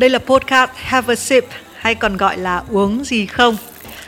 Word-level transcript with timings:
Đây 0.00 0.10
là 0.10 0.18
podcast 0.18 0.70
Have 0.74 1.12
a 1.12 1.16
Sip 1.16 1.44
hay 1.76 1.94
còn 1.94 2.16
gọi 2.16 2.38
là 2.38 2.62
uống 2.70 3.04
gì 3.04 3.26
không. 3.26 3.56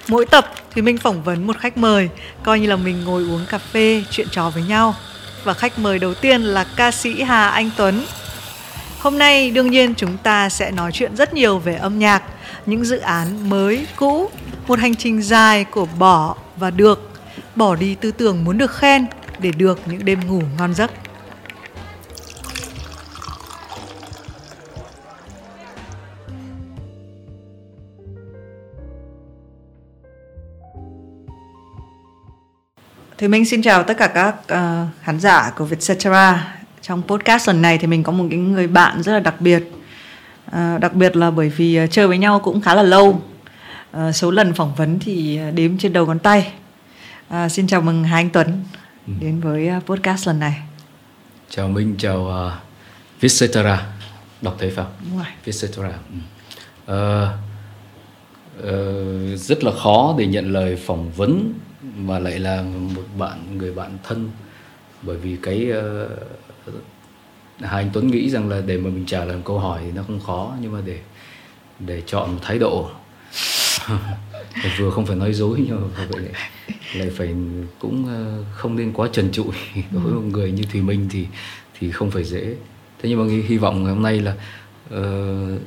Mỗi 0.09 0.27
tập 0.27 0.55
thì 0.75 0.83
mình 0.83 0.99
phỏng 0.99 1.23
vấn 1.23 1.47
một 1.47 1.59
khách 1.59 1.77
mời, 1.77 2.09
coi 2.43 2.61
như 2.61 2.67
là 2.69 2.77
mình 2.77 3.05
ngồi 3.05 3.23
uống 3.23 3.47
cà 3.49 3.59
phê, 3.59 4.05
chuyện 4.11 4.27
trò 4.31 4.51
với 4.51 4.63
nhau. 4.63 4.95
Và 5.45 5.55
khách 5.55 5.79
mời 5.79 5.99
đầu 5.99 6.15
tiên 6.15 6.43
là 6.43 6.67
ca 6.77 6.91
sĩ 6.91 7.23
Hà 7.23 7.49
Anh 7.49 7.71
Tuấn. 7.77 8.05
Hôm 8.99 9.19
nay 9.19 9.51
đương 9.51 9.71
nhiên 9.71 9.95
chúng 9.95 10.17
ta 10.17 10.49
sẽ 10.49 10.71
nói 10.71 10.93
chuyện 10.93 11.17
rất 11.17 11.35
nhiều 11.35 11.59
về 11.59 11.77
âm 11.77 11.99
nhạc, 11.99 12.23
những 12.67 12.85
dự 12.85 12.99
án 12.99 13.51
mới, 13.51 13.87
cũ, 13.97 14.31
một 14.67 14.79
hành 14.79 14.95
trình 14.95 15.23
dài 15.23 15.65
của 15.65 15.87
bỏ 15.99 16.37
và 16.57 16.71
được, 16.71 17.11
bỏ 17.57 17.75
đi 17.75 17.95
tư 17.95 18.11
tưởng 18.11 18.45
muốn 18.45 18.59
được 18.59 18.75
khen 18.75 19.07
để 19.39 19.51
được 19.57 19.81
những 19.87 20.05
đêm 20.05 20.21
ngủ 20.27 20.43
ngon 20.59 20.75
giấc. 20.75 20.91
Thì 33.23 33.29
mình 33.29 33.45
xin 33.45 33.63
chào 33.63 33.83
tất 33.83 33.97
cả 33.99 34.07
các 34.07 34.35
uh, 34.35 34.89
khán 35.03 35.21
giả 35.21 35.51
của 35.57 35.65
Vietcetera. 35.65 36.55
Trong 36.81 37.03
podcast 37.03 37.49
lần 37.49 37.63
này 37.63 37.79
thì 37.79 37.87
mình 37.87 38.03
có 38.03 38.13
một 38.13 38.27
cái 38.31 38.39
người 38.39 38.67
bạn 38.67 39.03
rất 39.03 39.13
là 39.13 39.21
đặc 39.21 39.41
biệt. 39.41 39.63
Uh, 40.47 40.81
đặc 40.81 40.95
biệt 40.95 41.17
là 41.17 41.31
bởi 41.31 41.49
vì 41.49 41.85
uh, 41.85 41.91
chơi 41.91 42.09
với 42.09 42.19
nhau 42.19 42.41
cũng 42.45 42.61
khá 42.61 42.75
là 42.75 42.83
lâu. 42.83 43.23
Uh, 43.97 44.15
số 44.15 44.31
lần 44.31 44.55
phỏng 44.55 44.75
vấn 44.75 44.99
thì 44.99 45.41
đếm 45.55 45.79
trên 45.79 45.93
đầu 45.93 46.07
ngón 46.07 46.19
tay. 46.19 46.53
Uh, 47.35 47.53
xin 47.53 47.67
chào 47.67 47.81
mừng 47.81 48.05
Hà 48.05 48.17
Anh 48.17 48.31
Tuấn 48.31 48.65
ừ. 49.07 49.13
đến 49.21 49.41
với 49.41 49.71
uh, 49.77 49.87
podcast 49.87 50.27
lần 50.27 50.41
này. 50.41 50.63
Chào 51.51 51.69
Minh, 51.69 51.95
chào 51.99 52.19
uh, 52.19 52.53
Vietcetera. 53.21 53.87
Đọc 54.41 54.57
thấy 54.59 54.73
phải 54.77 54.85
không? 54.85 54.95
Đúng 55.11 55.19
rồi. 55.19 55.27
Vietcetera. 55.45 55.99
Ừ. 56.87 56.95
Uh, 56.95 57.29
uh, 58.59 59.39
rất 59.39 59.65
là 59.65 59.73
khó 59.73 60.15
để 60.19 60.27
nhận 60.27 60.53
lời 60.53 60.77
phỏng 60.77 61.11
vấn 61.11 61.53
mà 61.97 62.19
lại 62.19 62.39
là 62.39 62.63
một 62.63 63.03
bạn 63.19 63.59
người 63.59 63.73
bạn 63.73 63.99
thân. 64.05 64.31
Bởi 65.03 65.17
vì 65.17 65.37
cái 65.43 65.71
ờ, 65.71 66.09
uh, 66.69 66.75
Hà 67.61 67.77
Anh 67.77 67.91
Tuấn 67.93 68.07
nghĩ 68.07 68.31
rằng 68.31 68.49
là 68.49 68.63
để 68.67 68.77
mà 68.77 68.91
mình 68.91 69.07
trả 69.07 69.25
lời 69.25 69.37
một 69.37 69.43
câu 69.45 69.59
hỏi 69.59 69.81
thì 69.85 69.93
nó 69.93 70.03
không 70.03 70.21
khó 70.21 70.55
nhưng 70.61 70.73
mà 70.73 70.81
để 70.85 70.99
để 71.79 72.03
chọn 72.07 72.33
một 72.33 72.39
thái 72.43 72.59
độ. 72.59 72.91
Vừa 74.79 74.91
không 74.91 75.07
phải 75.07 75.17
nói 75.17 75.33
dối 75.33 75.65
nhưng 75.67 75.81
mà 75.81 76.07
vậy 76.11 76.23
lại, 76.23 76.33
lại 76.95 77.11
phải 77.11 77.35
cũng 77.79 78.07
ờ, 78.07 78.45
không 78.53 78.77
nên 78.77 78.93
quá 78.93 79.09
trần 79.13 79.33
trụi 79.33 79.47
đối 79.91 80.03
với 80.03 80.13
một 80.13 80.25
người 80.31 80.53
như 80.53 80.63
Thùy 80.73 80.83
Minh 80.83 81.09
thì 81.11 81.27
thì 81.79 81.91
không 81.91 82.11
phải 82.11 82.25
dễ. 82.25 82.55
Thế 83.03 83.09
nhưng 83.09 83.19
mà 83.19 83.43
hy 83.49 83.59
vọng 83.59 83.85
ngày 83.85 83.93
hôm 83.93 84.03
nay 84.03 84.21
là 84.21 84.35
uh, 84.95 85.61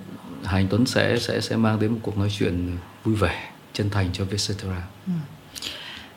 Hà 0.45 0.57
Anh 0.57 0.67
Tuấn 0.69 0.85
sẽ 0.85 1.19
sẽ 1.19 1.41
sẽ 1.41 1.55
mang 1.55 1.79
đến 1.79 1.91
một 1.91 1.99
cuộc 2.01 2.17
nói 2.17 2.29
chuyện 2.39 2.77
vui 3.03 3.15
vẻ 3.15 3.49
chân 3.73 3.89
thành 3.89 4.09
cho 4.13 4.25
Vietcetera. 4.25 4.83
Ừ. 5.07 5.13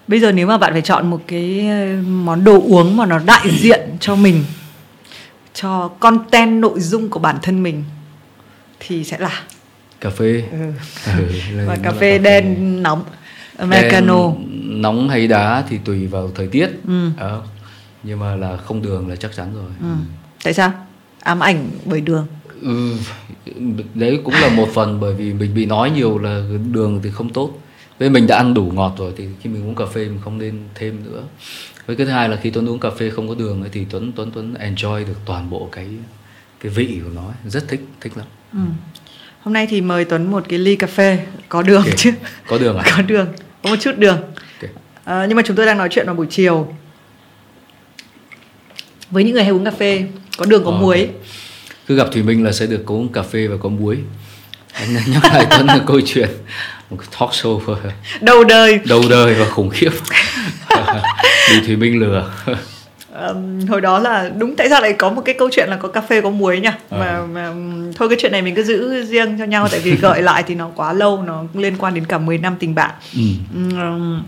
Bây 0.09 0.21
giờ 0.21 0.33
nếu 0.33 0.47
mà 0.47 0.59
bạn 0.59 0.73
phải 0.73 0.83
chọn 0.83 1.11
một 1.11 1.21
cái 1.27 1.69
ờ, 1.69 2.03
món 2.03 2.45
đồ 2.45 2.63
uống 2.63 2.97
mà 2.97 3.07
nó 3.07 3.19
đại 3.19 3.51
diện 3.51 3.81
cho 4.01 4.17
mình 4.17 4.45
cho 5.55 5.89
content 5.89 6.61
nội 6.61 6.81
dung 6.81 7.11
của 7.11 7.21
bản 7.21 7.37
thân 7.43 7.63
mình 7.63 7.85
thì 8.81 9.05
sẽ 9.05 9.19
là 9.19 9.43
cà 10.01 10.11
phê 10.11 10.43
ừ. 10.53 10.73
Ừ, 11.07 11.29
và 11.67 11.77
cà 11.83 11.93
phê 11.93 12.19
đen 12.19 12.45
phê. 12.45 12.61
nóng 12.61 13.05
americano 13.57 14.27
đen, 14.27 14.83
nóng 14.83 15.09
hay 15.09 15.27
đá 15.29 15.65
thì 15.69 15.79
tùy 15.85 16.07
vào 16.07 16.31
thời 16.35 16.47
tiết 16.47 16.71
ừ. 16.87 17.11
à, 17.17 17.31
nhưng 18.03 18.19
mà 18.19 18.37
là 18.37 18.57
không 18.57 18.83
đường 18.83 19.09
là 19.09 19.17
chắc 19.17 19.37
chắn 19.37 19.55
rồi 19.55 19.71
ừ. 19.81 19.97
tại 20.45 20.55
sao 20.55 20.73
ám 21.21 21.41
ảnh 21.41 21.71
bởi 21.85 22.01
đường 22.01 22.27
ừ, 22.63 22.93
đấy 23.95 24.21
cũng 24.25 24.35
là 24.35 24.49
một 24.49 24.69
phần 24.75 25.01
bởi 25.01 25.15
vì 25.15 25.33
mình 25.33 25.55
bị 25.55 25.67
nói 25.67 25.91
nhiều 25.91 26.19
là 26.19 26.43
đường 26.73 27.01
thì 27.03 27.11
không 27.11 27.33
tốt. 27.33 27.53
Với 27.99 28.11
mình 28.11 28.27
đã 28.27 28.37
ăn 28.37 28.55
đủ 28.55 28.73
ngọt 28.75 28.95
rồi 28.99 29.13
thì 29.17 29.25
khi 29.41 29.51
mình 29.51 29.69
uống 29.69 29.75
cà 29.75 29.87
phê 29.87 30.05
mình 30.05 30.19
không 30.25 30.39
nên 30.39 30.59
thêm 30.75 31.05
nữa. 31.05 31.23
Với 31.87 31.97
cái 31.97 32.07
thứ 32.07 32.13
hai 32.13 32.29
là 32.29 32.37
khi 32.37 32.51
tuấn 32.51 32.69
uống 32.69 32.81
cà 32.81 32.91
phê 32.91 33.11
không 33.11 33.29
có 33.29 33.35
đường 33.35 33.61
ấy, 33.61 33.71
thì 33.73 33.87
tuấn 33.91 34.13
tuấn 34.17 34.31
tuấn 34.35 34.55
enjoy 34.55 35.07
được 35.07 35.19
toàn 35.27 35.51
bộ 35.51 35.69
cái 35.73 35.87
cái 36.61 36.73
vị 36.73 37.01
của 37.05 37.11
nó 37.15 37.33
rất 37.47 37.69
thích 37.69 37.81
thích 38.01 38.13
lắm. 38.17 38.27
Ừ. 38.53 38.59
hôm 39.41 39.55
nay 39.55 39.67
thì 39.71 39.81
mời 39.81 40.05
tuấn 40.05 40.31
một 40.31 40.45
cái 40.49 40.59
ly 40.59 40.77
cà 40.77 40.87
phê 40.87 41.19
có 41.49 41.63
đường 41.63 41.83
okay. 41.83 41.95
chứ. 41.97 42.13
Có 42.49 42.59
đường 42.59 42.77
à? 42.77 42.85
Có 42.97 43.03
đường 43.03 43.27
có 43.63 43.71
một 43.71 43.77
chút 43.81 43.99
đường. 43.99 44.19
Okay. 44.61 44.71
à, 45.05 45.27
nhưng 45.29 45.37
mà 45.37 45.43
chúng 45.47 45.57
tôi 45.57 45.67
đang 45.67 45.79
nói 45.79 45.89
chuyện 45.91 46.07
vào 46.07 46.15
buổi 46.15 46.27
chiều. 46.31 46.75
Với 49.11 49.25
những 49.25 49.35
người 49.35 49.43
hay 49.43 49.53
uống 49.53 49.65
cà 49.65 49.71
phê 49.71 50.05
có 50.39 50.45
đường 50.45 50.65
có 50.65 50.71
ờ, 50.71 50.79
muối 50.81 51.09
cứ 51.89 51.97
gặp 51.97 52.09
thủy 52.13 52.23
minh 52.23 52.45
là 52.45 52.53
sẽ 52.53 52.67
được 52.67 52.87
uống 52.87 53.13
cà 53.13 53.23
phê 53.23 53.47
và 53.47 53.57
có 53.61 53.69
muối. 53.69 53.99
Anh 54.73 54.95
nhắc 55.07 55.25
lại 55.33 55.47
tuấn 55.51 55.67
là 55.67 55.81
câu 55.87 56.01
chuyện 56.07 56.29
một 56.91 56.97
cái 57.01 57.09
talk 57.21 57.31
show. 57.31 57.77
Đầu 58.21 58.45
đời. 58.45 58.81
Đầu 58.85 59.03
đời 59.11 59.35
và 59.35 59.45
khủng 59.45 59.71
khiếp. 59.71 59.91
Bị 61.51 61.67
thủy 61.67 61.77
minh 61.77 62.01
lừa. 62.01 62.31
Um, 63.29 63.67
hồi 63.67 63.81
đó 63.81 63.99
là 63.99 64.31
đúng 64.39 64.57
tại 64.57 64.69
sao 64.69 64.81
lại 64.81 64.93
có 64.93 65.11
một 65.11 65.23
cái 65.25 65.35
câu 65.39 65.49
chuyện 65.53 65.69
là 65.69 65.77
có 65.77 65.89
cà 65.89 66.01
phê 66.01 66.21
có 66.21 66.31
muối 66.31 66.61
nhỉ? 66.61 66.69
À. 66.69 66.99
mà, 66.99 67.23
mà 67.33 67.53
thôi 67.97 68.09
cái 68.09 68.19
chuyện 68.21 68.33
này 68.33 68.43
mình 68.43 68.55
cứ 68.55 68.63
giữ 68.63 69.05
riêng 69.05 69.39
cho 69.39 69.45
nhau 69.45 69.69
tại 69.71 69.81
vì 69.81 69.97
gợi 70.01 70.23
lại 70.23 70.43
thì 70.47 70.55
nó 70.55 70.71
quá 70.75 70.93
lâu 70.93 71.23
nó 71.23 71.45
liên 71.55 71.77
quan 71.79 71.95
đến 71.95 72.07
cả 72.07 72.19
10 72.19 72.39
năm 72.39 72.57
tình 72.59 72.75
bạn. 72.75 72.91
Ừ. 73.15 73.23
um, 73.55 74.23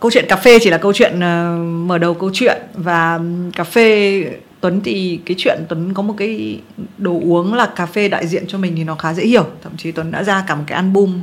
câu 0.00 0.10
chuyện 0.10 0.26
cà 0.28 0.36
phê 0.36 0.58
chỉ 0.62 0.70
là 0.70 0.78
câu 0.78 0.92
chuyện 0.92 1.16
uh, 1.16 1.86
mở 1.88 1.98
đầu 1.98 2.14
câu 2.14 2.30
chuyện 2.32 2.62
và 2.74 3.20
cà 3.54 3.64
phê 3.64 4.24
Tuấn 4.66 4.80
thì 4.84 5.20
cái 5.26 5.34
chuyện 5.38 5.58
Tuấn 5.68 5.94
có 5.94 6.02
một 6.02 6.14
cái 6.18 6.60
đồ 6.98 7.20
uống 7.22 7.54
là 7.54 7.66
cà 7.66 7.86
phê 7.86 8.08
đại 8.08 8.26
diện 8.26 8.44
cho 8.48 8.58
mình 8.58 8.72
thì 8.76 8.84
nó 8.84 8.94
khá 8.94 9.14
dễ 9.14 9.26
hiểu 9.26 9.44
thậm 9.62 9.76
chí 9.76 9.92
Tuấn 9.92 10.10
đã 10.10 10.22
ra 10.22 10.44
cả 10.46 10.54
một 10.54 10.64
cái 10.66 10.76
album 10.76 11.22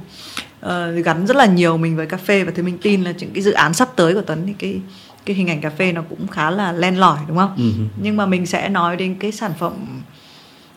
uh, 0.65 0.69
gắn 1.05 1.27
rất 1.27 1.35
là 1.35 1.45
nhiều 1.45 1.77
mình 1.77 1.95
với 1.95 2.05
cà 2.05 2.17
phê 2.17 2.43
và 2.43 2.51
thì 2.55 2.61
mình 2.61 2.77
tin 2.81 3.03
là 3.03 3.11
những 3.11 3.31
cái 3.33 3.43
dự 3.43 3.51
án 3.51 3.73
sắp 3.73 3.89
tới 3.95 4.13
của 4.13 4.21
Tuấn 4.21 4.43
thì 4.47 4.53
cái 4.59 4.81
cái 5.25 5.35
hình 5.35 5.49
ảnh 5.49 5.61
cà 5.61 5.69
phê 5.69 5.91
nó 5.91 6.01
cũng 6.09 6.27
khá 6.27 6.51
là 6.51 6.71
len 6.71 6.99
lỏi 6.99 7.17
đúng 7.27 7.37
không? 7.37 7.55
Uh-huh. 7.57 7.87
Nhưng 8.01 8.17
mà 8.17 8.25
mình 8.25 8.45
sẽ 8.45 8.69
nói 8.69 8.95
đến 8.95 9.15
cái 9.19 9.31
sản 9.31 9.51
phẩm 9.59 9.73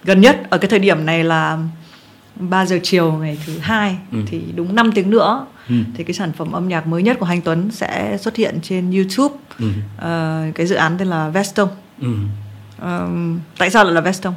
gần 0.05 0.21
nhất 0.21 0.51
ở 0.51 0.59
cái 0.59 0.69
thời 0.69 0.79
điểm 0.79 1.07
này 1.07 1.25
là 1.25 1.59
3 2.37 2.67
giờ 2.67 2.79
chiều 2.83 3.13
ngày 3.13 3.39
thứ 3.47 3.59
hai 3.59 3.97
ừ. 4.13 4.19
thì 4.27 4.41
đúng 4.55 4.75
5 4.75 4.93
tiếng 4.93 5.11
nữa 5.11 5.47
ừ. 5.69 5.75
thì 5.95 6.05
cái 6.05 6.15
sản 6.15 6.33
phẩm 6.33 6.53
âm 6.53 6.69
nhạc 6.69 6.87
mới 6.87 7.03
nhất 7.03 7.17
của 7.21 7.27
Hành 7.27 7.43
Tuấn 7.43 7.71
sẽ 7.71 8.19
xuất 8.21 8.37
hiện 8.37 8.59
trên 8.63 8.91
YouTube. 8.91 9.35
Ừ. 9.59 9.67
Uh, 9.67 10.55
cái 10.55 10.67
dự 10.67 10.75
án 10.75 10.99
tên 10.99 11.09
là 11.09 11.29
Veston. 11.29 11.69
Ừ. 12.01 12.09
Tại 13.59 13.71
sao 13.71 13.85
lại 13.85 13.95
là 13.95 14.01
Veston? 14.01 14.35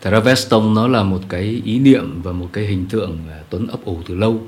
Thật 0.00 0.10
ra 0.10 0.20
Veston 0.20 0.74
nó 0.74 0.88
là 0.88 1.02
một 1.02 1.20
cái 1.28 1.62
ý 1.64 1.78
niệm 1.78 2.22
và 2.22 2.32
một 2.32 2.48
cái 2.52 2.64
hình 2.64 2.86
tượng 2.90 3.18
Tuấn 3.50 3.66
ấp 3.66 3.84
ủ 3.84 4.00
từ 4.08 4.14
lâu. 4.14 4.40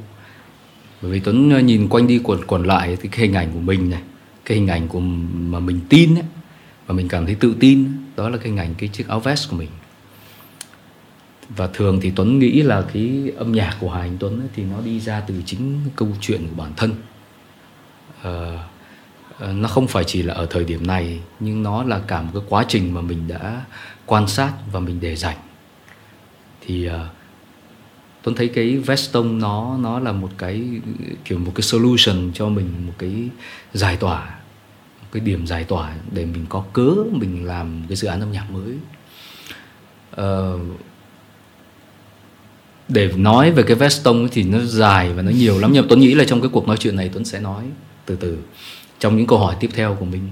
Bởi 1.02 1.10
vì 1.10 1.20
Tuấn 1.20 1.50
ờ, 1.50 1.60
nhìn 1.60 1.88
quanh 1.88 2.06
đi 2.06 2.20
quẩn 2.24 2.44
quẩn 2.44 2.62
lại 2.62 2.96
thì 3.00 3.08
cái 3.08 3.20
hình 3.20 3.34
ảnh 3.34 3.52
của 3.52 3.60
mình 3.60 3.90
này, 3.90 4.02
cái 4.44 4.58
hình 4.58 4.68
ảnh 4.68 4.88
của 4.88 5.00
mà 5.34 5.58
mình 5.58 5.80
tin 5.88 6.14
ấy, 6.14 6.24
và 6.86 6.94
mình 6.94 7.08
cảm 7.08 7.26
thấy 7.26 7.34
tự 7.34 7.54
tin 7.60 7.92
đó 8.16 8.28
là 8.28 8.36
cái 8.36 8.46
hình 8.46 8.56
ảnh 8.56 8.74
cái 8.78 8.88
chiếc 8.88 9.08
áo 9.08 9.20
vest 9.20 9.50
của 9.50 9.56
mình 9.56 9.68
và 11.48 11.66
thường 11.66 11.98
thì 12.02 12.12
Tuấn 12.16 12.38
nghĩ 12.38 12.62
là 12.62 12.84
cái 12.92 13.32
âm 13.36 13.52
nhạc 13.52 13.76
của 13.80 13.90
Hà 13.90 14.00
Anh 14.00 14.16
Tuấn 14.18 14.40
ấy, 14.40 14.48
thì 14.56 14.62
nó 14.62 14.80
đi 14.84 15.00
ra 15.00 15.20
từ 15.20 15.34
chính 15.46 15.80
câu 15.96 16.08
chuyện 16.20 16.48
của 16.48 16.62
bản 16.62 16.72
thân 16.76 16.92
à, 18.22 18.64
Ờ, 19.38 19.52
nó 19.52 19.68
không 19.68 19.86
phải 19.86 20.04
chỉ 20.04 20.22
là 20.22 20.34
ở 20.34 20.46
thời 20.50 20.64
điểm 20.64 20.86
này 20.86 21.20
nhưng 21.40 21.62
nó 21.62 21.82
là 21.84 22.00
cả 22.06 22.22
một 22.22 22.30
cái 22.34 22.42
quá 22.48 22.64
trình 22.68 22.94
mà 22.94 23.00
mình 23.00 23.28
đã 23.28 23.64
quan 24.06 24.28
sát 24.28 24.52
và 24.72 24.80
mình 24.80 25.00
để 25.00 25.16
dành. 25.16 25.36
Thì 26.60 26.88
uh, 26.88 26.92
Tuấn 28.22 28.36
thấy 28.36 28.48
cái 28.48 28.76
Veston 28.76 29.38
nó 29.38 29.78
nó 29.80 29.98
là 29.98 30.12
một 30.12 30.30
cái 30.38 30.64
kiểu 31.24 31.38
một 31.38 31.52
cái 31.54 31.62
solution 31.62 32.30
cho 32.34 32.48
mình 32.48 32.86
một 32.86 32.92
cái 32.98 33.28
giải 33.72 33.96
tỏa 33.96 34.20
một 35.00 35.08
cái 35.12 35.20
điểm 35.20 35.46
giải 35.46 35.64
tỏa 35.64 35.94
để 36.12 36.24
mình 36.24 36.46
có 36.48 36.64
cớ 36.72 36.90
mình 37.12 37.46
làm 37.46 37.82
cái 37.88 37.96
dự 37.96 38.08
án 38.08 38.20
âm 38.20 38.32
nhạc 38.32 38.46
mới. 38.50 38.74
Uh, 40.20 40.60
để 42.88 43.12
nói 43.16 43.50
về 43.50 43.62
cái 43.62 43.76
veston 43.76 44.28
thì 44.32 44.42
nó 44.42 44.58
dài 44.58 45.12
và 45.12 45.22
nó 45.22 45.30
nhiều 45.30 45.58
lắm 45.58 45.70
nhưng 45.72 45.86
Tuấn 45.88 46.00
nghĩ 46.00 46.14
là 46.14 46.24
trong 46.24 46.40
cái 46.40 46.50
cuộc 46.52 46.68
nói 46.68 46.76
chuyện 46.76 46.96
này 46.96 47.10
Tuấn 47.12 47.24
sẽ 47.24 47.40
nói 47.40 47.64
từ 48.06 48.16
từ 48.16 48.38
trong 49.04 49.16
những 49.16 49.26
câu 49.26 49.38
hỏi 49.38 49.56
tiếp 49.60 49.70
theo 49.74 49.96
của 50.00 50.04
mình 50.04 50.30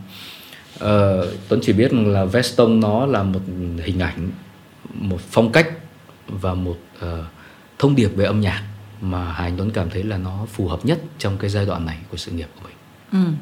uh, 0.75 1.29
Tuấn 1.49 1.61
chỉ 1.63 1.73
biết 1.73 1.93
là 1.93 2.25
veston 2.25 2.81
nó 2.81 3.07
là 3.07 3.23
một 3.23 3.41
hình 3.85 3.99
ảnh 3.99 4.31
một 4.95 5.21
phong 5.31 5.53
cách 5.53 5.69
và 6.29 6.55
một 6.55 6.77
uh, 6.97 7.09
thông 7.79 7.95
điệp 7.95 8.09
về 8.09 8.25
âm 8.25 8.41
nhạc 8.41 8.63
mà 9.01 9.25
Hà 9.25 9.45
Anh 9.45 9.57
Tuấn 9.57 9.71
cảm 9.71 9.91
thấy 9.91 10.03
là 10.03 10.17
nó 10.17 10.47
phù 10.53 10.69
hợp 10.69 10.85
nhất 10.85 10.99
trong 11.19 11.39
cái 11.39 11.51
giai 11.51 11.67
đoạn 11.67 11.87
này 11.87 11.97
của 12.11 12.17
sự 12.17 12.33
nghiệp 12.33 12.49
của 12.55 12.69
mình. 12.69 12.77
Ừ. 13.25 13.33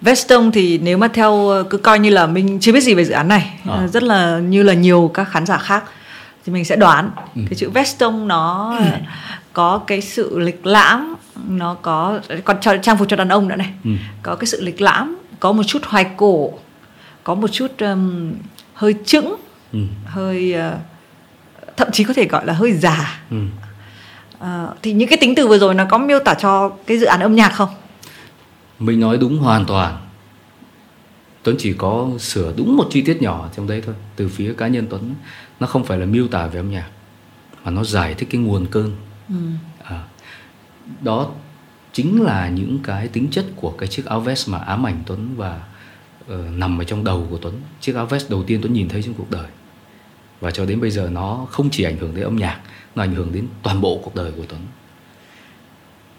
Veston 0.00 0.52
thì 0.52 0.78
nếu 0.78 0.98
mà 0.98 1.08
theo 1.08 1.64
cứ 1.70 1.78
coi 1.78 1.98
như 1.98 2.10
là 2.10 2.26
mình 2.26 2.58
chưa 2.60 2.72
biết 2.72 2.82
gì 2.82 2.94
về 2.94 3.04
dự 3.04 3.12
án 3.12 3.28
này, 3.28 3.60
à. 3.70 3.86
rất 3.86 4.02
là 4.02 4.38
như 4.38 4.62
là 4.62 4.74
nhiều 4.74 5.10
các 5.14 5.24
khán 5.24 5.46
giả 5.46 5.58
khác 5.58 5.84
thì 6.46 6.52
mình 6.52 6.64
sẽ 6.64 6.76
đoán 6.76 7.10
ừ. 7.34 7.42
cái 7.50 7.54
chữ 7.56 7.70
veston 7.70 8.28
nó 8.28 8.76
ừ. 8.78 8.84
có 9.52 9.78
cái 9.86 10.00
sự 10.00 10.38
lịch 10.38 10.66
lãm 10.66 11.14
nó 11.48 11.74
có 11.74 12.20
còn 12.44 12.56
trang 12.82 12.98
phục 12.98 13.08
cho 13.08 13.16
đàn 13.16 13.28
ông 13.28 13.48
nữa 13.48 13.56
này 13.56 13.72
ừ. 13.84 13.90
có 14.22 14.34
cái 14.36 14.46
sự 14.46 14.60
lịch 14.60 14.80
lãm 14.80 15.16
có 15.40 15.52
một 15.52 15.62
chút 15.62 15.84
hoài 15.84 16.06
cổ 16.16 16.52
có 17.24 17.34
một 17.34 17.48
chút 17.52 17.72
um, 17.78 18.32
hơi 18.74 18.94
chững 19.04 19.36
ừ. 19.72 19.78
hơi 20.06 20.54
uh, 20.58 21.76
thậm 21.76 21.88
chí 21.92 22.04
có 22.04 22.14
thể 22.14 22.28
gọi 22.28 22.46
là 22.46 22.52
hơi 22.52 22.72
già 22.72 23.20
ừ. 23.30 23.36
uh, 24.38 24.46
thì 24.82 24.92
những 24.92 25.08
cái 25.08 25.18
tính 25.20 25.34
từ 25.34 25.46
vừa 25.46 25.58
rồi 25.58 25.74
nó 25.74 25.84
có 25.84 25.98
miêu 25.98 26.18
tả 26.18 26.34
cho 26.34 26.68
cái 26.86 26.98
dự 26.98 27.06
án 27.06 27.20
âm 27.20 27.34
nhạc 27.34 27.48
không 27.48 27.68
mình 28.78 29.00
nói 29.00 29.18
đúng 29.18 29.38
hoàn 29.38 29.64
toàn 29.64 29.98
Tuấn 31.42 31.56
chỉ 31.58 31.72
có 31.72 32.10
sửa 32.18 32.52
đúng 32.56 32.76
một 32.76 32.86
chi 32.90 33.02
tiết 33.02 33.22
nhỏ 33.22 33.48
trong 33.56 33.66
đấy 33.66 33.82
thôi 33.86 33.94
từ 34.16 34.28
phía 34.28 34.52
cá 34.52 34.68
nhân 34.68 34.86
Tuấn 34.90 35.14
nó 35.60 35.66
không 35.66 35.84
phải 35.84 35.98
là 35.98 36.06
miêu 36.06 36.28
tả 36.28 36.46
về 36.46 36.60
âm 36.60 36.70
nhạc 36.70 36.88
mà 37.64 37.70
nó 37.70 37.84
giải 37.84 38.14
thích 38.14 38.28
cái 38.30 38.40
nguồn 38.40 38.66
cơn 38.66 38.96
ừ 39.28 39.34
đó 41.00 41.30
chính 41.92 42.22
là 42.22 42.48
những 42.48 42.78
cái 42.82 43.08
tính 43.08 43.28
chất 43.30 43.44
của 43.56 43.70
cái 43.70 43.88
chiếc 43.88 44.06
áo 44.06 44.20
vest 44.20 44.48
mà 44.48 44.58
ám 44.58 44.86
ảnh 44.86 45.02
Tuấn 45.06 45.36
và 45.36 45.62
uh, 46.24 46.38
nằm 46.56 46.78
ở 46.78 46.84
trong 46.84 47.04
đầu 47.04 47.26
của 47.30 47.38
Tuấn. 47.38 47.60
Chiếc 47.80 47.94
áo 47.96 48.06
vest 48.06 48.30
đầu 48.30 48.42
tiên 48.42 48.60
Tuấn 48.62 48.72
nhìn 48.72 48.88
thấy 48.88 49.02
trong 49.02 49.14
cuộc 49.14 49.30
đời. 49.30 49.46
Và 50.40 50.50
cho 50.50 50.66
đến 50.66 50.80
bây 50.80 50.90
giờ 50.90 51.08
nó 51.12 51.46
không 51.50 51.70
chỉ 51.70 51.84
ảnh 51.84 51.96
hưởng 51.96 52.14
đến 52.14 52.24
âm 52.24 52.36
nhạc 52.36 52.60
nó 52.94 53.02
ảnh 53.02 53.14
hưởng 53.14 53.32
đến 53.32 53.46
toàn 53.62 53.80
bộ 53.80 54.00
cuộc 54.04 54.14
đời 54.14 54.32
của 54.36 54.44
Tuấn. 54.48 54.60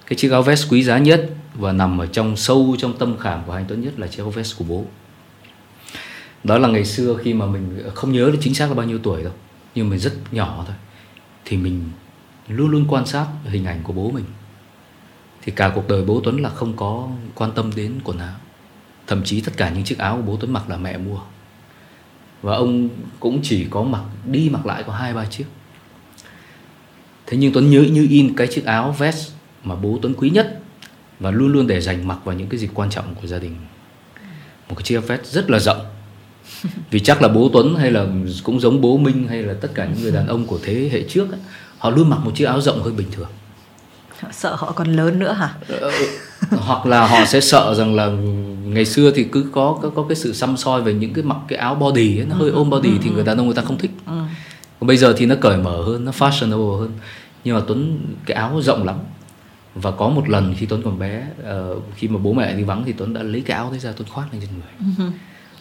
Cái 0.06 0.17
chiếc 0.17 0.31
áo 0.31 0.41
vest 0.41 0.71
quý 0.71 0.83
giá 0.83 0.97
nhất 0.97 1.29
và 1.53 1.71
nằm 1.71 1.97
ở 2.01 2.06
trong 2.06 2.38
sâu 2.38 2.75
trong 2.79 2.97
tâm 2.97 3.17
khảm 3.17 3.41
của 3.45 3.53
anh 3.53 3.65
Tuấn 3.67 3.81
nhất 3.81 4.00
là 4.00 4.07
chiếc 4.07 4.23
áo 4.23 4.29
vest 4.29 4.57
của 4.57 4.65
bố. 4.65 4.85
Đó 6.44 6.57
là 6.57 6.67
ngày 6.67 6.85
xưa 6.85 7.17
khi 7.23 7.33
mà 7.33 7.45
mình 7.45 7.81
ờ, 7.83 7.89
không 7.89 8.13
nhớ 8.13 8.29
được 8.31 8.39
chính 8.41 8.53
xác 8.53 8.67
là 8.67 8.73
bao 8.73 8.85
nhiêu 8.85 9.00
tuổi 9.03 9.23
đâu 9.23 9.33
nhưng 9.75 9.89
mình 9.89 10.00
rất 10.00 10.13
nhỏ 10.31 10.63
thôi. 10.67 10.75
Thì 11.45 11.57
mình 11.57 11.83
luôn 12.47 12.69
luôn 12.69 12.85
quan 12.89 13.06
sát 13.06 13.27
hình 13.44 13.65
ảnh 13.65 13.79
của 13.83 13.94
bố 13.94 14.12
mình 14.12 14.25
thì 15.45 15.51
cả 15.51 15.71
cuộc 15.75 15.88
đời 15.88 16.03
bố 16.03 16.21
Tuấn 16.24 16.42
là 16.42 16.50
không 16.50 16.74
có 16.77 17.07
quan 17.36 17.51
tâm 17.56 17.71
đến 17.75 17.94
quần 18.03 18.18
áo. 18.18 18.36
Thậm 19.07 19.24
chí 19.24 19.42
tất 19.42 19.51
cả 19.57 19.69
những 19.69 19.83
chiếc 19.83 19.97
áo 19.97 20.15
của 20.15 20.21
bố 20.21 20.38
Tuấn 20.38 20.53
mặc 20.53 20.69
là 20.69 20.77
mẹ 20.77 20.97
mua. 20.97 21.19
Và 22.42 22.56
ông 22.56 22.89
cũng 23.19 23.39
chỉ 23.44 23.68
có 23.69 23.83
mặc 23.83 24.01
đi 24.25 24.50
mặc 24.50 24.65
lại 24.65 24.83
có 24.88 24.94
hai 24.94 25.13
ba 25.13 25.25
chiếc. 25.25 25.45
Thế 27.25 27.38
nhưng 27.38 27.53
Tuấn 27.53 27.69
nhớ 27.69 27.81
như 27.81 28.07
in 28.09 28.36
cái 28.36 28.47
chiếc 28.47 28.65
áo 28.65 28.95
vest 28.97 29.31
mà 29.63 29.75
bố 29.75 30.00
Tuấn 30.01 30.13
quý 30.13 30.30
nhất 30.30 30.59
và 31.19 31.31
luôn 31.31 31.51
luôn 31.51 31.68
để 31.68 31.81
dành 31.81 32.07
mặc 32.07 32.19
vào 32.24 32.36
những 32.36 32.50
cái 32.50 32.59
dịp 32.59 32.69
quan 32.74 32.89
trọng 32.89 33.15
của 33.21 33.27
gia 33.27 33.39
đình. 33.39 33.56
Một 34.69 34.75
cái 34.75 34.83
chiếc 34.83 35.00
vest 35.00 35.25
rất 35.25 35.50
là 35.50 35.59
rộng. 35.59 35.86
Vì 36.91 37.00
chắc 37.00 37.21
là 37.21 37.27
bố 37.27 37.50
Tuấn 37.53 37.75
hay 37.75 37.91
là 37.91 38.06
cũng 38.44 38.59
giống 38.59 38.81
bố 38.81 38.98
Minh 38.98 39.27
hay 39.27 39.44
là 39.44 39.53
tất 39.53 39.71
cả 39.74 39.86
những 39.86 40.01
người 40.01 40.12
đàn 40.12 40.27
ông 40.27 40.45
của 40.45 40.59
thế 40.63 40.89
hệ 40.91 41.03
trước 41.09 41.31
ấy, 41.31 41.39
họ 41.77 41.89
luôn 41.89 42.09
mặc 42.09 42.19
một 42.24 42.31
chiếc 42.36 42.45
áo 42.45 42.62
rộng 42.62 42.83
hơn 42.83 42.95
bình 42.95 43.07
thường 43.12 43.30
sợ 44.31 44.56
họ 44.56 44.71
còn 44.71 44.88
lớn 44.88 45.19
nữa 45.19 45.31
hả? 45.31 45.56
Ờ, 45.67 45.91
hoặc 46.51 46.85
là 46.85 47.07
họ 47.07 47.25
sẽ 47.25 47.41
sợ 47.41 47.75
rằng 47.75 47.95
là 47.95 48.07
ngày 48.63 48.85
xưa 48.85 49.12
thì 49.15 49.23
cứ 49.23 49.45
có 49.51 49.79
có, 49.81 49.89
có 49.89 50.06
cái 50.09 50.15
sự 50.15 50.33
xăm 50.33 50.57
soi 50.57 50.81
về 50.81 50.94
những 50.94 51.13
cái 51.13 51.23
mặc 51.23 51.38
cái 51.47 51.59
áo 51.59 51.75
body 51.75 52.19
ấy, 52.19 52.25
nó 52.25 52.35
hơi 52.35 52.50
ôm 52.50 52.69
body 52.69 52.91
thì 53.03 53.09
người 53.09 53.23
đàn 53.23 53.38
ông 53.38 53.45
người 53.45 53.56
ta 53.56 53.62
không 53.62 53.77
thích. 53.77 53.91
Còn 54.79 54.88
bây 54.88 54.97
giờ 54.97 55.13
thì 55.17 55.25
nó 55.25 55.35
cởi 55.41 55.57
mở 55.57 55.83
hơn 55.83 56.06
nó 56.06 56.12
fashionable 56.12 56.79
hơn. 56.79 56.91
Nhưng 57.44 57.56
mà 57.56 57.62
Tuấn 57.67 58.06
cái 58.25 58.38
áo 58.38 58.62
rộng 58.62 58.85
lắm. 58.85 58.95
Và 59.75 59.91
có 59.91 60.09
một 60.09 60.29
lần 60.29 60.56
khi 60.57 60.65
Tuấn 60.65 60.81
còn 60.81 61.00
bé 61.00 61.27
uh, 61.41 61.83
khi 61.95 62.07
mà 62.07 62.19
bố 62.23 62.33
mẹ 62.33 62.53
đi 62.53 62.63
vắng 62.63 62.83
thì 62.85 62.94
Tuấn 62.94 63.13
đã 63.13 63.23
lấy 63.23 63.41
cái 63.41 63.57
áo 63.57 63.69
đấy 63.71 63.79
ra 63.79 63.91
Tuấn 63.97 64.07
khoác 64.09 64.25
lên 64.31 64.41
trên 64.41 64.50
người. 64.53 65.07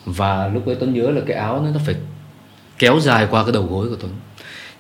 Và 0.04 0.48
lúc 0.48 0.66
đấy 0.66 0.76
Tuấn 0.80 0.94
nhớ 0.94 1.10
là 1.10 1.20
cái 1.26 1.36
áo 1.36 1.66
nó 1.74 1.80
phải 1.86 1.94
kéo 2.78 3.00
dài 3.00 3.26
qua 3.30 3.42
cái 3.42 3.52
đầu 3.52 3.66
gối 3.66 3.88
của 3.88 3.96
Tuấn. 3.96 4.12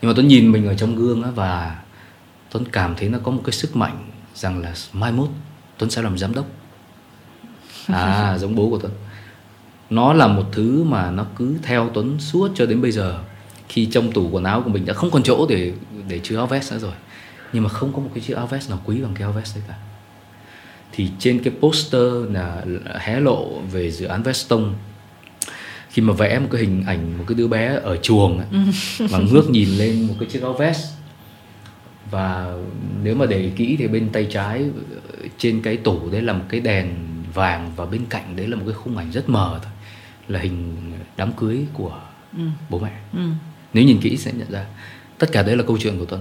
Nhưng 0.02 0.10
mà 0.10 0.14
Tuấn 0.16 0.28
nhìn 0.28 0.52
mình 0.52 0.68
ở 0.68 0.74
trong 0.74 0.96
gương 0.96 1.22
á 1.22 1.30
và 1.34 1.76
Tuấn 2.54 2.64
cảm 2.72 2.94
thấy 2.96 3.08
nó 3.08 3.18
có 3.22 3.30
một 3.30 3.42
cái 3.44 3.52
sức 3.52 3.76
mạnh 3.76 4.10
rằng 4.34 4.62
là 4.62 4.74
mai 4.92 5.12
mốt 5.12 5.28
Tuấn 5.78 5.90
sẽ 5.90 6.02
làm 6.02 6.18
giám 6.18 6.34
đốc. 6.34 6.46
À 7.86 8.38
giống 8.40 8.54
bố 8.54 8.70
của 8.70 8.78
Tuấn. 8.78 8.92
Nó 9.90 10.12
là 10.12 10.26
một 10.26 10.44
thứ 10.52 10.84
mà 10.84 11.10
nó 11.10 11.26
cứ 11.36 11.56
theo 11.62 11.90
Tuấn 11.94 12.20
suốt 12.20 12.50
cho 12.54 12.66
đến 12.66 12.82
bây 12.82 12.92
giờ. 12.92 13.18
Khi 13.68 13.86
trong 13.86 14.12
tủ 14.12 14.28
quần 14.30 14.44
áo 14.44 14.62
của 14.62 14.70
mình 14.70 14.86
đã 14.86 14.94
không 14.94 15.10
còn 15.10 15.22
chỗ 15.22 15.46
để 15.48 15.72
để 16.08 16.20
chứa 16.22 16.36
áo 16.36 16.46
vest 16.46 16.72
nữa 16.72 16.78
rồi. 16.78 16.92
Nhưng 17.52 17.62
mà 17.62 17.68
không 17.68 17.92
có 17.92 17.98
một 17.98 18.10
cái 18.14 18.24
chiếc 18.24 18.36
áo 18.36 18.46
vest 18.46 18.70
nào 18.70 18.80
quý 18.84 19.00
bằng 19.00 19.14
cái 19.14 19.22
áo 19.22 19.32
vest 19.32 19.56
đấy 19.56 19.64
cả. 19.68 19.74
Thì 20.92 21.10
trên 21.18 21.42
cái 21.42 21.54
poster 21.60 22.12
là 22.32 22.64
hé 22.98 23.20
lộ 23.20 23.60
về 23.72 23.90
dự 23.90 24.06
án 24.06 24.22
Veston 24.22 24.74
khi 25.88 26.02
mà 26.02 26.12
vẽ 26.12 26.38
một 26.38 26.48
cái 26.50 26.60
hình 26.60 26.84
ảnh 26.86 27.18
một 27.18 27.24
cái 27.28 27.34
đứa 27.34 27.48
bé 27.48 27.78
ở 27.82 27.96
chuồng 27.96 28.38
ấy, 28.38 28.46
và 28.98 29.18
ngước 29.18 29.50
nhìn 29.50 29.68
lên 29.68 30.06
một 30.08 30.14
cái 30.20 30.28
chiếc 30.28 30.42
áo 30.42 30.52
vest 30.52 30.94
và 32.10 32.54
nếu 33.02 33.14
mà 33.14 33.26
để 33.26 33.50
kỹ 33.56 33.76
thì 33.78 33.88
bên 33.88 34.08
tay 34.12 34.26
trái 34.30 34.64
trên 35.38 35.62
cái 35.62 35.76
tủ 35.76 36.10
đấy 36.10 36.22
là 36.22 36.32
một 36.32 36.44
cái 36.48 36.60
đèn 36.60 36.94
vàng 37.34 37.72
và 37.76 37.86
bên 37.86 38.00
cạnh 38.08 38.36
đấy 38.36 38.46
là 38.46 38.56
một 38.56 38.62
cái 38.66 38.74
khung 38.74 38.96
ảnh 38.96 39.10
rất 39.12 39.28
mờ 39.28 39.60
thôi 39.62 39.72
là 40.28 40.40
hình 40.40 40.76
đám 41.16 41.32
cưới 41.32 41.58
của 41.72 42.00
ừ. 42.36 42.44
bố 42.70 42.78
mẹ 42.78 42.92
ừ. 43.12 43.28
nếu 43.74 43.84
nhìn 43.84 44.00
kỹ 44.00 44.16
sẽ 44.16 44.32
nhận 44.38 44.50
ra 44.50 44.66
tất 45.18 45.32
cả 45.32 45.42
đấy 45.42 45.56
là 45.56 45.62
câu 45.66 45.78
chuyện 45.78 45.98
của 45.98 46.04
tuấn 46.04 46.20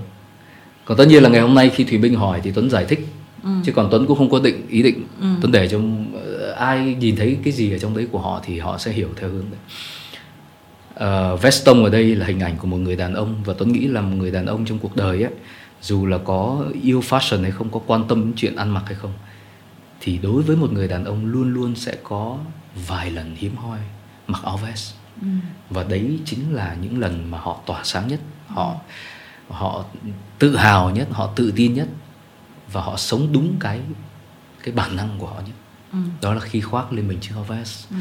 còn 0.85 0.97
tất 0.97 1.06
nhiên 1.07 1.24
là 1.24 1.30
ngày 1.30 1.41
hôm 1.41 1.56
nay 1.56 1.69
khi 1.69 1.83
thủy 1.83 1.97
minh 1.97 2.15
hỏi 2.15 2.41
thì 2.44 2.51
tuấn 2.51 2.69
giải 2.69 2.86
thích 2.86 3.07
ừ. 3.44 3.50
chứ 3.63 3.71
còn 3.71 3.88
tuấn 3.91 4.06
cũng 4.06 4.18
không 4.18 4.29
có 4.29 4.39
định 4.39 4.68
ý 4.69 4.83
định 4.83 5.03
ừ. 5.21 5.27
tuấn 5.41 5.51
để 5.51 5.68
cho 5.68 5.79
ờ, 6.13 6.51
ai 6.51 6.95
nhìn 7.00 7.15
thấy 7.15 7.38
cái 7.44 7.53
gì 7.53 7.71
ở 7.71 7.77
trong 7.77 7.95
đấy 7.95 8.07
của 8.12 8.19
họ 8.19 8.41
thì 8.45 8.59
họ 8.59 8.77
sẽ 8.77 8.91
hiểu 8.91 9.09
theo 9.18 9.29
hướng 9.29 9.45
đấy 9.51 9.59
uh, 11.00 11.41
Veston 11.41 11.83
ở 11.83 11.89
đây 11.89 12.15
là 12.15 12.25
hình 12.25 12.39
ảnh 12.39 12.57
của 12.57 12.68
một 12.68 12.77
người 12.77 12.95
đàn 12.95 13.13
ông 13.13 13.36
và 13.45 13.53
Tuấn 13.57 13.71
nghĩ 13.71 13.88
là 13.88 14.01
một 14.01 14.15
người 14.18 14.31
đàn 14.31 14.45
ông 14.45 14.65
trong 14.65 14.79
cuộc 14.79 14.95
đời 14.95 15.24
ấy 15.24 15.31
dù 15.83 16.06
là 16.06 16.18
có 16.18 16.65
yêu 16.83 17.00
fashion 17.00 17.41
hay 17.41 17.51
không 17.51 17.71
có 17.71 17.80
quan 17.88 18.07
tâm 18.07 18.21
đến 18.21 18.33
chuyện 18.35 18.56
ăn 18.56 18.69
mặc 18.69 18.83
hay 18.85 18.95
không 18.95 19.13
thì 20.00 20.18
đối 20.18 20.44
với 20.44 20.56
một 20.56 20.71
người 20.71 20.88
đàn 20.88 21.06
ông 21.06 21.25
luôn 21.25 21.53
luôn 21.53 21.75
sẽ 21.75 21.95
có 22.03 22.38
vài 22.88 23.12
lần 23.12 23.35
hiếm 23.35 23.56
hoi 23.56 23.80
mặc 24.27 24.41
áo 24.44 24.57
vest 24.57 24.94
ừ. 25.21 25.27
và 25.69 25.83
đấy 25.83 26.19
chính 26.25 26.53
là 26.53 26.77
những 26.81 27.00
lần 27.00 27.31
mà 27.31 27.38
họ 27.38 27.59
tỏa 27.65 27.81
sáng 27.83 28.07
nhất 28.07 28.19
họ 28.47 28.75
họ 29.50 29.85
tự 30.39 30.56
hào 30.56 30.89
nhất 30.89 31.07
họ 31.12 31.33
tự 31.35 31.53
tin 31.56 31.74
nhất 31.74 31.88
và 32.71 32.81
họ 32.81 32.97
sống 32.97 33.27
đúng 33.31 33.56
cái 33.59 33.79
cái 34.63 34.74
bản 34.74 34.95
năng 34.95 35.09
của 35.19 35.27
họ 35.27 35.36
nhất 35.36 35.56
ừ. 35.91 35.97
đó 36.21 36.33
là 36.33 36.39
khi 36.39 36.62
khoác 36.62 36.94
lên 36.94 37.07
mình 37.07 37.18
chiếc 37.21 37.31
áo 37.36 37.44
vest 37.44 37.89
ừ. 37.89 37.95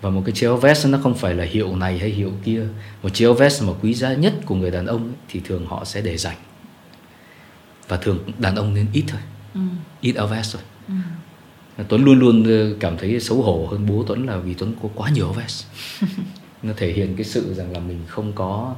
và 0.00 0.10
một 0.10 0.22
cái 0.26 0.32
chiếc 0.34 0.46
áo 0.46 0.56
vest 0.56 0.86
nó 0.86 0.98
không 1.02 1.14
phải 1.14 1.34
là 1.34 1.44
hiệu 1.44 1.76
này 1.76 1.98
hay 1.98 2.10
hiệu 2.10 2.32
kia 2.44 2.66
một 3.02 3.08
chiếc 3.08 3.24
áo 3.26 3.34
vest 3.34 3.62
mà 3.62 3.72
quý 3.82 3.94
giá 3.94 4.14
nhất 4.14 4.34
của 4.46 4.54
người 4.54 4.70
đàn 4.70 4.86
ông 4.86 5.02
ấy, 5.02 5.16
thì 5.28 5.40
thường 5.44 5.66
họ 5.66 5.84
sẽ 5.84 6.00
để 6.00 6.16
dành 6.16 6.36
và 7.88 7.96
thường 7.96 8.18
đàn 8.38 8.56
ông 8.56 8.74
nên 8.74 8.86
ít 8.92 9.04
thôi 9.08 9.20
ừ. 9.54 9.60
ít 10.00 10.12
áo 10.12 10.26
vest 10.26 10.54
thôi 10.54 10.62
ừ. 10.88 10.94
Tuấn 11.88 12.04
luôn 12.04 12.18
luôn 12.18 12.44
ờ, 12.44 12.76
cảm 12.80 12.96
thấy 12.96 13.20
xấu 13.20 13.42
hổ 13.42 13.68
hơn 13.70 13.86
bố 13.86 14.04
Tuấn 14.06 14.26
là 14.26 14.36
vì 14.36 14.54
Tuấn 14.54 14.74
có 14.82 14.88
quá 14.94 15.10
nhiều 15.10 15.24
áo 15.24 15.32
vest 15.32 15.64
nó 16.62 16.72
thể 16.76 16.92
hiện 16.92 17.16
cái 17.16 17.24
sự 17.24 17.54
rằng 17.54 17.72
là 17.72 17.78
mình 17.78 17.98
không 18.06 18.32
có 18.32 18.74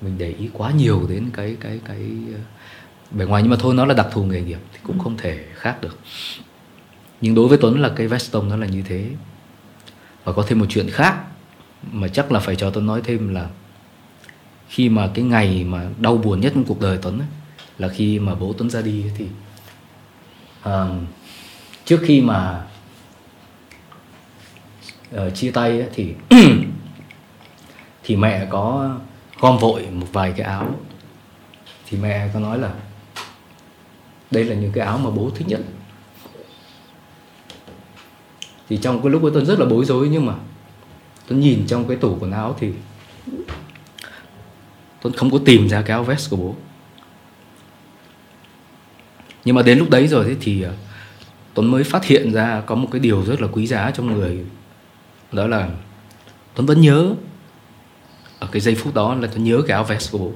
mình 0.00 0.18
để 0.18 0.34
ý 0.38 0.48
quá 0.52 0.70
nhiều 0.70 1.06
đến 1.08 1.30
cái 1.32 1.56
cái 1.60 1.80
cái 1.84 1.98
ờ, 2.32 2.40
bề 3.10 3.24
ngoài 3.24 3.42
nhưng 3.42 3.50
mà 3.50 3.56
thôi 3.60 3.74
nó 3.74 3.86
là 3.86 3.94
đặc 3.94 4.06
thù 4.12 4.24
nghề 4.24 4.40
nghiệp 4.40 4.58
thì 4.72 4.78
cũng 4.82 4.98
ừ. 4.98 5.02
không 5.02 5.16
thể 5.16 5.44
khác 5.54 5.80
được 5.80 5.98
nhưng 7.20 7.34
đối 7.34 7.48
với 7.48 7.58
Tuấn 7.58 7.80
là 7.80 7.88
cái 7.96 8.08
veston 8.08 8.48
nó 8.48 8.56
là 8.56 8.66
như 8.66 8.82
thế 8.82 9.10
và 10.24 10.32
có 10.32 10.44
thêm 10.46 10.58
một 10.58 10.66
chuyện 10.68 10.90
khác 10.90 11.24
mà 11.92 12.08
chắc 12.08 12.32
là 12.32 12.40
phải 12.40 12.56
cho 12.56 12.70
Tuấn 12.70 12.86
nói 12.86 13.00
thêm 13.04 13.34
là 13.34 13.48
khi 14.68 14.88
mà 14.88 15.10
cái 15.14 15.24
ngày 15.24 15.64
mà 15.64 15.88
đau 16.00 16.16
buồn 16.16 16.40
nhất 16.40 16.52
trong 16.54 16.64
cuộc 16.64 16.80
đời 16.80 16.98
Tuấn 17.02 17.18
ấy, 17.18 17.28
là 17.78 17.88
khi 17.88 18.18
mà 18.18 18.34
bố 18.34 18.52
Tuấn 18.58 18.70
ra 18.70 18.82
đi 18.82 19.04
thì 19.16 19.26
uh, 20.68 20.72
trước 21.84 22.00
khi 22.02 22.20
mà 22.20 22.66
uh, 25.14 25.34
chia 25.34 25.50
tay 25.50 25.70
ấy, 25.70 25.88
thì 25.94 26.14
thì 28.02 28.16
mẹ 28.16 28.46
có 28.50 28.96
gom 29.40 29.58
vội 29.58 29.86
một 29.92 30.06
vài 30.12 30.32
cái 30.36 30.46
áo. 30.46 30.74
Thì 31.88 31.98
mẹ 31.98 32.30
có 32.34 32.40
nói 32.40 32.58
là 32.58 32.74
đây 34.30 34.44
là 34.44 34.54
những 34.54 34.72
cái 34.72 34.86
áo 34.86 34.98
mà 34.98 35.10
bố 35.10 35.30
thích 35.34 35.48
nhất. 35.48 35.60
Thì 38.68 38.78
trong 38.82 39.02
cái 39.02 39.10
lúc 39.10 39.22
ấy 39.22 39.30
tuấn 39.34 39.46
rất 39.46 39.58
là 39.58 39.66
bối 39.66 39.84
rối 39.84 40.08
nhưng 40.08 40.26
mà 40.26 40.34
tuấn 41.28 41.40
nhìn 41.40 41.66
trong 41.66 41.88
cái 41.88 41.96
tủ 41.96 42.16
quần 42.20 42.32
áo 42.32 42.56
thì 42.58 42.72
tuấn 45.02 45.14
không 45.16 45.30
có 45.30 45.38
tìm 45.44 45.68
ra 45.68 45.82
cái 45.82 45.94
áo 45.94 46.04
vest 46.04 46.30
của 46.30 46.36
bố 46.36 46.54
nhưng 49.46 49.54
mà 49.54 49.62
đến 49.62 49.78
lúc 49.78 49.90
đấy 49.90 50.08
rồi 50.08 50.36
thì 50.40 50.62
ờ, 50.62 50.72
Tuấn 51.54 51.70
mới 51.70 51.84
phát 51.84 52.04
hiện 52.04 52.32
ra 52.32 52.62
có 52.66 52.74
một 52.74 52.88
cái 52.92 53.00
điều 53.00 53.24
rất 53.24 53.40
là 53.40 53.48
quý 53.52 53.66
giá 53.66 53.90
trong 53.90 54.14
người. 54.14 54.44
Đó 55.32 55.46
là 55.46 55.68
Tuấn 56.54 56.66
vẫn 56.66 56.80
nhớ 56.80 57.14
ở 58.38 58.48
cái 58.52 58.60
giây 58.60 58.74
phút 58.74 58.94
đó 58.94 59.14
là 59.14 59.28
Tuấn 59.32 59.44
nhớ 59.44 59.62
cái 59.66 59.74
áo 59.74 59.84
vest 59.84 60.12
của 60.12 60.18
bố. 60.18 60.32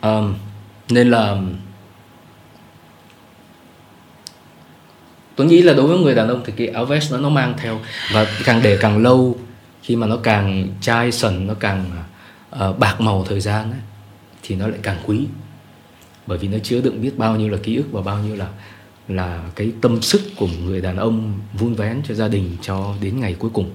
À, 0.00 0.20
nên 0.88 1.10
là 1.10 1.36
Tuấn 5.36 5.48
nghĩ 5.48 5.62
là 5.62 5.72
đối 5.72 5.86
với 5.86 5.98
người 5.98 6.14
đàn 6.14 6.28
ông 6.28 6.42
thì 6.46 6.52
cái 6.56 6.68
áo 6.68 6.84
vest 6.84 7.12
nó 7.12 7.18
nó 7.18 7.28
mang 7.28 7.54
theo 7.58 7.80
và 8.12 8.26
càng 8.44 8.60
để 8.62 8.78
càng 8.80 9.02
lâu 9.02 9.38
khi 9.82 9.96
mà 9.96 10.06
nó 10.06 10.16
càng 10.16 10.68
chai 10.80 11.12
sần 11.12 11.46
nó 11.46 11.54
càng 11.54 12.04
uh, 12.68 12.78
bạc 12.78 13.00
màu 13.00 13.24
thời 13.28 13.40
gian 13.40 13.70
ấy, 13.70 13.80
thì 14.42 14.54
nó 14.54 14.66
lại 14.66 14.78
càng 14.82 14.98
quý 15.06 15.26
bởi 16.26 16.38
vì 16.38 16.48
nó 16.48 16.58
chứa 16.62 16.80
đựng 16.80 17.02
biết 17.02 17.18
bao 17.18 17.36
nhiêu 17.36 17.48
là 17.48 17.58
ký 17.62 17.76
ức 17.76 17.86
và 17.92 18.02
bao 18.02 18.18
nhiêu 18.18 18.36
là 18.36 18.48
là 19.08 19.50
cái 19.54 19.72
tâm 19.82 20.02
sức 20.02 20.22
của 20.36 20.48
người 20.64 20.80
đàn 20.80 20.96
ông 20.96 21.40
vun 21.52 21.74
vén 21.74 22.02
cho 22.08 22.14
gia 22.14 22.28
đình 22.28 22.56
cho 22.62 22.94
đến 23.00 23.20
ngày 23.20 23.36
cuối 23.38 23.50
cùng. 23.54 23.70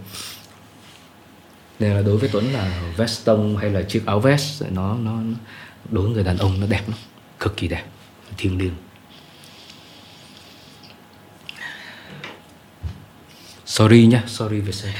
Nên 1.79 1.93
là 1.93 2.01
đối 2.01 2.17
với 2.17 2.29
Tuấn 2.33 2.53
là 2.53 2.81
vest 2.97 3.25
tông 3.25 3.57
hay 3.57 3.69
là 3.69 3.81
chiếc 3.81 4.05
áo 4.05 4.19
vest, 4.19 4.63
nó 4.71 4.95
nó 4.95 5.19
đối 5.89 6.03
với 6.03 6.13
người 6.13 6.23
đàn 6.23 6.37
ông 6.37 6.59
nó 6.59 6.67
đẹp 6.67 6.89
lắm, 6.89 6.97
cực 7.39 7.57
kỳ 7.57 7.67
đẹp, 7.67 7.83
thiêng 8.37 8.57
liêng. 8.57 8.75
Sorry 13.65 14.05
nhá, 14.05 14.23
sorry 14.27 14.59
về 14.59 14.71
xe 14.71 14.93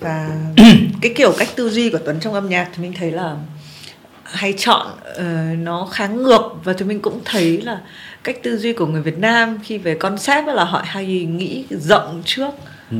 và 0.00 0.36
cái 1.00 1.12
kiểu 1.16 1.32
cách 1.38 1.48
tư 1.56 1.70
duy 1.70 1.90
của 1.90 1.98
Tuấn 2.04 2.20
trong 2.20 2.34
âm 2.34 2.48
nhạc 2.48 2.68
thì 2.74 2.82
mình 2.82 2.92
thấy 2.98 3.10
là 3.10 3.36
hay 4.24 4.54
chọn 4.56 4.86
uh, 5.10 5.58
nó 5.58 5.88
khá 5.92 6.06
ngược 6.06 6.42
và 6.64 6.72
thì 6.72 6.84
mình 6.84 7.00
cũng 7.00 7.20
thấy 7.24 7.62
là 7.62 7.80
cách 8.24 8.36
tư 8.42 8.58
duy 8.58 8.72
của 8.72 8.86
người 8.86 9.02
Việt 9.02 9.18
Nam 9.18 9.58
khi 9.62 9.78
về 9.78 9.94
concept 9.94 10.46
là 10.46 10.64
họ 10.64 10.82
hay 10.84 11.06
nghĩ 11.24 11.64
rộng 11.70 12.22
trước 12.24 12.50
ừ. 12.90 12.96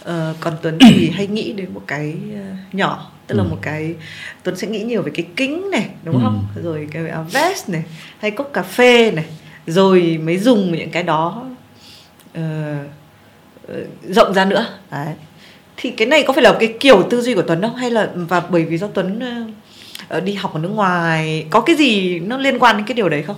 uh, 0.00 0.36
còn 0.40 0.56
Tuấn 0.62 0.78
thì 0.80 1.10
hay 1.14 1.26
nghĩ 1.26 1.52
đến 1.52 1.74
một 1.74 1.82
cái 1.86 2.14
uh, 2.32 2.74
nhỏ 2.74 3.10
tức 3.26 3.34
ừ. 3.34 3.38
là 3.38 3.44
một 3.44 3.58
cái 3.62 3.94
Tuấn 4.42 4.56
sẽ 4.56 4.66
nghĩ 4.66 4.82
nhiều 4.82 5.02
về 5.02 5.12
cái 5.14 5.26
kính 5.36 5.70
này 5.70 5.88
đúng 6.04 6.14
ừ. 6.14 6.20
không 6.22 6.46
rồi 6.62 6.88
cái 6.90 7.08
áo 7.08 7.26
vest 7.32 7.68
này 7.68 7.82
hay 8.18 8.30
cốc 8.30 8.50
cà 8.52 8.62
phê 8.62 9.10
này 9.10 9.24
rồi 9.66 10.20
mới 10.24 10.38
dùng 10.38 10.72
những 10.72 10.90
cái 10.90 11.02
đó 11.02 11.44
uh, 12.38 12.44
rộng 14.08 14.34
ra 14.34 14.44
nữa 14.44 14.66
đấy 14.90 15.14
thì 15.76 15.90
cái 15.90 16.08
này 16.08 16.24
có 16.26 16.32
phải 16.32 16.42
là 16.42 16.56
cái 16.60 16.74
kiểu 16.80 17.06
tư 17.10 17.20
duy 17.20 17.34
của 17.34 17.42
Tuấn 17.42 17.62
không 17.62 17.74
hay 17.74 17.90
là 17.90 18.10
và 18.14 18.40
bởi 18.40 18.64
vì 18.64 18.78
do 18.78 18.86
Tuấn 18.86 19.20
ờ, 19.20 19.32
ờ, 20.08 20.20
đi 20.20 20.34
học 20.34 20.54
ở 20.54 20.60
nước 20.60 20.68
ngoài 20.68 21.46
có 21.50 21.60
cái 21.60 21.76
gì 21.76 22.18
nó 22.18 22.38
liên 22.38 22.58
quan 22.58 22.76
đến 22.76 22.86
cái 22.86 22.94
điều 22.94 23.08
đấy 23.08 23.22
không? 23.22 23.36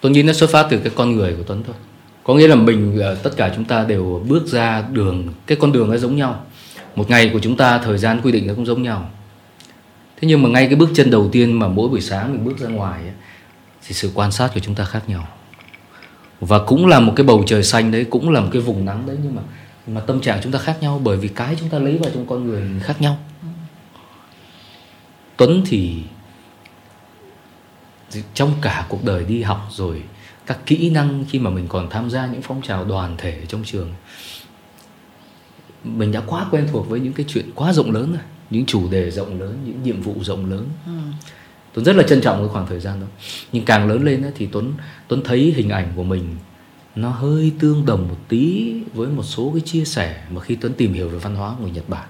Tôi 0.00 0.12
nghĩ 0.12 0.22
nó 0.22 0.32
xuất 0.32 0.50
phát 0.50 0.66
từ 0.70 0.78
cái 0.78 0.92
con 0.96 1.16
người 1.16 1.34
của 1.36 1.42
Tuấn 1.46 1.62
thôi. 1.66 1.76
Có 2.24 2.34
nghĩa 2.34 2.48
là 2.48 2.54
mình 2.54 2.98
ờ, 3.00 3.14
tất 3.14 3.30
cả 3.36 3.52
chúng 3.54 3.64
ta 3.64 3.84
đều 3.84 4.24
bước 4.28 4.46
ra 4.46 4.84
đường 4.92 5.28
cái 5.46 5.58
con 5.60 5.72
đường 5.72 5.90
nó 5.90 5.96
giống 5.96 6.16
nhau. 6.16 6.44
Một 6.94 7.10
ngày 7.10 7.30
của 7.32 7.40
chúng 7.40 7.56
ta 7.56 7.78
thời 7.78 7.98
gian 7.98 8.20
quy 8.24 8.32
định 8.32 8.46
nó 8.46 8.54
cũng 8.54 8.66
giống 8.66 8.82
nhau. 8.82 9.10
Thế 10.20 10.28
nhưng 10.28 10.42
mà 10.42 10.48
ngay 10.48 10.66
cái 10.66 10.76
bước 10.76 10.88
chân 10.94 11.10
đầu 11.10 11.28
tiên 11.32 11.52
mà 11.52 11.68
mỗi 11.68 11.88
buổi 11.88 12.00
sáng 12.00 12.32
mình 12.32 12.44
bước 12.44 12.58
ra 12.58 12.68
ngoài 12.68 13.02
ấy, 13.02 13.12
thì 13.86 13.94
sự 13.94 14.10
quan 14.14 14.32
sát 14.32 14.50
của 14.54 14.60
chúng 14.60 14.74
ta 14.74 14.84
khác 14.84 15.08
nhau. 15.08 15.28
Và 16.40 16.58
cũng 16.58 16.86
là 16.86 17.00
một 17.00 17.12
cái 17.16 17.24
bầu 17.24 17.44
trời 17.46 17.62
xanh 17.62 17.90
đấy, 17.90 18.06
cũng 18.10 18.30
là 18.30 18.40
một 18.40 18.48
cái 18.52 18.62
vùng 18.62 18.84
nắng 18.84 19.06
đấy 19.06 19.16
nhưng 19.22 19.34
mà 19.34 19.42
mà 19.88 20.00
tâm 20.00 20.20
trạng 20.20 20.40
chúng 20.42 20.52
ta 20.52 20.58
khác 20.58 20.78
nhau 20.80 21.00
bởi 21.04 21.16
vì 21.16 21.28
cái 21.28 21.56
chúng 21.60 21.68
ta 21.68 21.78
lấy 21.78 21.98
vào 21.98 22.10
trong 22.14 22.26
con 22.26 22.46
người 22.46 22.62
khác 22.82 23.00
nhau 23.00 23.18
tuấn 25.36 25.62
thì 25.66 26.02
trong 28.34 28.52
cả 28.62 28.86
cuộc 28.88 29.04
đời 29.04 29.24
đi 29.24 29.42
học 29.42 29.68
rồi, 29.70 30.02
các 30.46 30.58
kỹ 30.66 30.90
năng 30.90 31.24
khi 31.28 31.38
mà 31.38 31.50
mình 31.50 31.68
còn 31.68 31.90
tham 31.90 32.10
gia 32.10 32.26
những 32.26 32.42
phong 32.42 32.62
trào 32.62 32.84
đoàn 32.84 33.14
thể 33.18 33.40
trong 33.48 33.64
trường, 33.64 33.94
mình 35.84 36.12
đã 36.12 36.22
quá 36.26 36.46
quen 36.50 36.66
thuộc 36.72 36.88
với 36.88 37.00
những 37.00 37.12
cái 37.12 37.26
chuyện 37.28 37.50
quá 37.54 37.72
rộng 37.72 37.90
lớn 37.90 38.12
rồi, 38.12 38.22
những 38.50 38.66
chủ 38.66 38.88
đề 38.90 39.10
rộng 39.10 39.40
lớn, 39.40 39.58
những 39.64 39.82
nhiệm 39.82 40.02
vụ 40.02 40.14
rộng 40.22 40.50
lớn 40.50 40.68
ừ. 40.86 40.92
tuấn 41.74 41.84
rất 41.84 41.96
là 41.96 42.02
trân 42.02 42.20
trọng 42.20 42.38
cái 42.38 42.48
khoảng 42.48 42.66
thời 42.66 42.80
gian 42.80 43.00
đó 43.00 43.06
nhưng 43.52 43.64
càng 43.64 43.88
lớn 43.88 44.04
lên 44.04 44.32
thì 44.36 44.48
tuấn 44.52 44.72
tuấn 45.08 45.22
thấy 45.24 45.52
hình 45.56 45.68
ảnh 45.68 45.92
của 45.96 46.02
mình 46.02 46.36
nó 47.00 47.10
hơi 47.10 47.52
tương 47.58 47.86
đồng 47.86 48.08
một 48.08 48.18
tí 48.28 48.74
với 48.94 49.08
một 49.08 49.22
số 49.22 49.50
cái 49.54 49.60
chia 49.60 49.84
sẻ 49.84 50.22
mà 50.30 50.40
khi 50.40 50.54
Tuấn 50.54 50.72
tìm 50.74 50.92
hiểu 50.92 51.08
về 51.08 51.18
văn 51.18 51.34
hóa 51.34 51.54
người 51.60 51.70
Nhật 51.70 51.88
Bản. 51.88 52.08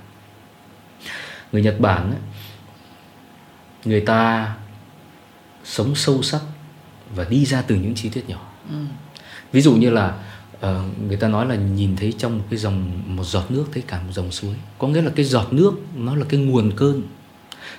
Người 1.53 1.63
Nhật 1.63 1.81
Bản 1.81 2.11
ấy, 2.11 2.21
người 3.85 4.01
ta 4.01 4.55
sống 5.65 5.95
sâu 5.95 6.23
sắc 6.23 6.41
và 7.15 7.25
đi 7.25 7.45
ra 7.45 7.63
từ 7.63 7.75
những 7.75 7.95
chi 7.95 8.09
tiết 8.09 8.29
nhỏ. 8.29 8.53
Ừ. 8.71 8.77
Ví 9.53 9.61
dụ 9.61 9.75
như 9.75 9.91
là 9.91 10.19
uh, 10.57 10.63
người 11.09 11.17
ta 11.17 11.29
nói 11.29 11.47
là 11.47 11.55
nhìn 11.55 11.97
thấy 11.97 12.13
trong 12.19 12.39
một 12.39 12.45
cái 12.51 12.59
dòng 12.59 13.03
một 13.07 13.25
giọt 13.25 13.51
nước 13.51 13.65
thấy 13.73 13.83
cả 13.87 14.03
một 14.03 14.13
dòng 14.13 14.31
suối. 14.31 14.55
Có 14.79 14.89
nghĩa 14.89 15.03
là 15.03 15.11
cái 15.17 15.25
giọt 15.25 15.53
nước 15.53 15.73
nó 15.97 16.17
là 16.17 16.25
cái 16.29 16.41
nguồn 16.41 16.73
cơn. 16.77 17.03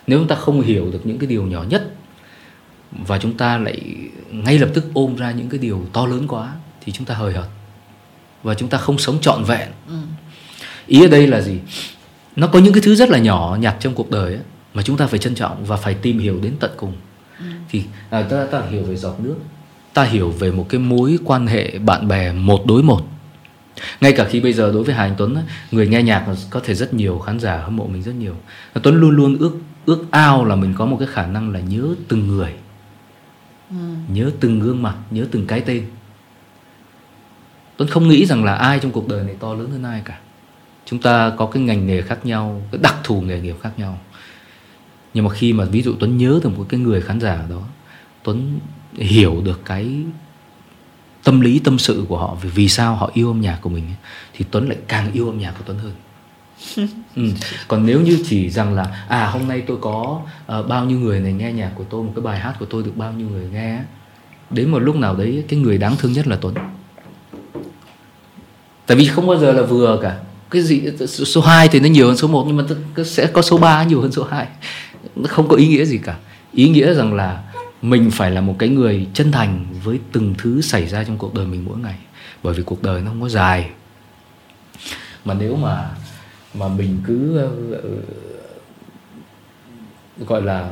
Nếu 0.07 0.19
chúng 0.19 0.27
ta 0.27 0.35
không 0.35 0.61
hiểu 0.61 0.91
được 0.91 1.01
những 1.03 1.19
cái 1.19 1.27
điều 1.27 1.43
nhỏ 1.43 1.63
nhất 1.63 1.95
và 2.91 3.19
chúng 3.19 3.37
ta 3.37 3.57
lại 3.57 3.81
ngay 4.31 4.59
lập 4.59 4.69
tức 4.73 4.85
ôm 4.93 5.15
ra 5.15 5.31
những 5.31 5.49
cái 5.49 5.59
điều 5.59 5.85
to 5.93 6.05
lớn 6.05 6.27
quá 6.27 6.55
thì 6.81 6.91
chúng 6.91 7.05
ta 7.05 7.15
hời 7.15 7.33
hợt. 7.33 7.48
Và 8.43 8.53
chúng 8.53 8.69
ta 8.69 8.77
không 8.77 8.98
sống 8.98 9.21
trọn 9.21 9.43
vẹn. 9.43 9.69
Ừ. 9.88 9.95
ý 10.88 11.05
ở 11.05 11.07
đây 11.07 11.27
là 11.27 11.41
gì? 11.41 11.59
Nó 12.36 12.48
có 12.48 12.59
những 12.59 12.74
cái 12.74 12.81
thứ 12.86 12.95
rất 12.95 13.09
là 13.09 13.19
nhỏ 13.19 13.57
nhặt 13.59 13.75
trong 13.79 13.93
cuộc 13.93 14.12
đời 14.12 14.33
ấy, 14.33 14.43
mà 14.74 14.83
chúng 14.83 14.98
ta 14.98 15.07
phải 15.07 15.19
trân 15.19 15.36
trọng 15.36 15.65
và 15.65 15.77
phải 15.77 15.93
tìm 15.93 16.19
hiểu 16.19 16.39
đến 16.43 16.53
tận 16.59 16.71
cùng. 16.77 16.93
Ừ. 17.39 17.45
thì 17.69 17.83
à, 18.09 18.21
ta, 18.21 18.45
ta 18.51 18.62
hiểu 18.69 18.83
về 18.83 18.95
giọt 18.95 19.19
nước. 19.19 19.36
Ta 19.93 20.03
hiểu 20.03 20.29
về 20.29 20.51
một 20.51 20.65
cái 20.69 20.79
mối 20.79 21.17
quan 21.25 21.48
hệ 21.48 21.71
bạn 21.79 22.07
bè 22.07 22.31
một 22.31 22.65
đối 22.65 22.83
một. 22.83 23.01
Ngay 24.01 24.12
cả 24.12 24.25
khi 24.29 24.39
bây 24.39 24.53
giờ 24.53 24.71
đối 24.74 24.83
với 24.83 24.95
Hà 24.95 25.03
Anh 25.03 25.15
Tuấn 25.17 25.38
người 25.71 25.88
nghe 25.88 26.03
nhạc 26.03 26.25
có 26.50 26.59
thể 26.59 26.75
rất 26.75 26.93
nhiều 26.93 27.19
khán 27.19 27.39
giả 27.39 27.57
hâm 27.57 27.75
mộ 27.75 27.88
mình 27.88 28.03
rất 28.03 28.12
nhiều. 28.12 28.36
Tuấn 28.83 28.95
luôn 28.95 29.09
luôn 29.09 29.38
ước 29.38 29.57
ước 29.86 30.05
ao 30.12 30.45
là 30.45 30.55
mình 30.55 30.74
có 30.77 30.86
một 30.86 30.98
cái 31.00 31.07
khả 31.12 31.27
năng 31.27 31.51
là 31.51 31.59
nhớ 31.59 31.95
từng 32.07 32.27
người. 32.27 32.53
Ừ. 33.69 33.75
nhớ 34.13 34.31
từng 34.39 34.59
gương 34.59 34.81
mặt 34.81 34.95
nhớ 35.12 35.25
từng 35.31 35.48
cái 35.48 35.62
tên 35.62 35.83
Tuấn 37.79 37.89
không 37.89 38.07
nghĩ 38.07 38.25
rằng 38.25 38.43
là 38.43 38.55
ai 38.55 38.79
trong 38.79 38.91
cuộc 38.91 39.07
đời 39.07 39.24
này 39.24 39.36
to 39.39 39.53
lớn 39.53 39.69
hơn 39.71 39.83
ai 39.83 40.01
cả. 40.05 40.19
Chúng 40.86 41.00
ta 41.00 41.33
có 41.38 41.45
cái 41.45 41.63
ngành 41.63 41.88
nghề 41.88 42.01
khác 42.01 42.25
nhau 42.25 42.62
cái 42.71 42.79
đặc 42.83 42.95
thù 43.03 43.21
nghề 43.21 43.41
nghiệp 43.41 43.55
khác 43.62 43.71
nhau. 43.77 44.00
Nhưng 45.13 45.25
mà 45.25 45.33
khi 45.33 45.53
mà 45.53 45.65
ví 45.65 45.81
dụ 45.81 45.93
Tuấn 46.00 46.17
nhớ 46.17 46.39
được 46.43 46.57
một 46.57 46.65
cái 46.69 46.79
người 46.79 47.01
khán 47.01 47.19
giả 47.19 47.45
đó 47.50 47.62
Tuấn 48.24 48.59
hiểu 48.93 49.41
được 49.45 49.62
cái 49.65 49.95
tâm 51.24 51.41
lý 51.41 51.59
tâm 51.59 51.79
sự 51.79 52.05
của 52.09 52.17
họ 52.17 52.38
vì 52.41 52.50
vì 52.50 52.69
sao 52.69 52.95
họ 52.95 53.12
yêu 53.13 53.27
âm 53.27 53.41
nhạc 53.41 53.57
của 53.62 53.69
mình 53.69 53.83
thì 54.33 54.45
Tuấn 54.51 54.69
lại 54.69 54.77
càng 54.88 55.12
yêu 55.12 55.25
âm 55.25 55.39
nhạc 55.39 55.51
của 55.57 55.63
Tuấn 55.65 55.77
hơn. 55.77 55.93
Ừ. 57.15 57.24
còn 57.67 57.86
nếu 57.86 58.01
như 58.01 58.24
chỉ 58.25 58.50
rằng 58.50 58.74
là 58.74 59.05
à 59.09 59.25
hôm 59.25 59.48
nay 59.48 59.63
tôi 59.67 59.77
có 59.81 60.21
uh, 60.59 60.67
bao 60.67 60.86
nhiêu 60.86 61.00
người 61.00 61.19
này 61.19 61.33
nghe 61.33 61.53
nhạc 61.53 61.71
của 61.75 61.83
tôi 61.89 62.03
một 62.03 62.12
cái 62.15 62.21
bài 62.21 62.39
hát 62.39 62.55
của 62.59 62.65
tôi 62.65 62.83
được 62.83 62.98
bao 62.98 63.13
nhiêu 63.13 63.29
người 63.29 63.48
nghe 63.51 63.79
đến 64.50 64.69
một 64.69 64.79
lúc 64.79 64.95
nào 64.95 65.15
đấy 65.15 65.43
cái 65.48 65.59
người 65.59 65.77
đáng 65.77 65.95
thương 66.00 66.13
nhất 66.13 66.27
là 66.27 66.38
Tuấn 66.41 66.55
tại 68.89 68.98
vì 68.98 69.05
không 69.05 69.27
bao 69.27 69.38
giờ 69.38 69.51
là 69.51 69.62
vừa 69.62 70.00
cả. 70.01 70.17
Cái 70.50 70.62
gì, 70.62 70.81
số 71.08 71.41
2 71.41 71.67
thì 71.67 71.79
nó 71.79 71.88
nhiều 71.88 72.08
hơn 72.08 72.17
số 72.17 72.27
1 72.27 72.43
nhưng 72.48 72.58
mà 72.58 72.63
sẽ 73.03 73.27
có 73.27 73.41
số 73.41 73.58
3 73.58 73.84
nhiều 73.84 74.01
hơn 74.01 74.12
số 74.12 74.24
2 74.24 74.48
nó 75.15 75.27
không 75.27 75.48
có 75.48 75.55
ý 75.55 75.67
nghĩa 75.67 75.86
gì 75.86 75.98
cả. 75.98 76.17
Ý 76.53 76.69
nghĩa 76.69 76.93
rằng 76.93 77.13
là 77.13 77.43
mình 77.81 78.12
phải 78.12 78.31
là 78.31 78.41
một 78.41 78.55
cái 78.60 78.69
người 78.69 79.08
chân 79.13 79.31
thành 79.31 79.65
với 79.84 80.00
từng 80.12 80.36
thứ 80.38 80.62
xảy 80.62 80.88
ra 80.88 81.03
trong 81.03 81.17
cuộc 81.17 81.34
đời 81.34 81.46
mình 81.46 81.65
mỗi 81.65 81.77
ngày. 81.77 81.96
Bởi 82.43 82.53
vì 82.53 82.63
cuộc 82.63 82.84
đời 82.84 83.01
nó 83.01 83.08
không 83.12 83.22
có 83.22 83.29
dài. 83.29 83.69
Mà 85.25 85.34
nếu 85.34 85.55
mà 85.55 85.89
mà 86.53 86.67
mình 86.67 86.98
cứ 87.08 87.38
ờ, 87.38 87.50
ờ, 87.72 87.89
gọi 90.27 90.41
là 90.41 90.72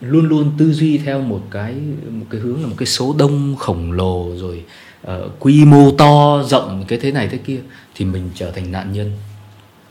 luôn 0.00 0.28
luôn 0.28 0.52
tư 0.58 0.72
duy 0.72 0.98
theo 0.98 1.20
một 1.20 1.42
cái 1.50 1.74
một 2.10 2.26
cái 2.30 2.40
hướng 2.40 2.62
là 2.62 2.68
một 2.68 2.76
cái 2.78 2.86
số 2.86 3.14
đông 3.18 3.56
khổng 3.56 3.92
lồ 3.92 4.32
rồi 4.36 4.64
uh, 5.06 5.12
quy 5.38 5.64
mô 5.64 5.90
to 5.90 6.42
rộng 6.42 6.84
cái 6.88 6.98
thế 6.98 7.12
này 7.12 7.28
thế 7.28 7.38
kia 7.38 7.60
thì 7.94 8.04
mình 8.04 8.30
trở 8.34 8.50
thành 8.50 8.72
nạn 8.72 8.92
nhân. 8.92 9.12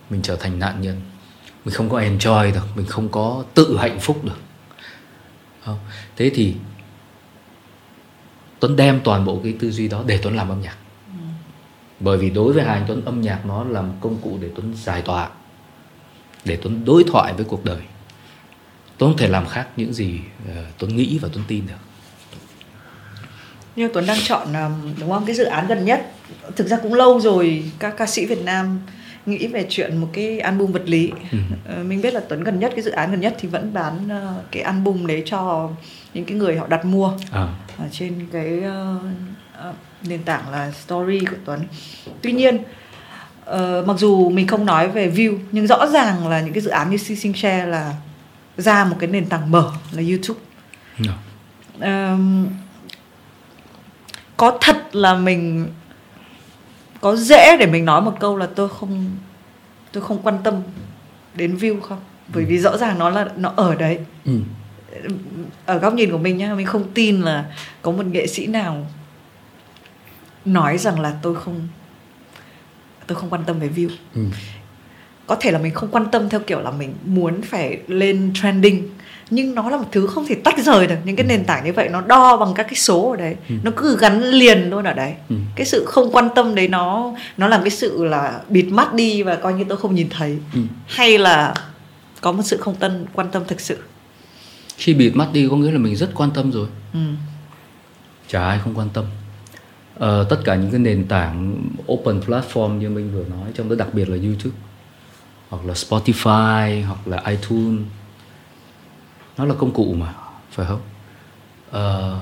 Mình 0.10 0.22
trở 0.22 0.36
thành 0.36 0.60
nạn 0.60 0.82
nhân. 0.82 1.02
Mình 1.66 1.74
không 1.74 1.90
có 1.90 2.00
enjoy 2.00 2.54
được 2.54 2.68
mình 2.76 2.86
không 2.86 3.10
có 3.10 3.44
tự 3.54 3.78
hạnh 3.78 4.00
phúc 4.00 4.26
được. 4.26 4.40
Không? 5.66 5.80
thế 6.16 6.32
thì 6.36 6.56
Tuấn 8.60 8.76
đem 8.76 9.02
toàn 9.04 9.26
bộ 9.26 9.40
cái 9.44 9.54
tư 9.60 9.72
duy 9.72 9.88
đó 9.88 10.04
để 10.06 10.20
Tuấn 10.24 10.36
làm 10.36 10.50
âm 10.50 10.62
nhạc. 10.62 10.78
Ừ. 11.08 11.20
bởi 12.00 12.18
vì 12.18 12.30
đối 12.30 12.54
với 12.54 12.64
Hà 12.64 12.74
Anh 12.74 12.86
Tuấn 12.88 13.06
âm 13.06 13.22
nhạc 13.22 13.46
nó 13.46 13.64
là 13.64 13.82
một 13.82 13.94
công 14.02 14.18
cụ 14.22 14.38
để 14.42 14.50
Tuấn 14.56 14.74
giải 14.76 15.02
tỏa 15.02 15.30
để 16.46 16.58
Tuấn 16.62 16.86
đối 16.86 17.04
thoại 17.04 17.34
với 17.34 17.46
cuộc 17.46 17.66
đời. 17.66 17.82
Tuấn 18.98 19.12
không 19.12 19.18
thể 19.18 19.28
làm 19.28 19.48
khác 19.48 19.68
những 19.78 19.94
gì 19.94 20.20
uh, 20.50 20.56
Tuấn 20.78 20.96
nghĩ 20.96 21.20
và 21.22 21.30
Tuấn 21.34 21.46
tin 21.48 21.68
được 21.68 21.87
như 23.78 23.90
Tuấn 23.94 24.06
đang 24.06 24.18
chọn 24.24 24.48
đúng 25.00 25.12
không 25.12 25.26
cái 25.26 25.36
dự 25.36 25.44
án 25.44 25.68
gần 25.68 25.86
nhất 25.86 26.12
thực 26.56 26.68
ra 26.68 26.78
cũng 26.78 26.94
lâu 26.94 27.20
rồi 27.20 27.72
các 27.80 27.94
ca 27.98 28.06
sĩ 28.06 28.26
Việt 28.26 28.42
Nam 28.44 28.80
nghĩ 29.26 29.48
về 29.48 29.66
chuyện 29.70 29.98
một 29.98 30.08
cái 30.14 30.40
album 30.40 30.72
vật 30.72 30.84
lý 30.86 31.12
ừ. 31.32 31.38
Ờ, 31.66 31.84
mình 31.84 32.02
biết 32.02 32.14
là 32.14 32.22
Tuấn 32.30 32.44
gần 32.44 32.60
nhất 32.60 32.72
cái 32.76 32.84
dự 32.84 32.92
án 32.92 33.12
gần 33.12 33.20
nhất 33.20 33.36
thì 33.40 33.48
vẫn 33.48 33.74
bán 33.74 34.10
ờ, 34.10 34.34
cái 34.52 34.64
album 34.64 35.06
đấy 35.06 35.24
cho 35.26 35.70
những 36.14 36.26
cái 36.26 36.38
người 36.38 36.58
họ 36.58 36.68
đặt 36.68 36.86
mua 36.86 37.12
à. 37.32 37.48
ở 37.78 37.86
trên 37.92 38.28
cái 38.32 38.60
uh, 38.60 39.76
nền 40.08 40.24
tảng 40.24 40.50
là 40.52 40.72
story 40.72 41.20
của 41.20 41.36
Tuấn 41.46 41.60
tuy 42.22 42.32
nhiên 42.32 42.58
uh, 43.50 43.88
mặc 43.88 43.98
dù 43.98 44.30
mình 44.30 44.48
không 44.48 44.66
nói 44.66 44.88
về 44.88 45.12
view 45.12 45.38
nhưng 45.52 45.68
rõ 45.68 45.88
ràng 45.88 46.28
là 46.28 46.42
những 46.42 46.54
cái 46.54 46.62
dự 46.62 46.70
án 46.70 46.90
như 46.90 46.98
Sing 46.98 47.34
Share 47.34 47.66
là 47.66 47.94
ra 48.58 48.86
một 48.86 48.96
cái 49.00 49.10
nền 49.10 49.26
tảng 49.26 49.52
mở 49.52 49.72
là 49.92 50.04
YouTube 50.10 50.40
no. 51.00 51.14
uh, 51.78 52.50
có 54.38 54.58
thật 54.62 54.96
là 54.96 55.16
mình 55.16 55.68
có 57.02 57.16
dễ 57.16 57.58
để 57.60 57.66
mình 57.66 57.86
nói 57.86 58.02
một 58.02 58.14
câu 58.20 58.38
là 58.38 58.48
tôi 58.56 58.70
không 58.70 59.16
tôi 59.92 60.04
không 60.04 60.20
quan 60.24 60.38
tâm 60.44 60.62
đến 61.36 61.56
view 61.56 61.82
không 61.82 62.00
bởi 62.34 62.46
vì 62.46 62.58
rõ 62.58 62.78
ràng 62.78 63.00
nó 63.00 63.10
là 63.10 63.28
nó 63.38 63.54
ở 63.56 63.76
đấy 63.76 64.00
ừ. 64.26 64.40
ở 65.66 65.78
góc 65.78 65.94
nhìn 65.94 66.12
của 66.12 66.18
mình 66.18 66.38
nhá 66.38 66.54
mình 66.56 66.66
không 66.66 66.92
tin 66.94 67.22
là 67.22 67.46
có 67.82 67.92
một 67.92 68.06
nghệ 68.06 68.28
sĩ 68.28 68.48
nào 68.48 68.88
nói 70.46 70.78
rằng 70.78 71.00
là 71.00 71.14
tôi 71.22 71.36
không 71.36 71.68
tôi 73.08 73.16
không 73.16 73.30
quan 73.30 73.44
tâm 73.44 73.60
về 73.60 73.70
view 73.76 73.90
ừ. 74.16 74.22
có 75.28 75.36
thể 75.36 75.52
là 75.52 75.60
mình 75.60 75.74
không 75.74 75.90
quan 75.92 76.12
tâm 76.12 76.30
theo 76.30 76.40
kiểu 76.40 76.60
là 76.60 76.72
mình 76.72 76.94
muốn 77.06 77.42
phải 77.42 77.80
lên 77.88 78.32
trending 78.42 78.90
nhưng 79.30 79.56
nó 79.56 79.70
là 79.70 79.78
một 79.78 79.88
thứ 79.92 80.08
không 80.08 80.26
thể 80.28 80.36
tách 80.36 80.58
rời 80.58 80.88
được 80.88 80.96
những 81.06 81.16
cái 81.16 81.26
ừ. 81.26 81.30
nền 81.30 81.46
tảng 81.46 81.66
như 81.66 81.74
vậy 81.74 81.90
nó 81.90 82.02
đo 82.02 82.38
bằng 82.38 82.54
các 82.54 82.64
cái 82.64 82.76
số 82.76 83.12
ở 83.12 83.18
đấy 83.18 83.36
ừ. 83.50 83.56
nó 83.64 83.72
cứ 83.76 83.98
gắn 83.98 84.24
liền 84.24 84.70
luôn 84.70 84.84
ở 84.84 84.94
đấy 84.94 85.14
ừ. 85.30 85.36
cái 85.56 85.66
sự 85.66 85.86
không 85.88 86.12
quan 86.12 86.30
tâm 86.36 86.56
đấy 86.56 86.68
nó 86.68 87.14
nó 87.38 87.48
làm 87.48 87.62
cái 87.62 87.70
sự 87.70 88.04
là 88.04 88.42
bịt 88.50 88.66
mắt 88.66 88.94
đi 88.94 89.24
và 89.24 89.36
coi 89.36 89.54
như 89.54 89.64
tôi 89.70 89.78
không 89.78 89.96
nhìn 89.96 90.10
thấy 90.10 90.38
ừ. 90.54 90.60
hay 90.88 91.18
là 91.18 91.54
có 92.22 92.32
một 92.32 92.44
sự 92.46 92.58
không 92.58 92.76
tân 92.76 93.06
quan 93.14 93.28
tâm 93.32 93.44
thực 93.48 93.62
sự 93.62 93.78
khi 94.78 94.94
bịt 94.94 95.16
mắt 95.16 95.28
đi 95.34 95.48
có 95.52 95.56
nghĩa 95.56 95.72
là 95.72 95.78
mình 95.78 95.96
rất 95.96 96.10
quan 96.16 96.32
tâm 96.32 96.52
rồi 96.52 96.68
ừ. 96.94 97.00
chả 98.28 98.48
ai 98.48 98.60
không 98.64 98.78
quan 98.78 98.90
tâm 98.94 99.06
ờ, 99.96 100.26
tất 100.30 100.38
cả 100.46 100.56
những 100.56 100.72
cái 100.72 100.80
nền 100.80 101.08
tảng 101.08 101.64
open 101.92 102.20
platform 102.20 102.78
như 102.78 102.90
mình 102.90 103.12
vừa 103.14 103.24
nói 103.24 103.50
trong 103.56 103.70
đó 103.70 103.76
đặc 103.76 103.94
biệt 103.94 104.10
là 104.10 104.18
youtube 104.24 104.58
hoặc 105.50 105.66
là 105.66 105.74
spotify 105.74 106.86
hoặc 106.86 107.08
là 107.08 107.24
itunes 107.26 107.82
nó 109.38 109.46
là 109.46 109.56
công 109.58 109.72
cụ 109.72 109.94
mà 109.94 110.14
phải 110.52 110.66
không 110.66 110.82
ờ, 111.72 112.20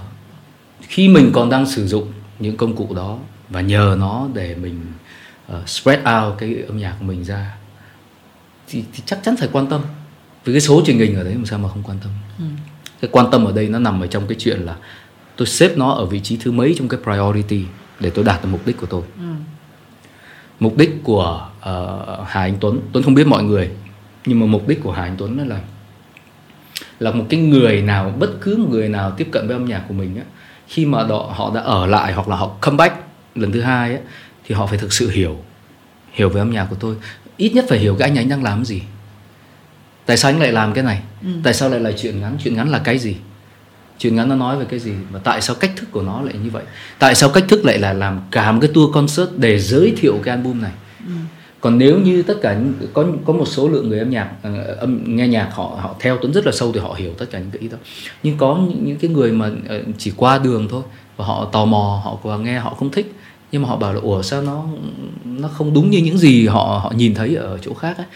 khi 0.81 1.09
mình 1.09 1.31
còn 1.33 1.49
đang 1.49 1.65
sử 1.65 1.87
dụng 1.87 2.11
những 2.39 2.57
công 2.57 2.75
cụ 2.75 2.93
đó 2.95 3.17
và 3.49 3.61
nhờ 3.61 3.95
nó 3.99 4.27
để 4.33 4.55
mình 4.55 4.81
uh, 5.51 5.69
spread 5.69 5.99
out 5.99 6.37
cái 6.37 6.63
âm 6.67 6.77
nhạc 6.77 6.95
của 6.99 7.05
mình 7.05 7.23
ra 7.23 7.57
thì, 8.67 8.83
thì 8.93 9.03
chắc 9.05 9.19
chắn 9.23 9.35
phải 9.37 9.49
quan 9.51 9.67
tâm 9.67 9.81
vì 10.45 10.53
cái 10.53 10.61
số 10.61 10.83
truyền 10.85 10.97
hình 10.97 11.15
ở 11.15 11.23
đấy 11.23 11.33
làm 11.33 11.45
sao 11.45 11.59
mà 11.59 11.69
không 11.69 11.83
quan 11.83 11.97
tâm 12.03 12.11
ừ. 12.39 12.45
cái 13.01 13.09
quan 13.11 13.31
tâm 13.31 13.45
ở 13.45 13.51
đây 13.51 13.69
nó 13.69 13.79
nằm 13.79 14.01
ở 14.01 14.07
trong 14.07 14.27
cái 14.27 14.35
chuyện 14.39 14.59
là 14.59 14.75
tôi 15.35 15.47
xếp 15.47 15.77
nó 15.77 15.91
ở 15.91 16.05
vị 16.05 16.19
trí 16.19 16.37
thứ 16.37 16.51
mấy 16.51 16.75
trong 16.77 16.87
cái 16.87 16.99
priority 17.03 17.65
để 17.99 18.09
tôi 18.09 18.25
đạt 18.25 18.43
được 18.43 18.49
mục 18.51 18.65
đích 18.65 18.77
của 18.77 18.87
tôi 18.87 19.01
ừ. 19.17 19.25
mục 20.59 20.77
đích 20.77 20.91
của 21.03 21.49
uh, 21.59 22.27
Hà 22.27 22.41
Anh 22.41 22.57
Tuấn 22.59 22.79
Tuấn 22.91 23.03
không 23.03 23.13
biết 23.13 23.27
mọi 23.27 23.43
người 23.43 23.69
nhưng 24.25 24.39
mà 24.39 24.45
mục 24.45 24.67
đích 24.67 24.83
của 24.83 24.91
Hà 24.91 25.03
Anh 25.03 25.15
Tuấn 25.17 25.49
là 25.49 25.59
là 26.99 27.11
một 27.11 27.25
cái 27.29 27.39
người 27.39 27.81
nào 27.81 28.13
bất 28.19 28.29
cứ 28.41 28.57
một 28.57 28.67
người 28.69 28.89
nào 28.89 29.11
tiếp 29.11 29.27
cận 29.31 29.47
với 29.47 29.55
âm 29.55 29.65
nhạc 29.65 29.83
của 29.87 29.93
mình 29.93 30.17
á 30.17 30.23
khi 30.67 30.85
mà 30.85 31.03
đó, 31.03 31.31
họ 31.35 31.51
đã 31.55 31.61
ở 31.61 31.85
lại 31.85 32.13
hoặc 32.13 32.27
là 32.27 32.35
họ 32.35 32.51
come 32.61 32.77
back 32.77 32.95
lần 33.35 33.51
thứ 33.51 33.61
hai 33.61 33.93
á 33.93 33.99
thì 34.45 34.55
họ 34.55 34.67
phải 34.67 34.77
thực 34.77 34.93
sự 34.93 35.09
hiểu 35.09 35.37
hiểu 36.15 36.29
về 36.29 36.41
âm 36.41 36.51
nhạc 36.51 36.65
của 36.65 36.75
tôi. 36.79 36.95
Ít 37.37 37.49
nhất 37.49 37.65
phải 37.69 37.79
hiểu 37.79 37.95
cái 37.99 38.09
anh 38.09 38.17
ấy 38.17 38.25
đang 38.25 38.43
làm 38.43 38.65
gì. 38.65 38.81
Tại 40.05 40.17
sao 40.17 40.31
anh 40.31 40.39
lại 40.39 40.51
làm 40.51 40.73
cái 40.73 40.83
này? 40.83 41.01
Ừ. 41.23 41.29
tại 41.43 41.53
sao 41.53 41.69
lại 41.69 41.79
là 41.79 41.91
chuyện 41.91 42.21
ngắn? 42.21 42.37
Chuyện 42.43 42.55
ngắn 42.55 42.69
là 42.69 42.79
cái 42.79 42.97
gì? 42.97 43.15
Chuyện 43.97 44.15
ngắn 44.15 44.29
nó 44.29 44.35
nói 44.35 44.57
về 44.57 44.65
cái 44.69 44.79
gì? 44.79 44.93
Và 45.11 45.19
tại 45.23 45.41
sao 45.41 45.55
cách 45.55 45.71
thức 45.75 45.91
của 45.91 46.01
nó 46.01 46.21
lại 46.21 46.33
như 46.43 46.49
vậy? 46.49 46.63
Tại 46.99 47.15
sao 47.15 47.29
cách 47.29 47.43
thức 47.47 47.65
lại 47.65 47.77
là 47.77 47.93
làm 47.93 48.21
cả 48.31 48.51
một 48.51 48.59
cái 48.61 48.71
tour 48.73 48.93
concert 48.93 49.29
để 49.37 49.59
giới 49.59 49.93
thiệu 49.97 50.19
cái 50.23 50.35
album 50.35 50.61
này 50.61 50.71
còn 51.65 51.77
nếu 51.77 51.99
như 51.99 52.23
tất 52.23 52.37
cả 52.41 52.59
có 52.93 53.05
có 53.25 53.33
một 53.33 53.45
số 53.45 53.69
lượng 53.69 53.89
người 53.89 53.99
âm 53.99 54.09
nhạc 54.09 54.31
uh, 54.47 54.77
âm 54.77 55.15
nghe 55.15 55.27
nhạc 55.27 55.49
họ 55.53 55.77
họ 55.81 55.95
theo 55.99 56.17
tuấn 56.21 56.33
rất 56.33 56.45
là 56.45 56.51
sâu 56.51 56.71
thì 56.71 56.79
họ 56.79 56.93
hiểu 56.93 57.13
tất 57.17 57.25
cả 57.31 57.39
những 57.39 57.51
cái 57.51 57.61
ý 57.61 57.67
đó. 57.67 57.77
Nhưng 58.23 58.37
có 58.37 58.59
những, 58.69 58.85
những 58.85 58.97
cái 58.97 59.11
người 59.11 59.31
mà 59.31 59.47
uh, 59.47 59.95
chỉ 59.97 60.11
qua 60.17 60.37
đường 60.37 60.67
thôi 60.69 60.83
và 61.17 61.25
họ 61.25 61.45
tò 61.45 61.65
mò 61.65 62.01
họ 62.03 62.17
qua 62.23 62.37
nghe 62.37 62.59
họ 62.59 62.73
không 62.79 62.91
thích 62.91 63.15
nhưng 63.51 63.61
mà 63.61 63.67
họ 63.69 63.77
bảo 63.77 63.93
là 63.93 63.99
ủa 64.01 64.21
sao 64.21 64.41
nó 64.41 64.65
nó 65.25 65.47
không 65.47 65.73
đúng 65.73 65.89
như 65.89 65.97
những 65.97 66.17
gì 66.17 66.47
họ 66.47 66.79
họ 66.83 66.93
nhìn 66.95 67.15
thấy 67.15 67.35
ở 67.35 67.57
chỗ 67.61 67.73
khác 67.73 67.97
ấy? 67.97 68.07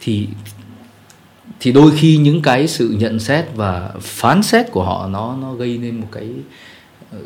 Thì 0.00 0.28
thì 1.60 1.72
đôi 1.72 1.92
khi 1.96 2.16
những 2.16 2.42
cái 2.42 2.68
sự 2.68 2.96
nhận 2.98 3.18
xét 3.20 3.44
và 3.54 3.90
phán 4.00 4.42
xét 4.42 4.70
của 4.70 4.84
họ 4.84 5.08
nó 5.08 5.36
nó 5.42 5.54
gây 5.54 5.78
nên 5.78 6.00
một 6.00 6.08
cái 6.12 6.28
ờ, 7.12 7.18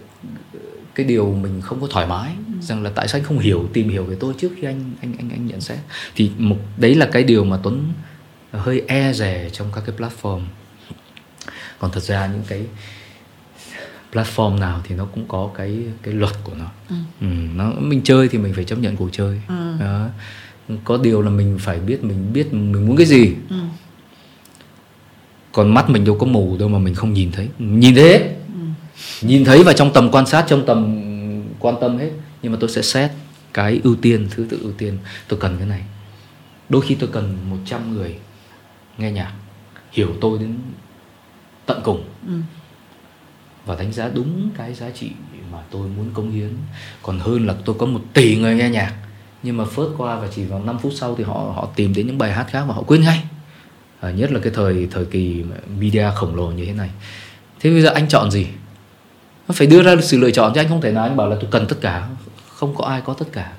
cái 0.99 1.06
điều 1.06 1.34
mình 1.43 1.61
không 1.61 1.80
có 1.80 1.87
thoải 1.91 2.06
mái 2.06 2.32
rằng 2.61 2.82
là 2.82 2.91
tại 2.95 3.08
sao 3.08 3.21
anh 3.21 3.25
không 3.25 3.39
hiểu 3.39 3.69
tìm 3.73 3.89
hiểu 3.89 4.04
về 4.04 4.17
tôi 4.21 4.34
trước 4.39 4.49
khi 4.56 4.67
anh 4.67 4.93
anh 5.00 5.15
anh 5.19 5.30
anh 5.30 5.47
nhận 5.47 5.61
xét 5.61 5.78
thì 6.15 6.30
một 6.39 6.56
đấy 6.76 6.95
là 6.95 7.08
cái 7.13 7.23
điều 7.25 7.45
mà 7.45 7.58
Tuấn 7.63 7.93
hơi 8.52 8.82
e 8.87 9.13
rè 9.13 9.50
trong 9.52 9.67
các 9.75 9.84
cái 9.87 9.97
platform 9.99 10.41
còn 11.78 11.91
thật 11.91 12.02
ra 12.02 12.26
những 12.26 12.43
cái 12.49 12.67
platform 14.13 14.58
nào 14.58 14.80
thì 14.84 14.95
nó 14.95 15.04
cũng 15.04 15.25
có 15.28 15.50
cái 15.54 15.78
cái 16.02 16.15
luật 16.15 16.34
của 16.45 16.52
nó 16.58 16.67
ừ. 16.89 16.97
Ừ, 17.21 17.26
nó 17.54 17.73
mình 17.78 18.00
chơi 18.04 18.28
thì 18.28 18.39
mình 18.39 18.54
phải 18.54 18.65
chấp 18.65 18.78
nhận 18.78 18.97
cuộc 18.97 19.08
chơi 19.13 19.41
ừ. 19.49 19.75
đó. 19.80 20.08
có 20.84 20.97
điều 20.97 21.23
là 21.23 21.30
mình 21.30 21.58
phải 21.61 21.80
biết 21.80 22.04
mình 22.04 22.32
biết 22.32 22.52
mình 22.52 22.87
muốn 22.87 22.97
cái 22.97 23.06
gì 23.06 23.34
ừ 23.50 23.56
còn 25.52 25.75
mắt 25.75 25.91
mình 25.91 26.04
đâu 26.04 26.15
có 26.15 26.26
mù 26.26 26.56
đâu 26.58 26.69
mà 26.69 26.78
mình 26.78 26.95
không 26.95 27.13
nhìn 27.13 27.32
thấy 27.32 27.49
nhìn 27.58 27.95
thấy 27.95 28.04
hết. 28.04 28.34
Nhìn 29.23 29.45
thấy 29.45 29.65
và 29.65 29.73
trong 29.73 29.93
tầm 29.93 30.11
quan 30.11 30.26
sát 30.26 30.45
trong 30.49 30.67
tầm 30.67 31.02
quan 31.58 31.75
tâm 31.80 31.99
hết. 31.99 32.11
Nhưng 32.43 32.52
mà 32.52 32.58
tôi 32.61 32.71
sẽ 32.71 32.82
xét 32.82 33.11
cái 33.54 33.80
ưu 33.84 33.97
tiên 33.97 34.28
thứ 34.30 34.47
tự 34.50 34.58
ưu 34.63 34.73
tiên 34.73 34.99
tôi 35.28 35.39
cần 35.41 35.56
cái 35.58 35.67
này. 35.67 35.82
Đôi 36.69 36.82
khi 36.82 36.95
tôi 36.95 37.08
cần 37.13 37.37
100 37.50 37.95
người 37.95 38.17
nghe 38.99 39.13
nhạc 39.13 39.32
hiểu 39.93 40.08
tôi 40.21 40.39
đến 40.39 40.58
tận 41.67 41.80
cùng. 41.84 42.04
Ừ. 42.26 42.32
và 43.67 43.75
đánh 43.75 43.93
giá 43.93 44.08
đúng 44.15 44.50
cái 44.56 44.75
giá 44.75 44.91
trị 44.91 45.11
mà 45.52 45.58
tôi 45.71 45.89
muốn 45.89 46.11
cống 46.15 46.30
hiến. 46.30 46.52
Còn 47.02 47.19
hơn 47.19 47.47
là 47.47 47.54
tôi 47.65 47.76
có 47.78 47.87
một 47.87 48.00
tỷ 48.15 48.37
người 48.37 48.54
nghe 48.54 48.69
nhạc 48.69 48.95
nhưng 49.43 49.56
mà 49.56 49.65
phớt 49.65 49.89
qua 49.97 50.17
và 50.17 50.28
chỉ 50.34 50.45
vào 50.45 50.63
5 50.65 50.78
phút 50.78 50.93
sau 50.97 51.15
thì 51.19 51.25
họ 51.25 51.34
họ 51.34 51.69
tìm 51.76 51.95
đến 51.95 52.06
những 52.06 52.19
bài 52.19 52.32
hát 52.32 52.47
khác 52.50 52.65
và 52.69 52.75
họ 52.75 52.82
quên 52.82 53.00
ngay. 53.00 53.23
À, 54.00 54.11
nhất 54.11 54.32
là 54.32 54.41
cái 54.43 54.52
thời 54.54 54.89
thời 54.91 55.04
kỳ 55.04 55.45
media 55.78 56.11
khổng 56.15 56.37
lồ 56.37 56.50
như 56.50 56.67
thế 56.67 56.73
này. 56.73 56.91
Thế 57.61 57.71
bây 57.71 57.82
giờ 57.82 57.91
anh 57.91 58.08
chọn 58.08 58.30
gì 58.30 58.47
nó 59.49 59.54
phải 59.54 59.67
đưa 59.67 59.82
ra 59.82 59.97
sự 60.02 60.19
lựa 60.19 60.30
chọn 60.30 60.52
chứ 60.54 60.61
anh 60.61 60.69
không 60.69 60.80
thể 60.80 60.93
nào 60.93 61.04
anh 61.04 61.17
bảo 61.17 61.28
là 61.28 61.37
tôi 61.41 61.49
cần 61.50 61.67
tất 61.69 61.76
cả. 61.80 62.08
Không 62.49 62.75
có 62.75 62.84
ai 62.84 63.00
có 63.00 63.15
tất 63.15 63.26
cả. 63.32 63.52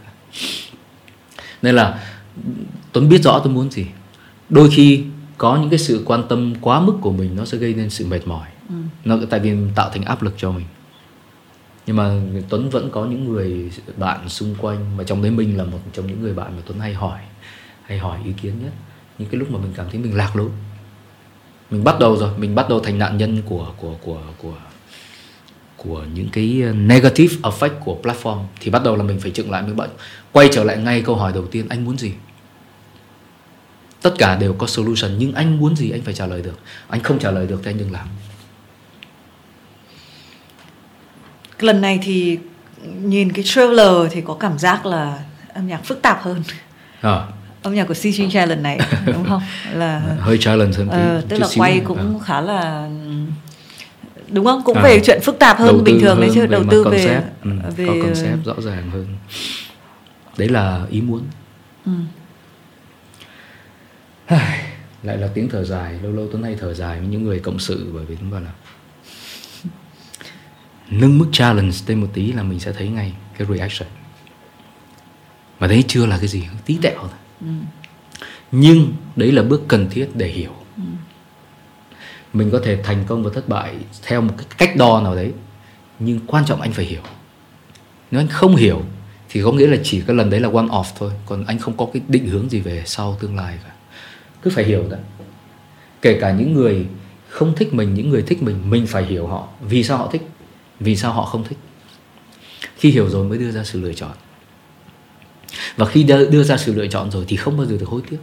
Nên 1.62 1.75
là 1.75 2.04
tuấn 2.91 3.10
biết 3.10 3.23
rõ 3.23 3.41
tôi 3.43 3.54
muốn 3.54 3.71
gì. 3.71 3.86
Đôi 4.49 4.69
khi 4.71 5.04
có 5.38 5.58
những 5.58 5.69
cái 5.69 5.80
sự 5.80 6.04
quan 6.06 6.23
tâm 6.30 6.54
quá 6.62 6.80
mức 6.80 6.93
của 7.02 7.12
mình 7.12 7.36
nó 7.36 7.45
sẽ 7.45 7.58
gây 7.58 7.73
nên 7.73 7.89
sự 7.89 8.06
mệt 8.06 8.28
mỏi. 8.28 8.47
Ừ. 8.69 8.75
nó 9.06 9.17
tại 9.30 9.39
vì 9.39 9.54
tạo 9.75 9.89
thành 9.93 10.04
áp 10.04 10.23
lực 10.23 10.34
cho 10.38 10.52
mình. 10.52 10.65
Nhưng 11.88 11.95
mà 11.95 12.21
tuấn 12.49 12.69
vẫn 12.69 12.89
có 12.91 13.06
những 13.06 13.34
người 13.34 13.71
bạn 13.97 14.30
xung 14.30 14.56
quanh 14.56 14.97
mà 14.97 15.04
trong 15.04 15.21
đấy 15.21 15.32
mình 15.32 15.58
là 15.58 15.63
một 15.63 15.80
trong 15.93 16.08
những 16.08 16.21
người 16.21 16.34
bạn 16.34 16.56
mà 16.56 16.62
tuấn 16.65 16.80
hay 16.80 16.93
hỏi 16.93 17.19
hay 17.84 17.97
hỏi 17.97 18.19
ý 18.25 18.32
kiến 18.41 18.54
nhất. 18.63 18.73
Những 19.17 19.30
cái 19.30 19.39
lúc 19.39 19.52
mà 19.52 19.60
mình 19.60 19.73
cảm 19.75 19.86
thấy 19.91 19.99
mình 19.99 20.17
lạc 20.17 20.36
lối. 20.36 20.49
Mình 21.71 21.84
bắt 21.84 21.99
đầu 21.99 22.17
rồi 22.17 22.38
mình 22.38 22.56
bắt 22.56 22.69
đầu 22.69 22.80
thành 22.80 22.99
nạn 22.99 23.17
nhân 23.17 23.41
của 23.45 23.73
của 23.78 23.93
của 24.02 24.21
của 24.38 24.54
của 25.83 26.05
những 26.13 26.29
cái 26.29 26.63
negative 26.75 27.35
effect 27.41 27.79
của 27.79 27.97
platform 28.03 28.43
thì 28.59 28.71
bắt 28.71 28.83
đầu 28.83 28.95
là 28.95 29.03
mình 29.03 29.19
phải 29.19 29.31
chừng 29.31 29.51
lại 29.51 29.61
mình 29.61 29.75
bệnh 29.75 29.89
quay 30.31 30.49
trở 30.51 30.63
lại 30.63 30.77
ngay 30.77 31.01
câu 31.01 31.15
hỏi 31.15 31.31
đầu 31.33 31.45
tiên 31.47 31.65
anh 31.69 31.85
muốn 31.85 31.97
gì? 31.97 32.13
Tất 34.01 34.13
cả 34.17 34.35
đều 34.35 34.53
có 34.53 34.67
solution 34.67 35.11
nhưng 35.17 35.33
anh 35.33 35.59
muốn 35.59 35.75
gì 35.75 35.91
anh 35.91 36.01
phải 36.01 36.13
trả 36.13 36.25
lời 36.25 36.41
được. 36.41 36.59
Anh 36.87 37.03
không 37.03 37.19
trả 37.19 37.31
lời 37.31 37.47
được 37.47 37.61
thì 37.63 37.71
anh 37.71 37.77
đừng 37.77 37.91
làm. 37.91 38.07
Lần 41.59 41.81
này 41.81 41.99
thì 42.03 42.37
nhìn 43.01 43.31
cái 43.31 43.43
trailer 43.47 44.11
thì 44.11 44.21
có 44.21 44.33
cảm 44.33 44.59
giác 44.59 44.85
là 44.85 45.19
âm 45.53 45.67
nhạc 45.67 45.85
phức 45.85 46.01
tạp 46.01 46.21
hơn. 46.21 46.43
À 47.01 47.27
âm 47.63 47.75
nhạc 47.75 47.87
của 47.87 47.93
CG 47.93 48.37
lần 48.47 48.63
này 48.63 48.79
đúng 49.05 49.25
không? 49.25 49.41
Là 49.73 50.01
hơi 50.19 50.37
challenge 50.37 50.77
hơn 50.77 50.87
uh, 50.87 51.29
tức 51.29 51.37
là 51.37 51.47
quay 51.57 51.81
cũng 51.85 52.19
à. 52.19 52.25
khá 52.25 52.41
là 52.41 52.89
đúng 54.31 54.45
không? 54.45 54.61
Cũng 54.63 54.77
à, 54.77 54.83
về 54.83 55.01
chuyện 55.05 55.21
phức 55.21 55.39
tạp 55.39 55.57
hơn 55.57 55.83
bình 55.83 55.99
thường 56.01 56.21
đấy 56.21 56.29
chứ 56.33 56.45
đầu 56.45 56.63
tư 56.71 56.83
concept, 56.83 57.05
về 57.05 57.23
ừ, 57.43 57.51
về 57.77 57.85
có 57.87 57.93
concept 58.03 58.45
rõ 58.45 58.53
ràng 58.61 58.89
hơn. 58.91 59.07
Đấy 60.37 60.49
là 60.49 60.85
ý 60.89 61.01
muốn. 61.01 61.23
Ừ. 61.85 61.91
lại 65.03 65.17
là 65.17 65.27
tiếng 65.33 65.49
thở 65.49 65.63
dài. 65.63 65.99
Lâu 66.03 66.11
lâu 66.11 66.27
tuấn 66.31 66.43
hay 66.43 66.55
thở 66.59 66.73
dài 66.73 66.99
với 66.99 67.07
những 67.07 67.23
người 67.23 67.39
cộng 67.39 67.59
sự 67.59 67.91
bởi 67.93 68.05
vì 68.05 68.15
chúng 68.19 68.31
ta 68.31 68.39
là 68.39 68.51
nâng 70.89 71.17
mức 71.17 71.25
challenge 71.31 71.77
lên 71.87 72.01
một 72.01 72.07
tí 72.13 72.31
là 72.31 72.43
mình 72.43 72.59
sẽ 72.59 72.71
thấy 72.71 72.89
ngay 72.89 73.13
cái 73.37 73.47
reaction. 73.53 73.89
Mà 75.59 75.67
đấy 75.67 75.83
chưa 75.87 76.05
là 76.05 76.17
cái 76.17 76.27
gì 76.27 76.43
tí 76.65 76.77
tẹo 76.81 76.99
thôi. 77.01 77.49
Nhưng 78.51 78.93
đấy 79.15 79.31
là 79.31 79.43
bước 79.43 79.61
cần 79.67 79.89
thiết 79.89 80.09
để 80.13 80.27
hiểu. 80.27 80.51
ừ 80.51 80.59
mình 82.33 82.51
có 82.51 82.59
thể 82.63 82.83
thành 82.83 83.03
công 83.07 83.23
và 83.23 83.31
thất 83.33 83.49
bại 83.49 83.75
theo 84.03 84.21
một 84.21 84.33
cái 84.37 84.45
cách 84.57 84.75
đo 84.75 85.01
nào 85.01 85.15
đấy. 85.15 85.31
Nhưng 85.99 86.19
quan 86.27 86.45
trọng 86.45 86.61
anh 86.61 86.73
phải 86.73 86.85
hiểu. 86.85 87.01
Nếu 88.11 88.21
anh 88.21 88.27
không 88.27 88.55
hiểu 88.55 88.81
thì 89.29 89.41
có 89.43 89.51
nghĩa 89.51 89.67
là 89.67 89.77
chỉ 89.83 90.01
cái 90.07 90.15
lần 90.15 90.29
đấy 90.29 90.39
là 90.39 90.49
one 90.53 90.65
off 90.65 90.83
thôi. 90.99 91.11
Còn 91.25 91.45
anh 91.45 91.59
không 91.59 91.77
có 91.77 91.87
cái 91.93 92.01
định 92.07 92.27
hướng 92.27 92.49
gì 92.49 92.59
về 92.59 92.83
sau 92.85 93.17
tương 93.19 93.35
lai 93.35 93.57
cả. 93.63 93.71
Cứ 94.41 94.51
phải 94.51 94.63
hiểu 94.63 94.83
đã. 94.91 94.97
Kể 96.01 96.17
cả 96.21 96.31
những 96.31 96.53
người 96.53 96.85
không 97.27 97.55
thích 97.55 97.73
mình 97.73 97.93
những 97.93 98.09
người 98.09 98.21
thích 98.21 98.43
mình 98.43 98.69
mình 98.69 98.87
phải 98.87 99.05
hiểu 99.05 99.27
họ. 99.27 99.47
Vì 99.61 99.83
sao 99.83 99.97
họ 99.97 100.09
thích? 100.11 100.21
Vì 100.79 100.95
sao 100.95 101.13
họ 101.13 101.25
không 101.25 101.43
thích? 101.43 101.57
Khi 102.75 102.91
hiểu 102.91 103.09
rồi 103.09 103.25
mới 103.25 103.37
đưa 103.37 103.51
ra 103.51 103.63
sự 103.63 103.81
lựa 103.81 103.93
chọn. 103.93 104.11
Và 105.75 105.85
khi 105.85 106.03
đưa, 106.03 106.43
ra 106.43 106.57
sự 106.57 106.73
lựa 106.73 106.87
chọn 106.87 107.11
rồi 107.11 107.25
thì 107.27 107.35
không 107.35 107.57
bao 107.57 107.65
giờ 107.65 107.77
được 107.79 107.89
hối 107.89 108.01
tiếc 108.09 108.17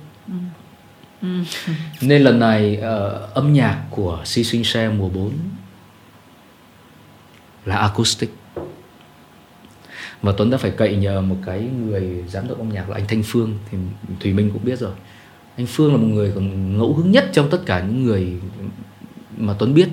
nên 2.03 2.23
lần 2.23 2.39
này 2.39 2.79
uh, 2.79 3.35
âm 3.35 3.53
nhạc 3.53 3.83
của 3.91 4.23
Si 4.25 4.45
Sinh 4.45 4.65
Xe 4.65 4.89
mùa 4.89 5.09
4 5.09 5.33
là 7.65 7.77
acoustic. 7.77 8.31
Và 10.23 10.33
Tuấn 10.37 10.51
đã 10.51 10.59
phải 10.59 10.71
cậy 10.71 10.97
nhờ 10.97 11.21
một 11.21 11.37
cái 11.47 11.61
người 11.61 12.25
giám 12.29 12.49
đốc 12.49 12.59
âm 12.59 12.69
nhạc 12.69 12.91
là 12.91 12.97
anh 12.97 13.07
Thanh 13.09 13.23
Phương 13.23 13.59
thì 13.71 13.79
Thùy 14.21 14.33
Minh 14.33 14.51
cũng 14.53 14.65
biết 14.65 14.79
rồi. 14.79 14.93
Anh 15.57 15.67
Phương 15.67 15.93
là 15.93 15.99
một 15.99 16.07
người 16.07 16.33
còn 16.35 16.79
ngẫu 16.79 16.95
hứng 16.95 17.11
nhất 17.11 17.31
trong 17.33 17.51
tất 17.51 17.59
cả 17.67 17.81
những 17.81 18.05
người 18.05 18.33
mà 19.37 19.55
Tuấn 19.59 19.75
biết 19.75 19.89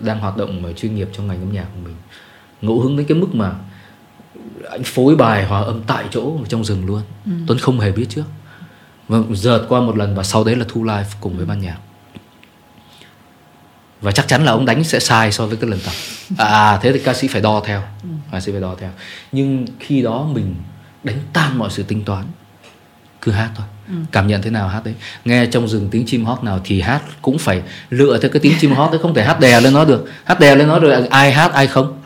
đang 0.00 0.18
hoạt 0.18 0.36
động 0.36 0.64
ở 0.64 0.72
chuyên 0.72 0.94
nghiệp 0.94 1.08
trong 1.12 1.26
ngành 1.26 1.40
âm 1.40 1.52
nhạc 1.52 1.66
của 1.74 1.80
mình. 1.84 1.94
Ngẫu 2.62 2.80
hứng 2.80 2.96
đến 2.96 3.06
cái 3.06 3.18
mức 3.18 3.34
mà 3.34 3.54
anh 4.70 4.82
phối 4.84 5.16
bài 5.16 5.44
hòa 5.46 5.60
âm 5.60 5.82
tại 5.86 6.04
chỗ 6.10 6.38
trong 6.48 6.64
rừng 6.64 6.86
luôn. 6.86 7.02
Ừ. 7.26 7.32
Tuấn 7.46 7.58
không 7.58 7.80
hề 7.80 7.92
biết 7.92 8.06
trước 8.08 8.24
và 9.10 9.18
dợt 9.30 9.62
qua 9.68 9.80
một 9.80 9.96
lần 9.96 10.14
và 10.14 10.22
sau 10.22 10.44
đấy 10.44 10.56
là 10.56 10.64
thu 10.68 10.84
live 10.84 11.06
cùng 11.20 11.36
với 11.36 11.46
ban 11.46 11.60
nhạc. 11.60 11.76
Và 14.00 14.12
chắc 14.12 14.28
chắn 14.28 14.44
là 14.44 14.52
ông 14.52 14.66
đánh 14.66 14.84
sẽ 14.84 15.00
sai 15.00 15.32
so 15.32 15.46
với 15.46 15.56
cái 15.56 15.70
lần 15.70 15.80
tập. 15.80 15.92
À 16.38 16.78
thế 16.82 16.92
thì 16.92 16.98
ca 16.98 17.14
sĩ 17.14 17.28
phải 17.28 17.40
đo 17.40 17.62
theo. 17.66 17.82
Ca 18.32 18.40
sĩ 18.40 18.52
phải 18.52 18.60
đo 18.60 18.74
theo. 18.80 18.90
Nhưng 19.32 19.66
khi 19.80 20.02
đó 20.02 20.28
mình 20.32 20.54
đánh 21.04 21.18
tan 21.32 21.58
mọi 21.58 21.70
sự 21.70 21.82
tính 21.82 22.04
toán 22.04 22.24
cứ 23.20 23.32
hát 23.32 23.50
thôi. 23.56 23.66
Ừ. 23.88 23.94
cảm 24.12 24.26
nhận 24.26 24.42
thế 24.42 24.50
nào 24.50 24.68
hát 24.68 24.84
đấy? 24.84 24.94
Nghe 25.24 25.46
trong 25.46 25.68
rừng 25.68 25.88
tiếng 25.90 26.06
chim 26.06 26.24
hót 26.24 26.44
nào 26.44 26.60
thì 26.64 26.80
hát 26.80 27.02
cũng 27.22 27.38
phải 27.38 27.62
lựa 27.90 28.18
theo 28.18 28.30
cái 28.30 28.40
tiếng 28.40 28.54
chim 28.60 28.72
hót 28.72 28.90
đấy 28.90 29.00
không 29.02 29.14
thể 29.14 29.24
hát 29.24 29.40
đè 29.40 29.60
lên 29.60 29.72
nó 29.72 29.84
được. 29.84 30.08
Hát 30.24 30.40
đè 30.40 30.54
lên 30.54 30.68
nó 30.68 30.78
rồi 30.78 31.06
ai 31.06 31.32
hát 31.32 31.52
ai 31.52 31.66
không? 31.66 32.02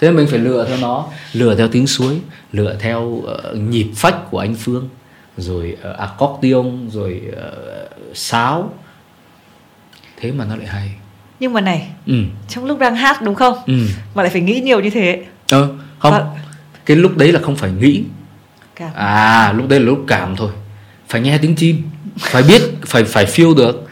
Thế 0.00 0.10
mình 0.10 0.26
phải 0.26 0.38
lựa 0.38 0.66
theo 0.68 0.76
nó 0.76 1.06
lựa 1.32 1.54
theo 1.54 1.68
tiếng 1.68 1.86
suối 1.86 2.20
lựa 2.52 2.76
theo 2.80 3.00
uh, 3.02 3.28
nhịp 3.54 3.86
phách 3.96 4.30
của 4.30 4.38
anh 4.38 4.54
phương 4.54 4.88
rồi 5.36 5.76
uh, 5.90 5.96
accordion 5.96 6.90
rồi 6.90 7.22
uh, 7.28 8.16
sáo. 8.16 8.72
Thế 10.16 10.32
mà 10.32 10.44
nó 10.44 10.56
lại 10.56 10.66
hay. 10.66 10.90
Nhưng 11.40 11.52
mà 11.52 11.60
này 11.60 11.88
ừ. 12.06 12.14
trong 12.48 12.64
lúc 12.64 12.78
đang 12.78 12.96
hát 12.96 13.22
đúng 13.22 13.34
không? 13.34 13.58
Ừ. 13.66 13.74
mà 14.14 14.22
lại 14.22 14.30
phải 14.30 14.40
nghĩ 14.40 14.60
nhiều 14.60 14.80
như 14.80 14.90
thế. 14.90 15.24
Ờ 15.50 15.68
không. 15.98 16.12
Và... 16.12 16.26
cái 16.86 16.96
lúc 16.96 17.16
đấy 17.16 17.32
là 17.32 17.40
không 17.40 17.56
phải 17.56 17.70
nghĩ. 17.72 18.02
Cảm. 18.76 18.90
à 18.94 19.52
lúc 19.52 19.68
đấy 19.68 19.80
là 19.80 19.86
lúc 19.86 20.04
cảm 20.08 20.36
thôi. 20.36 20.50
Phải 21.08 21.20
nghe 21.20 21.38
tiếng 21.38 21.54
chim. 21.54 21.82
Phải 22.18 22.42
biết 22.42 22.62
phải 22.86 23.04
phải 23.04 23.26
feel 23.26 23.54
được. 23.54 23.88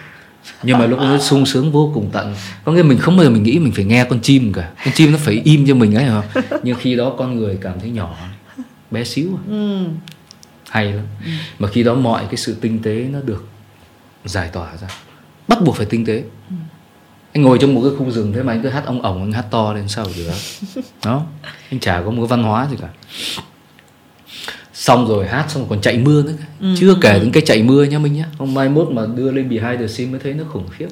Nhưng 0.62 0.79
mà 0.79 0.87
lúc 0.87 0.98
nó 0.98 1.18
sung 1.18 1.46
sướng 1.46 1.72
vô 1.72 1.90
cùng 1.94 2.11
tận. 2.12 2.35
Có 2.64 2.72
nghĩa 2.72 2.83
mình 2.83 2.98
không 2.98 3.16
bao 3.16 3.24
giờ 3.24 3.31
mình 3.31 3.42
nghĩ 3.42 3.59
mình 3.59 3.72
phải 3.72 3.85
nghe 3.85 4.05
con 4.05 4.20
chim 4.20 4.53
cả. 4.53 4.70
Con 4.85 4.94
chim 4.94 5.12
nó 5.12 5.18
phải 5.18 5.40
im 5.44 5.66
cho 5.66 5.74
mình 5.74 5.94
ấy 5.94 6.05
không 6.09 6.44
nhưng 6.62 6.76
khi 6.81 6.96
đó 6.96 7.14
con 7.18 7.37
người 7.37 7.59
cảm 7.62 7.81
thấy 7.81 7.90
nhỏ 7.90 8.16
bé 8.90 9.05
xíu 9.05 9.29
à. 9.37 9.40
ừ. 9.48 9.85
Hay 10.70 10.92
lắm. 10.92 11.04
Ừ. 11.24 11.30
mà 11.59 11.68
khi 11.68 11.83
đó 11.83 11.94
mọi 11.94 12.24
cái 12.24 12.37
sự 12.37 12.56
tinh 12.61 12.83
tế 12.83 13.06
nó 13.12 13.20
được 13.20 13.46
giải 14.24 14.48
tỏa 14.52 14.76
ra. 14.76 14.88
Bắt 15.48 15.59
buộc 15.64 15.76
phải 15.76 15.87
tinh 15.87 16.04
tế. 16.04 16.22
Ừ. 16.50 16.56
Anh 17.33 17.42
ngồi 17.42 17.59
trong 17.61 17.74
một 17.74 17.80
cái 17.85 17.90
khu 17.98 18.11
rừng 18.11 18.33
thế 18.33 18.42
mà 18.42 18.52
anh 18.52 18.62
cứ 18.62 18.68
hát 18.68 18.83
ông 18.87 19.02
ổng 19.02 19.20
anh 19.22 19.33
hát 19.33 19.44
to 19.50 19.72
lên 19.72 19.88
sao 19.88 20.06
được 20.16 20.30
đó. 21.04 21.26
Anh 21.70 21.80
chả 21.80 22.02
có 22.04 22.11
một 22.11 22.22
cái 22.22 22.26
văn 22.26 22.42
hóa 22.42 22.68
gì 22.70 22.76
cả. 22.80 22.88
Xong 24.72 25.09
rồi 25.09 25.28
hát 25.28 25.46
xong 25.48 25.66
còn 25.68 25.80
chạy 25.80 25.98
mưa 25.98 26.22
nữa. 26.22 26.33
Ừ. 26.61 26.74
chưa 26.78 26.94
kể 27.00 27.18
đến 27.18 27.30
cái 27.33 27.42
chạy 27.46 27.62
mưa 27.62 27.85
nha 27.85 27.98
mình 27.98 28.14
nhá. 28.14 28.26
Hôm 28.38 28.54
mai 28.54 28.68
mốt 28.68 28.88
mà 28.90 29.06
đưa 29.16 29.30
lên 29.30 29.48
behind 29.48 29.80
the 29.80 29.87
scene 29.87 30.11
mới 30.11 30.20
thấy 30.20 30.35
nó 30.35 30.44
khủng 30.44 30.68
khiếp. 30.68 30.88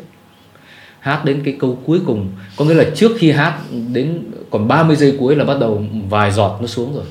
Hát 1.00 1.24
đến 1.24 1.42
cái 1.44 1.56
câu 1.60 1.78
cuối 1.86 2.00
cùng. 2.06 2.32
Có 2.56 2.64
nghĩa 2.64 2.74
là 2.74 2.84
trước 2.94 3.12
khi 3.18 3.30
hát 3.30 3.58
đến 3.92 4.22
còn 4.50 4.68
30 4.68 4.96
giây 4.96 5.16
cuối 5.18 5.36
là 5.36 5.44
bắt 5.44 5.58
đầu 5.60 5.84
vài 6.08 6.30
giọt 6.30 6.58
nó 6.60 6.66
xuống 6.66 6.94
rồi. 6.94 7.04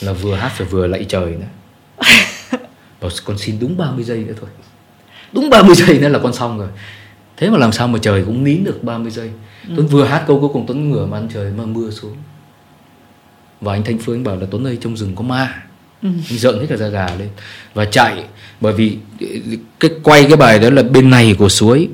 Là 0.00 0.12
vừa 0.12 0.34
hát 0.34 0.52
phải 0.54 0.66
vừa 0.66 0.86
lạy 0.86 1.04
trời 1.08 1.30
nữa 1.30 1.46
Bảo 3.00 3.10
con 3.24 3.38
xin 3.38 3.58
đúng 3.60 3.76
30 3.76 4.04
giây 4.04 4.18
nữa 4.18 4.34
thôi. 4.40 4.50
Đúng 5.32 5.50
30 5.50 5.74
giây 5.74 5.98
nữa 5.98 6.08
là 6.08 6.18
con 6.18 6.32
xong 6.32 6.58
rồi. 6.58 6.68
Thế 7.36 7.50
mà 7.50 7.58
làm 7.58 7.72
sao 7.72 7.88
mà 7.88 7.98
trời 8.02 8.22
cũng 8.26 8.44
nín 8.44 8.64
được 8.64 8.84
30 8.84 9.10
giây? 9.10 9.30
Ừ. 9.68 9.72
Tuấn 9.76 9.86
vừa 9.86 10.04
hát 10.04 10.24
câu 10.26 10.40
cuối 10.40 10.50
cùng 10.52 10.64
Tuấn 10.66 10.90
ngửa 10.90 11.06
mà 11.06 11.18
ăn 11.18 11.28
trời 11.34 11.52
mà 11.52 11.64
mưa 11.64 11.90
xuống. 11.90 12.16
Và 13.60 13.72
anh 13.72 13.84
Thanh 13.84 13.98
Phương 13.98 14.16
anh 14.16 14.24
bảo 14.24 14.36
là 14.36 14.46
Tuấn 14.50 14.66
ơi 14.66 14.78
trong 14.80 14.96
rừng 14.96 15.16
có 15.16 15.22
ma. 15.22 15.62
Ừ. 16.02 16.08
anh 16.30 16.38
giận 16.38 16.60
hết 16.60 16.66
cả 16.68 16.76
da 16.76 16.88
gà 16.88 17.06
lên. 17.18 17.28
Và 17.74 17.84
chạy 17.84 18.24
bởi 18.60 18.72
vì 18.72 18.98
cái 19.80 19.90
quay 20.02 20.24
cái 20.24 20.36
bài 20.36 20.58
đó 20.58 20.70
là 20.70 20.82
bên 20.82 21.10
này 21.10 21.34
của 21.38 21.48
suối. 21.48 21.88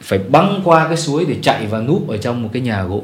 Phải 0.00 0.18
băng 0.18 0.60
qua 0.64 0.88
cái 0.88 0.96
suối 0.96 1.24
để 1.28 1.36
chạy 1.42 1.66
và 1.66 1.80
núp 1.80 2.08
ở 2.08 2.16
trong 2.16 2.42
một 2.42 2.50
cái 2.52 2.62
nhà 2.62 2.82
gỗ. 2.82 3.02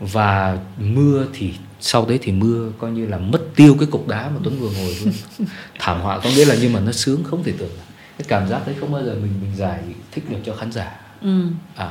Và 0.00 0.58
mưa 0.78 1.26
thì 1.32 1.52
sau 1.84 2.06
đấy 2.08 2.18
thì 2.22 2.32
mưa 2.32 2.70
coi 2.78 2.90
như 2.90 3.06
là 3.06 3.18
mất 3.18 3.40
tiêu 3.56 3.76
cái 3.80 3.88
cục 3.90 4.08
đá 4.08 4.30
mà 4.34 4.40
Tuấn 4.44 4.60
vừa 4.60 4.70
ngồi 4.70 4.96
luôn 5.04 5.14
thảm 5.78 6.00
họa 6.00 6.18
có 6.18 6.30
nghĩa 6.30 6.44
là 6.44 6.56
nhưng 6.60 6.72
mà 6.72 6.80
nó 6.80 6.92
sướng 6.92 7.24
không 7.24 7.44
thể 7.44 7.52
tưởng 7.58 7.70
cái 8.18 8.26
cảm 8.28 8.48
giác 8.48 8.66
đấy 8.66 8.74
không 8.80 8.92
bao 8.92 9.04
giờ 9.04 9.14
mình 9.14 9.32
mình 9.42 9.56
giải 9.56 9.80
thích 10.12 10.24
được 10.30 10.36
cho 10.44 10.54
khán 10.54 10.72
giả 10.72 11.00
ừ. 11.22 11.46
à 11.76 11.90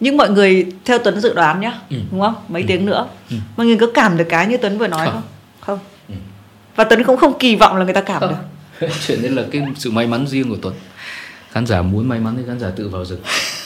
nhưng 0.00 0.16
mọi 0.16 0.30
người 0.30 0.66
theo 0.84 0.98
Tuấn 0.98 1.20
dự 1.20 1.34
đoán 1.34 1.60
nhá 1.60 1.72
ừ. 1.90 1.96
đúng 2.10 2.20
không 2.20 2.34
mấy 2.48 2.62
ừ. 2.62 2.66
tiếng 2.68 2.86
nữa 2.86 3.08
ừ. 3.30 3.36
mọi 3.56 3.66
người 3.66 3.76
có 3.76 3.86
cảm 3.94 4.16
được 4.16 4.26
cái 4.28 4.46
như 4.46 4.56
Tuấn 4.56 4.78
vừa 4.78 4.88
nói 4.88 5.06
không 5.06 5.14
không, 5.14 5.22
không. 5.60 5.78
Ừ. 6.08 6.14
và 6.76 6.84
Tuấn 6.84 7.04
cũng 7.04 7.16
không 7.16 7.38
kỳ 7.38 7.56
vọng 7.56 7.76
là 7.76 7.84
người 7.84 7.94
ta 7.94 8.00
cảm 8.00 8.20
không. 8.20 8.34
được 8.80 8.88
chuyện 9.06 9.22
đấy 9.22 9.30
là 9.30 9.42
cái 9.50 9.62
sự 9.76 9.90
may 9.90 10.06
mắn 10.06 10.26
riêng 10.26 10.50
của 10.50 10.58
Tuấn 10.62 10.74
khán 11.52 11.66
giả 11.66 11.82
muốn 11.82 12.08
may 12.08 12.20
mắn 12.20 12.34
thì 12.36 12.42
khán 12.46 12.60
giả 12.60 12.70
tự 12.76 12.88
vào 12.88 13.04
rừng 13.04 13.20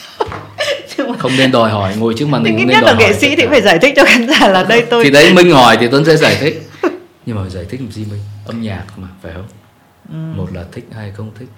không 1.17 1.31
nên 1.37 1.51
đòi 1.51 1.71
hỏi 1.71 1.95
ngồi 1.97 2.13
trước 2.17 2.27
màn 2.27 2.43
hình 2.43 2.55
nên 2.55 2.81
đòi 2.81 2.81
là 2.81 2.95
nghệ 2.99 3.13
sĩ 3.13 3.35
thì 3.35 3.45
phải 3.49 3.61
giải 3.61 3.79
thích 3.79 3.93
cho 3.95 4.03
khán 4.05 4.27
giả 4.27 4.47
là 4.47 4.63
đây 4.63 4.85
tôi 4.89 5.03
thì 5.03 5.09
đấy 5.09 5.33
minh 5.33 5.51
hỏi 5.51 5.77
thì 5.79 5.87
tuấn 5.91 6.05
sẽ 6.05 6.17
giải 6.17 6.37
thích. 6.39 6.69
Nhưng 7.25 7.35
mà 7.35 7.49
giải 7.49 7.65
thích 7.69 7.81
làm 7.81 7.91
gì 7.91 8.05
minh? 8.11 8.19
Âm 8.45 8.61
nhạc 8.61 8.85
mà 8.97 9.07
phải 9.21 9.33
không? 9.33 9.47
Ừ. 10.09 10.37
một 10.37 10.53
là 10.53 10.65
thích 10.71 10.87
hay 10.91 11.11
không 11.11 11.31
thích. 11.39 11.49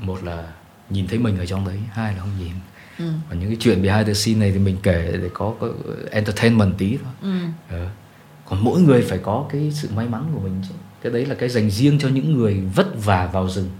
Một 0.00 0.24
là 0.24 0.44
nhìn 0.90 1.06
thấy 1.06 1.18
mình 1.18 1.38
ở 1.38 1.46
trong 1.46 1.66
đấy 1.66 1.76
hai 1.92 2.14
là 2.14 2.20
không 2.20 2.30
nhìn. 2.40 2.52
Ừ. 2.98 3.04
và 3.30 3.36
những 3.36 3.48
cái 3.48 3.56
chuyện 3.60 3.82
behind 3.82 4.06
the 4.06 4.14
scene 4.14 4.40
này 4.40 4.50
thì 4.52 4.58
mình 4.58 4.76
kể 4.82 5.10
để 5.22 5.28
có, 5.32 5.54
có 5.60 5.68
entertainment 6.10 6.78
tí 6.78 6.96
thôi. 6.96 7.12
Ừ. 7.22 7.38
ừ. 7.70 7.86
còn 8.48 8.64
mỗi 8.64 8.80
người 8.80 9.02
phải 9.02 9.18
có 9.18 9.44
cái 9.52 9.70
sự 9.74 9.88
may 9.94 10.08
mắn 10.08 10.24
của 10.34 10.40
mình 10.40 10.62
chứ. 10.68 10.74
Cái 11.02 11.12
đấy 11.12 11.26
là 11.26 11.34
cái 11.34 11.48
dành 11.48 11.70
riêng 11.70 11.98
cho 11.98 12.08
những 12.08 12.32
người 12.32 12.62
vất 12.74 13.04
vả 13.04 13.28
vào 13.32 13.48
rừng 13.48 13.70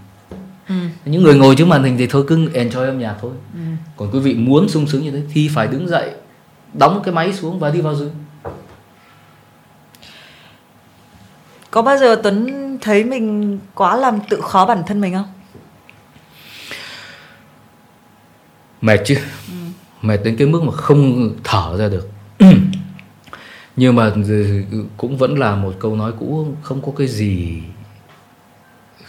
ừ. 0.69 0.75
những 1.05 1.23
người 1.23 1.35
ngồi 1.35 1.55
trước 1.55 1.65
màn 1.65 1.83
hình 1.83 1.97
thì 1.97 2.07
thôi 2.07 2.23
cứ 2.27 2.49
enjoy 2.53 2.85
âm 2.85 2.99
nhạc 2.99 3.15
thôi 3.21 3.31
ừ. 3.53 3.59
còn 3.97 4.11
quý 4.11 4.19
vị 4.19 4.33
muốn 4.33 4.69
sung 4.69 4.87
sướng 4.87 5.03
như 5.03 5.11
thế 5.11 5.21
thì 5.33 5.47
phải 5.47 5.67
đứng 5.67 5.87
dậy 5.87 6.11
đóng 6.73 7.01
cái 7.03 7.13
máy 7.13 7.33
xuống 7.33 7.59
và 7.59 7.69
đi 7.69 7.81
vào 7.81 7.95
rừng 7.95 8.11
có 11.71 11.81
bao 11.81 11.97
giờ 11.97 12.19
tuấn 12.23 12.77
thấy 12.81 13.03
mình 13.03 13.59
quá 13.75 13.95
làm 13.95 14.19
tự 14.29 14.41
khó 14.41 14.65
bản 14.65 14.83
thân 14.87 15.01
mình 15.01 15.13
không 15.13 15.27
mệt 18.81 19.01
chứ 19.05 19.15
ừ. 19.47 19.53
mệt 20.01 20.17
đến 20.23 20.35
cái 20.37 20.47
mức 20.47 20.63
mà 20.63 20.71
không 20.71 21.31
thở 21.43 21.77
ra 21.77 21.89
được 21.89 22.09
nhưng 23.75 23.95
mà 23.95 24.11
cũng 24.97 25.17
vẫn 25.17 25.39
là 25.39 25.55
một 25.55 25.73
câu 25.79 25.95
nói 25.95 26.11
cũ 26.19 26.47
không 26.61 26.81
có 26.81 26.91
cái 26.97 27.07
gì 27.07 27.61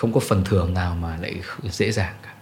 không 0.04 0.12
có 0.12 0.20
phần 0.20 0.44
thưởng 0.44 0.74
nào 0.74 0.94
mà 0.94 1.16
lại 1.16 1.34
dễ 1.62 1.92
dàng 1.92 2.14
cả. 2.22 2.32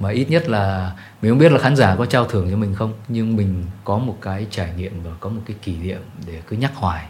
Mà 0.00 0.10
ít 0.10 0.30
nhất 0.30 0.48
là 0.48 0.92
mình 1.22 1.30
không 1.30 1.38
biết 1.38 1.52
là 1.52 1.58
khán 1.58 1.76
giả 1.76 1.96
có 1.96 2.06
trao 2.06 2.24
thưởng 2.24 2.48
cho 2.50 2.56
mình 2.56 2.74
không 2.74 2.92
nhưng 3.08 3.36
mình 3.36 3.64
có 3.84 3.98
một 3.98 4.18
cái 4.20 4.46
trải 4.50 4.72
nghiệm 4.76 5.02
và 5.02 5.10
có 5.20 5.28
một 5.28 5.40
cái 5.46 5.56
kỷ 5.62 5.76
niệm 5.76 6.00
để 6.26 6.42
cứ 6.46 6.56
nhắc 6.56 6.72
hoài. 6.74 7.06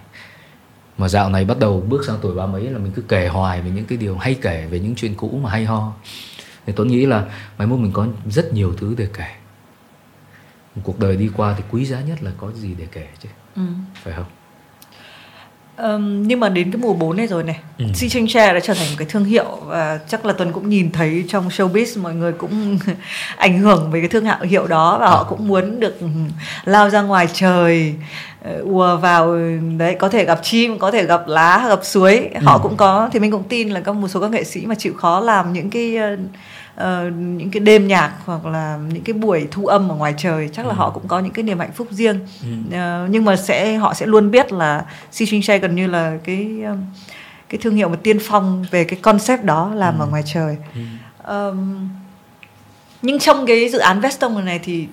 Mà 0.99 1.09
dạo 1.09 1.31
này 1.31 1.45
bắt 1.45 1.59
đầu 1.59 1.81
bước 1.89 2.05
sang 2.07 2.19
tuổi 2.23 2.35
ba 2.35 2.47
mấy 2.47 2.63
là 2.63 2.79
mình 2.79 2.93
cứ 2.97 3.03
kể 3.03 3.29
hoài 3.29 3.63
về 3.63 3.71
những 3.71 3.85
cái 3.85 3.99
điều 3.99 4.17
hay 4.17 4.35
kể 4.43 4.67
về 4.71 4.81
những 4.81 4.95
chuyện 4.95 5.15
cũ 5.15 5.41
mà 5.43 5.51
hay 5.51 5.65
ho. 5.65 5.93
Thì 6.67 6.73
tôi 6.77 6.87
nghĩ 6.87 7.07
là 7.07 7.25
mai 7.59 7.67
mốt 7.67 7.79
mình 7.79 7.93
có 7.93 8.07
rất 8.27 8.53
nhiều 8.53 8.75
thứ 8.79 8.95
để 8.99 9.09
kể. 9.15 9.29
Cuộc 10.83 10.99
đời 10.99 11.17
đi 11.17 11.31
qua 11.37 11.55
thì 11.57 11.65
quý 11.71 11.85
giá 11.85 12.01
nhất 12.01 12.23
là 12.23 12.31
có 12.37 12.53
gì 12.53 12.75
để 12.79 12.87
kể 12.93 13.09
chứ. 13.19 13.29
Ừ. 13.57 13.63
phải 13.95 14.15
không 14.15 14.27
Um, 15.83 16.23
nhưng 16.23 16.41
mà 16.41 16.49
đến 16.49 16.71
cái 16.71 16.81
mùa 16.83 16.93
4 16.93 17.17
này 17.17 17.27
rồi 17.27 17.43
này 17.43 17.59
ừ. 17.79 17.85
Si 17.95 18.09
Chanh 18.09 18.29
Tre 18.29 18.55
đã 18.55 18.61
trở 18.61 18.75
thành 18.75 18.87
một 18.91 18.95
cái 18.99 19.07
thương 19.11 19.25
hiệu 19.25 19.59
và 19.65 19.99
chắc 20.09 20.27
là 20.27 20.33
Tuấn 20.33 20.53
cũng 20.53 20.69
nhìn 20.69 20.93
thấy 20.93 21.25
trong 21.29 21.49
showbiz 21.49 22.03
mọi 22.03 22.15
người 22.15 22.33
cũng 22.33 22.79
ảnh 23.37 23.59
hưởng 23.59 23.91
về 23.91 24.01
cái 24.01 24.09
thương 24.09 24.25
hiệu 24.43 24.67
đó 24.67 24.99
và 25.01 25.07
à. 25.07 25.11
họ 25.11 25.25
cũng 25.25 25.49
muốn 25.49 25.81
được 25.81 25.99
lao 26.65 26.91
ra 26.91 27.03
ngoài 27.03 27.29
trời 27.33 27.95
ờ, 28.45 28.61
ùa 28.61 28.97
vào 28.97 29.39
đấy 29.79 29.97
có 29.99 30.09
thể 30.09 30.25
gặp 30.25 30.41
chim 30.43 30.79
có 30.79 30.91
thể 30.91 31.05
gặp 31.05 31.23
lá 31.27 31.67
gặp 31.69 31.81
suối 31.83 32.31
họ 32.43 32.53
ừ. 32.53 32.61
cũng 32.62 32.77
có 32.77 33.09
thì 33.12 33.21
mình 33.21 33.31
cũng 33.31 33.45
tin 33.49 33.71
là 33.71 33.81
có 33.81 33.93
một 33.93 34.09
số 34.09 34.21
các 34.21 34.31
nghệ 34.31 34.45
sĩ 34.45 34.67
mà 34.67 34.75
chịu 34.75 34.95
khó 34.95 35.21
làm 35.21 35.53
những 35.53 35.71
cái 35.71 35.97
uh, 36.77 36.83
uh, 36.83 37.12
những 37.17 37.51
cái 37.51 37.61
đêm 37.61 37.89
nhạc 37.89 38.12
hoặc 38.25 38.47
là 38.47 38.79
những 38.93 39.05
cái 39.05 39.15
buổi 39.15 39.49
thu 39.51 39.67
âm 39.67 39.89
ở 39.89 39.95
ngoài 39.95 40.15
trời 40.17 40.49
chắc 40.53 40.67
là 40.67 40.73
ừ. 40.73 40.77
họ 40.77 40.91
cũng 40.91 41.09
có 41.09 41.21
những 41.21 41.33
cái 41.33 41.43
niềm 41.43 41.59
hạnh 41.59 41.73
phúc 41.73 41.89
riêng 41.91 42.21
ừ. 42.43 42.49
uh, 42.69 43.11
nhưng 43.11 43.25
mà 43.25 43.37
sẽ 43.37 43.77
họ 43.77 43.95
sẽ 43.95 44.07
luôn 44.07 44.31
biết 44.31 44.53
là 44.53 44.85
Si 45.12 45.27
Ching 45.27 45.43
Shay 45.43 45.59
gần 45.59 45.75
như 45.75 45.87
là 45.87 46.19
cái 46.25 46.62
um, 46.65 46.85
cái 47.49 47.59
thương 47.62 47.77
hiệu 47.77 47.89
mà 47.89 47.97
tiên 48.03 48.19
phong 48.23 48.65
về 48.71 48.85
cái 48.85 48.99
concept 49.03 49.45
đó 49.45 49.73
làm 49.75 49.99
ừ. 49.99 50.03
ở 50.03 50.07
ngoài 50.07 50.23
trời 50.27 50.57
ừ. 50.75 50.81
um, 51.35 51.89
nhưng 53.03 53.19
trong 53.19 53.47
cái 53.47 53.69
dự 53.69 53.79
án 53.79 54.01
Veston 54.01 54.45
này 54.45 54.61
thì 54.62 54.87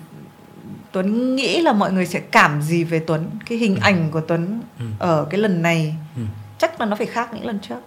Tuấn 0.91 1.35
nghĩ 1.35 1.61
là 1.61 1.73
mọi 1.73 1.93
người 1.93 2.05
sẽ 2.05 2.19
cảm 2.19 2.61
gì 2.61 2.83
về 2.83 2.99
Tuấn 2.99 3.29
cái 3.49 3.57
hình 3.57 3.75
ừ. 3.75 3.79
ảnh 3.81 4.09
của 4.11 4.21
Tuấn 4.21 4.61
ừ. 4.79 4.85
ở 4.99 5.27
cái 5.29 5.39
lần 5.39 5.61
này 5.61 5.95
ừ. 6.15 6.21
chắc 6.57 6.79
là 6.79 6.85
nó 6.85 6.95
phải 6.95 7.07
khác 7.07 7.33
những 7.33 7.45
lần 7.45 7.59
trước 7.59 7.79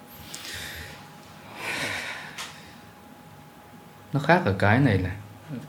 nó 4.16 4.22
khác 4.22 4.42
ở 4.44 4.54
cái 4.58 4.80
này 4.80 4.98
là 4.98 5.16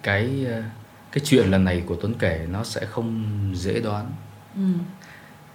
cái 0.04 0.46
ờ, 0.50 0.62
cái 1.12 1.22
chuyện 1.26 1.52
lần 1.52 1.64
này 1.64 1.84
của 1.86 1.96
Tuấn 2.02 2.14
kể 2.20 2.46
nó 2.50 2.64
sẽ 2.64 2.86
không 2.86 3.26
dễ 3.56 3.80
đoán. 3.80 4.12
Ừ. 4.56 4.62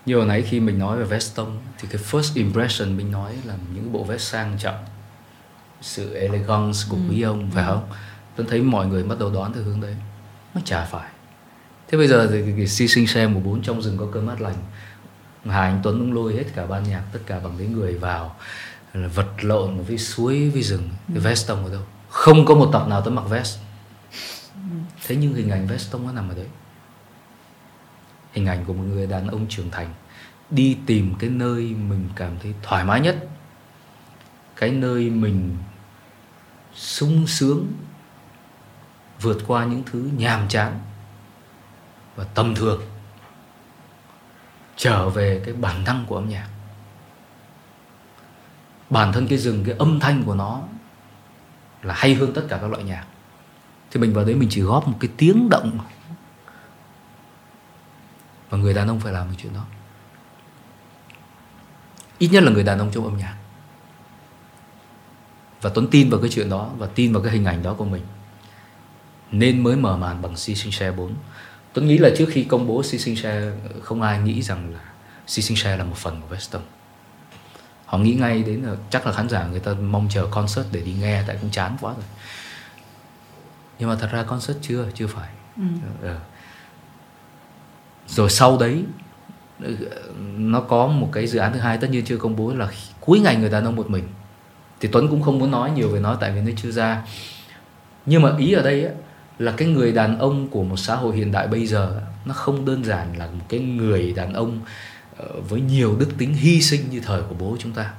như 0.06 0.16
hồi 0.16 0.26
nãy 0.26 0.42
khi 0.42 0.60
mình 0.60 0.78
nói 0.78 0.98
về 0.98 1.04
vest 1.04 1.36
tông 1.36 1.58
thì 1.78 1.88
cái 1.90 2.02
first 2.10 2.36
impression 2.36 2.96
mình 2.96 3.10
nói 3.10 3.32
là 3.44 3.54
những 3.74 3.92
bộ 3.92 4.04
vest 4.04 4.22
sang 4.22 4.58
trọng 4.58 4.84
sự 5.80 6.14
elegance 6.14 6.78
của 6.88 6.96
ừ. 6.96 7.02
quý 7.10 7.22
ông 7.22 7.50
phải 7.50 7.64
không? 7.64 7.88
Tôi 8.36 8.46
thấy 8.50 8.62
mọi 8.62 8.86
người 8.86 9.04
bắt 9.04 9.18
đầu 9.18 9.30
đoán 9.30 9.52
theo 9.52 9.62
hướng 9.62 9.80
đấy. 9.80 9.96
Nó 10.54 10.60
chả 10.64 10.84
phải. 10.84 11.10
Thế 11.88 11.98
bây 11.98 12.08
giờ 12.08 12.28
thì 12.30 12.52
cái 12.56 12.66
si 12.66 12.88
sinh 12.88 13.06
xe 13.06 13.26
14 13.26 13.62
trong 13.62 13.82
rừng 13.82 13.98
có 13.98 14.06
cơm 14.12 14.26
mát 14.26 14.40
lành. 14.40 14.56
Hà 15.46 15.60
Anh 15.60 15.80
Tuấn 15.82 15.98
cũng 15.98 16.12
lôi 16.12 16.34
hết 16.34 16.44
cả 16.54 16.66
ban 16.66 16.82
nhạc 16.82 17.02
tất 17.12 17.20
cả 17.26 17.40
bằng 17.44 17.54
cái 17.58 17.66
người 17.66 17.94
vào 17.94 18.36
là 18.92 19.08
vật 19.08 19.30
lộn 19.40 19.82
với 19.82 19.98
suối 19.98 20.50
với 20.50 20.62
rừng. 20.62 20.88
Cái 21.08 21.16
ừ. 21.16 21.20
vest 21.20 21.48
tông 21.48 21.64
ở 21.64 21.72
đâu 21.72 21.82
không 22.12 22.44
có 22.44 22.54
một 22.54 22.70
tập 22.72 22.88
nào 22.88 23.02
tôi 23.02 23.14
mặc 23.14 23.24
vest. 23.28 23.58
Thế 25.06 25.16
nhưng 25.16 25.34
hình 25.34 25.50
ảnh 25.50 25.66
vest 25.66 25.92
không 25.92 26.06
có 26.06 26.12
nằm 26.12 26.28
ở 26.28 26.34
đấy. 26.34 26.46
Hình 28.32 28.46
ảnh 28.46 28.64
của 28.64 28.72
một 28.72 28.82
người 28.82 29.06
đàn 29.06 29.28
ông 29.28 29.46
trưởng 29.48 29.70
thành 29.70 29.94
đi 30.50 30.78
tìm 30.86 31.14
cái 31.18 31.30
nơi 31.30 31.62
mình 31.62 32.08
cảm 32.16 32.38
thấy 32.42 32.54
thoải 32.62 32.84
mái 32.84 33.00
nhất. 33.00 33.28
Cái 34.56 34.70
nơi 34.70 35.10
mình 35.10 35.56
sung 36.74 37.26
sướng, 37.26 37.72
vượt 39.20 39.38
qua 39.46 39.64
những 39.64 39.82
thứ 39.92 40.10
nhàm 40.16 40.48
chán 40.48 40.80
và 42.16 42.24
tầm 42.24 42.54
thường, 42.54 42.82
trở 44.76 45.08
về 45.08 45.42
cái 45.44 45.54
bản 45.54 45.84
năng 45.84 46.04
của 46.06 46.16
âm 46.16 46.28
nhạc. 46.28 46.48
Bản 48.90 49.12
thân 49.12 49.26
cái 49.26 49.38
rừng, 49.38 49.64
cái 49.66 49.74
âm 49.78 50.00
thanh 50.00 50.22
của 50.24 50.34
nó 50.34 50.62
là 51.82 51.94
hay 51.94 52.14
hơn 52.14 52.32
tất 52.34 52.42
cả 52.48 52.58
các 52.60 52.70
loại 52.70 52.82
nhạc. 52.82 53.04
Thì 53.90 54.00
mình 54.00 54.14
vào 54.14 54.24
đấy 54.24 54.34
mình 54.34 54.48
chỉ 54.52 54.60
góp 54.60 54.88
một 54.88 54.96
cái 55.00 55.10
tiếng 55.16 55.48
động. 55.48 55.78
Và 58.50 58.58
người 58.58 58.74
đàn 58.74 58.88
ông 58.88 59.00
phải 59.00 59.12
làm 59.12 59.26
cái 59.28 59.36
chuyện 59.42 59.54
đó. 59.54 59.64
Ít 62.18 62.28
nhất 62.28 62.42
là 62.42 62.50
người 62.50 62.64
đàn 62.64 62.78
ông 62.78 62.90
trong 62.92 63.04
âm 63.04 63.16
nhạc. 63.16 63.36
Và 65.60 65.70
Tuấn 65.74 65.86
tin 65.90 66.10
vào 66.10 66.20
cái 66.20 66.30
chuyện 66.30 66.50
đó 66.50 66.70
và 66.78 66.86
tin 66.94 67.12
vào 67.12 67.22
cái 67.22 67.32
hình 67.32 67.44
ảnh 67.44 67.62
đó 67.62 67.74
của 67.74 67.84
mình. 67.84 68.02
Nên 69.30 69.62
mới 69.62 69.76
mở 69.76 69.96
màn 69.96 70.22
bằng 70.22 70.36
Si 70.36 70.54
Sinh 70.54 70.72
Share 70.72 70.96
4 70.96 71.14
Tuấn 71.72 71.86
nghĩ 71.86 71.98
là 71.98 72.10
trước 72.16 72.26
khi 72.30 72.44
công 72.44 72.66
bố 72.66 72.82
Si 72.82 72.98
Sinh 72.98 73.16
Share 73.16 73.52
không 73.82 74.02
ai 74.02 74.18
nghĩ 74.18 74.42
rằng 74.42 74.74
là 74.74 74.80
Si 75.26 75.42
Sinh 75.42 75.56
Share 75.56 75.76
là 75.76 75.84
một 75.84 75.96
phần 75.96 76.20
của 76.20 76.36
western 76.36 76.60
họ 77.92 77.98
nghĩ 77.98 78.14
ngay 78.14 78.42
đến 78.42 78.62
là 78.62 78.76
chắc 78.90 79.06
là 79.06 79.12
khán 79.12 79.28
giả 79.28 79.46
người 79.46 79.60
ta 79.60 79.72
mong 79.74 80.08
chờ 80.10 80.26
concert 80.30 80.66
để 80.72 80.80
đi 80.80 80.92
nghe 81.00 81.22
tại 81.26 81.36
cũng 81.40 81.50
chán 81.50 81.76
quá 81.80 81.92
rồi 81.92 82.04
nhưng 83.78 83.88
mà 83.88 83.96
thật 84.00 84.08
ra 84.12 84.22
concert 84.22 84.58
chưa 84.62 84.86
chưa 84.94 85.06
phải 85.06 85.28
ừ. 85.56 85.62
ừ. 86.02 86.16
rồi 88.06 88.30
sau 88.30 88.58
đấy 88.58 88.84
nó 90.36 90.60
có 90.60 90.86
một 90.86 91.08
cái 91.12 91.26
dự 91.26 91.38
án 91.38 91.52
thứ 91.52 91.58
hai 91.58 91.78
tất 91.78 91.90
nhiên 91.90 92.04
chưa 92.04 92.16
công 92.16 92.36
bố 92.36 92.54
là 92.54 92.68
cuối 93.00 93.20
ngày 93.20 93.36
người 93.36 93.50
đàn 93.50 93.64
ông 93.64 93.76
một 93.76 93.90
mình 93.90 94.04
thì 94.80 94.88
Tuấn 94.92 95.08
cũng 95.08 95.22
không 95.22 95.38
muốn 95.38 95.50
nói 95.50 95.70
nhiều 95.70 95.88
về 95.88 96.00
nó 96.00 96.14
tại 96.14 96.32
vì 96.32 96.40
nó 96.40 96.50
chưa 96.62 96.70
ra 96.70 97.02
nhưng 98.06 98.22
mà 98.22 98.36
ý 98.38 98.52
ở 98.52 98.62
đây 98.62 98.84
ấy, 98.84 98.94
là 99.38 99.52
cái 99.56 99.68
người 99.68 99.92
đàn 99.92 100.18
ông 100.18 100.48
của 100.48 100.64
một 100.64 100.76
xã 100.76 100.94
hội 100.94 101.16
hiện 101.16 101.32
đại 101.32 101.46
bây 101.46 101.66
giờ 101.66 102.00
nó 102.24 102.34
không 102.34 102.64
đơn 102.64 102.84
giản 102.84 103.18
là 103.18 103.26
một 103.26 103.44
cái 103.48 103.60
người 103.60 104.12
đàn 104.12 104.32
ông 104.32 104.60
ờ, 104.60 104.70
Ờ, 105.22 105.40
với 105.48 105.60
nhiều 105.60 105.96
đức 105.98 106.08
tính 106.18 106.34
hy 106.34 106.62
sinh 106.62 106.90
như 106.90 107.00
thời 107.00 107.22
của 107.22 107.34
bố 107.38 107.56
chúng 107.58 107.72
ta. 107.72 107.92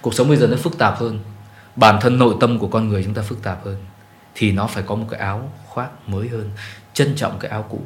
Cuộc 0.00 0.14
sống 0.14 0.28
bây 0.28 0.36
giờ 0.36 0.46
nó 0.46 0.56
phức 0.56 0.78
tạp 0.78 0.98
hơn. 0.98 1.20
Bản 1.76 1.98
thân 2.00 2.18
nội 2.18 2.34
tâm 2.40 2.58
của 2.58 2.68
con 2.68 2.88
người 2.88 3.04
chúng 3.04 3.14
ta 3.14 3.22
phức 3.22 3.42
tạp 3.42 3.64
hơn. 3.64 3.76
Thì 4.34 4.52
nó 4.52 4.66
phải 4.66 4.82
có 4.86 4.94
một 4.94 5.06
cái 5.10 5.20
áo 5.20 5.52
khoác 5.66 6.08
mới 6.08 6.28
hơn 6.28 6.50
trân 6.94 7.16
trọng 7.16 7.38
cái 7.38 7.50
áo 7.50 7.66
cũ. 7.70 7.80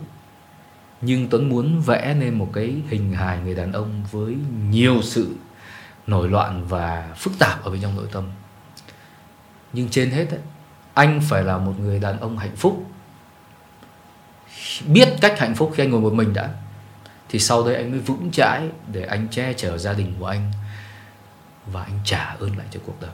Nhưng 1.01 1.29
tuấn 1.29 1.49
muốn 1.49 1.81
vẽ 1.81 2.15
nên 2.15 2.35
một 2.35 2.51
cái 2.53 2.75
hình 2.89 3.13
hài 3.13 3.39
người 3.39 3.55
đàn 3.55 3.73
ông 3.73 4.05
với 4.11 4.37
nhiều 4.71 5.03
sự 5.03 5.37
nổi 6.07 6.29
loạn 6.29 6.67
và 6.69 7.15
phức 7.17 7.33
tạp 7.39 7.65
ở 7.65 7.71
bên 7.71 7.81
trong 7.81 7.97
nội 7.97 8.07
tâm. 8.13 8.25
Nhưng 9.73 9.89
trên 9.89 10.11
hết 10.11 10.31
ấy, 10.31 10.41
anh 10.95 11.21
phải 11.29 11.43
là 11.45 11.59
một 11.59 11.75
người 11.81 11.99
đàn 11.99 12.21
ông 12.21 12.39
hạnh 12.39 12.57
phúc. 12.57 12.87
Biết 14.87 15.09
cách 15.21 15.39
hạnh 15.39 15.55
phúc 15.55 15.73
khi 15.75 15.83
anh 15.83 15.91
ngồi 15.91 16.01
một 16.01 16.13
mình 16.13 16.33
đã 16.35 16.51
thì 17.29 17.39
sau 17.39 17.67
đấy 17.67 17.75
anh 17.75 17.91
mới 17.91 18.01
vững 18.01 18.31
chãi 18.33 18.69
để 18.93 19.03
anh 19.03 19.29
che 19.31 19.53
chở 19.53 19.79
gia 19.79 19.93
đình 19.93 20.15
của 20.19 20.27
anh 20.27 20.53
và 21.67 21.83
anh 21.83 21.99
trả 22.05 22.25
ơn 22.25 22.59
lại 22.59 22.67
cho 22.71 22.81
cuộc 22.87 23.01
đời. 23.01 23.11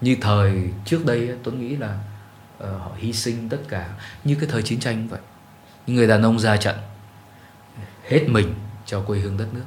Như 0.00 0.16
thời 0.20 0.70
trước 0.84 1.06
đây 1.06 1.30
tôi 1.42 1.54
nghĩ 1.54 1.76
là 1.76 1.98
uh, 2.56 2.64
họ 2.64 2.90
hy 2.96 3.12
sinh 3.12 3.48
tất 3.48 3.58
cả 3.68 3.88
như 4.24 4.34
cái 4.34 4.48
thời 4.52 4.62
chiến 4.62 4.80
tranh 4.80 5.08
vậy. 5.08 5.20
Những 5.86 5.96
người 5.96 6.06
đàn 6.06 6.22
ông 6.22 6.38
ra 6.38 6.56
trận 6.56 6.76
hết 8.08 8.24
mình 8.28 8.54
cho 8.86 9.02
quê 9.02 9.18
hương 9.18 9.36
đất 9.36 9.46
nước. 9.54 9.64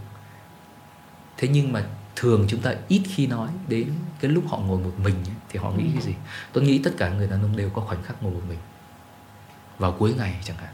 Thế 1.38 1.47
nhưng 1.47 1.73
mà 1.73 1.84
thường 2.15 2.45
chúng 2.49 2.62
ta 2.62 2.73
ít 2.88 3.01
khi 3.06 3.27
nói 3.27 3.49
đến 3.67 3.93
cái 4.19 4.32
lúc 4.32 4.43
họ 4.49 4.58
ngồi 4.58 4.80
một 4.80 4.93
mình 5.04 5.15
ấy, 5.15 5.36
thì 5.49 5.60
họ 5.60 5.71
nghĩ 5.71 5.86
cái 5.93 6.01
gì? 6.01 6.13
Tôi 6.54 6.63
nghĩ 6.63 6.82
tất 6.84 6.91
cả 6.97 7.10
người 7.10 7.27
đàn 7.27 7.41
ông 7.41 7.58
đều 7.58 7.69
có 7.69 7.82
khoảnh 7.82 8.04
khắc 8.04 8.23
ngồi 8.23 8.32
một 8.32 8.41
mình 8.49 8.60
vào 9.82 9.91
cuối 9.91 10.13
ngày 10.17 10.34
chẳng 10.44 10.58
hạn. 10.58 10.70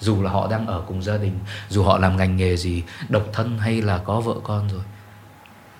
Dù 0.00 0.22
là 0.22 0.30
họ 0.30 0.48
đang 0.50 0.66
ở 0.66 0.82
cùng 0.86 1.02
gia 1.02 1.16
đình 1.16 1.38
dù 1.68 1.82
họ 1.82 1.98
làm 1.98 2.16
ngành 2.16 2.36
nghề 2.36 2.56
gì 2.56 2.82
độc 3.08 3.22
thân 3.32 3.58
hay 3.58 3.82
là 3.82 3.98
có 3.98 4.20
vợ 4.20 4.34
con 4.44 4.68
rồi. 4.68 4.82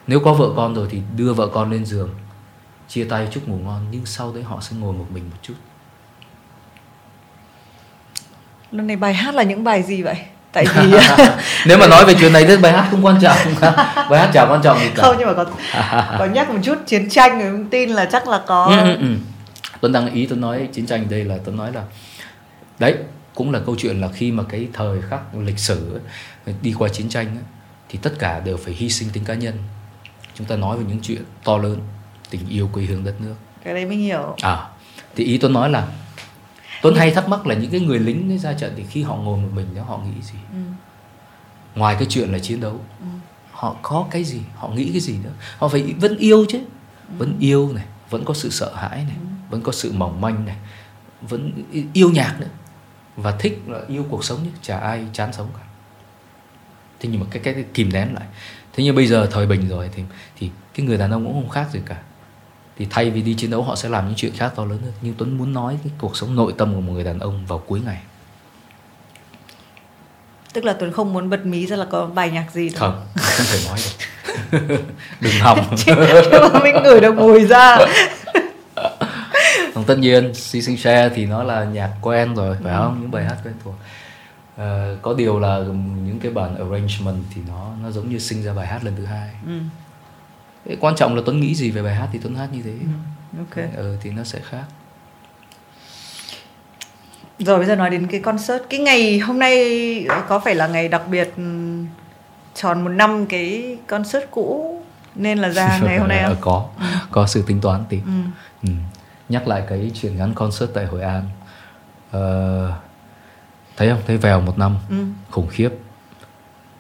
Nếu 0.07 0.20
có 0.20 0.33
vợ 0.33 0.49
con 0.57 0.75
rồi 0.75 0.88
thì 0.90 1.01
đưa 1.16 1.33
vợ 1.33 1.49
con 1.55 1.70
lên 1.70 1.85
giường 1.85 2.14
chia 2.88 3.05
tay 3.05 3.29
chúc 3.31 3.49
ngủ 3.49 3.57
ngon 3.57 3.87
nhưng 3.90 4.07
sau 4.07 4.33
đấy 4.33 4.42
họ 4.42 4.61
sẽ 4.61 4.77
ngồi 4.77 4.92
một 4.92 5.07
mình 5.11 5.25
một 5.31 5.37
chút. 5.42 5.55
Lần 8.70 8.87
này 8.87 8.97
bài 8.97 9.14
hát 9.14 9.35
là 9.35 9.42
những 9.42 9.64
bài 9.64 9.83
gì 9.83 10.03
vậy? 10.03 10.16
Tại 10.53 10.66
vì 10.75 10.99
nếu 11.66 11.79
mà 11.79 11.87
nói 11.87 12.05
về 12.05 12.14
chuyện 12.20 12.33
này 12.33 12.44
thì 12.44 12.57
bài 12.57 12.73
hát 12.73 12.88
không 12.90 13.07
quan 13.07 13.20
trọng. 13.23 13.37
Bài 14.11 14.20
hát 14.20 14.31
chả 14.33 14.47
quan 14.47 14.62
trọng 14.62 14.79
gì 14.79 14.88
cả. 14.94 15.03
Không 15.03 15.16
nhưng 15.18 15.29
mà 15.29 15.35
có 15.35 15.44
có 16.18 16.25
nhắc 16.27 16.51
một 16.51 16.59
chút 16.62 16.79
chiến 16.87 17.11
tranh 17.11 17.38
người 17.38 17.66
tin 17.70 17.90
là 17.90 18.05
chắc 18.05 18.29
là 18.29 18.40
có. 18.47 18.64
Ừ, 18.64 18.77
ừ, 18.77 18.97
ừ. 19.01 19.07
tuấn 19.81 19.92
đang 19.92 20.12
ý 20.12 20.27
tôi 20.27 20.38
nói 20.38 20.68
chiến 20.73 20.87
tranh 20.87 21.07
đây 21.11 21.25
là 21.25 21.38
tuấn 21.44 21.57
nói 21.57 21.73
là 21.73 21.83
đấy 22.85 22.97
cũng 23.35 23.51
là 23.51 23.61
câu 23.66 23.77
chuyện 23.79 24.01
là 24.01 24.09
khi 24.09 24.33
mà 24.33 24.42
cái 24.49 24.68
thời 24.73 25.03
khắc 25.03 25.35
lịch 25.35 25.59
sử 25.59 26.01
đi 26.62 26.75
qua 26.79 26.88
chiến 26.88 27.09
tranh 27.09 27.37
thì 27.88 27.99
tất 28.03 28.18
cả 28.18 28.40
đều 28.40 28.57
phải 28.57 28.75
hy 28.75 28.90
sinh 28.90 29.09
tính 29.12 29.25
cá 29.25 29.35
nhân 29.35 29.55
chúng 30.35 30.47
ta 30.47 30.57
nói 30.57 30.79
về 30.79 30.85
những 30.88 30.99
chuyện 31.03 31.23
to 31.44 31.57
lớn 31.57 31.79
tình 32.31 32.49
yêu 32.49 32.70
quê 32.73 32.85
hương 32.85 33.05
đất 33.05 33.14
nước 33.20 33.35
cái 33.64 33.75
đấy 33.75 33.87
mình 33.87 34.01
hiểu 34.01 34.37
à 34.42 34.68
thì 35.16 35.25
ý 35.25 35.38
tôi 35.38 35.51
nói 35.51 35.70
là 35.70 35.88
Tuấn 36.83 36.94
hay 36.94 37.11
thắc 37.11 37.29
mắc 37.29 37.47
là 37.47 37.55
những 37.55 37.70
cái 37.70 37.81
người 37.81 37.99
lính 37.99 38.33
ấy 38.33 38.38
ra 38.38 38.53
trận 38.53 38.73
thì 38.77 38.85
khi 38.90 39.03
họ 39.03 39.16
ngồi 39.16 39.38
một 39.38 39.49
mình 39.55 39.66
đó 39.75 39.83
họ 39.83 39.99
nghĩ 39.99 40.23
gì 40.23 40.38
ừ. 40.53 40.59
ngoài 41.75 41.97
cái 41.99 42.07
chuyện 42.11 42.33
là 42.33 42.38
chiến 42.38 42.61
đấu 42.61 42.81
ừ. 43.01 43.07
họ 43.53 43.77
có 43.83 44.07
cái 44.11 44.25
gì 44.25 44.40
họ 44.57 44.68
nghĩ 44.68 44.90
cái 44.92 45.01
gì 45.01 45.16
nữa 45.25 45.33
họ 45.59 45.68
phải 45.68 45.83
vẫn 45.83 46.16
yêu 46.18 46.44
chứ 46.49 46.59
ừ. 47.09 47.14
vẫn 47.18 47.37
yêu 47.40 47.73
này 47.73 47.85
vẫn 48.11 48.25
có 48.25 48.35
sự 48.35 48.51
sợ 48.51 48.75
hãi 48.75 48.97
này 48.97 49.16
ừ. 49.20 49.27
vẫn 49.51 49.62
có 49.62 49.73
sự 49.73 49.92
mỏng 49.92 50.20
manh 50.20 50.44
này 50.44 50.57
vẫn 51.20 51.53
yêu 51.92 52.11
nhạc 52.11 52.37
nữa 52.40 52.49
và 53.16 53.33
thích 53.38 53.62
là 53.66 53.81
yêu 53.88 54.07
cuộc 54.11 54.24
sống 54.24 54.38
chứ 54.44 54.50
chả 54.62 54.79
ai 54.79 55.07
chán 55.12 55.33
sống 55.33 55.48
cả. 55.55 55.64
Thế 57.00 57.09
nhưng 57.12 57.20
mà 57.20 57.27
cái 57.31 57.42
cái 57.42 57.64
kìm 57.74 57.92
nén 57.92 58.14
lại. 58.14 58.24
Thế 58.72 58.85
nhưng 58.85 58.96
bây 58.96 59.07
giờ 59.07 59.29
thời 59.33 59.46
bình 59.46 59.68
rồi 59.68 59.90
thì 59.94 60.03
thì 60.38 60.50
cái 60.74 60.87
người 60.87 60.98
đàn 60.98 61.11
ông 61.11 61.24
cũng 61.24 61.35
không 61.35 61.48
khác 61.48 61.66
gì 61.72 61.81
cả. 61.87 61.96
Thì 62.79 62.87
thay 62.90 63.11
vì 63.11 63.22
đi 63.22 63.35
chiến 63.35 63.50
đấu 63.50 63.62
họ 63.62 63.77
sẽ 63.77 63.88
làm 63.88 64.07
những 64.07 64.14
chuyện 64.16 64.33
khác 64.37 64.53
to 64.57 64.64
lớn 64.64 64.79
hơn. 64.83 64.92
Nhưng 65.00 65.14
tuấn 65.18 65.38
muốn 65.38 65.53
nói 65.53 65.79
cái 65.85 65.92
cuộc 65.98 66.16
sống 66.16 66.37
nội 66.37 66.55
tâm 66.59 66.74
của 66.74 66.81
một 66.81 66.92
người 66.92 67.05
đàn 67.05 67.18
ông 67.18 67.46
vào 67.46 67.59
cuối 67.59 67.81
ngày. 67.81 68.00
Tức 70.53 70.64
là 70.64 70.72
tuấn 70.72 70.92
không 70.92 71.12
muốn 71.12 71.31
bật 71.31 71.46
mí 71.46 71.66
ra 71.66 71.77
là 71.77 71.87
có 71.90 72.07
bài 72.07 72.31
nhạc 72.31 72.46
gì 72.53 72.68
đâu. 72.68 72.81
không 72.81 73.07
không 73.14 73.46
thể 73.53 73.59
nói 73.68 73.79
được. 73.85 74.05
Đừng 75.20 75.33
hòng. 75.40 75.77
Chứ 75.77 75.92
mà 76.53 76.61
mình 76.62 76.74
gửi 76.85 77.00
được 77.00 77.14
mùi 77.14 77.44
ra 77.44 77.79
còn 79.75 79.85
tất 79.85 79.99
nhiên 79.99 80.35
si 80.35 80.63
sinh 80.63 80.77
share 80.77 81.15
thì 81.15 81.27
nó 81.27 81.43
là 81.43 81.65
nhạc 81.65 81.91
quen 82.03 82.35
rồi 82.35 82.57
phải 82.65 82.75
không? 82.75 83.01
Những 83.01 83.11
bài 83.11 83.25
hát 83.25 83.37
quen 83.45 83.55
thuộc. 83.65 83.75
À, 84.57 84.95
có 85.03 85.15
điều 85.15 85.41
là 85.41 85.59
những 86.05 86.19
cái 86.23 86.33
bản 86.33 86.57
arrangement 86.57 87.25
thì 87.35 87.41
nó 87.49 87.71
nó 87.83 87.91
giống 87.91 88.09
như 88.09 88.19
sinh 88.19 88.43
ra 88.43 88.53
bài 88.53 88.67
hát 88.67 88.85
lần 88.85 88.97
thứ 88.97 89.05
hai. 89.05 89.31
Ừ. 89.47 89.61
Quan 90.81 90.97
trọng 90.97 91.17
là 91.17 91.23
tuấn 91.27 91.41
nghĩ 91.41 91.55
gì 91.55 91.71
về 91.71 91.83
bài 91.83 91.95
hát 91.95 92.09
thì 92.13 92.19
tuấn 92.23 92.35
hát 92.35 92.49
như 92.53 92.63
thế. 92.63 92.71
Ừ, 92.71 93.39
ok. 93.39 93.77
Ừ, 93.77 93.97
thì 94.03 94.11
nó 94.11 94.25
sẽ 94.25 94.41
khác. 94.51 94.65
Rồi 97.39 97.59
bây 97.59 97.67
giờ 97.67 97.77
nói 97.77 97.91
đến 97.91 98.07
cái 98.07 98.21
concert. 98.21 98.63
Cái 98.71 98.81
ngày 98.81 99.19
hôm 99.19 99.39
nay 99.39 100.07
có 100.29 100.39
phải 100.39 100.55
là 100.55 100.67
ngày 100.67 100.89
đặc 100.89 101.03
biệt 101.09 101.33
ừ, 101.37 101.43
tròn 102.55 102.85
một 102.85 102.91
năm 102.91 103.27
cái 103.27 103.79
concert 103.87 104.25
cũ 104.31 104.81
nên 105.15 105.39
là 105.39 105.49
ra 105.49 105.79
ngày 105.83 105.99
hôm 105.99 106.09
nay 106.09 106.25
không? 106.29 106.37
có. 106.41 106.69
Ừ. 106.79 106.87
có 107.11 107.27
sự 107.27 107.45
tính 107.47 107.61
toán 107.61 107.85
tí. 107.89 107.97
Ừ. 107.97 108.23
Ừ. 108.63 108.71
nhắc 109.29 109.49
lại 109.49 109.65
cái 109.69 109.91
chuyện 109.95 110.17
ngắn 110.17 110.35
concert 110.35 110.71
tại 110.75 110.87
hội 110.87 111.03
an. 111.03 111.29
Uh, 112.17 112.75
thấy 113.77 113.89
không? 113.89 114.01
Thấy 114.07 114.17
vèo 114.17 114.41
một 114.41 114.59
năm 114.59 114.77
ừ. 114.91 114.97
khủng 115.31 115.49
khiếp. 115.49 115.71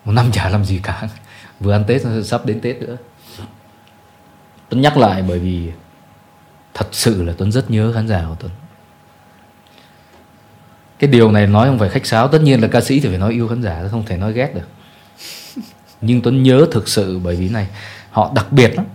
Một 0.04 0.12
năm 0.12 0.32
chả 0.32 0.48
làm 0.48 0.64
gì 0.64 0.80
cả. 0.82 1.08
Vừa 1.60 1.72
ăn 1.72 1.84
tết 1.86 2.02
sắp 2.24 2.46
đến 2.46 2.60
tết 2.60 2.76
nữa. 2.76 2.96
Tuấn 4.68 4.80
nhắc 4.80 4.96
lại 4.96 5.24
bởi 5.28 5.38
vì 5.38 5.72
thật 6.74 6.88
sự 6.92 7.22
là 7.22 7.32
Tuấn 7.38 7.52
rất 7.52 7.70
nhớ 7.70 7.92
khán 7.94 8.08
giả 8.08 8.24
của 8.28 8.36
Tuấn. 8.38 8.52
Cái 10.98 11.10
điều 11.10 11.30
này 11.30 11.46
nói 11.46 11.68
không 11.68 11.78
phải 11.78 11.88
khách 11.88 12.06
sáo. 12.06 12.28
Tất 12.28 12.42
nhiên 12.42 12.60
là 12.60 12.68
ca 12.68 12.80
sĩ 12.80 13.00
thì 13.00 13.08
phải 13.08 13.18
nói 13.18 13.32
yêu 13.32 13.48
khán 13.48 13.62
giả 13.62 13.88
không 13.90 14.04
thể 14.06 14.16
nói 14.16 14.32
ghét 14.32 14.54
được. 14.54 14.68
Nhưng 16.00 16.20
tuấn 16.20 16.42
nhớ 16.42 16.66
thực 16.72 16.88
sự 16.88 17.18
bởi 17.18 17.36
vì 17.36 17.48
này 17.48 17.66
họ 18.10 18.32
đặc 18.34 18.52
biệt 18.52 18.74
lắm 18.76 18.86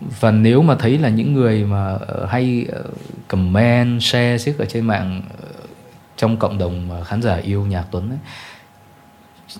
và 0.00 0.30
nếu 0.30 0.62
mà 0.62 0.74
thấy 0.74 0.98
là 0.98 1.08
những 1.08 1.34
người 1.34 1.64
mà 1.64 1.96
ờ, 2.06 2.26
hay 2.26 2.66
ờ, 2.72 2.82
comment 3.28 4.02
share 4.02 4.38
xiếc 4.38 4.58
ở 4.58 4.64
trên 4.64 4.86
mạng 4.86 5.22
ờ, 5.42 5.48
trong 6.16 6.36
cộng 6.36 6.58
đồng 6.58 7.04
khán 7.04 7.22
giả 7.22 7.36
yêu 7.36 7.66
nhạc 7.66 7.84
Tuấn 7.90 8.10
ấy 8.10 8.18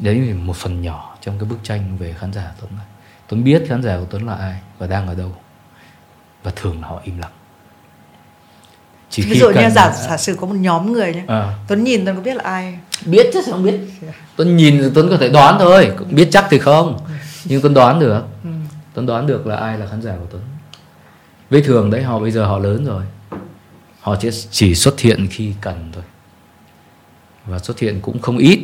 đấy 0.01 0.19
là 0.19 0.35
một 0.35 0.57
phần 0.57 0.83
nhỏ 0.83 1.17
trong 1.21 1.39
cái 1.39 1.49
bức 1.49 1.59
tranh 1.63 1.97
về 1.99 2.15
khán 2.19 2.33
giả 2.33 2.53
Tuấn 2.61 2.71
này. 2.77 2.87
Tuấn 3.29 3.45
biết 3.45 3.63
khán 3.69 3.83
giả 3.83 3.97
của 3.99 4.07
Tuấn 4.11 4.27
là 4.27 4.35
ai 4.35 4.61
và 4.79 4.87
đang 4.87 5.07
ở 5.09 5.15
đâu 5.15 5.33
và 6.43 6.53
thường 6.57 6.83
là 6.83 6.89
họ 6.89 7.01
im 7.05 7.19
lặng. 7.19 7.31
Chỉ 9.11 9.23
ví 9.23 9.39
dụ 9.39 9.51
như 9.51 9.71
giả 9.71 9.93
giả 10.09 10.17
sử 10.17 10.37
có 10.41 10.47
một 10.47 10.55
nhóm 10.55 10.93
người 10.93 11.15
nhé 11.15 11.25
à. 11.29 11.55
Tuấn 11.69 11.85
nhìn 11.85 12.05
Tuấn 12.05 12.17
có 12.17 12.23
biết 12.23 12.37
là 12.37 12.43
ai? 12.45 12.79
Biết 13.07 13.31
chứ 13.33 13.43
sao 13.45 13.53
không 13.53 13.63
biết? 13.63 13.81
Tuấn 14.37 14.57
nhìn 14.57 14.91
Tuấn 14.95 15.09
có 15.11 15.17
thể 15.17 15.29
đoán 15.29 15.57
thôi 15.59 15.91
biết 16.11 16.29
chắc 16.31 16.47
thì 16.51 16.59
không 16.59 16.99
nhưng 17.45 17.63
Tuấn 17.63 17.75
đoán 17.75 18.01
được. 18.01 18.25
Ừ. 18.45 18.51
Tuấn 18.97 19.07
đoán 19.07 19.27
được 19.27 19.47
là 19.47 19.57
ai 19.57 19.79
là 19.79 19.87
khán 19.87 20.03
giả 20.03 20.17
của 20.17 20.27
Tuấn. 20.31 20.43
Với 21.51 21.63
thường 21.63 21.91
đấy 21.91 22.03
họ 22.03 22.19
bây 22.19 22.31
giờ 22.31 22.47
họ 22.47 22.59
lớn 22.59 22.85
rồi. 22.85 23.03
Họ 24.01 24.17
chỉ, 24.21 24.31
chỉ 24.51 24.75
xuất 24.75 25.01
hiện 25.01 25.27
khi 25.31 25.55
cần 25.61 25.91
thôi. 25.93 26.03
Và 27.47 27.59
xuất 27.59 27.79
hiện 27.79 28.01
cũng 28.01 28.19
không 28.19 28.39
ít. 28.39 28.61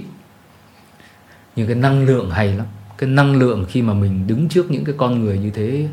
Nhưng 1.57 1.66
cái 1.66 1.77
năng 1.77 2.07
lượng 2.07 2.31
hay 2.31 2.53
lắm. 2.53 2.66
Cái 2.99 3.09
năng 3.09 3.37
lượng 3.38 3.66
khi 3.68 3.83
mà 3.83 3.95
mình 3.95 4.27
đứng 4.27 4.49
trước 4.49 4.71
những 4.71 4.85
cái 4.85 4.95
con 4.99 5.25
người 5.25 5.38
như 5.38 5.51
thế 5.51 5.88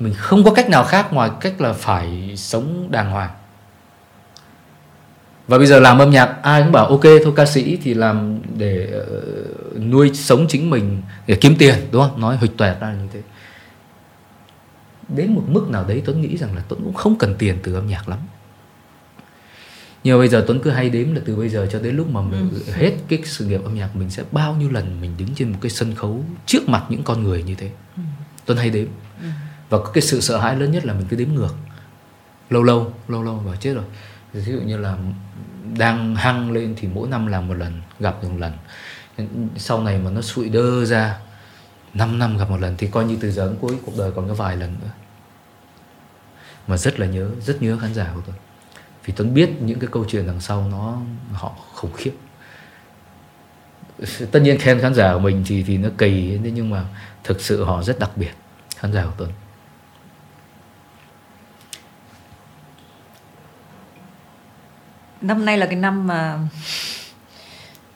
mình 0.00 0.14
không 0.16 0.44
có 0.44 0.54
cách 0.54 0.68
nào 0.68 0.84
khác 0.84 1.12
ngoài 1.12 1.30
cách 1.40 1.60
là 1.60 1.72
phải 1.72 2.34
sống 2.36 2.88
đàng 2.90 3.10
hoàng. 3.10 3.30
Và 5.48 5.58
bây 5.58 5.66
giờ 5.66 5.80
làm 5.80 5.98
âm 5.98 6.10
nhạc 6.10 6.42
ai 6.42 6.62
cũng 6.62 6.72
bảo 6.72 6.86
ok 6.86 7.02
thôi 7.02 7.32
ca 7.36 7.46
sĩ 7.46 7.78
thì 7.82 7.94
làm 7.94 8.38
để 8.58 9.00
uh, 9.00 9.82
nuôi 9.82 10.10
sống 10.14 10.46
chính 10.48 10.70
mình 10.70 11.02
để 11.26 11.36
kiếm 11.40 11.54
tiền 11.58 11.74
đúng 11.90 12.02
không? 12.02 12.20
Nói 12.20 12.36
huỵch 12.36 12.56
toẹt 12.56 12.80
ra 12.80 12.92
như 12.92 13.08
thế 13.12 13.20
đến 15.08 15.34
một 15.34 15.44
mức 15.48 15.68
nào 15.70 15.84
đấy 15.88 16.02
tuấn 16.04 16.20
nghĩ 16.20 16.36
rằng 16.36 16.56
là 16.56 16.62
tuấn 16.68 16.80
cũng 16.84 16.94
không 16.94 17.18
cần 17.18 17.34
tiền 17.38 17.58
từ 17.62 17.74
âm 17.74 17.86
nhạc 17.86 18.08
lắm 18.08 18.18
nhưng 20.04 20.16
mà 20.16 20.18
bây 20.18 20.28
giờ 20.28 20.44
tuấn 20.46 20.60
cứ 20.60 20.70
hay 20.70 20.90
đếm 20.90 21.14
là 21.14 21.20
từ 21.24 21.36
bây 21.36 21.48
giờ 21.48 21.68
cho 21.72 21.78
đến 21.78 21.96
lúc 21.96 22.10
mà 22.10 22.20
mình 22.20 22.50
ừ. 22.66 22.72
hết 22.72 22.92
cái 23.08 23.22
sự 23.24 23.44
nghiệp 23.44 23.60
âm 23.64 23.74
nhạc 23.74 23.96
mình 23.96 24.10
sẽ 24.10 24.22
bao 24.32 24.54
nhiêu 24.54 24.70
lần 24.70 25.00
mình 25.00 25.14
đứng 25.18 25.28
trên 25.34 25.52
một 25.52 25.58
cái 25.60 25.70
sân 25.70 25.94
khấu 25.94 26.24
trước 26.46 26.68
mặt 26.68 26.84
những 26.88 27.02
con 27.02 27.22
người 27.22 27.42
như 27.42 27.54
thế 27.54 27.70
ừ. 27.96 28.02
tuấn 28.46 28.58
hay 28.58 28.70
đếm 28.70 28.86
ừ. 29.20 29.26
và 29.68 29.78
cái 29.94 30.02
sự 30.02 30.20
sợ 30.20 30.38
hãi 30.38 30.56
lớn 30.56 30.70
nhất 30.70 30.84
là 30.86 30.94
mình 30.94 31.06
cứ 31.08 31.16
đếm 31.16 31.28
ngược 31.28 31.54
lâu 32.50 32.62
lâu 32.62 32.92
lâu 33.08 33.22
lâu 33.22 33.42
và 33.46 33.56
chết 33.56 33.74
rồi 33.74 33.84
ví 34.32 34.52
dụ 34.52 34.60
như 34.60 34.76
là 34.76 34.96
đang 35.78 36.16
hăng 36.16 36.52
lên 36.52 36.74
thì 36.76 36.88
mỗi 36.94 37.08
năm 37.08 37.26
làm 37.26 37.48
một 37.48 37.54
lần 37.54 37.80
gặp 38.00 38.24
một 38.24 38.38
lần 38.38 38.52
sau 39.56 39.82
này 39.82 39.98
mà 39.98 40.10
nó 40.10 40.20
sụi 40.20 40.48
đơ 40.48 40.84
ra 40.84 41.18
5 41.96 42.18
năm 42.18 42.38
gặp 42.38 42.50
một 42.50 42.60
lần 42.60 42.74
thì 42.78 42.86
coi 42.86 43.04
như 43.04 43.18
từ 43.20 43.30
giờ 43.30 43.46
đến 43.46 43.56
cuối 43.60 43.76
cuộc 43.86 43.92
đời 43.98 44.10
còn 44.16 44.28
có 44.28 44.34
vài 44.34 44.56
lần 44.56 44.76
nữa. 44.82 44.90
Mà 46.66 46.76
rất 46.76 47.00
là 47.00 47.06
nhớ, 47.06 47.30
rất 47.40 47.62
nhớ 47.62 47.78
khán 47.80 47.94
giả 47.94 48.10
của 48.14 48.20
tôi. 48.26 48.36
Vì 49.04 49.14
Tuấn 49.16 49.34
biết 49.34 49.50
những 49.60 49.78
cái 49.78 49.88
câu 49.92 50.04
chuyện 50.08 50.26
đằng 50.26 50.40
sau 50.40 50.68
nó, 50.70 51.00
họ 51.32 51.52
khủng 51.74 51.92
khiếp. 51.92 52.12
Tất 54.30 54.40
nhiên 54.42 54.58
khen 54.58 54.80
khán 54.80 54.94
giả 54.94 55.12
của 55.12 55.18
mình 55.18 55.44
thì 55.46 55.62
thì 55.62 55.78
nó 55.78 55.88
kỳ 55.98 56.38
nhưng 56.42 56.70
mà 56.70 56.84
thực 57.24 57.40
sự 57.40 57.64
họ 57.64 57.82
rất 57.82 57.98
đặc 57.98 58.10
biệt, 58.16 58.32
khán 58.76 58.92
giả 58.92 59.04
của 59.04 59.14
Tuấn 59.16 59.30
năm 65.20 65.44
nay 65.44 65.58
là 65.58 65.66
cái 65.66 65.76
năm 65.76 66.06
mà 66.06 66.38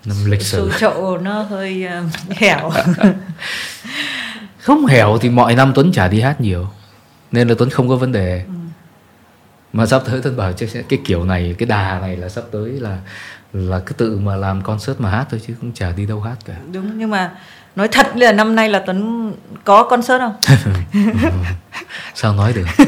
năm 0.04 0.16
lịch 0.24 0.42
sử. 0.42 0.70
Chậu 0.78 1.18
nó 1.18 1.42
hơi 1.42 1.86
uh, 1.86 2.38
hẻo. 2.38 2.70
Không 4.60 4.86
hẻo 4.86 5.18
thì 5.20 5.28
mọi 5.28 5.54
năm 5.54 5.72
Tuấn 5.74 5.92
chả 5.92 6.08
đi 6.08 6.20
hát 6.20 6.40
nhiều 6.40 6.66
nên 7.32 7.48
là 7.48 7.54
Tuấn 7.58 7.70
không 7.70 7.88
có 7.88 7.96
vấn 7.96 8.12
đề. 8.12 8.44
Ừ. 8.46 8.52
mà 9.72 9.86
sắp 9.86 10.02
tới 10.06 10.20
Tuấn 10.22 10.36
bảo 10.36 10.52
cái 10.88 11.00
kiểu 11.04 11.24
này 11.24 11.54
cái 11.58 11.66
đà 11.66 12.00
này 12.00 12.16
là 12.16 12.28
sắp 12.28 12.44
tới 12.52 12.70
là 12.70 12.98
là 13.52 13.80
cứ 13.86 13.94
tự 13.94 14.18
mà 14.18 14.36
làm 14.36 14.62
concert 14.62 15.00
mà 15.00 15.10
hát 15.10 15.26
thôi 15.30 15.40
chứ 15.46 15.54
cũng 15.60 15.72
chả 15.72 15.92
đi 15.92 16.06
đâu 16.06 16.20
hát 16.20 16.36
cả. 16.44 16.54
Đúng 16.72 16.98
nhưng 16.98 17.10
mà 17.10 17.30
nói 17.76 17.88
thật 17.88 18.16
là 18.16 18.32
năm 18.32 18.56
nay 18.56 18.68
là 18.68 18.82
Tuấn 18.86 19.32
có 19.64 19.82
concert 19.82 20.20
không? 20.20 20.34
Sao 22.14 22.34
nói 22.34 22.52
được? 22.52 22.66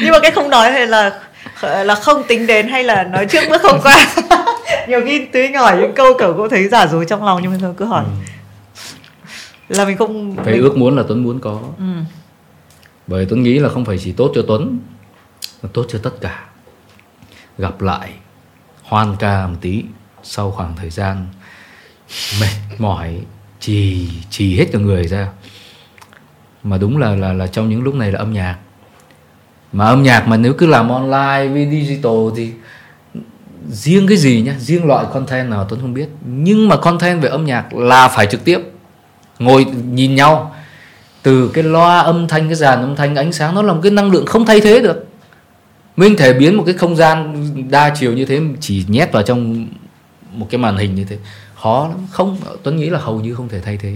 Nhưng 0.00 0.10
mà 0.10 0.18
cái 0.22 0.30
không 0.30 0.50
nói 0.50 0.72
hay 0.72 0.86
là 0.86 1.20
là 1.62 1.94
không 1.94 2.22
tính 2.28 2.46
đến 2.46 2.68
hay 2.68 2.84
là 2.84 3.04
nói 3.04 3.26
trước 3.26 3.40
bước 3.50 3.62
không 3.62 3.80
qua. 3.82 4.06
Nhiều 4.88 5.00
khi 5.04 5.26
tưới 5.32 5.52
hỏi 5.52 5.76
những 5.80 5.94
câu 5.94 6.14
kiểu 6.18 6.34
cũng 6.36 6.48
thấy 6.48 6.68
giả 6.68 6.86
dối 6.86 7.04
trong 7.08 7.24
lòng 7.24 7.40
nhưng 7.42 7.52
mà 7.52 7.58
thôi 7.60 7.74
cứ 7.76 7.84
hỏi. 7.84 8.04
Ừ. 8.04 9.74
là 9.76 9.84
mình 9.84 9.96
không 9.96 10.36
phải 10.36 10.52
mình... 10.52 10.62
ước 10.62 10.76
muốn 10.76 10.96
là 10.96 11.02
tuấn 11.08 11.22
muốn 11.22 11.40
có. 11.40 11.60
Ừ. 11.78 11.84
bởi 13.06 13.26
tuấn 13.26 13.42
nghĩ 13.42 13.58
là 13.58 13.68
không 13.68 13.84
phải 13.84 13.98
chỉ 13.98 14.12
tốt 14.12 14.32
cho 14.34 14.42
tuấn 14.48 14.78
mà 15.62 15.68
tốt 15.72 15.86
cho 15.88 15.98
tất 16.02 16.20
cả. 16.20 16.44
Gặp 17.58 17.82
lại 17.82 18.10
hoan 18.82 19.16
ca 19.18 19.46
một 19.46 19.56
tí 19.60 19.82
sau 20.22 20.50
khoảng 20.50 20.76
thời 20.76 20.90
gian 20.90 21.26
mệt 22.40 22.78
mỏi 22.78 23.20
trì 23.60 24.08
trì 24.30 24.56
hết 24.56 24.66
cả 24.72 24.78
người 24.78 25.06
ra. 25.08 25.28
Mà 26.62 26.78
đúng 26.78 26.98
là 26.98 27.16
là 27.16 27.32
là 27.32 27.46
trong 27.46 27.68
những 27.68 27.82
lúc 27.82 27.94
này 27.94 28.12
là 28.12 28.18
âm 28.18 28.32
nhạc 28.32 28.58
mà 29.74 29.84
âm 29.84 30.02
nhạc 30.02 30.28
mà 30.28 30.36
nếu 30.36 30.54
cứ 30.54 30.66
làm 30.66 30.88
online 30.88 31.48
với 31.52 31.68
digital 31.70 32.12
thì 32.36 32.52
riêng 33.70 34.06
cái 34.06 34.16
gì 34.16 34.42
nhá, 34.42 34.54
riêng 34.58 34.84
loại 34.84 35.06
content 35.12 35.50
nào 35.50 35.66
Tuấn 35.68 35.80
không 35.80 35.94
biết. 35.94 36.08
Nhưng 36.26 36.68
mà 36.68 36.76
content 36.76 37.22
về 37.22 37.28
âm 37.28 37.44
nhạc 37.44 37.74
là 37.74 38.08
phải 38.08 38.26
trực 38.26 38.44
tiếp. 38.44 38.60
Ngồi 39.38 39.64
nhìn 39.92 40.14
nhau. 40.14 40.54
Từ 41.22 41.50
cái 41.54 41.64
loa 41.64 42.00
âm 42.00 42.28
thanh, 42.28 42.46
cái 42.46 42.54
dàn 42.54 42.80
âm 42.80 42.96
thanh, 42.96 43.16
ánh 43.16 43.32
sáng 43.32 43.54
nó 43.54 43.62
là 43.62 43.72
một 43.72 43.80
cái 43.82 43.92
năng 43.92 44.12
lượng 44.12 44.26
không 44.26 44.46
thay 44.46 44.60
thế 44.60 44.80
được. 44.80 45.06
Mình 45.96 46.16
thể 46.16 46.32
biến 46.32 46.56
một 46.56 46.62
cái 46.66 46.74
không 46.74 46.96
gian 46.96 47.46
đa 47.70 47.94
chiều 48.00 48.12
như 48.12 48.24
thế, 48.24 48.40
chỉ 48.60 48.84
nhét 48.88 49.12
vào 49.12 49.22
trong 49.22 49.66
một 50.32 50.46
cái 50.50 50.58
màn 50.58 50.76
hình 50.76 50.94
như 50.94 51.04
thế. 51.04 51.18
Khó 51.62 51.88
lắm. 51.88 51.98
Không 52.10 52.36
tuấn 52.62 52.76
nghĩ 52.76 52.90
là 52.90 52.98
hầu 52.98 53.20
như 53.20 53.34
không 53.34 53.48
thể 53.48 53.60
thay 53.60 53.76
thế 53.76 53.94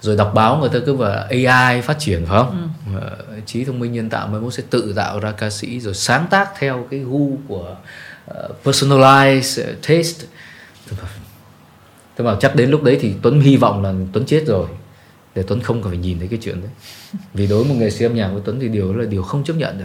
rồi 0.00 0.16
đọc 0.16 0.32
báo 0.34 0.56
người 0.56 0.68
ta 0.68 0.78
cứ 0.86 0.94
vào 0.94 1.26
AI 1.30 1.80
phát 1.80 1.98
triển 1.98 2.26
phải 2.26 2.38
không? 2.38 2.70
Ừ. 2.94 3.00
trí 3.46 3.64
thông 3.64 3.78
minh 3.78 3.92
nhân 3.92 4.10
tạo 4.10 4.26
mới 4.26 4.40
mốt 4.40 4.54
sẽ 4.54 4.62
tự 4.70 4.92
tạo 4.96 5.20
ra 5.20 5.32
ca 5.32 5.50
sĩ 5.50 5.80
rồi 5.80 5.94
sáng 5.94 6.26
tác 6.30 6.48
theo 6.58 6.86
cái 6.90 7.00
gu 7.00 7.38
của 7.48 7.76
uh, 8.30 8.36
personalized 8.64 9.74
taste. 9.88 10.26
Tôi 12.16 12.26
bảo 12.26 12.36
chắc 12.40 12.56
đến 12.56 12.70
lúc 12.70 12.82
đấy 12.82 12.98
thì 13.00 13.14
Tuấn 13.22 13.40
hy 13.40 13.56
vọng 13.56 13.82
là 13.82 13.92
Tuấn 14.12 14.26
chết 14.26 14.44
rồi 14.46 14.68
để 15.34 15.42
Tuấn 15.42 15.60
không 15.60 15.82
cần 15.82 15.90
phải 15.90 15.98
nhìn 15.98 16.18
thấy 16.18 16.28
cái 16.28 16.38
chuyện 16.42 16.60
đấy. 16.60 16.70
Vì 17.34 17.46
đối 17.46 17.64
với 17.64 17.72
một 17.72 17.80
nghệ 17.80 17.90
sĩ 17.90 18.04
âm 18.04 18.14
nhạc 18.14 18.28
của 18.34 18.40
Tuấn 18.40 18.60
thì 18.60 18.68
điều 18.68 18.92
đó 18.92 19.02
là 19.02 19.08
điều 19.08 19.22
không 19.22 19.44
chấp 19.44 19.54
nhận 19.54 19.78
được. 19.78 19.84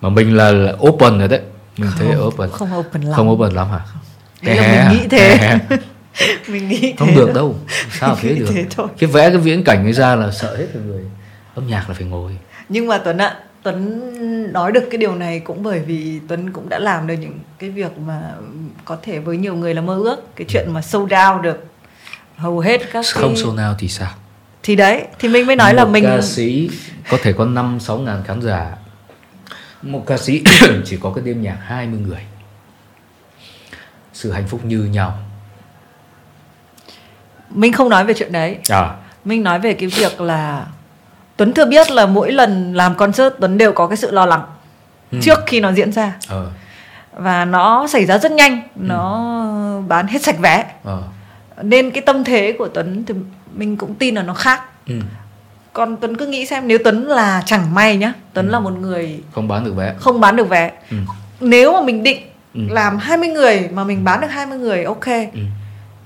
Mà 0.00 0.08
mình 0.08 0.36
là, 0.36 0.52
là 0.52 0.76
open 0.80 1.18
rồi 1.18 1.28
đấy. 1.28 1.40
Mình 1.76 1.90
không, 1.90 2.08
thấy 2.08 2.16
open. 2.26 2.50
không 2.50 2.78
open 2.78 3.02
lắm. 3.02 3.12
Không 3.12 3.30
open 3.30 3.52
lắm 3.52 3.68
hả? 3.68 3.80
Thế 4.42 4.54
là 4.54 4.88
mình 4.90 4.98
nghĩ 4.98 5.08
thế 5.08 5.58
mình 6.48 6.68
nghĩ 6.68 6.94
không 6.98 7.14
được 7.14 7.34
đâu 7.34 7.56
sao 8.00 8.16
thế 8.20 8.34
được? 8.34 8.46
thế 8.54 8.66
thôi. 8.70 8.88
cái 8.98 9.10
vẽ 9.10 9.28
cái 9.28 9.38
viễn 9.38 9.64
cảnh 9.64 9.84
ấy 9.84 9.92
ra 9.92 10.16
là 10.16 10.30
sợ 10.30 10.56
hết 10.56 10.66
mọi 10.74 10.82
người 10.82 11.02
âm 11.54 11.66
nhạc 11.66 11.88
là 11.88 11.94
phải 11.94 12.06
ngồi. 12.06 12.36
Nhưng 12.68 12.86
mà 12.86 12.98
tuấn 12.98 13.18
ạ 13.18 13.36
Tuấn 13.62 14.52
nói 14.52 14.72
được 14.72 14.84
cái 14.90 14.98
điều 14.98 15.14
này 15.14 15.40
cũng 15.40 15.62
bởi 15.62 15.78
vì 15.78 16.20
Tuấn 16.28 16.52
cũng 16.52 16.68
đã 16.68 16.78
làm 16.78 17.06
được 17.06 17.14
những 17.14 17.38
cái 17.58 17.70
việc 17.70 17.98
mà 17.98 18.34
có 18.84 18.96
thể 19.02 19.18
với 19.18 19.36
nhiều 19.36 19.54
người 19.54 19.74
là 19.74 19.80
mơ 19.80 20.00
ước 20.04 20.36
cái 20.36 20.46
chuyện 20.50 20.66
mà 20.72 20.82
sold 20.82 21.12
out 21.12 21.42
được 21.42 21.64
hầu 22.36 22.60
hết 22.60 22.80
các 22.92 23.04
không 23.12 23.34
cái... 23.34 23.42
sold 23.42 23.60
out 23.68 23.76
thì 23.78 23.88
sao? 23.88 24.10
Thì 24.62 24.76
đấy 24.76 25.04
thì 25.18 25.28
mình 25.28 25.46
mới 25.46 25.56
nói 25.56 25.72
một 25.72 25.76
là 25.76 25.84
mình 25.84 26.04
ca 26.04 26.20
sĩ 26.20 26.70
có 27.10 27.18
thể 27.22 27.32
có 27.32 27.44
năm 27.44 27.80
sáu 27.80 27.98
ngàn 27.98 28.22
khán 28.26 28.42
giả. 28.42 28.76
Một 29.82 30.04
ca 30.06 30.18
sĩ 30.18 30.42
chỉ 30.84 30.96
có 31.00 31.12
cái 31.14 31.24
đêm 31.24 31.42
nhạc 31.42 31.58
20 31.62 32.00
người. 32.00 32.20
Sự 34.12 34.32
hạnh 34.32 34.48
phúc 34.48 34.64
như 34.64 34.78
nhau 34.78 35.18
mình 37.50 37.72
không 37.72 37.88
nói 37.88 38.04
về 38.04 38.14
chuyện 38.14 38.32
đấy 38.32 38.58
à. 38.68 38.90
mình 39.24 39.42
nói 39.42 39.58
về 39.58 39.74
cái 39.74 39.88
việc 39.88 40.20
là 40.20 40.66
Tuấn 41.36 41.52
thừa 41.54 41.64
biết 41.64 41.90
là 41.90 42.06
mỗi 42.06 42.32
lần 42.32 42.74
làm 42.74 42.94
concert 42.94 43.34
Tuấn 43.40 43.58
đều 43.58 43.72
có 43.72 43.86
cái 43.86 43.96
sự 43.96 44.10
lo 44.10 44.26
lắng 44.26 44.42
ừ. 45.12 45.18
trước 45.22 45.38
khi 45.46 45.60
nó 45.60 45.72
diễn 45.72 45.92
ra 45.92 46.12
ờ. 46.28 46.46
và 47.12 47.44
nó 47.44 47.86
xảy 47.86 48.06
ra 48.06 48.18
rất 48.18 48.32
nhanh 48.32 48.60
ừ. 48.76 48.82
nó 48.86 49.32
bán 49.88 50.06
hết 50.06 50.22
sạch 50.22 50.38
vé 50.38 50.64
ờ. 50.84 51.02
nên 51.62 51.90
cái 51.90 52.02
tâm 52.02 52.24
thế 52.24 52.54
của 52.58 52.68
Tuấn 52.68 53.04
thì 53.04 53.14
mình 53.54 53.76
cũng 53.76 53.94
tin 53.94 54.14
là 54.14 54.22
nó 54.22 54.34
khác 54.34 54.62
ừ. 54.86 54.94
còn 55.72 55.96
Tuấn 55.96 56.16
cứ 56.16 56.26
nghĩ 56.26 56.46
xem 56.46 56.68
nếu 56.68 56.78
Tuấn 56.84 57.06
là 57.06 57.42
chẳng 57.46 57.74
may 57.74 57.96
nhá 57.96 58.12
Tuấn 58.32 58.46
ừ. 58.46 58.52
là 58.52 58.60
một 58.60 58.72
người 58.80 59.20
không 59.32 59.48
bán 59.48 59.64
được 59.64 59.76
vé 59.76 59.94
không 59.98 60.20
bán 60.20 60.36
được 60.36 60.48
vé 60.48 60.72
ừ. 60.90 60.96
nếu 61.40 61.72
mà 61.72 61.80
mình 61.80 62.02
định 62.02 62.18
ừ. 62.54 62.60
làm 62.70 62.98
20 62.98 63.28
người 63.28 63.68
mà 63.72 63.84
mình 63.84 64.04
bán 64.04 64.20
được 64.20 64.28
20 64.30 64.58
người 64.58 64.84
ok 64.84 65.06
ừ 65.06 65.40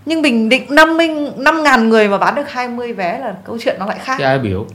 nhưng 0.07 0.23
mình 0.23 0.49
định 0.49 0.67
50 0.75 1.09
năm 1.37 1.63
ngàn 1.63 1.89
người 1.89 2.09
mà 2.09 2.19
bán 2.19 2.35
được 2.35 2.51
20 2.51 2.93
vé 2.93 3.19
là 3.19 3.35
câu 3.45 3.59
chuyện 3.61 3.77
nó 3.79 3.87
lại 3.87 3.99
khác. 3.99 4.17
Thế 4.19 4.25
ai 4.25 4.39
biểu? 4.39 4.67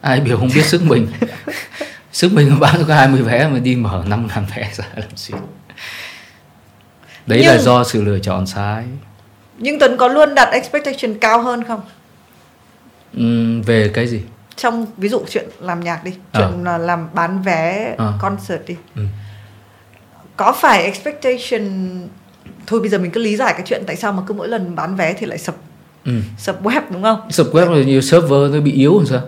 Ai 0.00 0.20
biểu 0.20 0.38
không 0.38 0.50
biết 0.54 0.64
sức 0.64 0.82
mình. 0.82 1.08
Sức 2.12 2.32
mình 2.32 2.60
bán 2.60 2.84
có 2.88 2.94
20 2.94 3.22
vé 3.22 3.48
mà 3.48 3.58
đi 3.58 3.76
mở 3.76 4.04
5 4.06 4.28
ngàn 4.34 4.46
vé 4.56 4.70
ra 4.72 4.84
làm 4.94 5.08
gì? 5.16 5.34
Đấy 7.26 7.38
nhưng, 7.42 7.46
là 7.46 7.58
do 7.58 7.84
sự 7.84 8.02
lựa 8.02 8.18
chọn 8.18 8.46
sai. 8.46 8.84
Nhưng 9.58 9.78
Tuấn 9.78 9.96
có 9.96 10.08
luôn 10.08 10.34
đặt 10.34 10.48
expectation 10.52 11.18
cao 11.20 11.42
hơn 11.42 11.64
không? 11.64 11.80
Uhm, 13.20 13.62
về 13.62 13.90
cái 13.94 14.06
gì? 14.06 14.20
Trong 14.56 14.86
ví 14.96 15.08
dụ 15.08 15.20
chuyện 15.30 15.48
làm 15.60 15.80
nhạc 15.80 16.04
đi 16.04 16.14
à. 16.32 16.40
chuyện 16.40 16.64
là 16.64 16.78
làm 16.78 17.08
bán 17.12 17.42
vé 17.42 17.94
à. 17.98 18.12
concert 18.20 18.66
đi. 18.66 18.76
Ừ. 18.94 19.02
có 20.36 20.52
phải 20.52 20.82
expectation 20.82 21.62
thôi 22.66 22.80
bây 22.80 22.88
giờ 22.88 22.98
mình 22.98 23.10
cứ 23.10 23.20
lý 23.20 23.36
giải 23.36 23.52
cái 23.52 23.62
chuyện 23.66 23.82
tại 23.86 23.96
sao 23.96 24.12
mà 24.12 24.22
cứ 24.26 24.34
mỗi 24.34 24.48
lần 24.48 24.74
bán 24.76 24.96
vé 24.96 25.12
thì 25.12 25.26
lại 25.26 25.38
sập 25.38 25.54
ừ. 26.04 26.12
sập 26.38 26.62
web 26.62 26.80
đúng 26.90 27.02
không? 27.02 27.20
Sập 27.30 27.46
web 27.46 27.70
là 27.70 27.84
nhiều 27.84 28.00
server 28.00 28.54
nó 28.54 28.60
bị 28.60 28.72
yếu 28.72 28.98
làm 28.98 29.06
sao? 29.06 29.20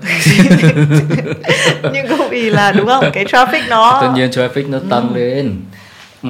Nhưng 1.93 2.09
cũng 2.09 2.29
vì 2.31 2.51
là 2.51 2.73
đúng 2.73 2.87
không? 2.87 3.05
Cái 3.13 3.25
traffic 3.25 3.69
nó 3.69 3.99
tất 4.03 4.13
nhiên 4.15 4.31
traffic 4.31 4.71
nó 4.71 4.79
tăng 4.91 5.15
ừ. 5.15 5.19
lên. 5.19 5.61
Ừ. 6.23 6.29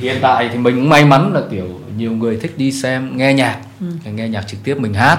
hiện 0.00 0.16
tại 0.20 0.48
thì 0.52 0.58
mình 0.58 0.76
cũng 0.76 0.88
may 0.88 1.04
mắn 1.04 1.32
là 1.34 1.40
kiểu 1.50 1.80
nhiều 1.96 2.12
người 2.12 2.36
thích 2.36 2.52
đi 2.56 2.72
xem 2.72 3.16
nghe 3.16 3.34
nhạc. 3.34 3.58
Ừ. 3.80 3.86
nghe 4.12 4.28
nhạc 4.28 4.42
trực 4.48 4.60
tiếp 4.64 4.74
mình 4.78 4.94
hát. 4.94 5.18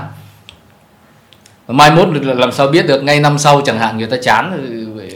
Mai 1.67 1.91
mốt 1.91 2.07
làm 2.23 2.51
sao 2.51 2.67
biết 2.67 2.87
được 2.87 3.03
ngay 3.03 3.19
năm 3.19 3.37
sau 3.37 3.61
chẳng 3.65 3.79
hạn 3.79 3.97
người 3.97 4.07
ta 4.07 4.17
chán 4.23 4.67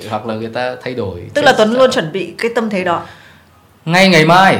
hoặc 0.09 0.25
là 0.25 0.33
người 0.33 0.49
ta 0.49 0.75
thay 0.83 0.93
đổi 0.93 1.21
tức 1.33 1.41
là 1.41 1.53
tuấn 1.57 1.73
luôn 1.73 1.91
chuẩn 1.91 2.11
bị 2.11 2.33
cái 2.37 2.51
tâm 2.55 2.69
thế 2.69 2.83
đó. 2.83 3.03
Ngay 3.85 4.09
ngày 4.09 4.25
mai 4.25 4.57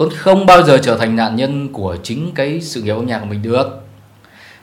Tuấn 0.00 0.10
không 0.16 0.46
bao 0.46 0.62
giờ 0.62 0.78
trở 0.82 0.96
thành 0.96 1.16
nạn 1.16 1.36
nhân 1.36 1.72
của 1.72 1.96
chính 2.02 2.30
cái 2.34 2.60
sự 2.60 2.82
nghiệp 2.82 2.94
âm 2.94 3.06
nhạc 3.06 3.18
của 3.18 3.26
mình 3.26 3.42
được. 3.42 3.86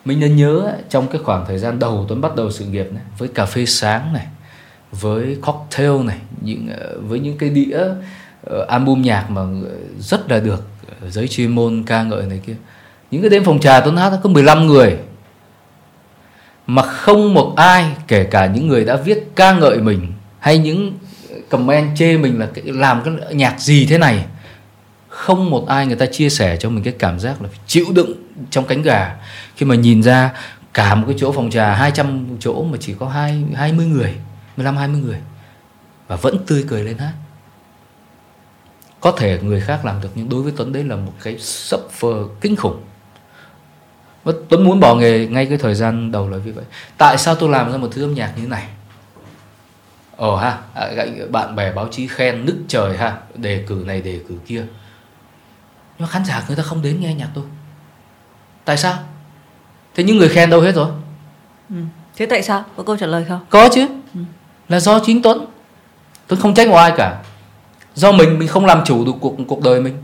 Mình 0.05 0.19
nên 0.19 0.35
nhớ 0.35 0.73
trong 0.89 1.07
cái 1.07 1.21
khoảng 1.23 1.45
thời 1.47 1.57
gian 1.57 1.79
đầu 1.79 2.05
Tuấn 2.07 2.21
bắt 2.21 2.35
đầu 2.35 2.51
sự 2.51 2.65
nghiệp 2.65 2.87
này 2.93 3.03
Với 3.17 3.27
cà 3.27 3.45
phê 3.45 3.65
sáng 3.65 4.13
này 4.13 4.27
Với 4.91 5.37
cocktail 5.41 6.03
này 6.05 6.17
những 6.41 6.67
ờ, 6.79 6.99
Với 6.99 7.19
những 7.19 7.37
cái 7.37 7.49
đĩa 7.49 7.79
uh, 8.55 8.67
album 8.67 9.01
nhạc 9.01 9.29
mà 9.29 9.41
ờ, 9.41 9.77
rất 9.99 10.31
là 10.31 10.39
được 10.39 10.63
giới 11.07 11.27
chuyên 11.27 11.51
môn 11.51 11.83
ca 11.87 12.03
ngợi 12.03 12.25
này 12.25 12.41
kia. 12.47 12.55
Những 13.11 13.21
cái 13.21 13.29
đêm 13.29 13.43
phòng 13.43 13.59
trà 13.59 13.79
Tuấn 13.79 13.97
hát 13.97 14.13
có 14.23 14.29
15 14.29 14.67
người. 14.67 14.97
Mà 16.67 16.81
không 16.81 17.33
một 17.33 17.53
ai 17.55 17.85
kể 18.07 18.23
cả 18.23 18.45
những 18.45 18.67
người 18.67 18.85
đã 18.85 18.95
viết 18.95 19.31
ca 19.35 19.53
ngợi 19.53 19.77
mình 19.77 20.13
Hay 20.39 20.57
những 20.57 20.93
comment 21.49 21.97
chê 21.97 22.17
mình 22.17 22.39
là 22.39 22.47
làm 22.65 23.01
cái 23.05 23.35
nhạc 23.35 23.59
gì 23.59 23.85
thế 23.85 23.97
này 23.97 24.25
không 25.17 25.49
một 25.49 25.67
ai 25.67 25.87
người 25.87 25.95
ta 25.95 26.05
chia 26.05 26.29
sẻ 26.29 26.57
cho 26.57 26.69
mình 26.69 26.83
cái 26.83 26.93
cảm 26.99 27.19
giác 27.19 27.41
là 27.41 27.49
chịu 27.67 27.85
đựng 27.93 28.13
trong 28.49 28.65
cánh 28.65 28.81
gà. 28.81 29.15
Khi 29.55 29.65
mà 29.65 29.75
nhìn 29.75 30.03
ra 30.03 30.33
cả 30.73 30.95
một 30.95 31.03
cái 31.07 31.15
chỗ 31.19 31.31
phòng 31.31 31.49
trà 31.49 31.73
200 31.75 32.27
chỗ 32.39 32.63
mà 32.63 32.77
chỉ 32.81 32.95
có 32.99 33.07
hai 33.09 33.43
20 33.55 33.85
người 33.85 34.15
15 34.57 34.77
20 34.77 35.01
người 35.01 35.17
và 36.07 36.15
vẫn 36.15 36.37
tươi 36.47 36.65
cười 36.67 36.83
lên 36.83 36.97
hát. 36.97 37.13
Có 38.99 39.11
thể 39.11 39.39
người 39.41 39.61
khác 39.61 39.85
làm 39.85 40.01
được 40.01 40.09
nhưng 40.15 40.29
đối 40.29 40.41
với 40.41 40.53
Tuấn 40.57 40.73
đấy 40.73 40.83
là 40.83 40.95
một 40.95 41.13
cái 41.23 41.35
suffer 41.35 42.27
kinh 42.41 42.55
khủng. 42.55 42.83
Và 44.23 44.33
Tuấn 44.49 44.63
muốn 44.63 44.79
bỏ 44.79 44.95
nghề 44.95 45.27
ngay 45.27 45.45
cái 45.45 45.57
thời 45.57 45.75
gian 45.75 46.11
đầu 46.11 46.29
là 46.29 46.37
vì 46.37 46.51
vậy. 46.51 46.65
Tại 46.97 47.17
sao 47.17 47.35
tôi 47.35 47.49
làm 47.49 47.71
ra 47.71 47.77
một 47.77 47.89
thứ 47.91 48.03
âm 48.03 48.13
nhạc 48.13 48.33
như 48.35 48.41
thế 48.41 48.49
này? 48.49 48.63
Ồ 50.15 50.35
ha 50.35 50.57
à, 50.73 50.91
bạn 51.29 51.55
bè 51.55 51.71
báo 51.71 51.87
chí 51.91 52.07
khen 52.07 52.45
nức 52.45 52.55
trời 52.67 52.97
ha, 52.97 53.17
đề 53.35 53.63
cử 53.67 53.83
này, 53.85 54.01
đề 54.01 54.19
cử 54.29 54.35
kia 54.47 54.65
nhưng 55.99 56.07
khán 56.07 56.25
giả 56.25 56.43
người 56.47 56.57
ta 56.57 56.63
không 56.63 56.81
đến 56.81 57.01
nghe 57.01 57.13
nhạc 57.13 57.29
tôi. 57.33 57.43
Tại 58.65 58.77
sao? 58.77 58.93
Thế 59.95 60.03
những 60.03 60.17
người 60.17 60.29
khen 60.29 60.49
đâu 60.49 60.61
hết 60.61 60.75
rồi? 60.75 60.87
Ừ. 61.69 61.75
thế 62.15 62.25
tại 62.25 62.43
sao? 62.43 62.65
Có 62.77 62.83
câu 62.83 62.97
trả 62.97 63.05
lời 63.05 63.25
không? 63.27 63.39
Có 63.49 63.69
chứ. 63.73 63.87
Ừ. 64.13 64.19
là 64.69 64.79
do 64.79 64.99
chính 65.05 65.21
tuấn. 65.21 65.45
Tôi 66.27 66.39
không 66.39 66.53
trách 66.53 66.71
ai 66.71 66.93
cả. 66.97 67.21
Do 67.95 68.11
mình 68.11 68.39
mình 68.39 68.47
không 68.47 68.65
làm 68.65 68.85
chủ 68.85 69.05
được 69.05 69.11
cuộc 69.19 69.35
cuộc 69.47 69.61
đời 69.61 69.81
mình. 69.81 69.97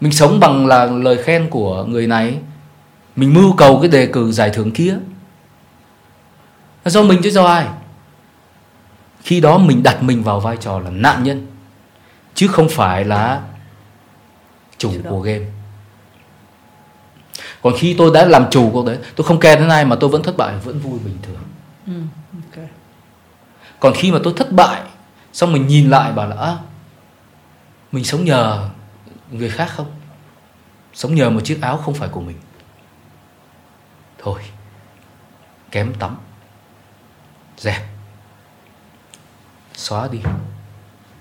Mình 0.00 0.12
sống 0.12 0.40
bằng 0.40 0.66
là 0.66 0.84
lời 0.84 1.22
khen 1.22 1.50
của 1.50 1.84
người 1.84 2.06
này. 2.06 2.38
Mình 3.16 3.34
mưu 3.34 3.56
cầu 3.56 3.78
cái 3.80 3.90
đề 3.90 4.06
cử 4.06 4.32
giải 4.32 4.50
thưởng 4.50 4.72
kia. 4.72 4.96
Là 6.84 6.90
do 6.90 7.02
mình 7.02 7.20
chứ 7.22 7.30
do 7.30 7.44
ai? 7.44 7.66
Khi 9.22 9.40
đó 9.40 9.58
mình 9.58 9.82
đặt 9.82 10.02
mình 10.02 10.22
vào 10.22 10.40
vai 10.40 10.56
trò 10.56 10.78
là 10.78 10.90
nạn 10.90 11.22
nhân. 11.22 11.46
Chứ 12.34 12.48
không 12.48 12.68
phải 12.68 13.04
là 13.04 13.40
chủ 14.80 14.92
của 15.08 15.20
game. 15.20 15.46
Còn 17.62 17.74
khi 17.78 17.94
tôi 17.98 18.10
đã 18.14 18.24
làm 18.24 18.46
chủ 18.50 18.70
cuộc 18.72 18.86
đấy 18.86 18.98
tôi 19.16 19.26
không 19.26 19.40
kè 19.40 19.56
đến 19.56 19.68
ai 19.68 19.84
mà 19.84 19.96
tôi 20.00 20.10
vẫn 20.10 20.22
thất 20.22 20.36
bại 20.36 20.56
vẫn 20.64 20.78
vui 20.78 20.98
bình 20.98 21.18
thường. 21.22 21.42
Ừ, 21.86 21.92
okay. 22.50 22.68
còn 23.80 23.92
khi 23.96 24.12
mà 24.12 24.18
tôi 24.24 24.32
thất 24.36 24.52
bại 24.52 24.82
xong 25.32 25.52
mình 25.52 25.66
nhìn 25.66 25.90
lại 25.90 26.12
bảo 26.12 26.28
là 26.28 26.36
à, 26.36 26.56
mình 27.92 28.04
sống 28.04 28.24
nhờ 28.24 28.68
người 29.30 29.50
khác 29.50 29.70
không? 29.76 29.90
Sống 30.94 31.14
nhờ 31.14 31.30
một 31.30 31.40
chiếc 31.44 31.58
áo 31.62 31.76
không 31.76 31.94
phải 31.94 32.08
của 32.08 32.20
mình. 32.20 32.36
Thôi 34.18 34.40
kém 35.70 35.94
tắm. 35.94 36.16
Dẹp. 37.58 37.82
Xóa 39.74 40.08
đi. 40.12 40.18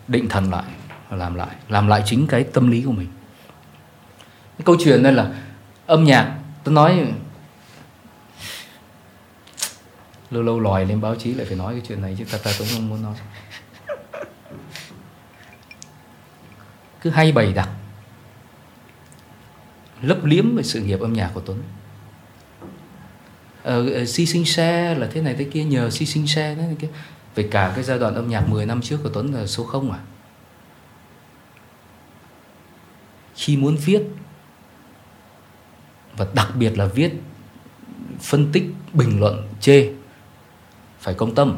Định 0.08 0.30
thần 0.30 0.52
lại 0.52 0.64
làm 1.10 1.36
lại 1.36 1.56
làm 1.70 1.88
lại 1.88 2.04
chính 2.06 2.28
cái 2.28 2.44
tâm 2.44 2.72
lý 2.72 2.84
của 2.84 2.92
mình 2.92 3.08
cái 4.60 4.66
câu 4.66 4.76
chuyện 4.80 5.04
đây 5.04 5.14
là 5.14 5.32
âm 5.86 6.04
nhạc 6.04 6.38
tôi 6.64 6.74
nói 6.74 7.14
lâu 10.32 10.44
lâu 10.44 10.60
lòi 10.60 10.86
lên 10.86 11.02
báo 11.02 11.16
chí 11.16 11.34
lại 11.34 11.46
phải 11.46 11.58
nói 11.58 11.74
cái 11.74 11.82
chuyện 11.88 12.02
này 12.02 12.16
chứ 12.20 12.26
thật 12.30 12.42
ra 12.44 12.52
tôi 12.60 12.68
không 12.74 12.90
muốn 12.90 13.04
nói. 13.04 13.16
Cứ 17.02 17.10
hay 17.10 17.32
bày 17.32 17.54
đặt 17.54 17.70
lấp 20.02 20.26
liếm 20.26 20.56
về 20.56 20.64
sự 20.64 20.82
nghiệp 20.82 21.00
âm 21.00 21.14
nhạc 21.14 21.32
của 21.34 21.42
Tuấn. 21.42 21.64
Ờ, 23.64 23.94
ờ, 23.94 24.06
si 24.06 24.26
sinh 24.26 24.46
xe 24.46 24.96
là 24.96 25.08
thế 25.12 25.22
này 25.22 25.36
thế 25.38 25.44
kia 25.52 25.64
nhờ 25.64 25.90
si 25.90 26.06
sinh 26.06 26.28
xe 26.28 26.56
thế 26.56 26.62
này 26.62 26.76
kia. 26.80 26.90
Về 27.36 27.48
cả 27.52 27.72
cái 27.76 27.84
giai 27.84 28.00
đoạn 28.00 28.16
âm 28.16 28.30
nhạc 28.30 28.50
10 28.50 28.66
năm 28.66 28.82
trước 28.82 29.00
của 29.04 29.10
Tuấn 29.10 29.34
là 29.34 29.48
số 29.48 29.64
không 29.64 29.92
à. 29.92 30.00
Khi 33.36 33.58
muốn 33.58 33.78
viết 33.86 34.02
và 36.20 36.28
đặc 36.34 36.56
biệt 36.56 36.78
là 36.78 36.86
viết 36.86 37.14
phân 38.22 38.52
tích, 38.52 38.64
bình 38.94 39.20
luận, 39.20 39.48
chê. 39.60 39.94
Phải 41.00 41.14
công 41.14 41.36
tâm. 41.36 41.56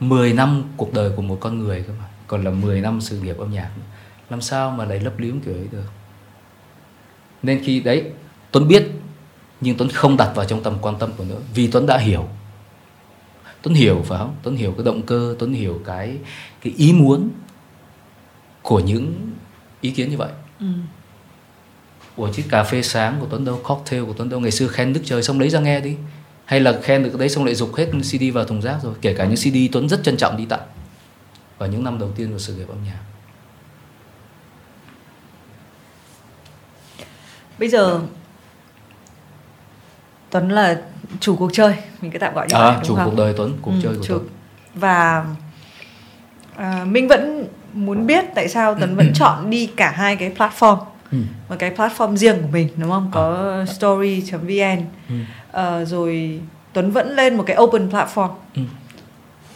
10 0.00 0.32
năm 0.32 0.62
cuộc 0.76 0.92
đời 0.92 1.10
của 1.16 1.22
một 1.22 1.38
con 1.40 1.58
người 1.58 1.84
cơ 1.86 1.92
mà. 1.98 2.04
Còn 2.26 2.44
là 2.44 2.50
10 2.50 2.80
năm 2.80 3.00
sự 3.00 3.20
nghiệp 3.20 3.38
âm 3.38 3.52
nhạc. 3.52 3.70
Làm 4.30 4.40
sao 4.40 4.70
mà 4.70 4.84
lại 4.84 5.00
lấp 5.00 5.18
liếm 5.18 5.40
kiểu 5.40 5.54
ấy 5.54 5.68
được? 5.72 5.90
Nên 7.42 7.64
khi, 7.64 7.80
đấy, 7.80 8.04
Tuấn 8.50 8.68
biết, 8.68 8.86
nhưng 9.60 9.76
Tuấn 9.76 9.88
không 9.88 10.16
đặt 10.16 10.32
vào 10.34 10.46
trong 10.46 10.62
tầm 10.62 10.78
quan 10.80 10.98
tâm 10.98 11.12
của 11.16 11.24
nữa, 11.24 11.40
vì 11.54 11.68
Tuấn 11.70 11.86
đã 11.86 11.98
hiểu. 11.98 12.28
Tuấn 13.62 13.74
hiểu 13.74 14.02
phải 14.06 14.18
không? 14.18 14.36
Tuấn 14.42 14.56
hiểu 14.56 14.72
cái 14.72 14.84
động 14.84 15.02
cơ, 15.02 15.36
Tuấn 15.38 15.52
hiểu 15.52 15.80
cái 15.84 16.18
cái 16.60 16.72
ý 16.76 16.92
muốn 16.92 17.30
của 18.62 18.80
những 18.80 19.30
ý 19.80 19.90
kiến 19.90 20.10
như 20.10 20.16
vậy. 20.16 20.30
Ừ. 20.60 20.66
Ủa 22.16 22.32
chiếc 22.32 22.44
cà 22.50 22.64
phê 22.64 22.82
sáng 22.82 23.16
của 23.20 23.26
Tuấn 23.30 23.44
đâu? 23.44 23.60
Cocktail 23.62 24.04
của 24.04 24.12
Tuấn 24.12 24.28
đâu? 24.28 24.40
Ngày 24.40 24.50
xưa 24.50 24.66
khen 24.68 24.92
Đức 24.92 25.00
Trời 25.04 25.22
xong 25.22 25.40
lấy 25.40 25.50
ra 25.50 25.60
nghe 25.60 25.80
đi. 25.80 25.96
Hay 26.44 26.60
là 26.60 26.80
khen 26.82 27.02
được 27.02 27.18
đấy 27.18 27.28
xong 27.28 27.44
lại 27.44 27.54
dục 27.54 27.74
hết 27.76 27.86
CD 28.02 28.22
vào 28.34 28.44
thùng 28.44 28.62
rác 28.62 28.76
rồi? 28.82 28.94
Kể 29.00 29.14
cả 29.14 29.24
những 29.24 29.36
CD 29.36 29.72
Tuấn 29.72 29.88
rất 29.88 30.00
trân 30.02 30.16
trọng 30.16 30.36
đi 30.36 30.44
tặng. 30.44 30.60
Vào 31.58 31.68
những 31.68 31.84
năm 31.84 31.98
đầu 31.98 32.10
tiên 32.16 32.32
của 32.32 32.38
sự 32.38 32.54
nghiệp 32.54 32.68
âm 32.68 32.78
nhạc. 32.86 32.98
Bây 37.58 37.68
giờ 37.68 38.00
Tuấn 40.30 40.48
là 40.48 40.80
chủ 41.20 41.36
cuộc 41.36 41.50
chơi. 41.52 41.74
Mình 42.00 42.10
cứ 42.10 42.18
tạm 42.18 42.34
gọi 42.34 42.46
như 42.48 42.54
à, 42.54 42.70
vậy 42.70 42.84
Chủ 42.84 42.96
không? 42.96 43.04
cuộc 43.04 43.16
đời 43.16 43.34
Tuấn 43.36 43.58
Cuộc 43.62 43.70
ừ, 43.70 43.78
chơi 43.82 43.96
của 43.96 44.04
chủ. 44.04 44.14
Tuấn. 44.14 44.28
Và 44.74 45.24
à, 46.56 46.84
Mình 46.84 47.08
vẫn 47.08 47.46
muốn 47.72 48.06
biết 48.06 48.24
tại 48.34 48.48
sao 48.48 48.74
Tuấn 48.74 48.96
vẫn 48.96 49.12
chọn 49.14 49.50
đi 49.50 49.66
cả 49.76 49.90
hai 49.90 50.16
cái 50.16 50.32
platform 50.36 50.78
ừ. 51.12 51.18
một 51.48 51.56
cái 51.58 51.74
platform 51.76 52.16
riêng 52.16 52.42
của 52.42 52.48
mình 52.52 52.68
đúng 52.76 52.90
không 52.90 53.10
có 53.12 53.52
à. 53.60 53.66
story.vn 53.66 54.82
ừ. 55.08 55.14
uh, 55.82 55.88
rồi 55.88 56.40
Tuấn 56.72 56.90
vẫn 56.90 57.16
lên 57.16 57.36
một 57.36 57.44
cái 57.46 57.56
open 57.60 57.88
platform 57.88 58.30
ừ. 58.54 58.62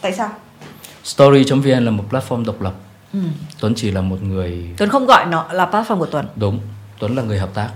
tại 0.01 0.13
sao 0.13 0.29
story.vn 1.03 1.85
là 1.85 1.91
một 1.91 2.05
platform 2.09 2.45
độc 2.45 2.61
lập 2.61 2.73
ừ. 3.13 3.19
Tuấn 3.59 3.73
chỉ 3.75 3.91
là 3.91 4.01
một 4.01 4.23
người 4.23 4.69
Tuấn 4.77 4.89
không 4.89 5.05
gọi 5.05 5.25
nó 5.25 5.47
là 5.51 5.65
platform 5.65 5.99
của 5.99 6.05
Tuấn 6.05 6.25
đúng 6.35 6.59
Tuấn 6.99 7.15
là 7.15 7.23
người 7.23 7.39
hợp 7.39 7.53
tác 7.53 7.69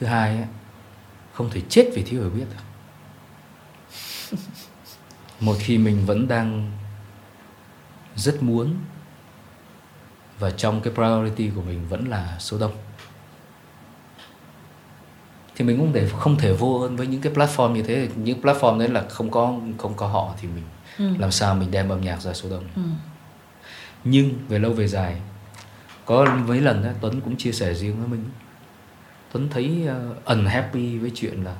thứ 0.00 0.06
hai 0.06 0.38
không 1.32 1.50
thể 1.50 1.60
chết 1.68 1.90
vì 1.94 2.02
thiếu 2.02 2.20
hiểu 2.20 2.30
biết 2.30 2.46
một 5.40 5.56
khi 5.58 5.78
mình 5.78 6.06
vẫn 6.06 6.28
đang 6.28 6.70
rất 8.16 8.42
muốn 8.42 8.74
và 10.38 10.50
trong 10.50 10.80
cái 10.80 10.92
priority 10.94 11.50
của 11.54 11.62
mình 11.62 11.88
vẫn 11.88 12.08
là 12.08 12.36
số 12.38 12.58
đông 12.58 12.72
thì 15.56 15.64
mình 15.64 15.78
cũng 15.78 15.92
thể 15.92 16.08
không 16.18 16.38
thể 16.38 16.52
vô 16.52 16.80
ơn 16.80 16.96
với 16.96 17.06
những 17.06 17.20
cái 17.20 17.32
platform 17.32 17.72
như 17.72 17.82
thế 17.82 18.08
những 18.16 18.40
platform 18.40 18.78
đấy 18.78 18.88
là 18.88 19.04
không 19.08 19.30
có 19.30 19.54
không 19.78 19.94
có 19.96 20.06
họ 20.06 20.34
thì 20.40 20.48
mình 20.48 20.64
ừ. 20.98 21.16
làm 21.18 21.30
sao 21.30 21.54
mình 21.54 21.70
đem 21.70 21.88
âm 21.88 22.00
nhạc 22.00 22.20
ra 22.20 22.32
số 22.32 22.50
đông 22.50 22.64
ừ. 22.76 22.82
nhưng 24.04 24.34
về 24.48 24.58
lâu 24.58 24.72
về 24.72 24.88
dài 24.88 25.20
có 26.04 26.24
mấy 26.46 26.60
lần 26.60 26.84
đó, 26.84 26.90
Tuấn 27.00 27.20
cũng 27.20 27.36
chia 27.36 27.52
sẻ 27.52 27.74
riêng 27.74 27.98
với 27.98 28.08
mình 28.08 28.24
Tuấn 29.32 29.48
thấy 29.50 29.88
uh, 30.10 30.24
unhappy 30.24 30.98
với 30.98 31.10
chuyện 31.14 31.44
là 31.44 31.56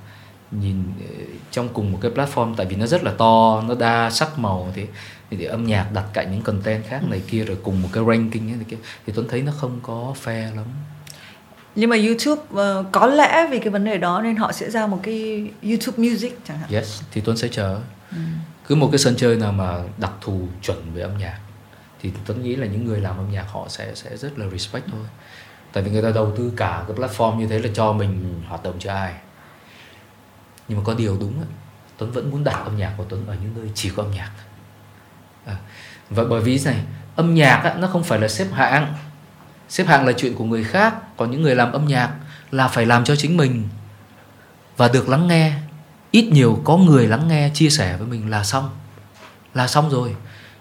nhìn 0.51 0.83
uh, 1.05 1.29
trong 1.51 1.69
cùng 1.69 1.93
một 1.93 1.99
cái 2.03 2.11
platform 2.11 2.55
tại 2.55 2.67
vì 2.67 2.77
nó 2.77 2.87
rất 2.87 3.05
là 3.05 3.13
to 3.19 3.63
nó 3.69 3.75
đa 3.75 4.11
sắc 4.11 4.39
màu 4.39 4.73
thì 4.75 4.87
thì 5.31 5.45
âm 5.45 5.67
nhạc 5.67 5.89
đặt 5.95 6.05
cạnh 6.13 6.33
những 6.33 6.43
content 6.43 6.85
khác 6.89 7.01
này 7.09 7.23
kia 7.27 7.45
rồi 7.45 7.59
cùng 7.63 7.83
một 7.83 7.89
cái 7.93 8.05
ranking 8.07 8.47
này 8.47 8.67
kia 8.69 8.77
thì 9.07 9.13
Tuấn 9.17 9.29
thấy 9.29 9.43
nó 9.43 9.53
không 9.53 9.81
có 9.83 10.15
fair 10.25 10.57
lắm 10.57 10.65
nhưng 11.75 11.91
mà 11.91 11.97
YouTube 11.97 12.43
uh, 12.43 12.87
có 12.93 13.07
lẽ 13.07 13.47
vì 13.51 13.59
cái 13.59 13.71
vấn 13.71 13.85
đề 13.85 13.99
đó 13.99 14.21
nên 14.23 14.37
họ 14.37 14.53
sẽ 14.53 14.71
ra 14.71 14.87
một 14.87 15.01
cái 15.03 15.51
YouTube 15.63 16.09
Music 16.09 16.39
chẳng 16.49 16.59
hạn. 16.59 16.71
Yes, 16.73 17.03
thì 17.13 17.21
Tuấn 17.21 17.37
sẽ 17.37 17.49
chờ. 17.49 17.81
Ừ. 18.11 18.19
Cứ 18.67 18.75
một 18.75 18.89
cái 18.93 18.99
sân 18.99 19.15
chơi 19.17 19.37
nào 19.37 19.53
mà 19.53 19.83
đặc 19.99 20.13
thù 20.21 20.49
chuẩn 20.63 20.95
về 20.95 21.03
âm 21.03 21.19
nhạc 21.19 21.39
thì 22.03 22.13
Tuấn 22.27 22.43
nghĩ 22.43 22.57
là 22.57 22.67
những 22.67 22.85
người 22.85 23.01
làm 23.01 23.17
âm 23.17 23.31
nhạc 23.33 23.45
họ 23.49 23.67
sẽ 23.69 23.95
sẽ 23.95 24.17
rất 24.17 24.39
là 24.39 24.47
respect 24.53 24.85
thôi. 24.93 25.07
Tại 25.73 25.83
vì 25.83 25.91
người 25.91 26.03
ta 26.03 26.11
đầu 26.11 26.33
tư 26.37 26.53
cả 26.57 26.85
cái 26.89 26.97
platform 26.97 27.37
như 27.37 27.47
thế 27.47 27.59
là 27.59 27.69
cho 27.75 27.93
mình 27.93 28.43
hoạt 28.49 28.63
động 28.63 28.75
cho 28.79 28.93
ai. 28.93 29.15
Nhưng 30.69 30.79
mà 30.79 30.85
có 30.85 30.95
điều 30.95 31.17
đúng 31.21 31.39
ấy, 31.39 31.49
Tuấn 31.99 32.13
vẫn 32.13 32.31
muốn 32.31 32.45
đặt 32.45 32.65
âm 32.65 32.77
nhạc 32.77 32.95
của 32.97 33.05
Tuấn 33.09 33.27
ở 33.27 33.37
những 33.43 33.55
nơi 33.57 33.71
chỉ 33.75 33.91
có 33.91 34.03
âm 34.03 34.13
nhạc. 34.13 34.31
À, 35.45 35.57
và 36.11 36.25
bởi 36.25 36.41
vì 36.41 36.61
này, 36.65 36.81
âm 37.17 37.35
nhạc 37.35 37.57
á, 37.57 37.75
nó 37.79 37.89
không 37.89 38.05
phải 38.05 38.19
là 38.21 38.29
xếp 38.29 38.47
hạng. 38.53 38.95
Xếp 39.69 39.85
hạng 39.87 40.07
là 40.07 40.13
chuyện 40.13 40.35
của 40.35 40.45
người 40.45 40.65
khác 40.65 41.17
còn 41.17 41.31
những 41.31 41.43
người 41.43 41.55
làm 41.55 41.73
âm 41.73 41.87
nhạc 41.87 42.11
là 42.51 42.69
phải 42.69 42.87
làm 42.87 43.05
cho 43.05 43.17
chính 43.17 43.37
mình. 43.37 43.69
Và 44.77 44.89
được 44.89 45.09
lắng 45.09 45.29
nghe 45.29 45.53
ít 46.11 46.29
nhiều 46.33 46.61
có 46.65 46.77
người 46.77 47.07
lắng 47.07 47.29
nghe 47.29 47.51
chia 47.55 47.71
sẻ 47.71 47.97
với 47.97 48.07
mình 48.07 48.31
là 48.31 48.45
xong. 48.45 48.71
Là 49.55 49.67
xong 49.67 49.91
rồi. 49.91 50.17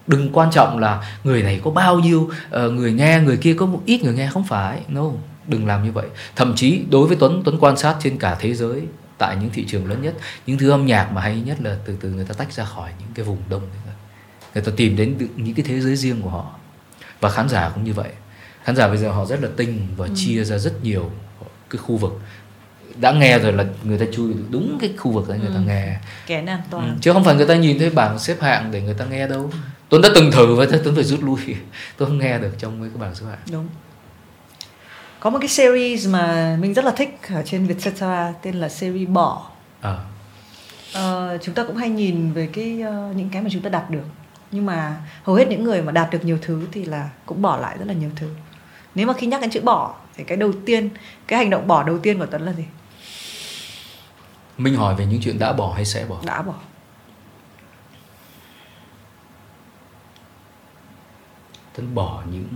Đừng 0.06 0.32
quan 0.32 0.50
trọng 0.50 0.78
là 0.78 1.16
người 1.24 1.42
này 1.42 1.60
có 1.64 1.70
bao 1.70 1.98
nhiêu 1.98 2.30
uh, 2.66 2.72
người 2.72 2.92
nghe 2.92 3.20
người 3.20 3.36
kia 3.36 3.54
có 3.58 3.66
một 3.66 3.82
ít 3.84 4.02
người 4.02 4.14
nghe. 4.14 4.30
Không 4.30 4.44
phải 4.44 4.80
no 4.88 5.04
đừng 5.46 5.66
làm 5.66 5.84
như 5.84 5.92
vậy. 5.92 6.06
Thậm 6.36 6.54
chí 6.56 6.84
đối 6.90 7.08
với 7.08 7.16
tuấn 7.20 7.42
tuấn 7.44 7.58
quan 7.60 7.76
sát 7.76 7.96
trên 8.00 8.18
cả 8.18 8.36
thế 8.40 8.54
giới 8.54 8.82
tại 9.18 9.36
những 9.40 9.50
thị 9.50 9.64
trường 9.68 9.86
lớn 9.86 10.02
nhất. 10.02 10.14
Những 10.46 10.58
thứ 10.58 10.70
âm 10.70 10.86
nhạc 10.86 11.12
mà 11.12 11.20
hay 11.20 11.40
nhất 11.40 11.58
là 11.62 11.76
từ 11.84 11.96
từ 12.00 12.10
người 12.10 12.24
ta 12.24 12.34
tách 12.34 12.52
ra 12.52 12.64
khỏi 12.64 12.90
những 12.98 13.08
cái 13.14 13.24
vùng 13.24 13.42
đông 13.48 13.62
người 14.54 14.64
ta 14.64 14.72
tìm 14.76 14.96
đến 14.96 15.16
những 15.36 15.54
cái 15.54 15.64
thế 15.68 15.80
giới 15.80 15.96
riêng 15.96 16.22
của 16.22 16.30
họ. 16.30 16.54
Và 17.20 17.30
khán 17.30 17.48
giả 17.48 17.70
cũng 17.74 17.84
như 17.84 17.92
vậy. 17.92 18.08
Khán 18.64 18.76
giả 18.76 18.88
bây 18.88 18.96
giờ 18.96 19.10
họ 19.10 19.24
rất 19.24 19.42
là 19.42 19.48
tinh 19.56 19.88
và 19.96 20.06
ừ. 20.06 20.12
chia 20.16 20.44
ra 20.44 20.58
rất 20.58 20.84
nhiều 20.84 21.10
cái 21.70 21.78
khu 21.78 21.96
vực. 21.96 22.20
Đã 22.96 23.12
nghe 23.12 23.38
rồi 23.38 23.52
là 23.52 23.64
người 23.84 23.98
ta 23.98 24.06
chui 24.12 24.34
đúng 24.50 24.78
cái 24.80 24.92
khu 24.96 25.10
vực 25.10 25.28
đấy 25.28 25.38
người 25.38 25.48
ta 25.48 25.54
ừ. 25.54 25.66
nghe. 25.66 25.96
Kén 26.26 26.46
an 26.46 26.60
toàn. 26.70 26.88
Ừ. 26.88 26.94
chứ 27.00 27.12
không 27.12 27.24
phải 27.24 27.34
người 27.34 27.46
ta 27.46 27.56
nhìn 27.56 27.78
thấy 27.78 27.90
bảng 27.90 28.18
xếp 28.18 28.36
hạng 28.40 28.70
để 28.70 28.82
người 28.82 28.94
ta 28.94 29.04
nghe 29.04 29.28
đâu. 29.28 29.50
Tôi 29.88 30.00
đã 30.02 30.08
từng 30.14 30.30
thử 30.32 30.54
và 30.54 30.66
tôi 30.84 30.94
phải 30.94 31.04
rút 31.04 31.22
lui. 31.22 31.38
Tôi 31.96 32.08
không 32.08 32.18
nghe 32.18 32.38
được 32.38 32.54
trong 32.58 32.80
cái 32.80 32.90
bảng 33.00 33.14
xếp 33.14 33.26
hạng. 33.26 33.38
Đúng 33.52 33.68
có 35.20 35.30
một 35.30 35.38
cái 35.40 35.48
series 35.48 36.08
mà 36.08 36.56
mình 36.60 36.74
rất 36.74 36.84
là 36.84 36.90
thích 36.90 37.20
ở 37.28 37.42
trên 37.46 37.66
Vietcetera 37.66 38.32
tên 38.42 38.54
là 38.54 38.68
series 38.68 39.08
bỏ 39.08 39.50
à. 39.80 39.98
uh, 40.98 41.42
chúng 41.42 41.54
ta 41.54 41.64
cũng 41.64 41.76
hay 41.76 41.88
nhìn 41.88 42.32
về 42.32 42.48
cái 42.52 42.82
uh, 42.82 43.16
những 43.16 43.28
cái 43.32 43.42
mà 43.42 43.48
chúng 43.52 43.62
ta 43.62 43.70
đạt 43.70 43.90
được. 43.90 44.04
Nhưng 44.50 44.66
mà 44.66 44.96
hầu 45.22 45.36
hết 45.36 45.48
những 45.48 45.64
người 45.64 45.82
mà 45.82 45.92
đạt 45.92 46.10
được 46.10 46.24
nhiều 46.24 46.38
thứ 46.42 46.68
thì 46.72 46.84
là 46.84 47.10
cũng 47.26 47.42
bỏ 47.42 47.56
lại 47.56 47.78
rất 47.78 47.84
là 47.88 47.94
nhiều 47.94 48.10
thứ. 48.16 48.30
Nếu 48.94 49.06
mà 49.06 49.12
khi 49.12 49.26
nhắc 49.26 49.40
đến 49.40 49.50
chữ 49.50 49.60
bỏ 49.60 49.94
thì 50.16 50.24
cái 50.24 50.36
đầu 50.36 50.52
tiên 50.66 50.90
cái 51.26 51.38
hành 51.38 51.50
động 51.50 51.66
bỏ 51.66 51.82
đầu 51.82 51.98
tiên 51.98 52.18
của 52.18 52.26
tuấn 52.26 52.42
là 52.42 52.52
gì? 52.52 52.64
Minh 54.58 54.74
hỏi 54.74 54.94
về 54.94 55.06
những 55.06 55.20
chuyện 55.20 55.38
đã 55.38 55.52
bỏ 55.52 55.72
hay 55.74 55.84
sẽ 55.84 56.04
bỏ 56.04 56.16
đã 56.24 56.42
bỏ 56.42 56.54
tuấn 61.74 61.94
bỏ 61.94 62.22
những 62.32 62.48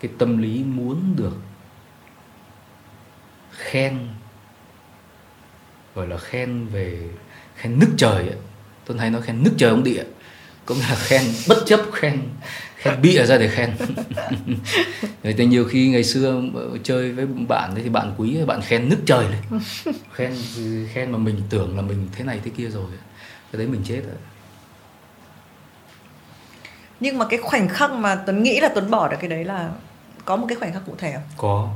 cái 0.00 0.10
tâm 0.18 0.38
lý 0.38 0.64
muốn 0.64 1.16
được 1.16 1.36
khen, 3.50 3.98
gọi 5.94 6.08
là 6.08 6.18
khen 6.18 6.66
về, 6.66 7.08
khen 7.56 7.78
nước 7.78 7.90
trời 7.96 8.16
ấy. 8.16 8.36
tôi 8.84 8.98
hay 8.98 9.10
nói 9.10 9.22
khen 9.22 9.42
nước 9.42 9.52
trời 9.56 9.70
ông 9.70 9.84
địa, 9.84 10.04
cũng 10.64 10.78
là 10.80 10.94
khen 10.94 11.22
bất 11.48 11.58
chấp, 11.66 11.80
khen 11.92 12.20
khen 12.76 13.02
bịa 13.02 13.26
ra 13.26 13.38
để 13.38 13.48
khen. 13.48 13.70
Người 15.22 15.32
ta 15.32 15.44
nhiều 15.44 15.64
khi 15.64 15.88
ngày 15.88 16.04
xưa 16.04 16.42
chơi 16.82 17.12
với 17.12 17.26
bạn 17.26 17.74
thì 17.74 17.88
bạn 17.88 18.14
quý, 18.16 18.38
bạn 18.46 18.60
khen 18.62 18.88
nức 18.88 18.98
trời 19.06 19.26
lên 19.28 19.60
khen 20.12 20.34
khen 20.92 21.12
mà 21.12 21.18
mình 21.18 21.40
tưởng 21.50 21.76
là 21.76 21.82
mình 21.82 22.08
thế 22.12 22.24
này 22.24 22.40
thế 22.44 22.50
kia 22.56 22.68
rồi 22.68 22.86
cái 23.52 23.58
đấy 23.58 23.66
mình 23.66 23.80
chết 23.84 24.00
rồi. 24.04 24.16
Nhưng 27.00 27.18
mà 27.18 27.26
cái 27.30 27.38
khoảnh 27.38 27.68
khắc 27.68 27.92
mà 27.92 28.14
tuấn 28.26 28.42
nghĩ 28.42 28.60
là 28.60 28.68
tuấn 28.74 28.90
bỏ 28.90 29.08
được 29.08 29.16
cái 29.20 29.30
đấy 29.30 29.44
là 29.44 29.70
có 30.28 30.36
một 30.36 30.46
cái 30.48 30.58
khoảnh 30.58 30.72
khắc 30.72 30.82
cụ 30.86 30.94
thể 30.98 31.12
không? 31.12 31.22
Có. 31.36 31.74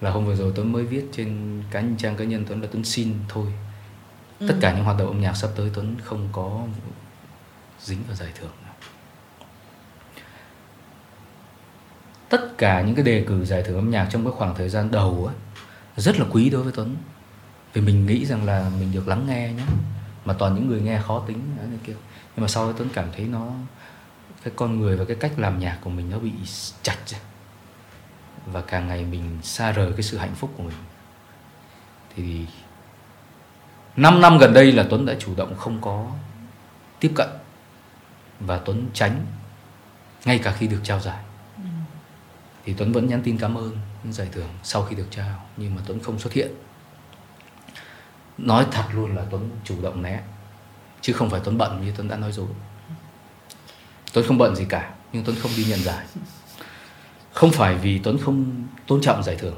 Là 0.00 0.10
hôm 0.10 0.26
vừa 0.26 0.36
rồi 0.36 0.52
tuấn 0.54 0.72
mới 0.72 0.84
viết 0.84 1.04
trên 1.12 1.62
cá 1.70 1.80
nhân 1.80 1.96
trang 1.96 2.16
cá 2.16 2.24
nhân 2.24 2.44
tuấn 2.48 2.62
là 2.62 2.68
tuấn 2.72 2.84
xin 2.84 3.14
thôi. 3.28 3.46
Ừ. 4.40 4.48
tất 4.48 4.54
cả 4.60 4.74
những 4.74 4.84
hoạt 4.84 4.98
động 4.98 5.08
âm 5.08 5.20
nhạc 5.20 5.36
sắp 5.36 5.50
tới 5.56 5.70
tuấn 5.74 5.96
không 6.04 6.28
có 6.32 6.60
dính 7.80 7.98
vào 8.06 8.16
giải 8.16 8.28
thưởng 8.34 8.50
tất 12.28 12.58
cả 12.58 12.82
những 12.82 12.94
cái 12.94 13.04
đề 13.04 13.24
cử 13.28 13.44
giải 13.44 13.62
thưởng 13.62 13.76
âm 13.76 13.90
nhạc 13.90 14.08
trong 14.10 14.24
cái 14.24 14.32
khoảng 14.32 14.54
thời 14.54 14.68
gian 14.68 14.90
đầu 14.90 15.30
á 15.30 15.34
rất 15.96 16.18
là 16.18 16.26
quý 16.32 16.50
đối 16.50 16.62
với 16.62 16.72
Tuấn. 16.76 16.96
Vì 17.72 17.80
mình 17.80 18.06
nghĩ 18.06 18.26
rằng 18.26 18.44
là 18.44 18.70
mình 18.80 18.92
được 18.92 19.08
lắng 19.08 19.26
nghe 19.28 19.52
nhé 19.52 19.62
mà 20.24 20.34
toàn 20.34 20.54
những 20.54 20.68
người 20.68 20.80
nghe 20.80 21.00
khó 21.06 21.24
tính 21.26 21.38
này 21.56 21.78
kia. 21.86 21.92
Nhưng 22.36 22.42
mà 22.42 22.48
sau 22.48 22.66
đó 22.66 22.72
Tuấn 22.78 22.88
cảm 22.94 23.08
thấy 23.16 23.26
nó 23.26 23.50
cái 24.44 24.52
con 24.56 24.80
người 24.80 24.96
và 24.96 25.04
cái 25.04 25.16
cách 25.20 25.32
làm 25.36 25.58
nhạc 25.58 25.78
của 25.80 25.90
mình 25.90 26.10
nó 26.10 26.18
bị 26.18 26.32
chặt 26.82 26.96
và 28.46 28.60
càng 28.60 28.88
ngày 28.88 29.04
mình 29.04 29.38
xa 29.42 29.72
rời 29.72 29.92
cái 29.92 30.02
sự 30.02 30.18
hạnh 30.18 30.34
phúc 30.34 30.50
của 30.56 30.62
mình. 30.62 30.76
Thì 32.16 32.46
5 33.96 34.20
năm 34.20 34.38
gần 34.38 34.52
đây 34.54 34.72
là 34.72 34.86
Tuấn 34.90 35.06
đã 35.06 35.14
chủ 35.18 35.34
động 35.36 35.56
không 35.56 35.80
có 35.80 36.10
tiếp 37.00 37.12
cận 37.14 37.28
và 38.40 38.58
Tuấn 38.58 38.86
tránh 38.92 39.26
ngay 40.24 40.38
cả 40.38 40.52
khi 40.52 40.66
được 40.66 40.80
trao 40.82 41.00
giải. 41.00 41.24
Thì 42.64 42.74
Tuấn 42.78 42.92
vẫn 42.92 43.06
nhắn 43.06 43.22
tin 43.22 43.38
cảm 43.38 43.54
ơn 43.54 43.78
giải 44.10 44.28
thưởng 44.32 44.48
sau 44.62 44.82
khi 44.82 44.96
được 44.96 45.06
trao 45.10 45.46
nhưng 45.56 45.74
mà 45.74 45.82
Tuấn 45.86 46.00
không 46.00 46.18
xuất 46.18 46.32
hiện. 46.32 46.52
Nói 48.38 48.66
thật 48.70 48.84
luôn 48.92 49.16
là 49.16 49.24
Tuấn 49.30 49.50
chủ 49.64 49.82
động 49.82 50.02
né 50.02 50.20
chứ 51.00 51.12
không 51.12 51.30
phải 51.30 51.40
Tuấn 51.44 51.58
bận 51.58 51.84
như 51.84 51.92
Tuấn 51.96 52.08
đã 52.08 52.16
nói 52.16 52.32
rồi 52.32 52.48
Tuấn 54.14 54.26
không 54.26 54.38
bận 54.38 54.56
gì 54.56 54.64
cả, 54.68 54.94
nhưng 55.12 55.24
Tuấn 55.24 55.36
không 55.36 55.50
đi 55.56 55.64
nhận 55.64 55.78
giải 55.78 56.06
không 57.32 57.52
phải 57.52 57.74
vì 57.74 57.98
Tuấn 57.98 58.18
không 58.18 58.66
tôn 58.86 59.00
trọng 59.00 59.22
giải 59.22 59.36
thưởng, 59.36 59.56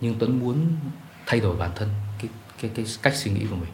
nhưng 0.00 0.14
Tuấn 0.18 0.38
muốn 0.38 0.76
thay 1.26 1.40
đổi 1.40 1.56
bản 1.56 1.70
thân, 1.76 1.88
cái 2.18 2.30
cái 2.62 2.70
cái 2.74 2.84
cách 3.02 3.16
suy 3.16 3.30
nghĩ 3.30 3.46
của 3.50 3.56
mình 3.56 3.70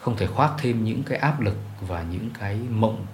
không 0.00 0.16
thể 0.16 0.26
khoác 0.26 0.52
thêm 0.58 0.84
những 0.84 1.02
cái 1.02 1.18
áp 1.18 1.40
lực 1.40 1.56
và 1.80 2.02
những 2.02 2.30
cái 2.40 2.56
mộng, 2.70 3.06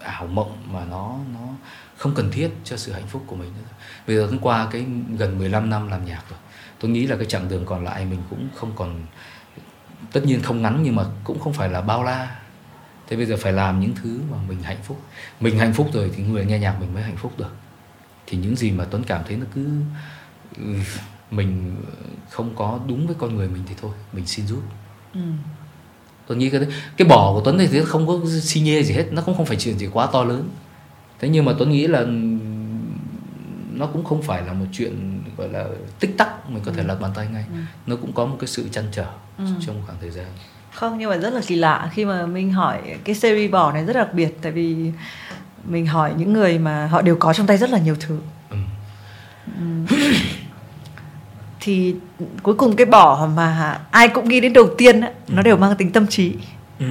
ảo 0.00 0.26
mộng 0.26 0.56
mà 0.72 0.84
nó 0.84 1.16
nó 1.34 1.48
không 1.96 2.14
cần 2.14 2.30
thiết 2.30 2.50
cho 2.64 2.76
sự 2.76 2.92
hạnh 2.92 3.06
phúc 3.06 3.24
của 3.26 3.36
mình 3.36 3.52
nữa. 3.56 3.68
Bây 4.06 4.16
giờ 4.16 4.28
qua 4.40 4.68
cái 4.70 4.86
gần 5.18 5.38
15 5.38 5.70
năm 5.70 5.88
làm 5.88 6.04
nhạc 6.04 6.22
rồi. 6.30 6.38
Tôi 6.80 6.90
nghĩ 6.90 7.06
là 7.06 7.16
cái 7.16 7.26
chặng 7.26 7.48
đường 7.48 7.66
còn 7.66 7.84
lại 7.84 8.04
mình 8.04 8.22
cũng 8.30 8.48
không 8.54 8.72
còn, 8.76 9.06
tất 10.12 10.20
nhiên 10.24 10.42
không 10.42 10.62
ngắn 10.62 10.80
nhưng 10.82 10.96
mà 10.96 11.04
cũng 11.24 11.40
không 11.40 11.52
phải 11.52 11.68
là 11.68 11.80
bao 11.80 12.04
la. 12.04 12.36
Thế 13.08 13.16
bây 13.16 13.26
giờ 13.26 13.36
phải 13.36 13.52
làm 13.52 13.80
những 13.80 13.94
thứ 14.02 14.20
mà 14.30 14.36
mình 14.48 14.62
hạnh 14.62 14.82
phúc. 14.82 15.00
Mình 15.40 15.58
hạnh 15.58 15.72
phúc 15.72 15.90
rồi 15.92 16.10
thì 16.16 16.22
người 16.22 16.44
nghe 16.44 16.58
nhạc 16.58 16.80
mình 16.80 16.94
mới 16.94 17.02
hạnh 17.02 17.16
phúc 17.16 17.32
được. 17.38 17.54
Thì 18.26 18.38
những 18.38 18.56
gì 18.56 18.70
mà 18.70 18.84
Tuấn 18.84 19.04
cảm 19.04 19.22
thấy 19.26 19.36
nó 19.36 19.46
cứ 19.54 19.68
mình 21.30 21.76
không 22.30 22.56
có 22.56 22.80
đúng 22.88 23.06
với 23.06 23.16
con 23.18 23.36
người 23.36 23.48
mình 23.48 23.62
thì 23.66 23.74
thôi, 23.80 23.92
mình 24.12 24.26
xin 24.26 24.46
rút. 24.46 24.62
Ừ 25.14 25.20
tôi 26.26 26.36
nghĩ 26.36 26.50
cái 26.50 26.60
cái 26.96 27.08
bỏ 27.08 27.32
của 27.32 27.40
tuấn 27.44 27.58
thì 27.58 27.80
không 27.84 28.06
có 28.06 28.20
xi 28.42 28.60
nhê 28.60 28.82
gì 28.82 28.94
hết 28.94 29.12
nó 29.12 29.22
cũng 29.22 29.36
không 29.36 29.46
phải 29.46 29.56
chuyện 29.56 29.78
gì 29.78 29.88
quá 29.92 30.06
to 30.12 30.24
lớn 30.24 30.48
thế 31.18 31.28
nhưng 31.28 31.44
mà 31.44 31.52
tuấn 31.58 31.70
nghĩ 31.70 31.86
là 31.86 32.04
nó 33.72 33.86
cũng 33.86 34.04
không 34.04 34.22
phải 34.22 34.42
là 34.46 34.52
một 34.52 34.66
chuyện 34.72 35.22
gọi 35.36 35.48
là 35.48 35.66
tích 36.00 36.14
tắc 36.18 36.50
mình 36.50 36.62
có 36.64 36.72
thể 36.72 36.82
ừ. 36.82 36.86
lật 36.86 37.00
bàn 37.00 37.10
tay 37.14 37.28
ngay 37.32 37.44
ừ. 37.52 37.58
nó 37.86 37.96
cũng 37.96 38.12
có 38.12 38.26
một 38.26 38.36
cái 38.40 38.48
sự 38.48 38.68
chăn 38.72 38.84
trở 38.92 39.06
ừ. 39.38 39.44
trong 39.66 39.82
khoảng 39.86 39.98
thời 40.00 40.10
gian 40.10 40.26
không 40.76 40.98
nhưng 40.98 41.10
mà 41.10 41.16
rất 41.16 41.32
là 41.32 41.40
kỳ 41.46 41.56
lạ 41.56 41.90
khi 41.92 42.04
mà 42.04 42.26
mình 42.26 42.52
hỏi 42.52 42.78
cái 43.04 43.14
series 43.14 43.50
bỏ 43.50 43.72
này 43.72 43.84
rất 43.84 43.96
đặc 43.96 44.14
biệt 44.14 44.38
tại 44.42 44.52
vì 44.52 44.92
mình 45.64 45.86
hỏi 45.86 46.12
những 46.16 46.32
người 46.32 46.58
mà 46.58 46.86
họ 46.86 47.02
đều 47.02 47.16
có 47.16 47.32
trong 47.32 47.46
tay 47.46 47.56
rất 47.56 47.70
là 47.70 47.78
nhiều 47.78 47.96
thứ 48.00 48.18
ừ. 48.50 48.56
Ừ. 49.60 49.96
thì 51.60 51.94
cuối 52.42 52.54
cùng 52.54 52.76
cái 52.76 52.86
bỏ 52.86 53.28
mà 53.36 53.78
ai 53.90 54.08
cũng 54.08 54.28
nghĩ 54.28 54.40
đến 54.40 54.52
đầu 54.52 54.68
tiên 54.78 55.00
ừ. 55.00 55.08
nó 55.28 55.42
đều 55.42 55.56
mang 55.56 55.76
tính 55.76 55.92
tâm 55.92 56.06
trí 56.06 56.32
ừ. 56.78 56.86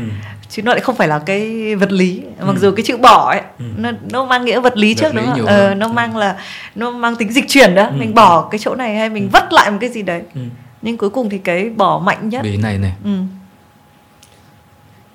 chứ 0.50 0.62
nó 0.62 0.72
lại 0.72 0.82
không 0.82 0.96
phải 0.96 1.08
là 1.08 1.20
cái 1.20 1.76
vật 1.76 1.92
lý 1.92 2.22
mặc 2.40 2.56
ừ. 2.56 2.60
dù 2.60 2.72
cái 2.72 2.84
chữ 2.86 2.98
bỏ 2.98 3.32
ấy 3.32 3.42
ừ. 3.60 3.66
nó 3.78 3.92
nó 4.12 4.26
mang 4.26 4.46
nghĩa 4.46 4.60
vật 4.60 4.78
lý 4.78 4.94
trước 4.94 5.14
vật 5.14 5.22
đúng 5.22 5.26
không 5.32 5.46
ờ, 5.46 5.74
nó 5.76 5.88
ừ. 5.88 5.92
mang 5.92 6.18
là 6.18 6.38
nó 6.76 6.92
mang 6.92 7.16
tính 7.16 7.32
dịch 7.32 7.46
chuyển 7.48 7.76
đó 7.76 7.84
ừ. 7.84 7.94
mình 8.00 8.14
bỏ 8.14 8.48
cái 8.52 8.60
chỗ 8.60 8.76
này 8.76 8.96
hay 8.96 9.10
mình 9.10 9.24
ừ. 9.24 9.30
vất 9.34 9.54
lại 9.54 9.72
một 9.72 9.78
cái 9.82 9.90
gì 9.90 10.02
đấy 10.02 10.22
ừ. 10.36 10.42
nhưng 10.82 10.98
cuối 10.98 11.10
cùng 11.10 11.30
thì 11.30 11.38
cái 11.38 11.70
bỏ 11.70 12.00
mạnh 12.00 12.30
nhất 12.30 12.42
vì 12.44 12.58
này 12.58 12.78
này 12.78 12.94
ừ. 13.04 13.12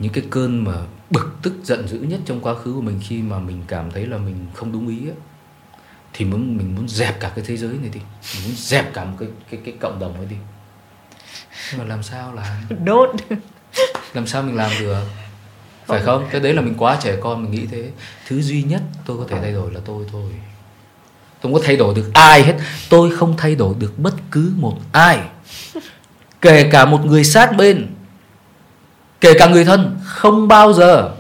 Những 0.01 0.13
cái 0.13 0.25
cơn 0.31 0.65
mà 0.65 0.73
bực 1.11 1.37
tức 1.43 1.53
giận 1.63 1.89
dữ 1.89 1.99
nhất 1.99 2.21
trong 2.25 2.41
quá 2.41 2.55
khứ 2.55 2.73
của 2.73 2.81
mình 2.81 3.01
khi 3.03 3.23
mà 3.23 3.39
mình 3.39 3.63
cảm 3.69 3.91
thấy 3.91 4.07
là 4.07 4.19
mình 4.19 4.47
không 4.55 4.73
đúng 4.73 4.89
ý 4.89 5.09
ấy, 5.09 5.17
thì 6.13 6.25
muốn 6.25 6.57
mình 6.57 6.75
muốn 6.75 6.89
dẹp 6.89 7.21
cả 7.21 7.33
cái 7.37 7.45
thế 7.49 7.57
giới 7.57 7.71
này 7.71 7.91
đi. 7.95 8.01
Mình 8.35 8.45
muốn 8.45 8.55
dẹp 8.57 8.95
cả 8.95 9.05
một 9.05 9.17
cái 9.21 9.29
cái 9.51 9.61
cái 9.65 9.75
cộng 9.81 9.99
đồng 9.99 10.15
ấy 10.15 10.27
đi. 10.27 10.37
Nhưng 11.71 11.79
mà 11.79 11.85
làm 11.85 12.03
sao 12.03 12.35
là 12.35 12.63
đốt. 12.85 13.11
Làm 14.15 14.27
sao 14.27 14.43
mình 14.43 14.57
làm 14.57 14.71
được? 14.81 15.05
Phải 15.87 16.03
không? 16.03 16.27
Cái 16.31 16.41
đấy 16.41 16.55
là 16.55 16.63
mình 16.63 16.75
quá 16.79 16.99
trẻ 17.03 17.17
con 17.21 17.43
mình 17.43 17.51
nghĩ 17.51 17.67
thế. 17.71 17.91
Thứ 18.29 18.43
duy 18.43 18.63
nhất 18.63 18.83
tôi 19.07 19.19
có 19.19 19.25
thể 19.29 19.41
thay 19.41 19.53
đổi 19.53 19.73
là 19.73 19.81
tôi 19.85 20.05
thôi. 20.13 20.33
Tôi 21.41 21.53
không 21.53 21.55
có 21.55 21.61
thay 21.67 21.77
đổi 21.77 21.95
được 21.95 22.11
ai 22.15 22.43
hết. 22.43 22.57
Tôi 22.91 23.17
không 23.17 23.37
thay 23.37 23.55
đổi 23.55 23.75
được 23.79 23.99
bất 23.99 24.15
cứ 24.31 24.53
một 24.57 24.79
ai. 24.93 25.21
Kể 26.41 26.69
cả 26.73 26.85
một 26.85 27.05
người 27.05 27.25
sát 27.25 27.57
bên 27.57 27.87
kể 29.21 29.35
cả 29.39 29.47
người 29.47 29.65
thân 29.65 29.99
không 30.05 30.49
bao 30.49 30.73
giờ 30.73 31.11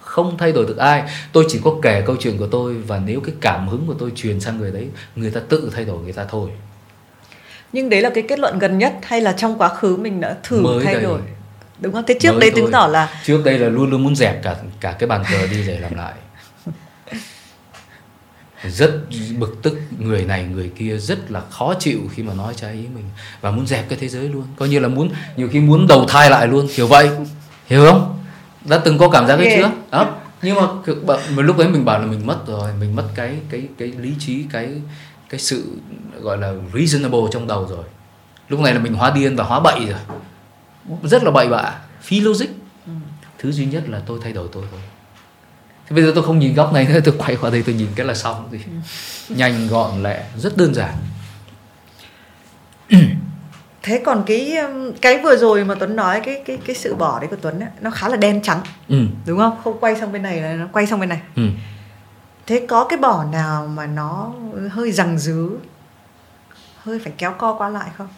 không 0.00 0.38
thay 0.38 0.52
đổi 0.52 0.66
được 0.66 0.76
ai. 0.76 1.02
Tôi 1.32 1.44
chỉ 1.48 1.60
có 1.64 1.74
kể 1.82 2.02
câu 2.06 2.16
chuyện 2.20 2.38
của 2.38 2.46
tôi 2.46 2.74
và 2.74 3.00
nếu 3.06 3.20
cái 3.20 3.34
cảm 3.40 3.68
hứng 3.68 3.86
của 3.86 3.94
tôi 3.98 4.12
truyền 4.16 4.40
sang 4.40 4.58
người 4.58 4.70
đấy 4.72 4.88
người 5.16 5.30
ta 5.30 5.40
tự 5.48 5.70
thay 5.74 5.84
đổi 5.84 5.98
người 6.02 6.12
ta 6.12 6.24
thôi. 6.28 6.50
Nhưng 7.72 7.90
đấy 7.90 8.02
là 8.02 8.10
cái 8.10 8.24
kết 8.28 8.38
luận 8.38 8.58
gần 8.58 8.78
nhất 8.78 8.94
hay 9.02 9.20
là 9.20 9.32
trong 9.32 9.58
quá 9.58 9.68
khứ 9.68 9.96
mình 9.96 10.20
đã 10.20 10.36
thử 10.42 10.60
Mới 10.60 10.84
thay 10.84 10.94
đây. 10.94 11.02
đổi? 11.02 11.20
Đúng 11.80 11.92
không? 11.92 12.04
Thế 12.06 12.16
trước 12.20 12.30
Mới 12.32 12.40
đây 12.40 12.50
chứng 12.50 12.72
tỏ 12.72 12.86
là 12.86 13.10
trước 13.24 13.42
đây 13.44 13.58
là 13.58 13.68
luôn 13.68 13.90
luôn 13.90 14.04
muốn 14.04 14.16
dẹp 14.16 14.42
cả 14.42 14.56
cả 14.80 14.96
cái 14.98 15.06
bàn 15.06 15.24
cờ 15.30 15.46
đi 15.46 15.64
để 15.66 15.78
làm 15.78 15.94
lại 15.94 16.12
rất 18.64 18.90
bực 19.38 19.58
tức 19.62 19.78
người 19.98 20.24
này 20.24 20.44
người 20.44 20.70
kia 20.76 20.98
rất 20.98 21.30
là 21.30 21.40
khó 21.50 21.74
chịu 21.78 22.00
khi 22.14 22.22
mà 22.22 22.34
nói 22.34 22.54
trái 22.56 22.72
ý 22.72 22.82
mình 22.94 23.04
và 23.40 23.50
muốn 23.50 23.66
dẹp 23.66 23.88
cái 23.88 23.98
thế 23.98 24.08
giới 24.08 24.28
luôn. 24.28 24.44
Coi 24.56 24.68
như 24.68 24.78
là 24.78 24.88
muốn 24.88 25.10
nhiều 25.36 25.48
khi 25.52 25.60
muốn 25.60 25.86
đầu 25.86 26.06
thai 26.08 26.30
lại 26.30 26.46
luôn 26.46 26.68
kiểu 26.74 26.86
vậy. 26.86 27.10
Hiểu 27.66 27.84
không? 27.84 28.18
Đã 28.64 28.78
từng 28.78 28.98
có 28.98 29.08
cảm 29.08 29.26
giác 29.26 29.36
đấy 29.36 29.52
chưa? 29.56 29.70
Đó. 29.90 30.14
Nhưng 30.42 30.56
mà, 30.56 30.62
mà 31.06 31.42
lúc 31.42 31.58
đấy 31.58 31.68
mình 31.68 31.84
bảo 31.84 32.00
là 32.00 32.06
mình 32.06 32.26
mất 32.26 32.46
rồi 32.46 32.70
mình 32.80 32.96
mất 32.96 33.08
cái 33.14 33.34
cái 33.50 33.68
cái 33.78 33.88
lý 33.88 34.14
trí 34.18 34.44
cái 34.52 34.68
cái 35.28 35.40
sự 35.40 35.64
gọi 36.20 36.38
là 36.38 36.52
reasonable 36.74 37.20
trong 37.30 37.46
đầu 37.46 37.66
rồi. 37.70 37.84
Lúc 38.48 38.60
này 38.60 38.74
là 38.74 38.80
mình 38.80 38.94
hóa 38.94 39.12
điên 39.14 39.36
và 39.36 39.44
hóa 39.44 39.60
bậy 39.60 39.80
rồi. 39.86 40.18
Rất 41.02 41.24
là 41.24 41.30
bậy 41.30 41.48
bạ 41.48 41.74
phi 42.02 42.20
logic. 42.20 42.46
Ừ. 42.86 42.92
thứ 43.38 43.52
duy 43.52 43.66
nhất 43.66 43.88
là 43.88 44.02
tôi 44.06 44.18
thay 44.22 44.32
đổi 44.32 44.48
tôi 44.52 44.64
thôi 44.70 44.80
thế 45.88 45.94
bây 45.94 46.04
giờ 46.04 46.12
tôi 46.14 46.24
không 46.24 46.38
nhìn 46.38 46.54
góc 46.54 46.72
này 46.72 46.86
nữa 46.88 47.00
tôi 47.04 47.14
quay 47.18 47.36
qua 47.36 47.50
đây 47.50 47.62
tôi 47.62 47.74
nhìn 47.74 47.88
cái 47.94 48.06
là 48.06 48.14
xong 48.14 48.48
gì 48.52 48.58
ừ. 49.28 49.34
nhanh 49.34 49.68
gọn 49.68 50.02
lẹ 50.02 50.24
rất 50.36 50.56
đơn 50.56 50.74
giản 50.74 50.94
thế 53.82 54.02
còn 54.04 54.22
cái 54.26 54.56
um, 54.56 54.92
cái 55.00 55.18
vừa 55.18 55.36
rồi 55.36 55.64
mà 55.64 55.74
Tuấn 55.74 55.96
nói 55.96 56.20
cái 56.20 56.42
cái 56.46 56.58
cái 56.66 56.76
sự 56.76 56.94
bỏ 56.94 57.18
đấy 57.20 57.28
của 57.30 57.36
Tuấn 57.36 57.60
ấy, 57.60 57.68
nó 57.80 57.90
khá 57.90 58.08
là 58.08 58.16
đen 58.16 58.42
trắng 58.42 58.60
ừ. 58.88 59.06
đúng 59.26 59.38
không 59.38 59.58
không 59.64 59.80
quay 59.80 59.96
sang 59.96 60.12
bên 60.12 60.22
này 60.22 60.40
là 60.40 60.52
nó 60.52 60.66
quay 60.72 60.86
sang 60.86 61.00
bên 61.00 61.08
này 61.08 61.20
ừ. 61.36 61.42
thế 62.46 62.66
có 62.68 62.84
cái 62.84 62.98
bỏ 62.98 63.24
nào 63.24 63.66
mà 63.66 63.86
nó 63.86 64.32
hơi 64.70 64.92
rằng 64.92 65.18
dứ 65.18 65.58
hơi 66.82 66.98
phải 67.04 67.12
kéo 67.18 67.32
co 67.38 67.54
qua 67.54 67.68
lại 67.68 67.88
không 67.96 68.08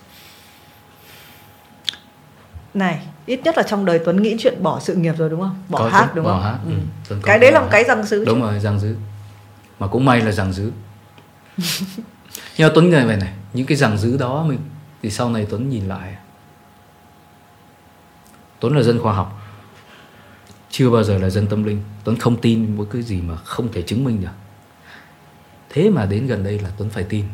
này 2.75 3.07
ít 3.27 3.41
nhất 3.45 3.57
là 3.57 3.63
trong 3.63 3.85
đời 3.85 4.01
Tuấn 4.05 4.23
nghĩ 4.23 4.37
chuyện 4.39 4.63
bỏ 4.63 4.81
sự 4.81 4.95
nghiệp 4.95 5.15
rồi 5.19 5.31
đúng 5.31 5.41
không? 5.41 5.63
Bỏ 5.69 5.79
có 5.79 5.89
hát 5.89 6.11
đúng 6.15 6.25
bỏ 6.25 6.33
không? 6.33 6.43
hát, 6.43 6.59
ừ. 6.67 6.73
Ừ. 7.09 7.17
cái 7.23 7.39
đấy 7.39 7.53
là 7.53 7.61
một 7.61 7.69
cái 7.71 7.85
rằng 7.85 8.03
dứ 8.03 8.25
đúng 8.25 8.41
chứ. 8.41 8.47
rồi 8.47 8.61
rằng 8.61 8.81
dứ 8.81 8.97
mà 9.79 9.87
cũng 9.87 10.05
may 10.05 10.21
là 10.21 10.33
rằng 10.33 10.53
dứ 10.53 10.73
nhưng 12.57 12.69
mà 12.69 12.73
Tuấn 12.75 12.91
người 12.91 13.05
vậy 13.05 13.17
này 13.17 13.33
những 13.53 13.67
cái 13.67 13.77
rằng 13.77 13.99
dứ 13.99 14.17
đó 14.17 14.45
mình 14.49 14.59
thì 15.03 15.11
sau 15.11 15.31
này 15.31 15.47
Tuấn 15.51 15.71
nhìn 15.71 15.89
lại. 15.89 16.17
Tuấn 18.61 18.77
là 18.77 18.83
dân 18.83 18.99
khoa 18.99 19.13
học. 19.13 19.41
Chưa 20.71 20.91
bao 20.91 21.05
giờ 21.05 21.19
là 21.19 21.31
dân 21.31 21.47
tâm 21.47 21.65
linh. 21.65 21.83
Tuấn 22.05 22.17
không 22.17 22.41
tin 22.41 22.77
một 22.77 22.87
cái 22.93 23.03
gì 23.03 23.21
mà 23.21 23.37
không 23.37 23.73
thể 23.73 23.83
chứng 23.83 24.05
minh 24.05 24.23
được. 24.23 24.29
Thế 25.69 25.91
mà 25.91 26.07
đến 26.07 26.27
gần 26.27 26.45
đây 26.45 26.59
là 26.59 26.71
Tuấn 26.79 26.91
phải 26.91 27.05
tin 27.05 27.25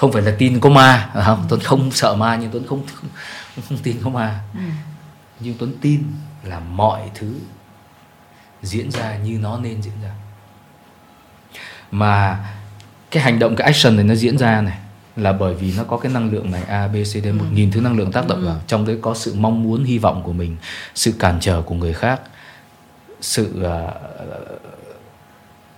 không 0.00 0.12
phải 0.12 0.22
là 0.22 0.32
tin 0.38 0.60
có 0.60 0.70
ma 0.70 1.10
không 1.24 1.46
Tuấn 1.48 1.60
không 1.60 1.90
sợ 1.90 2.14
ma 2.14 2.36
nhưng 2.36 2.50
Tuấn 2.50 2.66
không 2.66 2.82
không, 2.94 3.10
không 3.68 3.78
tin 3.78 3.96
có 4.04 4.10
ma 4.10 4.40
ừ. 4.54 4.60
nhưng 5.40 5.54
Tuấn 5.58 5.72
tin 5.80 6.02
là 6.44 6.60
mọi 6.60 7.00
thứ 7.14 7.34
diễn 8.62 8.90
ra 8.90 9.16
như 9.16 9.38
nó 9.38 9.58
nên 9.58 9.82
diễn 9.82 9.94
ra 10.02 10.10
mà 11.90 12.44
cái 13.10 13.22
hành 13.22 13.38
động 13.38 13.56
cái 13.56 13.66
action 13.66 13.96
này 13.96 14.04
nó 14.04 14.14
diễn 14.14 14.38
ra 14.38 14.60
này 14.60 14.78
là 15.16 15.32
bởi 15.32 15.54
vì 15.54 15.72
nó 15.76 15.84
có 15.84 15.96
cái 15.96 16.12
năng 16.12 16.30
lượng 16.32 16.50
này 16.50 16.62
A 16.62 16.88
B 16.88 16.94
C 16.94 17.24
D 17.24 17.26
một 17.26 17.44
ừ. 17.50 17.54
nghìn 17.54 17.70
thứ 17.70 17.80
năng 17.80 17.96
lượng 17.96 18.12
tác 18.12 18.28
động 18.28 18.40
ừ. 18.40 18.46
vào 18.46 18.60
trong 18.66 18.86
đấy 18.86 18.98
có 19.02 19.14
sự 19.14 19.34
mong 19.34 19.62
muốn 19.62 19.84
hy 19.84 19.98
vọng 19.98 20.22
của 20.22 20.32
mình 20.32 20.56
sự 20.94 21.14
cản 21.18 21.40
trở 21.40 21.62
của 21.62 21.74
người 21.74 21.92
khác 21.92 22.20
sự 23.20 23.64
uh, 23.64 23.90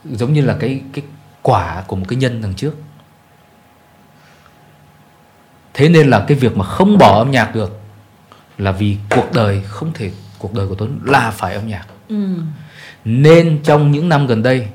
giống 0.05 0.33
như 0.33 0.41
là 0.41 0.57
cái 0.61 0.81
cái 0.93 1.05
quả 1.43 1.85
của 1.87 1.97
một 1.97 2.05
cái 2.09 2.17
nhân 2.17 2.43
đằng 2.43 2.55
trước 2.55 2.75
thế 5.75 5.89
nên 5.89 6.11
là 6.11 6.25
cái 6.29 6.39
việc 6.39 6.57
mà 6.57 6.65
không 6.65 6.99
bỏ 6.99 7.19
âm 7.19 7.31
nhạc 7.31 7.55
được 7.55 7.81
là 8.59 8.73
vì 8.73 8.97
cuộc 9.11 9.33
đời 9.33 9.63
không 9.67 9.93
thể 9.95 10.11
cuộc 10.39 10.55
đời 10.55 10.69
của 10.69 10.75
tuấn 10.75 11.01
là 11.05 11.31
phải 11.31 11.55
âm 11.55 11.69
nhạc. 11.69 11.87
Ừ. 12.09 12.27
nên 13.05 13.61
trong 13.65 13.93
những 13.93 14.09
năm 14.09 14.27
gần 14.27 14.43
đây 14.43 14.67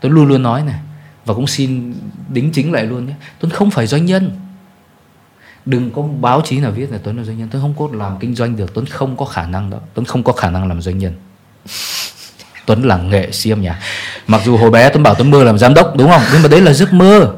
tuấn 0.00 0.12
luôn 0.12 0.28
luôn 0.28 0.42
nói 0.42 0.62
này 0.62 0.80
và 1.24 1.34
cũng 1.34 1.46
xin 1.46 1.94
đính 2.28 2.52
chính 2.52 2.72
lại 2.72 2.84
luôn 2.84 3.06
nhé 3.06 3.14
tuấn 3.38 3.50
không 3.50 3.70
phải 3.70 3.86
doanh 3.86 4.06
nhân. 4.06 4.38
Đừng 5.64 5.90
có 5.90 6.02
báo 6.02 6.42
chí 6.44 6.60
nào 6.60 6.70
viết 6.70 6.92
là 6.92 6.98
tuấn 7.02 7.16
là 7.16 7.24
doanh 7.24 7.38
nhân. 7.38 7.48
Tuấn 7.52 7.62
không 7.62 7.74
có 7.78 7.96
làm 7.98 8.18
kinh 8.18 8.34
doanh 8.34 8.56
được 8.56 8.74
tuấn 8.74 8.86
không 8.86 9.16
có 9.16 9.24
khả 9.24 9.46
năng 9.46 9.70
đó. 9.70 9.78
Tuấn 9.94 10.04
không 10.04 10.22
có 10.22 10.32
khả 10.32 10.50
năng 10.50 10.68
làm 10.68 10.82
doanh 10.82 10.98
nhân. 10.98 11.14
Tuấn 12.66 12.84
là 12.84 12.96
nghệ 12.96 13.30
sĩ 13.32 13.50
âm 13.50 13.62
nhạc. 13.62 13.78
Mặc 14.26 14.42
dù 14.44 14.56
hồi 14.56 14.70
bé 14.70 14.88
tuấn 14.88 15.02
bảo 15.02 15.14
tuấn 15.14 15.30
mơ 15.30 15.44
làm 15.44 15.58
giám 15.58 15.74
đốc 15.74 15.96
đúng 15.96 16.10
không? 16.10 16.22
Nhưng 16.32 16.42
mà 16.42 16.48
đấy 16.48 16.60
là 16.60 16.72
giấc 16.72 16.92
mơ. 16.92 17.34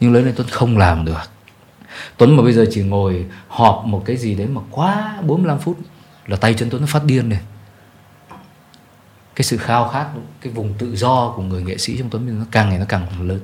Nhưng 0.00 0.12
lớn 0.12 0.24
lên 0.24 0.34
tuấn 0.36 0.48
không 0.50 0.78
làm 0.78 1.04
được 1.04 1.31
tuấn 2.22 2.36
mà 2.36 2.42
bây 2.42 2.52
giờ 2.52 2.66
chỉ 2.70 2.82
ngồi 2.82 3.26
họp 3.48 3.84
một 3.84 4.02
cái 4.06 4.16
gì 4.16 4.34
đấy 4.34 4.46
mà 4.46 4.60
quá 4.70 5.18
45 5.26 5.58
phút 5.58 5.78
là 6.26 6.36
tay 6.36 6.54
chân 6.54 6.70
tuấn 6.70 6.82
nó 6.82 6.86
phát 6.86 7.04
điên 7.04 7.28
này. 7.28 7.40
Cái 9.34 9.44
sự 9.44 9.56
khao 9.56 9.88
khát, 9.88 10.06
cái 10.40 10.52
vùng 10.52 10.74
tự 10.78 10.96
do 10.96 11.32
của 11.36 11.42
người 11.42 11.62
nghệ 11.62 11.78
sĩ 11.78 11.96
trong 11.98 12.10
tuấn 12.10 12.38
nó 12.38 12.44
càng 12.50 12.68
ngày 12.68 12.78
nó 12.78 12.84
càng 12.88 13.28
lớn. 13.28 13.40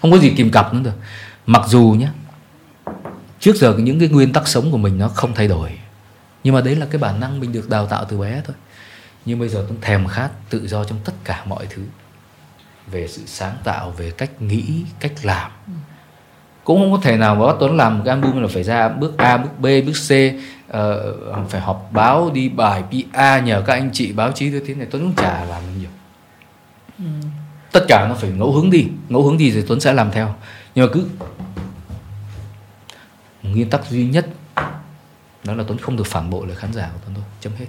Không 0.00 0.10
có 0.10 0.18
gì 0.18 0.32
kìm 0.36 0.50
cặp 0.50 0.74
nữa 0.74 0.80
được 0.84 0.92
mặc 1.46 1.62
dù 1.66 1.96
nhé 1.98 2.08
trước 3.40 3.56
giờ 3.56 3.76
những 3.78 3.98
cái 3.98 4.08
nguyên 4.08 4.32
tắc 4.32 4.48
sống 4.48 4.70
của 4.70 4.78
mình 4.78 4.98
nó 4.98 5.08
không 5.08 5.34
thay 5.34 5.48
đổi, 5.48 5.78
nhưng 6.44 6.54
mà 6.54 6.60
đấy 6.60 6.76
là 6.76 6.86
cái 6.90 6.98
bản 6.98 7.20
năng 7.20 7.40
mình 7.40 7.52
được 7.52 7.68
đào 7.68 7.86
tạo 7.86 8.04
từ 8.04 8.18
bé 8.18 8.42
thôi. 8.44 8.56
Nhưng 9.24 9.38
bây 9.38 9.48
giờ 9.48 9.64
tuấn 9.68 9.80
thèm 9.80 10.06
khát 10.06 10.30
tự 10.50 10.68
do 10.68 10.84
trong 10.84 10.98
tất 11.04 11.12
cả 11.24 11.42
mọi 11.46 11.66
thứ, 11.70 11.82
về 12.90 13.08
sự 13.08 13.22
sáng 13.26 13.56
tạo, 13.64 13.90
về 13.90 14.10
cách 14.10 14.42
nghĩ, 14.42 14.84
cách 15.00 15.12
làm. 15.22 15.50
Ừ 15.66 15.72
cũng 16.64 16.80
không 16.80 16.92
có 16.92 16.98
thể 17.02 17.16
nào 17.16 17.34
mà 17.34 17.46
bắt 17.46 17.56
tuấn 17.60 17.76
làm 17.76 17.98
một 17.98 18.04
cái 18.06 18.14
album 18.14 18.42
là 18.42 18.48
phải 18.48 18.62
ra 18.62 18.88
bước 18.88 19.18
a 19.18 19.36
bước 19.36 19.50
b 19.58 19.62
bước 19.62 19.92
c. 20.08 20.12
Uh, 20.76 21.50
phải 21.50 21.60
họp 21.60 21.88
báo 21.92 22.30
đi 22.34 22.48
bài 22.48 22.82
PR 22.90 23.44
nhờ 23.44 23.62
các 23.66 23.72
anh 23.74 23.90
chị 23.92 24.12
báo 24.12 24.32
chí 24.32 24.50
thứ 24.50 24.62
thế 24.66 24.74
này. 24.74 24.86
Tuấn 24.90 25.02
cũng 25.02 25.24
chả 25.24 25.44
làm 25.44 25.62
nhiều. 25.80 25.90
Ừ. 26.98 27.04
tất 27.72 27.84
cả 27.88 28.06
nó 28.08 28.14
phải 28.14 28.30
ngẫu 28.30 28.52
hứng 28.52 28.70
đi. 28.70 28.86
Ngẫu 29.08 29.22
hứng 29.22 29.38
đi 29.38 29.50
thì 29.50 29.62
Tuấn 29.68 29.80
sẽ 29.80 29.92
làm 29.92 30.10
theo. 30.10 30.34
Nhưng 30.74 30.86
mà 30.86 30.92
cứ 30.92 31.06
nguyên 33.42 33.70
tắc 33.70 33.90
duy 33.90 34.06
nhất 34.06 34.26
đó 35.44 35.54
là 35.54 35.64
Tuấn 35.68 35.78
không 35.78 35.96
được 35.96 36.06
phản 36.06 36.30
bội 36.30 36.46
lời 36.46 36.56
khán 36.56 36.72
giả 36.72 36.90
của 36.94 37.00
Tuấn 37.04 37.14
thôi. 37.14 37.24
Chấm 37.40 37.52
hết. 37.58 37.66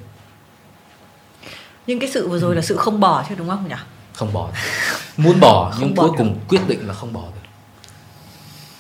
Nhưng 1.88 2.00
cái 2.00 2.10
sự 2.10 2.28
vừa 2.28 2.40
rồi 2.40 2.52
ừ. 2.52 2.56
là 2.56 2.62
sự 2.62 2.78
không 2.78 3.00
bỏ 3.00 3.26
chứ 3.30 3.36
đúng 3.38 3.50
không 3.50 3.68
nhỉ? 3.68 3.76
Không 4.14 4.34
bỏ. 4.34 4.50
Muốn 5.18 5.40
bỏ 5.40 5.72
không 5.74 5.82
nhưng 5.82 5.96
bỏ 5.96 6.04
cuối 6.04 6.12
được. 6.12 6.18
cùng 6.18 6.40
quyết 6.48 6.68
định 6.68 6.88
là 6.88 6.94
không 6.94 7.14
bỏ 7.14 7.22
được 7.36 7.43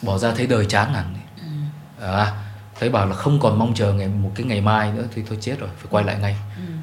bỏ 0.03 0.17
ra 0.17 0.31
thấy 0.31 0.47
đời 0.47 0.65
chán 0.65 0.93
hẳn 0.93 1.15
ừ. 1.37 2.05
à, 2.05 2.31
thấy 2.79 2.89
bảo 2.89 3.07
là 3.07 3.15
không 3.15 3.39
còn 3.39 3.59
mong 3.59 3.73
chờ 3.73 3.93
ngày 3.93 4.07
một 4.07 4.31
cái 4.35 4.45
ngày 4.45 4.61
mai 4.61 4.91
nữa 4.91 5.03
thì 5.15 5.23
thôi 5.29 5.37
chết 5.41 5.59
rồi 5.59 5.69
phải 5.77 5.87
quay 5.89 6.03
lại 6.03 6.17
ngay 6.21 6.35
ừ. 6.57 6.73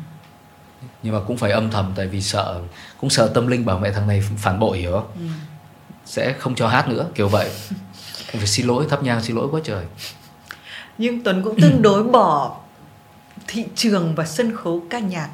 nhưng 1.02 1.14
mà 1.14 1.20
cũng 1.26 1.36
phải 1.36 1.50
âm 1.50 1.70
thầm 1.70 1.92
tại 1.96 2.06
vì 2.06 2.22
sợ 2.22 2.60
cũng 3.00 3.10
sợ 3.10 3.30
tâm 3.34 3.46
linh 3.46 3.64
bảo 3.64 3.78
mẹ 3.78 3.92
thằng 3.92 4.06
này 4.06 4.22
phản 4.38 4.58
bội 4.58 4.78
hiểu 4.78 4.92
không 4.92 5.10
ừ. 5.14 5.26
sẽ 6.04 6.32
không 6.32 6.54
cho 6.54 6.68
hát 6.68 6.88
nữa 6.88 7.06
kiểu 7.14 7.28
vậy 7.28 7.50
phải 8.32 8.46
xin 8.46 8.66
lỗi 8.66 8.86
thắp 8.90 9.02
nhang 9.02 9.22
xin 9.22 9.36
lỗi 9.36 9.48
quá 9.50 9.60
trời 9.64 9.84
nhưng 10.98 11.24
tuấn 11.24 11.42
cũng 11.42 11.60
tương 11.60 11.82
đối 11.82 12.04
bỏ 12.04 12.56
thị 13.46 13.64
trường 13.74 14.14
và 14.14 14.26
sân 14.26 14.56
khấu 14.56 14.82
ca 14.90 14.98
nhạc 14.98 15.28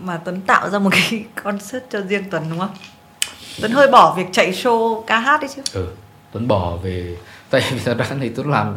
mà 0.00 0.20
tuấn 0.24 0.40
tạo 0.40 0.70
ra 0.70 0.78
một 0.78 0.90
cái 0.92 1.24
concert 1.44 1.84
cho 1.90 2.00
riêng 2.00 2.24
tuấn 2.30 2.44
đúng 2.50 2.58
không 2.58 2.74
tuấn 3.60 3.72
hơi 3.72 3.88
bỏ 3.88 4.14
việc 4.18 4.26
chạy 4.32 4.52
show 4.52 5.02
ca 5.02 5.18
hát 5.18 5.40
đấy 5.40 5.50
chứ. 5.56 5.62
Ừ 5.72 5.86
tuấn 6.32 6.48
bỏ 6.48 6.76
về, 6.76 7.16
tại 7.50 7.62
vì 7.70 7.78
thật 7.84 7.96
ra 7.98 8.16
thì 8.20 8.28
Tuấn 8.28 8.50
làm, 8.50 8.76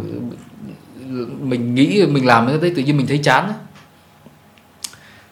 mình 1.50 1.76
nghĩ 1.76 2.06
mình 2.06 2.26
làm 2.26 2.48
cái 2.48 2.58
đấy 2.58 2.74
tự 2.76 2.82
nhiên 2.82 2.98
mình 2.98 3.08
thấy 3.08 3.18
chán 3.18 3.54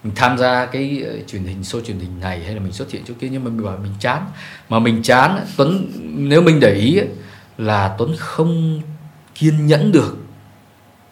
mình 0.03 0.13
tham 0.15 0.37
gia 0.37 0.65
cái 0.65 1.03
ờ, 1.05 1.13
truyền 1.27 1.43
hình, 1.43 1.61
show 1.61 1.81
truyền 1.81 1.99
hình 1.99 2.19
này 2.19 2.43
hay 2.43 2.53
là 2.55 2.59
mình 2.59 2.71
xuất 2.71 2.91
hiện 2.91 3.01
chỗ 3.07 3.13
kia 3.19 3.27
nhưng 3.31 3.43
mà 3.43 3.49
mình 3.49 3.65
bảo 3.65 3.77
mình 3.83 3.93
chán. 3.99 4.25
Mà 4.69 4.79
mình 4.79 5.03
chán 5.03 5.45
Tuấn, 5.57 5.91
nếu 6.15 6.41
mình 6.41 6.59
để 6.59 6.73
ý 6.73 7.01
là 7.57 7.95
Tuấn 7.97 8.15
không 8.17 8.81
kiên 9.35 9.65
nhẫn 9.65 9.91
được 9.91 10.17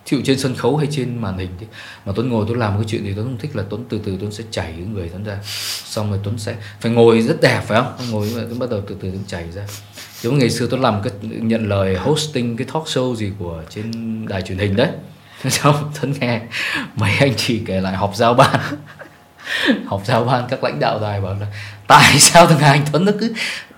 chịu 0.10 0.22
trên 0.26 0.40
sân 0.40 0.56
khấu 0.56 0.78
hay 0.78 0.88
trên 0.92 1.22
màn 1.22 1.38
hình 1.38 1.50
thì 1.60 1.66
mà 2.06 2.14
Tuấn 2.16 2.30
ngồi 2.30 2.46
Tuấn 2.48 2.60
làm 2.60 2.74
cái 2.76 2.86
chuyện 2.88 3.04
thì 3.04 3.14
Tuấn 3.14 3.26
không 3.26 3.38
thích 3.38 3.56
là 3.56 3.64
Tuấn 3.70 3.86
từ 3.90 4.00
từ 4.06 4.18
Tuấn 4.20 4.32
sẽ 4.32 4.44
chảy 4.52 4.72
cái 4.72 4.86
người 4.94 5.10
Tuấn 5.10 5.24
ra. 5.24 5.38
Xong 5.86 6.10
rồi 6.10 6.20
Tuấn 6.24 6.38
sẽ 6.38 6.56
phải 6.82 6.92
ngồi 6.92 7.22
rất 7.22 7.42
đẹp, 7.42 7.62
phải 7.68 7.82
không? 7.82 8.12
Ngồi 8.12 8.32
mà 8.36 8.42
Tuấn 8.50 8.60
bắt 8.60 8.70
đầu 8.70 8.82
từ 8.88 8.96
từ 9.02 9.10
Tuấn 9.10 9.24
chảy 9.28 9.44
ra. 9.52 9.62
Giống 10.22 10.38
ngày 10.38 10.50
xưa 10.50 10.68
Tuấn 10.70 10.82
làm 10.82 11.02
cái 11.04 11.14
nhận 11.22 11.70
lời 11.70 11.96
hosting 11.96 12.58
cái 12.58 12.68
talk 12.74 12.84
show 12.86 13.16
gì 13.16 13.32
của 13.40 13.64
trên 13.70 13.92
đài 14.28 14.42
truyền 14.42 14.58
hình 14.58 14.76
đấy. 14.76 14.90
Xong 15.50 15.92
Tuấn 16.02 16.14
nghe, 16.20 16.42
mấy 16.96 17.12
anh 17.20 17.36
chị 17.36 17.62
kể 17.66 17.82
lại 17.82 17.96
họp 17.96 18.16
giao 18.16 18.34
ban. 18.34 18.60
Họp 19.86 20.06
giao 20.06 20.24
ban 20.24 20.48
các 20.50 20.64
lãnh 20.64 20.80
đạo 20.80 21.00
đài 21.00 21.22
bảo 21.22 21.34
là, 21.34 21.48
tại 21.88 22.20
sao 22.20 22.48
thằng 22.48 22.60
anh 22.60 22.86
Tuấn 22.92 23.06
nó 23.06 23.12
cứ 23.20 23.34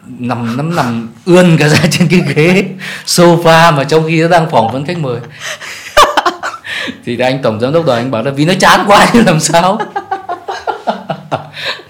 nằm 0.05 0.57
nằm 0.57 0.75
nằm 0.75 1.09
ươn 1.25 1.57
cả 1.57 1.67
ra 1.67 1.79
trên 1.91 2.07
cái 2.07 2.21
ghế 2.35 2.65
sofa 3.05 3.73
mà 3.75 3.83
trong 3.83 4.07
khi 4.07 4.21
nó 4.21 4.27
đang 4.27 4.49
phỏng 4.49 4.71
vấn 4.73 4.85
khách 4.85 4.97
mời? 4.97 5.19
Thì 7.05 7.19
anh 7.19 7.41
tổng 7.41 7.59
giám 7.59 7.73
đốc 7.73 7.85
đài 7.85 7.97
anh 7.97 8.11
bảo 8.11 8.23
là, 8.23 8.31
vì 8.31 8.45
nó 8.45 8.53
chán 8.59 8.83
quá 8.87 9.07
thì 9.11 9.19
làm 9.25 9.39
sao? 9.39 9.79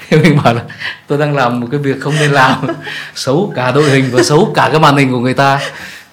Thì 0.09 0.17
mình 0.17 0.39
bảo 0.43 0.53
là, 0.53 0.61
tôi 1.07 1.17
đang 1.17 1.35
làm 1.35 1.59
một 1.59 1.67
cái 1.71 1.79
việc 1.79 2.01
không 2.01 2.13
nên 2.19 2.31
làm, 2.31 2.67
xấu 3.15 3.53
cả 3.55 3.71
đội 3.71 3.89
hình 3.89 4.09
và 4.11 4.23
xấu 4.23 4.51
cả 4.55 4.69
cái 4.71 4.79
màn 4.79 4.97
hình 4.97 5.11
của 5.11 5.19
người 5.19 5.33
ta. 5.33 5.59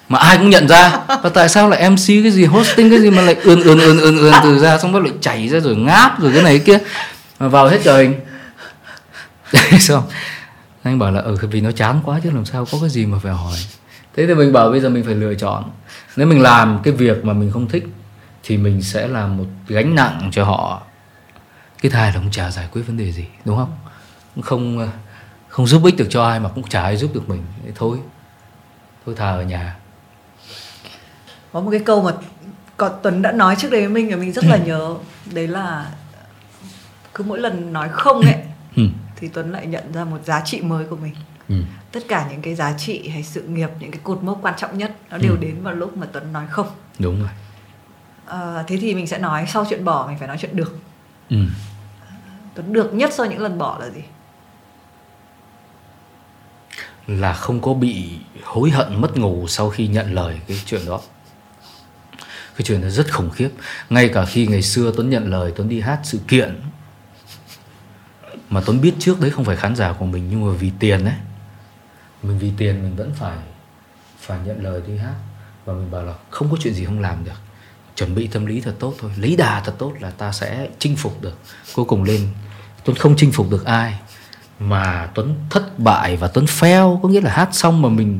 Mà 0.09 0.19
ai 0.19 0.37
cũng 0.37 0.49
nhận 0.49 0.67
ra, 0.67 0.97
và 1.07 1.29
tại 1.33 1.49
sao 1.49 1.69
lại 1.69 1.89
mc 1.89 2.07
cái 2.07 2.31
gì, 2.31 2.45
hosting 2.45 2.89
cái 2.89 2.99
gì 2.99 3.09
mà 3.09 3.21
lại 3.21 3.35
ươn 3.43 3.61
ươn 3.61 3.79
ươn 3.79 3.99
ươn 3.99 4.17
ươn 4.17 4.33
từ 4.43 4.59
ra, 4.59 4.77
xong 4.77 4.91
nó 4.91 4.99
lại 4.99 5.11
chảy 5.21 5.47
ra 5.47 5.59
rồi 5.59 5.75
ngáp 5.75 6.21
rồi 6.21 6.31
cái 6.33 6.43
này 6.43 6.59
cái 6.59 6.65
kia? 6.65 6.85
Mà 7.39 7.47
vào 7.47 7.67
hết 7.67 7.79
trời 7.83 8.09
hình 9.53 9.79
xong, 9.79 10.03
anh 10.83 10.99
bảo 10.99 11.11
là 11.11 11.21
ừ 11.21 11.37
vì 11.51 11.61
nó 11.61 11.71
chán 11.71 12.01
quá 12.05 12.19
chứ 12.23 12.31
làm 12.33 12.45
sao 12.45 12.67
có 12.71 12.77
cái 12.81 12.89
gì 12.89 13.05
mà 13.05 13.17
phải 13.23 13.33
hỏi. 13.33 13.57
Thế 14.17 14.27
thì 14.27 14.33
mình 14.33 14.53
bảo 14.53 14.69
bây 14.69 14.79
giờ 14.79 14.89
mình 14.89 15.03
phải 15.03 15.15
lựa 15.15 15.33
chọn. 15.33 15.63
Nếu 16.15 16.27
mình 16.27 16.41
làm 16.41 16.79
cái 16.83 16.93
việc 16.93 17.25
mà 17.25 17.33
mình 17.33 17.51
không 17.53 17.67
thích 17.67 17.83
thì 18.49 18.57
mình 18.57 18.81
sẽ 18.81 19.07
là 19.07 19.27
một 19.27 19.45
gánh 19.67 19.95
nặng 19.95 20.29
cho 20.31 20.43
họ. 20.43 20.81
Cái 21.81 21.91
thai 21.91 22.07
là 22.07 22.13
không 22.13 22.31
chả 22.31 22.51
giải 22.51 22.67
quyết 22.71 22.81
vấn 22.81 22.97
đề 22.97 23.11
gì 23.11 23.25
đúng 23.45 23.57
không? 23.57 23.71
Không 24.41 24.89
không 25.47 25.67
giúp 25.67 25.85
ích 25.85 25.97
được 25.97 26.07
cho 26.09 26.25
ai 26.25 26.39
mà 26.39 26.49
cũng 26.49 26.63
chả 26.63 26.81
ai 26.81 26.97
giúp 26.97 27.11
được 27.13 27.29
mình. 27.29 27.43
Thôi 27.75 27.97
thôi 29.05 29.15
thà 29.17 29.29
ở 29.29 29.43
nhà. 29.43 29.77
Có 31.51 31.61
một 31.61 31.71
cái 31.71 31.79
câu 31.79 32.01
mà 32.01 32.11
còn 32.77 32.91
Tuấn 33.03 33.21
đã 33.21 33.31
nói 33.31 33.55
trước 33.55 33.71
đấy 33.71 33.81
với 33.81 33.89
mình 33.89 34.09
và 34.09 34.15
mình 34.15 34.31
rất 34.31 34.45
là 34.45 34.57
nhớ. 34.57 34.95
Đấy 35.33 35.47
là 35.47 35.91
cứ 37.13 37.23
mỗi 37.23 37.39
lần 37.39 37.73
nói 37.73 37.89
không 37.91 38.21
ấy 38.21 38.43
ừ. 38.75 38.83
thì 39.15 39.27
Tuấn 39.27 39.51
lại 39.51 39.67
nhận 39.67 39.93
ra 39.93 40.03
một 40.03 40.19
giá 40.25 40.41
trị 40.45 40.61
mới 40.61 40.85
của 40.85 40.95
mình. 40.95 41.13
Ừ. 41.49 41.55
tất 41.91 41.99
cả 42.07 42.27
những 42.31 42.41
cái 42.41 42.55
giá 42.55 42.73
trị 42.77 43.07
hay 43.07 43.23
sự 43.23 43.41
nghiệp 43.41 43.69
những 43.79 43.91
cái 43.91 44.01
cột 44.03 44.23
mốc 44.23 44.39
quan 44.41 44.53
trọng 44.57 44.77
nhất 44.77 44.95
nó 45.09 45.17
đều 45.17 45.31
ừ. 45.31 45.37
đến 45.41 45.63
vào 45.63 45.73
lúc 45.73 45.97
mà 45.97 46.07
Tuấn 46.11 46.33
nói 46.33 46.45
không. 46.49 46.67
Đúng 46.99 47.19
rồi 47.19 47.29
à, 48.29 48.63
thế 48.67 48.77
thì 48.77 48.95
mình 48.95 49.07
sẽ 49.07 49.17
nói 49.17 49.45
sau 49.47 49.65
chuyện 49.69 49.85
bỏ 49.85 50.07
mình 50.07 50.17
phải 50.17 50.27
nói 50.27 50.37
chuyện 50.39 50.55
được. 50.55 50.77
Ừ. 51.29 51.37
Tuấn 52.55 52.73
được 52.73 52.93
nhất 52.93 53.09
sau 53.13 53.25
những 53.25 53.41
lần 53.41 53.57
bỏ 53.57 53.77
là 53.79 53.89
gì? 53.89 54.01
Là 57.07 57.33
không 57.33 57.61
có 57.61 57.73
bị 57.73 58.17
hối 58.43 58.69
hận 58.69 59.01
mất 59.01 59.17
ngủ 59.17 59.47
sau 59.47 59.69
khi 59.69 59.87
nhận 59.87 60.13
lời 60.13 60.39
cái 60.47 60.61
chuyện 60.65 60.81
đó. 60.85 61.01
Cái 62.55 62.63
chuyện 62.63 62.81
đó 62.81 62.89
rất 62.89 63.13
khủng 63.13 63.29
khiếp. 63.29 63.49
Ngay 63.89 64.09
cả 64.13 64.25
khi 64.25 64.47
ngày 64.47 64.61
xưa 64.61 64.91
tuấn 64.95 65.09
nhận 65.09 65.29
lời 65.29 65.53
tuấn 65.55 65.69
đi 65.69 65.81
hát 65.81 65.99
sự 66.03 66.19
kiện 66.27 66.61
mà 68.49 68.61
tuấn 68.65 68.81
biết 68.81 68.93
trước 68.99 69.21
đấy 69.21 69.31
không 69.31 69.45
phải 69.45 69.55
khán 69.55 69.75
giả 69.75 69.93
của 69.93 70.05
mình 70.05 70.27
nhưng 70.29 70.47
mà 70.47 70.53
vì 70.59 70.71
tiền 70.79 71.05
đấy 71.05 71.13
mình 72.23 72.39
vì 72.39 72.51
tiền 72.57 72.83
mình 72.83 72.95
vẫn 72.95 73.11
phải 73.15 73.37
phải 74.19 74.39
nhận 74.45 74.63
lời 74.63 74.81
đi 74.87 74.97
hát. 74.97 75.15
Và 75.65 75.73
mình 75.73 75.91
bảo 75.91 76.03
là 76.03 76.13
không 76.29 76.51
có 76.51 76.57
chuyện 76.61 76.73
gì 76.73 76.85
không 76.85 76.99
làm 76.99 77.25
được 77.25 77.48
chuẩn 77.99 78.15
bị 78.15 78.27
tâm 78.27 78.45
lý 78.45 78.61
thật 78.61 78.75
tốt 78.79 78.93
thôi. 78.99 79.11
Lấy 79.17 79.35
đà 79.35 79.61
thật 79.65 79.73
tốt 79.77 79.93
là 79.99 80.09
ta 80.09 80.31
sẽ 80.31 80.67
chinh 80.79 80.95
phục 80.95 81.21
được. 81.21 81.37
Cuối 81.75 81.85
cùng 81.85 82.03
lên, 82.03 82.27
tuấn 82.85 82.97
không 82.97 83.15
chinh 83.17 83.31
phục 83.31 83.49
được 83.49 83.65
ai, 83.65 83.99
mà 84.59 85.09
tuấn 85.15 85.35
thất 85.49 85.79
bại 85.79 86.17
và 86.17 86.27
tuấn 86.27 86.45
fail. 86.45 86.99
Có 87.01 87.09
nghĩa 87.09 87.21
là 87.21 87.31
hát 87.31 87.49
xong 87.51 87.81
mà 87.81 87.89
mình 87.89 88.19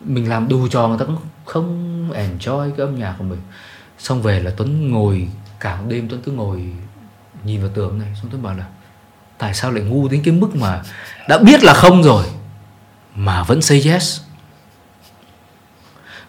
mình 0.00 0.28
làm 0.28 0.48
đủ 0.48 0.68
trò 0.68 0.88
người 0.88 0.98
ta 0.98 1.04
cũng 1.04 1.16
không 1.44 2.10
enjoy 2.12 2.70
cái 2.70 2.86
âm 2.86 2.98
nhạc 2.98 3.14
của 3.18 3.24
mình. 3.24 3.40
Xong 3.98 4.22
về 4.22 4.40
là 4.40 4.50
tuấn 4.56 4.90
ngồi 4.90 5.28
cả 5.60 5.78
đêm, 5.88 6.08
tuấn 6.08 6.22
cứ 6.22 6.32
ngồi 6.32 6.62
nhìn 7.44 7.60
vào 7.60 7.70
tường 7.74 7.98
này. 7.98 8.08
Xong 8.20 8.30
tuấn 8.30 8.42
bảo 8.42 8.54
là, 8.54 8.64
tại 9.38 9.54
sao 9.54 9.70
lại 9.70 9.84
ngu 9.84 10.08
đến 10.08 10.22
cái 10.24 10.34
mức 10.34 10.56
mà 10.56 10.82
đã 11.28 11.38
biết 11.38 11.64
là 11.64 11.74
không 11.74 12.02
rồi, 12.02 12.24
mà 13.14 13.42
vẫn 13.42 13.62
say 13.62 13.82
yes? 13.82 14.20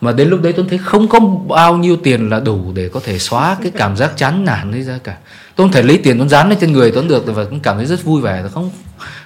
Mà 0.02 0.12
đến 0.12 0.30
lúc 0.30 0.42
đấy 0.42 0.54
tôi 0.54 0.66
thấy 0.70 0.78
không 0.78 1.08
có 1.08 1.20
bao 1.48 1.78
nhiêu 1.78 1.98
tiền 1.98 2.30
là 2.30 2.40
đủ 2.40 2.72
để 2.74 2.90
có 2.90 3.00
thể 3.04 3.20
xóa 3.20 3.58
cái 3.62 3.72
cảm 3.72 3.98
giác 3.98 4.12
chán 4.16 4.46
nản 4.46 4.72
ấy 4.72 4.84
ra 4.84 5.00
cả. 5.04 5.18
Tôi 5.56 5.66
không 5.66 5.72
thể 5.72 5.82
lấy 5.82 5.98
tiền 5.98 6.20
tôi 6.20 6.28
dán 6.28 6.50
lên 6.50 6.58
trên 6.62 6.72
người 6.72 6.92
tôi 6.92 7.04
được 7.04 7.26
và 7.26 7.46
cũng 7.46 7.60
cảm 7.60 7.78
thấy 7.78 7.86
rất 7.86 8.04
vui 8.04 8.22
vẻ. 8.22 8.44
Không 8.54 8.72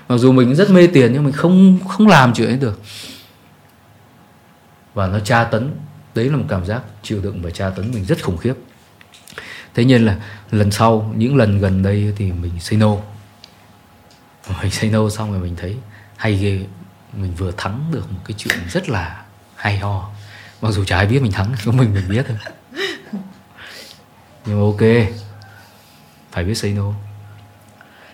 mặc 0.09 0.17
dù 0.17 0.31
mình 0.31 0.55
rất 0.55 0.69
mê 0.69 0.87
tiền 0.87 1.13
nhưng 1.13 1.23
mình 1.23 1.33
không 1.33 1.79
không 1.87 2.07
làm 2.07 2.33
chuyện 2.33 2.47
ấy 2.47 2.57
được. 2.57 2.81
Và 4.93 5.07
nó 5.07 5.19
tra 5.19 5.43
tấn. 5.43 5.71
Đấy 6.15 6.29
là 6.29 6.37
một 6.37 6.45
cảm 6.49 6.65
giác 6.65 6.81
chịu 7.03 7.21
đựng 7.21 7.41
và 7.41 7.49
tra 7.49 7.69
tấn 7.69 7.91
mình 7.91 8.05
rất 8.05 8.23
khủng 8.23 8.37
khiếp. 8.37 8.53
Thế 9.73 9.85
nên 9.85 10.05
là 10.05 10.17
lần 10.51 10.71
sau 10.71 11.13
những 11.17 11.35
lần 11.35 11.59
gần 11.59 11.83
đây 11.83 12.13
thì 12.15 12.31
mình 12.31 12.51
say 12.59 12.79
no. 12.79 12.95
Mình 14.61 14.71
say 14.71 14.89
no 14.89 15.09
xong 15.09 15.31
rồi 15.31 15.41
mình 15.41 15.55
thấy 15.55 15.75
hay 16.17 16.35
ghê. 16.35 16.59
Mình 17.13 17.33
vừa 17.37 17.51
thắng 17.57 17.85
được 17.91 18.11
một 18.11 18.19
cái 18.25 18.35
chuyện 18.37 18.57
rất 18.69 18.89
là 18.89 19.23
hay 19.55 19.77
ho 19.77 20.09
mặc 20.63 20.71
dù 20.71 20.83
chả 20.83 20.97
ai 20.97 21.07
biết 21.07 21.21
mình 21.21 21.31
thắng 21.31 21.55
có 21.65 21.71
mình 21.71 21.93
mình 21.93 22.09
biết 22.09 22.25
thôi. 22.27 22.37
Nhưng 24.45 24.59
mà 24.59 24.61
ok 24.61 25.11
phải 26.31 26.43
biết 26.43 26.55
say 26.55 26.73
no. 26.73 26.93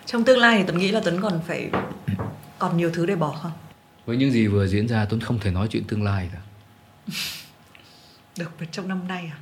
Trong 0.06 0.24
tương 0.24 0.40
lai 0.40 0.58
thì 0.58 0.64
tuấn 0.68 0.78
nghĩ 0.78 0.92
là 0.92 1.02
tuấn 1.04 1.22
còn 1.22 1.42
phải 1.48 1.70
còn 2.60 2.78
nhiều 2.78 2.92
thứ 2.94 3.06
để 3.06 3.16
bỏ 3.16 3.32
không? 3.32 3.52
Với 4.06 4.18
những 4.18 4.32
gì 4.32 4.48
vừa 4.48 4.68
diễn 4.68 4.88
ra 4.88 5.06
tuấn 5.06 5.22
không 5.22 5.40
thể 5.40 5.52
nói 5.52 5.68
chuyện 5.72 5.84
tương 5.84 6.04
lai 6.04 6.30
cả. 6.34 6.40
Được 8.38 8.52
trong 8.72 8.88
năm 8.88 9.08
nay 9.08 9.32
à? 9.32 9.38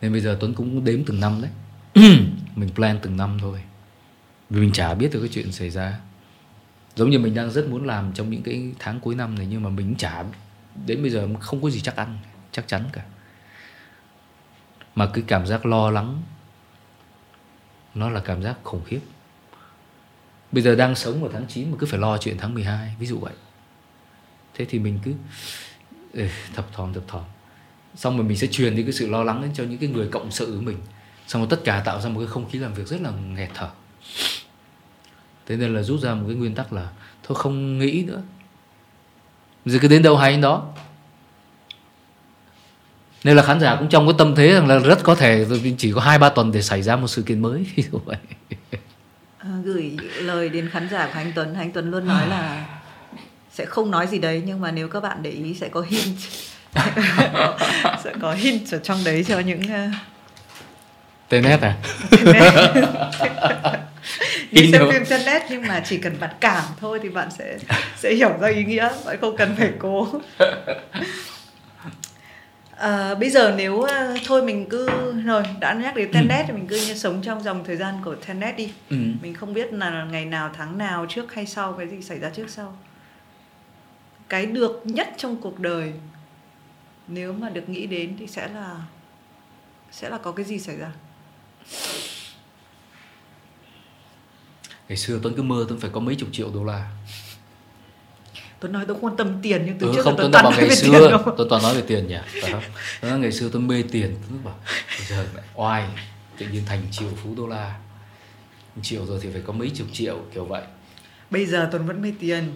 Nên 0.00 0.12
bây 0.12 0.20
giờ 0.20 0.36
tuấn 0.40 0.54
cũng 0.54 0.84
đếm 0.84 1.04
từng 1.04 1.20
năm 1.20 1.42
đấy. 1.42 1.50
Mình 2.56 2.70
plan 2.74 2.98
từng 3.02 3.16
năm 3.16 3.38
thôi. 3.40 3.62
Vì 4.50 4.60
mình 4.60 4.72
chả 4.72 4.94
biết 4.94 5.12
được 5.12 5.20
cái 5.20 5.28
chuyện 5.32 5.52
xảy 5.52 5.70
ra. 5.70 5.98
Giống 6.96 7.10
như 7.10 7.18
mình 7.18 7.34
đang 7.34 7.50
rất 7.50 7.68
muốn 7.68 7.86
làm 7.86 8.12
trong 8.12 8.30
những 8.30 8.42
cái 8.42 8.72
tháng 8.78 9.00
cuối 9.00 9.14
năm 9.14 9.34
này 9.34 9.46
nhưng 9.50 9.62
mà 9.62 9.70
mình 9.70 9.94
chả 9.98 10.24
đến 10.86 11.02
bây 11.02 11.10
giờ 11.10 11.28
không 11.40 11.62
có 11.62 11.70
gì 11.70 11.80
chắc 11.80 11.96
ăn, 11.96 12.18
chắc 12.52 12.68
chắn 12.68 12.84
cả. 12.92 13.02
Mà 14.94 15.10
cái 15.14 15.24
cảm 15.26 15.46
giác 15.46 15.66
lo 15.66 15.90
lắng, 15.90 16.22
nó 17.94 18.10
là 18.10 18.20
cảm 18.20 18.42
giác 18.42 18.56
khủng 18.62 18.84
khiếp. 18.84 19.00
Bây 20.52 20.62
giờ 20.62 20.74
đang 20.74 20.94
sống 20.94 21.20
vào 21.20 21.30
tháng 21.32 21.46
9 21.48 21.70
mà 21.70 21.76
cứ 21.80 21.86
phải 21.86 22.00
lo 22.00 22.18
chuyện 22.18 22.36
tháng 22.38 22.54
12 22.54 22.96
ví 22.98 23.06
dụ 23.06 23.18
vậy. 23.18 23.34
Thế 24.54 24.64
thì 24.64 24.78
mình 24.78 24.98
cứ 25.02 25.14
thập 26.54 26.72
thòm 26.72 26.92
thập 26.92 27.08
thòm. 27.08 27.24
Xong 27.94 28.16
rồi 28.16 28.26
mình 28.26 28.36
sẽ 28.36 28.46
truyền 28.46 28.76
đi 28.76 28.82
cái 28.82 28.92
sự 28.92 29.08
lo 29.08 29.24
lắng 29.24 29.42
đến 29.42 29.50
cho 29.54 29.64
những 29.64 29.78
cái 29.78 29.88
người 29.88 30.08
cộng 30.08 30.30
sự 30.30 30.46
của 30.56 30.62
mình. 30.62 30.78
Xong 31.26 31.42
rồi 31.42 31.48
tất 31.50 31.60
cả 31.64 31.82
tạo 31.84 32.00
ra 32.00 32.08
một 32.08 32.20
cái 32.20 32.28
không 32.28 32.50
khí 32.50 32.58
làm 32.58 32.74
việc 32.74 32.86
rất 32.86 33.00
là 33.00 33.10
nghẹt 33.10 33.50
thở. 33.54 33.70
Thế 35.46 35.56
nên 35.56 35.74
là 35.74 35.82
rút 35.82 36.00
ra 36.00 36.14
một 36.14 36.24
cái 36.26 36.36
nguyên 36.36 36.54
tắc 36.54 36.72
là, 36.72 36.90
thôi 37.22 37.38
không 37.40 37.78
nghĩ 37.78 38.04
nữa 38.06 38.22
rồi 39.64 39.78
cứ 39.82 39.88
đến 39.88 40.02
đâu 40.02 40.16
hay 40.16 40.36
đó. 40.36 40.62
Nên 43.24 43.36
là 43.36 43.42
khán 43.42 43.60
giả 43.60 43.76
cũng 43.76 43.88
trong 43.88 44.06
cái 44.06 44.14
tâm 44.18 44.34
thế 44.34 44.52
rằng 44.52 44.68
là 44.68 44.78
rất 44.78 45.02
có 45.02 45.14
thể 45.14 45.46
chỉ 45.78 45.92
có 45.92 46.00
hai 46.00 46.18
ba 46.18 46.28
tuần 46.28 46.52
để 46.52 46.62
xảy 46.62 46.82
ra 46.82 46.96
một 46.96 47.08
sự 47.08 47.22
kiện 47.22 47.42
mới. 47.42 47.66
Dụ 47.92 47.98
vậy. 48.04 48.16
À, 49.38 49.50
gửi 49.64 49.96
lời 50.16 50.48
đến 50.48 50.68
khán 50.68 50.88
giả 50.90 51.06
của 51.06 51.12
anh 51.14 51.32
Tuấn. 51.34 51.54
Anh 51.54 51.70
Tuấn 51.70 51.90
luôn 51.90 52.06
nói 52.06 52.28
là 52.28 52.66
sẽ 53.52 53.64
không 53.64 53.90
nói 53.90 54.06
gì 54.06 54.18
đấy 54.18 54.42
nhưng 54.46 54.60
mà 54.60 54.70
nếu 54.70 54.88
các 54.88 55.00
bạn 55.00 55.22
để 55.22 55.30
ý 55.30 55.54
sẽ 55.54 55.68
có 55.68 55.84
hint. 55.88 56.18
Sẽ 58.04 58.12
có 58.20 58.32
hint 58.32 58.72
ở 58.72 58.78
trong 58.78 59.04
đấy 59.04 59.24
cho 59.28 59.38
những 59.40 59.60
uh... 59.60 59.94
tên 61.28 61.42
nét 61.42 61.60
à 61.60 61.76
như 64.52 64.68
xem 64.72 64.82
phim 64.92 65.04
trên 65.04 65.20
net 65.26 65.42
nhưng 65.50 65.62
mà 65.62 65.82
chỉ 65.84 65.98
cần 65.98 66.16
bạn 66.20 66.30
cảm 66.40 66.64
thôi 66.80 66.98
thì 67.02 67.08
bạn 67.08 67.28
sẽ 67.38 67.58
sẽ 67.96 68.14
hiểu 68.14 68.30
ra 68.40 68.48
ý 68.48 68.64
nghĩa 68.64 68.90
bạn 69.06 69.16
không 69.20 69.36
cần 69.36 69.54
phải 69.58 69.72
cố. 69.78 70.08
À, 72.76 73.14
bây 73.20 73.30
giờ 73.30 73.54
nếu 73.56 73.74
uh, 73.74 73.88
thôi 74.26 74.42
mình 74.42 74.66
cứ 74.68 75.12
rồi 75.24 75.42
đã 75.60 75.74
nhắc 75.74 75.96
đến 75.96 76.12
Tenet 76.12 76.40
ừ. 76.40 76.44
thì 76.46 76.52
mình 76.52 76.66
cứ 76.66 76.76
như 76.76 76.94
sống 76.94 77.22
trong 77.22 77.42
dòng 77.42 77.64
thời 77.64 77.76
gian 77.76 77.94
của 78.04 78.14
Tenet 78.14 78.56
đi. 78.56 78.72
Ừ. 78.90 78.96
mình 79.22 79.34
không 79.34 79.54
biết 79.54 79.72
là 79.72 80.06
ngày 80.10 80.24
nào 80.24 80.50
tháng 80.54 80.78
nào 80.78 81.06
trước 81.08 81.34
hay 81.34 81.46
sau 81.46 81.72
cái 81.72 81.88
gì 81.88 82.02
xảy 82.02 82.18
ra 82.18 82.30
trước 82.30 82.50
sau. 82.50 82.76
Cái 84.28 84.46
được 84.46 84.82
nhất 84.84 85.08
trong 85.16 85.36
cuộc 85.36 85.60
đời 85.60 85.92
nếu 87.08 87.32
mà 87.32 87.48
được 87.48 87.68
nghĩ 87.68 87.86
đến 87.86 88.16
thì 88.18 88.26
sẽ 88.26 88.48
là 88.48 88.76
sẽ 89.92 90.08
là 90.08 90.18
có 90.18 90.32
cái 90.32 90.44
gì 90.44 90.58
xảy 90.58 90.76
ra 90.76 90.90
ngày 94.92 94.96
xưa 94.96 95.18
tuấn 95.22 95.34
cứ 95.36 95.42
mơ 95.42 95.64
tuấn 95.68 95.80
phải 95.80 95.90
có 95.90 96.00
mấy 96.00 96.14
chục 96.14 96.28
triệu 96.32 96.50
đô 96.54 96.64
la. 96.64 96.90
Tuấn 98.60 98.72
nói 98.72 98.84
tôi 98.86 98.94
không 98.94 99.04
quan 99.04 99.16
tâm 99.16 99.38
tiền 99.42 99.62
nhưng 99.66 99.78
từ 99.78 99.86
ừ, 99.86 99.92
trước 99.94 100.02
không 100.02 100.16
Tuấn 100.16 100.32
Tuấn 100.32 100.32
toàn 100.32 100.44
nói 100.44 100.54
ngày 100.56 100.68
về 100.68 100.74
xưa 100.74 101.08
tiền 101.08 101.34
Tuấn 101.36 101.48
toàn 101.50 101.62
nói 101.62 101.74
về 101.74 101.82
tiền 101.86 102.06
nhỉ? 102.06 102.16
Tuấn 103.00 103.10
nói 103.10 103.18
ngày 103.18 103.32
xưa 103.32 103.48
tôi 103.52 103.62
mê 103.62 103.84
tiền 103.92 104.16
Tuấn 104.28 104.44
bảo 104.44 104.54
bây 104.98 105.06
giờ 105.06 105.26
lại 105.34 105.44
oai 105.54 105.88
tự 106.38 106.46
nhiên 106.46 106.62
thành 106.66 106.82
triệu 106.90 107.08
phú 107.22 107.34
đô 107.36 107.46
la. 107.46 107.78
Triệu 108.82 109.06
rồi 109.06 109.18
thì 109.22 109.28
phải 109.32 109.42
có 109.46 109.52
mấy 109.52 109.70
chục 109.70 109.86
triệu 109.92 110.18
kiểu 110.34 110.44
vậy. 110.44 110.62
Bây 111.30 111.46
giờ 111.46 111.68
Tuấn 111.72 111.86
vẫn 111.86 112.02
mê 112.02 112.12
tiền. 112.20 112.52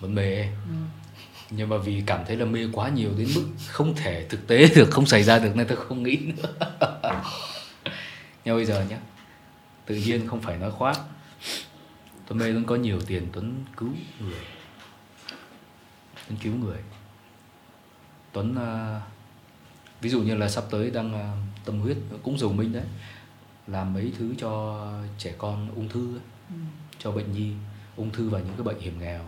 Vẫn 0.00 0.14
mê 0.14 0.42
ừ. 0.42 0.76
nhưng 1.50 1.68
mà 1.68 1.76
vì 1.76 2.02
cảm 2.06 2.24
thấy 2.26 2.36
là 2.36 2.44
mê 2.44 2.66
quá 2.72 2.88
nhiều 2.88 3.10
đến 3.18 3.28
mức 3.34 3.44
không 3.66 3.94
thể 3.94 4.26
thực 4.28 4.46
tế 4.46 4.68
được 4.74 4.90
không 4.90 5.06
xảy 5.06 5.22
ra 5.22 5.38
được 5.38 5.56
nên 5.56 5.66
tôi 5.66 5.76
không 5.76 6.02
nghĩ 6.02 6.16
nữa. 6.16 6.68
Nhưng 8.44 8.56
bây 8.56 8.64
giờ 8.64 8.84
nhé 8.90 8.96
tự 9.86 9.94
nhiên 9.94 10.28
không 10.28 10.40
phải 10.40 10.56
nói 10.56 10.70
khoác 10.70 10.98
Tuấn 12.26 12.38
mê 12.38 12.52
Tuấn 12.52 12.64
có 12.64 12.76
nhiều 12.76 13.00
tiền 13.06 13.28
Tuấn 13.32 13.64
cứu 13.76 13.90
người. 14.20 14.44
Tuấn 16.28 16.38
cứu 16.42 16.54
người. 16.54 16.82
Tuấn 18.32 18.52
uh, 18.52 19.02
ví 20.00 20.10
dụ 20.10 20.22
như 20.22 20.34
là 20.34 20.48
sắp 20.48 20.64
tới 20.70 20.90
đang 20.90 21.14
uh, 21.14 21.64
tâm 21.64 21.80
huyết 21.80 21.96
cũng 22.22 22.38
dùng 22.38 22.56
minh 22.56 22.72
đấy 22.72 22.84
làm 23.66 23.94
mấy 23.94 24.12
thứ 24.18 24.34
cho 24.38 24.82
trẻ 25.18 25.34
con 25.38 25.70
ung 25.74 25.88
thư 25.88 26.14
ấy, 26.14 26.22
Ừ. 26.50 26.56
cho 26.98 27.12
bệnh 27.12 27.32
nhi 27.32 27.52
ung 27.96 28.10
thư 28.10 28.28
và 28.28 28.38
những 28.38 28.52
cái 28.56 28.62
bệnh 28.62 28.80
hiểm 28.80 28.98
nghèo. 28.98 29.24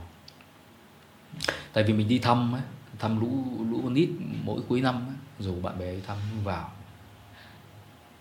Tại 1.73 1.85
vì 1.85 1.93
mình 1.93 2.09
đi 2.09 2.19
thăm 2.19 2.55
ấy, 2.55 2.63
thăm 2.99 3.21
lũ 3.21 3.45
lũ 3.71 3.81
con 3.83 3.95
nít 3.95 4.09
mỗi 4.45 4.61
cuối 4.69 4.81
năm 4.81 4.95
ấy, 4.95 5.17
dù 5.39 5.61
bạn 5.61 5.79
bè 5.79 5.95
đi 5.95 6.01
thăm 6.07 6.17
vào. 6.45 6.73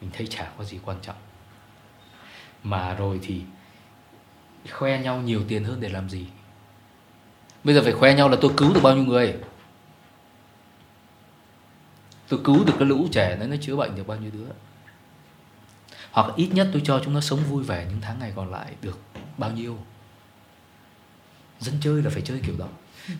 Mình 0.02 0.10
thấy 0.14 0.28
chả 0.28 0.52
có 0.58 0.64
gì 0.64 0.80
quan 0.86 0.98
trọng. 1.02 1.16
Mà 2.64 2.94
rồi 2.94 3.20
thì 3.22 3.42
khoe 4.68 5.02
nhau 5.02 5.22
nhiều 5.22 5.44
tiền 5.48 5.64
hơn 5.64 5.82
để 5.82 5.90
làm 5.90 6.10
gì? 6.10 6.26
Bây 7.64 7.76
giờ 7.76 7.82
phải 7.84 7.94
khoe 7.94 8.14
nhau 8.14 8.30
là 8.30 8.38
tôi 8.42 8.52
cứu 8.58 8.74
được 8.74 8.80
bao 8.84 8.96
nhiêu 8.96 9.06
người? 9.06 9.36
Tôi 12.28 12.40
cứu 12.44 12.64
được 12.66 12.74
cái 12.80 12.88
lũ 12.88 13.08
trẻ 13.12 13.36
đấy, 13.40 13.48
nó 13.48 13.56
chữa 13.62 13.76
bệnh 13.76 13.96
được 13.96 14.08
bao 14.08 14.18
nhiêu 14.18 14.32
đứa? 14.34 14.48
Hoặc 16.12 16.36
ít 16.36 16.50
nhất 16.54 16.68
tôi 16.74 16.82
cho 16.86 17.02
chúng 17.04 17.14
nó 17.14 17.22
sống 17.22 17.40
vui 17.50 17.64
vẻ 17.64 17.86
những 17.90 18.02
tháng 18.02 18.20
ngày 18.20 18.34
còn 18.36 18.52
lại 18.52 18.74
được 18.82 19.00
bao 19.38 19.52
nhiêu? 19.52 19.78
Dân 21.60 21.76
chơi 21.82 22.04
là 22.04 22.10
phải 22.10 22.22
chơi 22.22 22.40
kiểu 22.46 22.56
đó. 22.58 22.68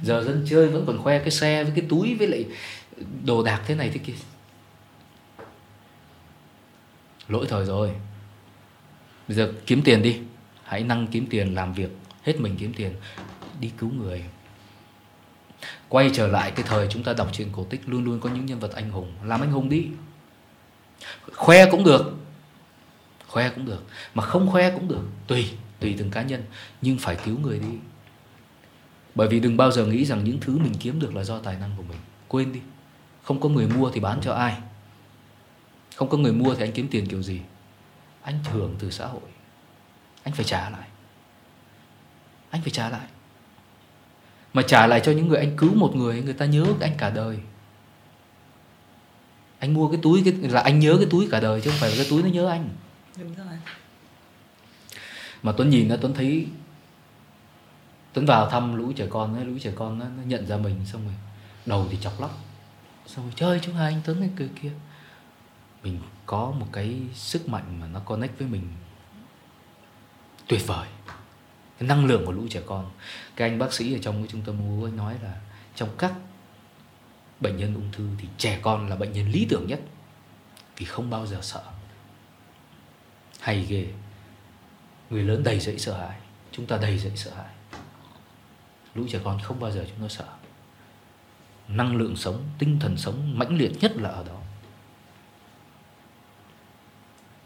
Giờ 0.02 0.24
dân 0.24 0.46
chơi 0.50 0.68
vẫn 0.68 0.86
còn 0.88 0.98
khoe 0.98 1.20
cái 1.20 1.32
xe 1.32 1.64
với 1.64 1.74
cái 1.76 1.86
túi 1.90 2.16
với 2.16 2.28
lại 2.28 2.46
đồ 3.26 3.44
đạc 3.44 3.62
thế 3.66 3.76
này 3.76 3.90
thế 3.94 3.98
kia. 3.98 4.14
Lỗi 7.28 7.46
thời 7.50 7.66
rồi. 7.66 7.92
Bây 9.28 9.38
giờ 9.38 9.54
kiếm 9.66 9.82
tiền 9.84 10.02
đi 10.02 10.22
hãy 10.68 10.84
năng 10.84 11.08
kiếm 11.08 11.28
tiền 11.30 11.56
làm 11.56 11.74
việc, 11.74 11.90
hết 12.24 12.40
mình 12.40 12.56
kiếm 12.60 12.74
tiền, 12.74 12.94
đi 13.60 13.72
cứu 13.78 13.92
người. 13.92 14.24
Quay 15.90 16.10
trở 16.14 16.28
lại 16.28 16.52
cái 16.52 16.66
thời 16.68 16.88
chúng 16.90 17.04
ta 17.04 17.14
đọc 17.14 17.30
truyện 17.34 17.50
cổ 17.52 17.64
tích, 17.64 17.82
luôn 17.86 18.04
luôn 18.04 18.20
có 18.20 18.30
những 18.30 18.46
nhân 18.46 18.60
vật 18.60 18.74
anh 18.74 18.90
hùng. 18.90 19.12
Làm 19.24 19.42
anh 19.42 19.52
hùng 19.52 19.70
đi. 19.70 19.88
Khoe 21.36 21.72
cũng 21.72 21.84
được. 21.84 22.16
Khoe 23.28 23.50
cũng 23.50 23.66
được. 23.66 23.84
Mà 24.14 24.24
không 24.24 24.52
khoe 24.52 24.72
cũng 24.72 24.88
được. 24.88 25.04
Tùy 25.28 25.50
tùy 25.80 25.96
từng 25.98 26.12
cá 26.12 26.22
nhân. 26.22 26.44
Nhưng 26.82 26.98
phải 26.98 27.18
cứu 27.26 27.40
người 27.40 27.60
đi. 27.60 27.78
Bởi 29.16 29.28
vì 29.28 29.40
đừng 29.40 29.58
bao 29.58 29.72
giờ 29.72 29.86
nghĩ 29.86 30.06
rằng 30.06 30.24
những 30.24 30.40
thứ 30.40 30.58
mình 30.58 30.74
kiếm 30.80 31.00
được 31.00 31.16
là 31.16 31.24
do 31.24 31.40
tài 31.40 31.56
năng 31.60 31.72
của 31.78 31.84
mình. 31.84 31.98
Quên 32.28 32.54
đi. 32.54 32.60
Không 33.24 33.40
có 33.40 33.50
người 33.50 33.68
mua 33.68 33.92
thì 33.92 34.00
bán 34.00 34.20
cho 34.22 34.34
ai. 34.34 34.58
Không 35.96 36.10
có 36.10 36.18
người 36.18 36.34
mua 36.34 36.56
thì 36.56 36.66
anh 36.66 36.72
kiếm 36.72 36.88
tiền 36.92 37.08
kiểu 37.08 37.24
gì? 37.24 37.42
Anh 38.22 38.40
thưởng 38.44 38.76
từ 38.80 38.92
xã 38.92 39.06
hội 39.08 39.22
anh 40.28 40.34
phải 40.34 40.46
trả 40.46 40.70
lại. 40.70 40.88
Anh 42.50 42.62
phải 42.62 42.72
trả 42.72 42.90
lại. 42.90 43.08
Mà 44.54 44.62
trả 44.62 44.88
lại 44.88 45.02
cho 45.04 45.12
những 45.12 45.28
người 45.28 45.38
anh 45.38 45.58
cứu 45.58 45.76
một 45.76 45.96
người 45.96 46.22
người 46.22 46.34
ta 46.34 46.46
nhớ 46.46 46.66
anh 46.82 46.94
cả 46.98 47.10
đời. 47.10 47.40
Anh 49.60 49.74
mua 49.74 49.92
cái 49.92 50.00
túi 50.04 50.22
cái 50.26 50.34
là 50.34 50.62
anh 50.62 50.80
nhớ 50.80 50.96
cái 50.98 51.08
túi 51.12 51.28
cả 51.32 51.40
đời 51.40 51.62
chứ 51.62 51.70
không 51.70 51.80
phải 51.80 51.90
là 51.90 51.96
cái 51.98 52.08
túi 52.10 52.24
nó 52.24 52.30
nhớ 52.30 52.50
anh. 52.50 52.70
Đúng 53.18 53.36
rồi. 53.36 53.58
Mà 55.44 55.52
tuấn 55.58 55.70
nhìn 55.70 55.88
nó 55.88 55.96
tuấn 56.02 56.14
thấy 56.14 56.48
tuấn 58.14 58.26
vào 58.26 58.50
thăm 58.50 58.76
lũ 58.76 58.92
trẻ 58.96 59.08
con 59.10 59.36
ấy, 59.36 59.46
lũ 59.46 59.54
trẻ 59.62 59.72
con 59.76 60.00
nó, 60.00 60.06
nó 60.06 60.24
nhận 60.24 60.48
ra 60.48 60.58
mình 60.58 60.86
xong 60.86 61.06
rồi 61.06 61.16
đầu 61.66 61.88
thì 61.92 61.98
chọc 62.02 62.22
lóc. 62.22 62.38
Xong 63.06 63.26
rồi 63.26 63.34
chơi 63.36 63.60
chúng 63.64 63.76
hai 63.76 63.94
anh 63.94 64.02
tuấn 64.06 64.20
cái 64.20 64.30
cười 64.36 64.50
kia. 64.62 64.72
Mình 65.84 66.00
có 66.26 66.52
một 66.52 66.68
cái 66.72 67.00
sức 67.14 67.50
mạnh 67.50 67.80
mà 67.80 67.88
nó 67.88 68.00
connect 68.00 68.40
với 68.40 68.48
mình 68.48 68.68
tuyệt 70.48 70.68
vời. 70.68 70.88
Cái 71.80 71.88
năng 71.88 72.06
lượng 72.06 72.26
của 72.26 72.32
lũ 72.32 72.48
trẻ 72.50 72.62
con. 72.66 72.92
Cái 73.36 73.50
anh 73.50 73.60
bác 73.60 73.74
sĩ 73.74 73.94
ở 73.94 74.00
trong 74.02 74.16
cái 74.18 74.28
trung 74.32 74.42
tâm 74.46 74.60
ung 74.60 74.82
thư 74.82 74.98
nói 74.98 75.16
là 75.24 75.42
trong 75.76 75.90
các 75.98 76.14
bệnh 77.40 77.58
nhân 77.58 77.76
ung 77.76 77.92
thư 77.92 78.10
thì 78.18 78.28
trẻ 78.38 78.60
con 78.62 78.90
là 78.90 78.96
bệnh 78.96 79.12
nhân 79.12 79.32
lý 79.32 79.48
tưởng 79.50 79.68
nhất. 79.68 79.80
Vì 80.78 80.86
không 80.86 81.10
bao 81.10 81.28
giờ 81.28 81.40
sợ. 81.42 81.64
Hay 83.40 83.66
ghê. 83.70 83.88
Người 85.10 85.24
lớn 85.24 85.44
đầy 85.44 85.60
dẫy 85.60 85.80
sợ 85.80 85.98
hãi. 85.98 86.20
Chúng 86.52 86.66
ta 86.66 86.78
đầy 86.78 86.98
dẫy 86.98 87.18
sợ 87.18 87.32
hãi. 87.36 87.54
Lũ 88.96 89.06
trẻ 89.10 89.20
con 89.24 89.40
không 89.40 89.60
bao 89.60 89.72
giờ 89.72 89.86
chúng 89.90 90.02
nó 90.02 90.08
sợ. 90.08 90.28
Năng 91.68 91.96
lượng 91.96 92.16
sống, 92.16 92.44
tinh 92.60 92.80
thần 92.80 92.98
sống 92.98 93.40
mãnh 93.40 93.58
liệt 93.58 93.72
nhất 93.82 93.92
là 93.96 94.10
ở 94.10 94.24
đó 94.24 94.42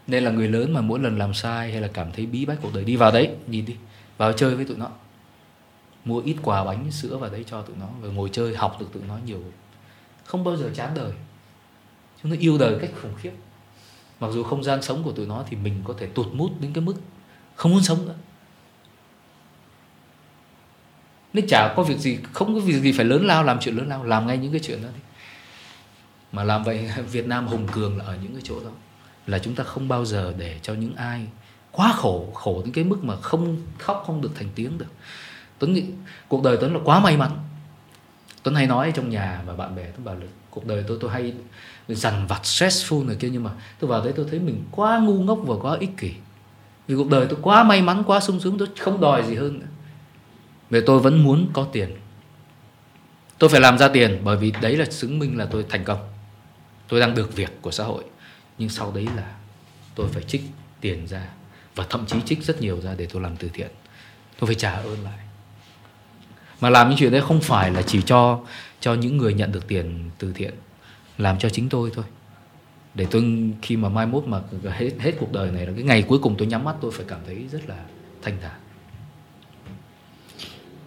nên 0.06 0.24
là 0.24 0.30
người 0.30 0.48
lớn 0.48 0.72
mà 0.72 0.80
mỗi 0.80 0.98
lần 0.98 1.18
làm 1.18 1.34
sai 1.34 1.72
hay 1.72 1.80
là 1.80 1.88
cảm 1.88 2.12
thấy 2.12 2.26
bí 2.26 2.44
bách 2.44 2.58
cuộc 2.62 2.74
đời, 2.74 2.84
đi 2.84 2.96
vào 2.96 3.10
đấy, 3.10 3.30
nhìn 3.46 3.64
đi, 3.64 3.76
vào 4.16 4.32
chơi 4.32 4.54
với 4.54 4.64
tụi 4.64 4.76
nó. 4.76 4.88
Mua 6.04 6.20
ít 6.20 6.36
quà 6.42 6.64
bánh, 6.64 6.90
sữa 6.90 7.16
vào 7.16 7.30
đấy 7.30 7.44
cho 7.46 7.62
tụi 7.62 7.76
nó 7.80 7.88
rồi 8.02 8.12
ngồi 8.12 8.28
chơi, 8.32 8.56
học 8.56 8.76
được 8.80 8.86
tụi 8.92 9.02
nó 9.08 9.18
nhiều. 9.26 9.42
Không 10.24 10.44
bao 10.44 10.56
giờ 10.56 10.70
chán 10.74 10.92
đời. 10.94 11.12
Chúng 12.22 12.30
nó 12.30 12.36
yêu 12.40 12.58
đời 12.58 12.78
cách 12.80 12.90
khủng 13.02 13.14
khiếp. 13.20 13.32
Mặc 14.20 14.28
dù 14.32 14.42
không 14.42 14.64
gian 14.64 14.82
sống 14.82 15.02
của 15.02 15.12
tụi 15.12 15.26
nó 15.26 15.44
thì 15.48 15.56
mình 15.56 15.80
có 15.84 15.94
thể 15.98 16.06
tụt 16.06 16.26
mút 16.32 16.50
đến 16.60 16.72
cái 16.72 16.84
mức 16.84 16.94
không 17.54 17.72
muốn 17.72 17.82
sống 17.82 18.06
nữa. 18.06 18.14
Nên 21.32 21.46
chả 21.46 21.74
có 21.76 21.82
việc 21.82 21.98
gì, 21.98 22.18
không 22.32 22.54
có 22.54 22.60
việc 22.60 22.80
gì 22.80 22.92
phải 22.92 23.04
lớn 23.04 23.26
lao, 23.26 23.44
làm 23.44 23.60
chuyện 23.60 23.76
lớn 23.76 23.88
lao, 23.88 24.04
làm 24.04 24.26
ngay 24.26 24.38
những 24.38 24.52
cái 24.52 24.60
chuyện 24.64 24.82
đó 24.82 24.88
đi. 24.94 25.00
Mà 26.32 26.44
làm 26.44 26.64
vậy, 26.64 26.90
Việt 27.12 27.26
Nam 27.26 27.46
hùng 27.46 27.68
cường 27.72 27.98
là 27.98 28.04
ở 28.04 28.18
những 28.22 28.32
cái 28.32 28.42
chỗ 28.44 28.60
đó 28.64 28.70
là 29.26 29.38
chúng 29.38 29.54
ta 29.54 29.64
không 29.64 29.88
bao 29.88 30.04
giờ 30.04 30.34
để 30.38 30.58
cho 30.62 30.74
những 30.74 30.94
ai 30.96 31.26
quá 31.72 31.92
khổ 31.96 32.28
khổ 32.34 32.62
đến 32.64 32.72
cái 32.74 32.84
mức 32.84 33.04
mà 33.04 33.16
không 33.16 33.56
khóc 33.78 34.04
không 34.06 34.20
được 34.20 34.30
thành 34.34 34.48
tiếng 34.54 34.78
được. 34.78 34.86
Tuấn 35.58 35.72
nghĩ 35.72 35.84
cuộc 36.28 36.42
đời 36.42 36.56
Tuấn 36.60 36.74
là 36.74 36.80
quá 36.84 37.00
may 37.00 37.16
mắn. 37.16 37.30
Tuấn 38.42 38.54
hay 38.54 38.66
nói 38.66 38.92
trong 38.94 39.10
nhà 39.10 39.42
và 39.46 39.54
bạn 39.54 39.76
bè 39.76 39.84
Tuấn 39.84 40.04
bảo 40.04 40.14
là, 40.14 40.26
cuộc 40.50 40.66
đời 40.66 40.84
tôi 40.88 40.98
tôi 41.00 41.10
hay 41.10 41.34
dằn 41.88 42.26
vặt 42.26 42.40
stressful 42.42 43.06
này 43.06 43.16
kia 43.16 43.28
nhưng 43.32 43.44
mà 43.44 43.50
tôi 43.78 43.90
vào 43.90 44.04
đấy 44.04 44.12
tôi 44.16 44.26
thấy 44.30 44.38
mình 44.38 44.64
quá 44.70 44.98
ngu 44.98 45.22
ngốc 45.22 45.38
và 45.42 45.54
quá 45.62 45.76
ích 45.80 45.96
kỷ. 45.96 46.12
Vì 46.88 46.94
cuộc 46.96 47.10
đời 47.10 47.26
tôi 47.26 47.38
quá 47.42 47.64
may 47.64 47.82
mắn, 47.82 48.02
quá 48.06 48.20
sung 48.20 48.40
sướng, 48.40 48.58
tôi 48.58 48.68
không 48.78 49.00
đòi 49.00 49.22
gì 49.22 49.34
hơn 49.34 49.58
nữa. 49.58 49.66
Về 50.70 50.82
tôi 50.86 51.00
vẫn 51.00 51.24
muốn 51.24 51.48
có 51.52 51.66
tiền. 51.72 51.96
Tôi 53.38 53.50
phải 53.50 53.60
làm 53.60 53.78
ra 53.78 53.88
tiền 53.88 54.20
bởi 54.24 54.36
vì 54.36 54.52
đấy 54.60 54.76
là 54.76 54.84
chứng 54.84 55.18
minh 55.18 55.38
là 55.38 55.46
tôi 55.46 55.64
thành 55.68 55.84
công. 55.84 55.98
Tôi 56.88 57.00
đang 57.00 57.14
được 57.14 57.36
việc 57.36 57.62
của 57.62 57.70
xã 57.70 57.84
hội 57.84 58.04
nhưng 58.62 58.68
sau 58.68 58.92
đấy 58.92 59.06
là 59.16 59.34
tôi 59.94 60.08
phải 60.08 60.22
trích 60.22 60.42
tiền 60.80 61.06
ra 61.06 61.28
và 61.74 61.86
thậm 61.90 62.06
chí 62.06 62.20
trích 62.26 62.44
rất 62.44 62.60
nhiều 62.60 62.80
ra 62.80 62.94
để 62.94 63.06
tôi 63.12 63.22
làm 63.22 63.36
từ 63.36 63.48
thiện. 63.52 63.70
Tôi 64.38 64.46
phải 64.46 64.54
trả 64.54 64.72
ơn 64.72 65.04
lại. 65.04 65.18
Mà 66.60 66.70
làm 66.70 66.88
những 66.88 66.98
chuyện 66.98 67.12
đấy 67.12 67.20
không 67.20 67.40
phải 67.40 67.70
là 67.70 67.82
chỉ 67.82 68.02
cho 68.02 68.40
cho 68.80 68.94
những 68.94 69.16
người 69.16 69.34
nhận 69.34 69.52
được 69.52 69.68
tiền 69.68 70.10
từ 70.18 70.32
thiện. 70.32 70.54
Làm 71.18 71.38
cho 71.38 71.48
chính 71.48 71.68
tôi 71.68 71.90
thôi. 71.94 72.04
Để 72.94 73.06
tôi 73.10 73.52
khi 73.62 73.76
mà 73.76 73.88
mai 73.88 74.06
mốt 74.06 74.24
mà 74.26 74.40
hết 74.70 74.90
hết 74.98 75.12
cuộc 75.20 75.32
đời 75.32 75.50
này 75.50 75.66
là 75.66 75.72
cái 75.72 75.82
ngày 75.82 76.02
cuối 76.02 76.18
cùng 76.18 76.34
tôi 76.38 76.46
nhắm 76.46 76.64
mắt, 76.64 76.76
tôi 76.80 76.90
phải 76.90 77.06
cảm 77.08 77.20
thấy 77.26 77.46
rất 77.52 77.68
là 77.68 77.76
thanh 78.22 78.38
thản. 78.42 78.60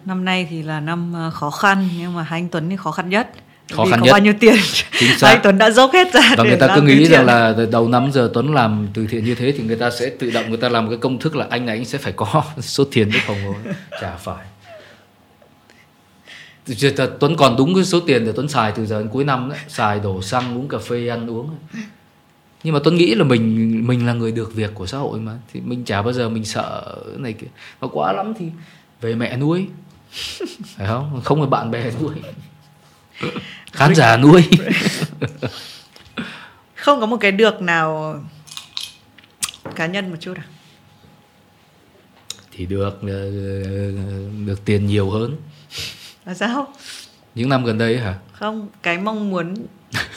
Năm 0.04 0.24
nay 0.24 0.46
thì 0.50 0.62
là 0.62 0.80
năm 0.80 1.12
ờ, 1.12 1.30
khó 1.30 1.50
khăn, 1.50 1.88
nhưng 1.98 2.14
mà 2.14 2.22
hai 2.22 2.40
anh 2.40 2.48
Tuấn 2.48 2.70
thì 2.70 2.76
khó 2.76 2.90
khăn 2.90 3.08
nhất. 3.08 3.32
Khó 3.72 3.84
Vì 3.84 3.90
khăn 3.90 4.02
nhất. 4.02 4.12
bao 4.12 4.20
nhiêu 4.20 4.32
tiền? 4.40 4.54
Chính 4.98 5.10
xác. 5.18 5.28
anh 5.28 5.40
Tuấn 5.42 5.58
đã 5.58 5.70
dốc 5.70 5.92
hết 5.92 6.14
ra 6.14 6.20
và 6.36 6.44
để 6.44 6.50
người 6.50 6.58
ta 6.58 6.72
cứ 6.76 6.82
nghĩ 6.82 7.04
rằng 7.06 7.26
là 7.26 7.54
đầu 7.70 7.88
năm 7.88 8.10
giờ 8.12 8.30
Tuấn 8.34 8.54
làm 8.54 8.88
từ 8.94 9.06
thiện 9.06 9.24
như 9.24 9.34
thế 9.34 9.52
thì 9.52 9.64
người 9.64 9.76
ta 9.76 9.90
sẽ 9.90 10.10
tự 10.10 10.30
động 10.30 10.48
người 10.48 10.56
ta 10.58 10.68
làm 10.68 10.88
cái 10.88 10.98
công 10.98 11.18
thức 11.18 11.36
là 11.36 11.46
anh 11.50 11.66
này 11.66 11.76
anh 11.76 11.84
sẽ 11.84 11.98
phải 11.98 12.12
có 12.16 12.44
số 12.60 12.84
tiền 12.92 13.10
rất 13.10 13.20
khổng 13.26 13.38
lồ 13.44 13.54
chả 14.00 14.16
phải. 14.16 14.44
Tuấn 17.20 17.36
còn 17.36 17.56
đúng 17.56 17.74
cái 17.74 17.84
số 17.84 18.00
tiền 18.00 18.24
để 18.26 18.32
Tuấn 18.36 18.48
xài 18.48 18.72
từ 18.72 18.86
giờ 18.86 18.98
đến 18.98 19.08
cuối 19.08 19.24
năm 19.24 19.48
đấy. 19.48 19.58
Xài 19.68 20.00
đổ 20.00 20.22
xăng 20.22 20.58
uống 20.58 20.68
cà 20.68 20.78
phê 20.78 21.08
ăn 21.08 21.30
uống 21.30 21.50
nhưng 22.64 22.74
mà 22.74 22.80
Tuấn 22.84 22.96
nghĩ 22.96 23.14
là 23.14 23.24
mình 23.24 23.86
mình 23.86 24.06
là 24.06 24.12
người 24.12 24.32
được 24.32 24.54
việc 24.54 24.70
của 24.74 24.86
xã 24.86 24.98
hội 24.98 25.20
mà. 25.20 25.32
Thì 25.52 25.60
mình 25.60 25.84
chả 25.84 26.02
bao 26.02 26.12
giờ 26.12 26.28
mình 26.28 26.44
sợ 26.44 26.96
này 27.16 27.32
kia. 27.32 27.46
Mà 27.80 27.88
quá 27.92 28.12
lắm 28.12 28.32
thì 28.38 28.46
về 29.00 29.14
mẹ 29.14 29.36
nuôi. 29.36 29.66
Phải 30.76 30.86
không? 30.86 31.20
Không 31.24 31.38
phải 31.38 31.48
bạn 31.48 31.70
bè 31.70 31.90
nuôi 32.00 32.14
khán 33.72 33.94
giả 33.94 34.16
nuôi. 34.16 34.42
Không 36.74 37.00
có 37.00 37.06
một 37.06 37.16
cái 37.20 37.32
được 37.32 37.62
nào 37.62 38.20
cá 39.74 39.86
nhân 39.86 40.10
một 40.10 40.16
chút 40.20 40.34
à? 40.36 40.44
Thì 42.52 42.66
được 42.66 42.98
ờ, 43.02 43.30
được 44.46 44.64
tiền 44.64 44.86
nhiều 44.86 45.10
hơn. 45.10 45.36
Là 46.24 46.34
sao? 46.34 46.74
Những 47.34 47.48
năm 47.48 47.64
gần 47.64 47.78
đây 47.78 47.98
hả? 47.98 48.14
Không 48.32 48.68
cái 48.82 48.98
mong 48.98 49.30
muốn 49.30 49.54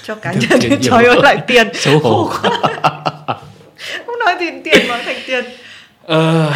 cho 0.03 0.15
cá 0.21 0.33
nhân 0.33 0.79
trời 0.81 1.05
ơi 1.05 1.19
lại 1.23 1.37
tiền. 1.47 1.67
Xấu 1.73 1.99
hổ. 1.99 2.27
Không. 2.27 2.53
Nói 4.19 4.35
tiền 4.39 4.61
tiền 4.63 4.87
mà 4.87 5.01
thành 5.05 5.21
tiền. 5.27 5.45
Ờ, 6.03 6.53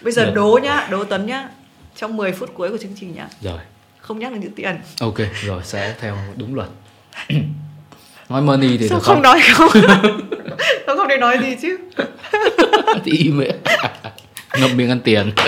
bây 0.00 0.12
giờ 0.12 0.24
Được. 0.24 0.32
đố 0.34 0.58
nhá 0.62 0.88
đố 0.90 1.04
tuấn 1.04 1.26
nhá. 1.26 1.48
Trong 1.96 2.16
10 2.16 2.32
phút 2.32 2.50
cuối 2.54 2.70
của 2.70 2.78
chương 2.78 2.94
trình 3.00 3.14
nhá. 3.14 3.28
Rồi 3.40 3.58
không 4.08 4.18
nhắc 4.18 4.32
đến 4.32 4.42
chữ 4.42 4.48
tiền. 4.56 4.76
Ok 5.00 5.14
rồi 5.44 5.62
sẽ 5.64 5.94
theo 6.00 6.16
đúng 6.36 6.54
luật. 6.54 6.68
Nói 8.28 8.42
money 8.42 8.78
thì 8.78 8.88
sao 8.88 9.00
không 9.00 9.14
không? 9.14 9.22
nói 9.22 9.40
không? 9.54 9.68
Sao 10.86 10.96
không 10.96 11.08
để 11.08 11.16
nói 11.16 11.38
gì 11.42 11.56
chứ? 11.62 11.78
Thì 13.04 13.12
im 13.12 13.40
ấy. 13.40 13.52
Ngậm 14.60 14.76
miệng 14.76 14.88
ăn 14.90 15.00
tiền. 15.00 15.30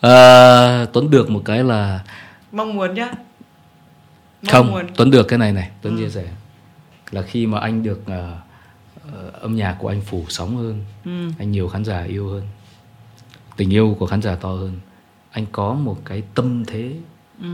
Ờ, 0.00 0.86
tuấn 0.92 1.10
được 1.10 1.30
một 1.30 1.42
cái 1.44 1.64
là 1.64 2.00
mong 2.52 2.74
muốn 2.74 2.94
nhá. 2.94 3.08
Mong 4.42 4.52
không 4.52 4.70
muốn. 4.70 4.86
tuấn 4.96 5.10
được 5.10 5.22
cái 5.28 5.38
này 5.38 5.52
này 5.52 5.70
tuấn 5.82 5.98
chia 5.98 6.08
sẻ. 6.10 6.24
Là 7.10 7.22
khi 7.22 7.46
mà 7.46 7.58
anh 7.60 7.82
được 7.82 8.00
ờ, 8.06 8.36
ờ, 9.12 9.30
âm 9.40 9.56
nhạc 9.56 9.76
của 9.78 9.88
anh 9.88 10.00
phủ 10.00 10.24
sóng 10.28 10.56
hơn 10.56 10.84
Ừ. 11.04 11.10
anh 11.38 11.50
nhiều 11.50 11.68
khán 11.68 11.84
giả 11.84 12.02
yêu 12.08 12.28
hơn 12.28 12.42
tình 13.58 13.70
yêu 13.72 13.96
của 13.98 14.06
khán 14.06 14.22
giả 14.22 14.34
to 14.36 14.48
hơn 14.48 14.80
anh 15.30 15.46
có 15.52 15.74
một 15.74 15.98
cái 16.04 16.22
tâm 16.34 16.64
thế 16.66 16.92
Ừ. 17.42 17.48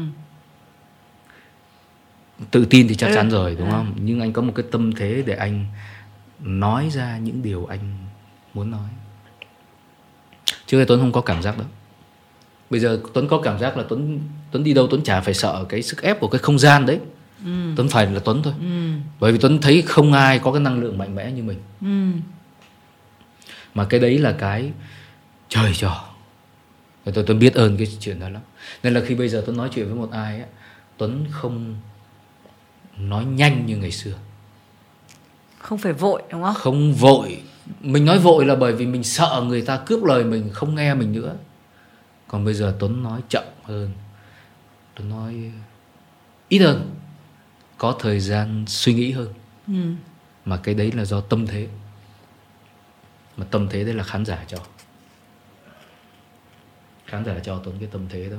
tự 2.51 2.65
tin 2.71 2.89
thì 2.89 2.95
chắc 2.95 3.07
Ừ. 3.07 3.15
chắn 3.15 3.31
rồi 3.31 3.57
đúng 3.59 3.69
À. 3.71 3.73
không 3.73 3.93
nhưng 4.03 4.21
anh 4.21 4.33
có 4.33 4.43
một 4.43 4.53
cái 4.57 4.65
tâm 4.73 4.93
thế 4.93 5.23
để 5.27 5.35
anh 5.37 5.67
nói 6.41 6.89
ra 6.93 7.19
những 7.19 7.43
điều 7.43 7.67
anh 7.67 7.81
muốn 8.55 8.71
nói 8.71 8.89
trước 10.67 10.77
đây 10.77 10.87
tuấn 10.87 11.01
không 11.01 11.13
có 11.13 11.21
cảm 11.21 11.43
giác 11.43 11.59
đó 11.59 11.65
bây 12.71 12.81
giờ 12.81 13.01
tuấn 13.15 13.29
có 13.29 13.41
cảm 13.43 13.59
giác 13.59 13.77
là 13.77 13.85
tuấn 13.89 14.21
tuấn 14.51 14.65
đi 14.65 14.75
đâu 14.75 14.87
tuấn 14.91 15.03
chả 15.05 15.21
phải 15.21 15.35
sợ 15.35 15.65
cái 15.69 15.83
sức 15.83 16.03
ép 16.03 16.21
của 16.21 16.29
cái 16.29 16.39
không 16.39 16.59
gian 16.59 16.87
đấy 16.87 17.01
Ừ. 17.45 17.73
tuấn 17.77 17.89
phải 17.89 18.07
là 18.07 18.21
tuấn 18.25 18.43
thôi 18.43 18.55
Ừ. 18.61 18.93
bởi 19.21 19.33
vì 19.33 19.39
tuấn 19.39 19.61
thấy 19.61 19.83
không 19.83 20.13
ai 20.13 20.39
có 20.39 20.53
cái 20.53 20.61
năng 20.61 20.81
lượng 20.81 20.99
mạnh 20.99 21.15
mẽ 21.15 21.33
như 21.33 21.43
mình 21.43 21.59
Ừ. 21.81 22.19
mà 23.75 23.85
cái 23.85 24.01
đấy 24.01 24.19
là 24.19 24.33
cái 24.33 24.73
trời 25.55 25.73
Và 27.05 27.13
tôi 27.15 27.25
tôi 27.27 27.37
biết 27.37 27.55
ơn 27.55 27.77
cái 27.77 27.87
chuyện 28.01 28.21
đó 28.21 28.29
lắm. 28.29 28.43
Nên 28.83 28.95
là 28.95 29.01
khi 29.07 29.15
bây 29.15 29.29
giờ 29.29 29.43
tuấn 29.47 29.57
nói 29.57 29.69
chuyện 29.73 29.87
với 29.87 29.95
một 29.95 30.11
ai 30.11 30.41
á 30.41 30.47
tuấn 30.97 31.27
không 31.31 31.77
nói 32.97 33.25
nhanh 33.25 33.67
như 33.67 33.77
ngày 33.77 33.91
xưa. 33.91 34.15
Không 35.59 35.79
phải 35.79 35.93
vội 35.93 36.23
đúng 36.31 36.43
không? 36.43 36.55
Không 36.55 36.95
vội. 36.95 37.43
Mình 37.81 38.05
nói 38.05 38.19
vội 38.19 38.47
là 38.47 38.55
bởi 38.55 38.73
vì 38.73 38.87
mình 38.87 39.05
sợ 39.05 39.45
người 39.47 39.63
ta 39.63 39.77
cướp 39.87 40.05
lời 40.05 40.25
mình 40.25 40.51
không 40.53 40.75
nghe 40.75 40.95
mình 40.95 41.13
nữa. 41.13 41.37
Còn 42.29 42.45
bây 42.45 42.55
giờ 42.55 42.77
tuấn 42.79 43.03
nói 43.03 43.21
chậm 43.29 43.45
hơn. 43.63 43.91
Tuấn 44.95 45.09
nói 45.09 45.53
ít 46.49 46.59
hơn. 46.59 46.95
Có 47.79 47.97
thời 47.99 48.21
gian 48.21 48.65
suy 48.69 48.95
nghĩ 48.95 49.13
hơn. 49.13 49.29
Ừ. 49.69 49.75
mà 50.45 50.57
cái 50.57 50.75
đấy 50.75 50.93
là 50.93 51.05
do 51.05 51.21
tâm 51.21 51.47
thế. 51.47 51.69
Mà 53.37 53.47
tâm 53.51 53.69
thế 53.71 53.85
đấy 53.85 53.95
là 53.95 54.05
khán 54.05 54.25
giả 54.25 54.45
cho 54.49 54.59
khán 57.15 57.25
giả 57.25 57.39
cho 57.45 57.61
tuấn 57.65 57.77
cái 57.81 57.89
tâm 57.93 58.07
thế 58.09 58.29
đó. 58.31 58.37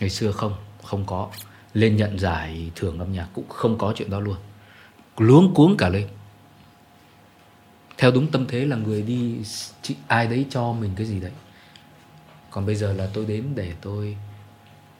Ngày 0.00 0.10
xưa 0.10 0.32
không 0.32 0.54
không 0.82 1.04
có. 1.06 1.30
Lên 1.74 1.96
nhận 1.96 2.18
giải 2.18 2.70
thưởng 2.76 2.98
âm 2.98 3.12
nhạc 3.12 3.28
cũng 3.34 3.48
không 3.48 3.78
có 3.78 3.92
chuyện 3.96 4.10
đó 4.10 4.20
luôn. 4.20 4.36
Luống 5.18 5.54
cuống 5.54 5.76
cả 5.76 5.88
lên. 5.88 6.08
Theo 7.98 8.10
đúng 8.10 8.30
tâm 8.30 8.46
thế 8.46 8.64
là 8.66 8.76
người 8.76 9.02
đi 9.02 9.38
chị- 9.82 9.96
ai 10.08 10.26
đấy 10.26 10.46
cho 10.50 10.72
mình 10.72 10.90
cái 10.96 11.06
gì 11.06 11.20
đấy. 11.20 11.30
Còn 12.50 12.66
bây 12.66 12.74
giờ 12.74 12.92
là 12.92 13.08
tôi 13.14 13.24
đến 13.26 13.52
để 13.54 13.72
tôi 13.80 14.16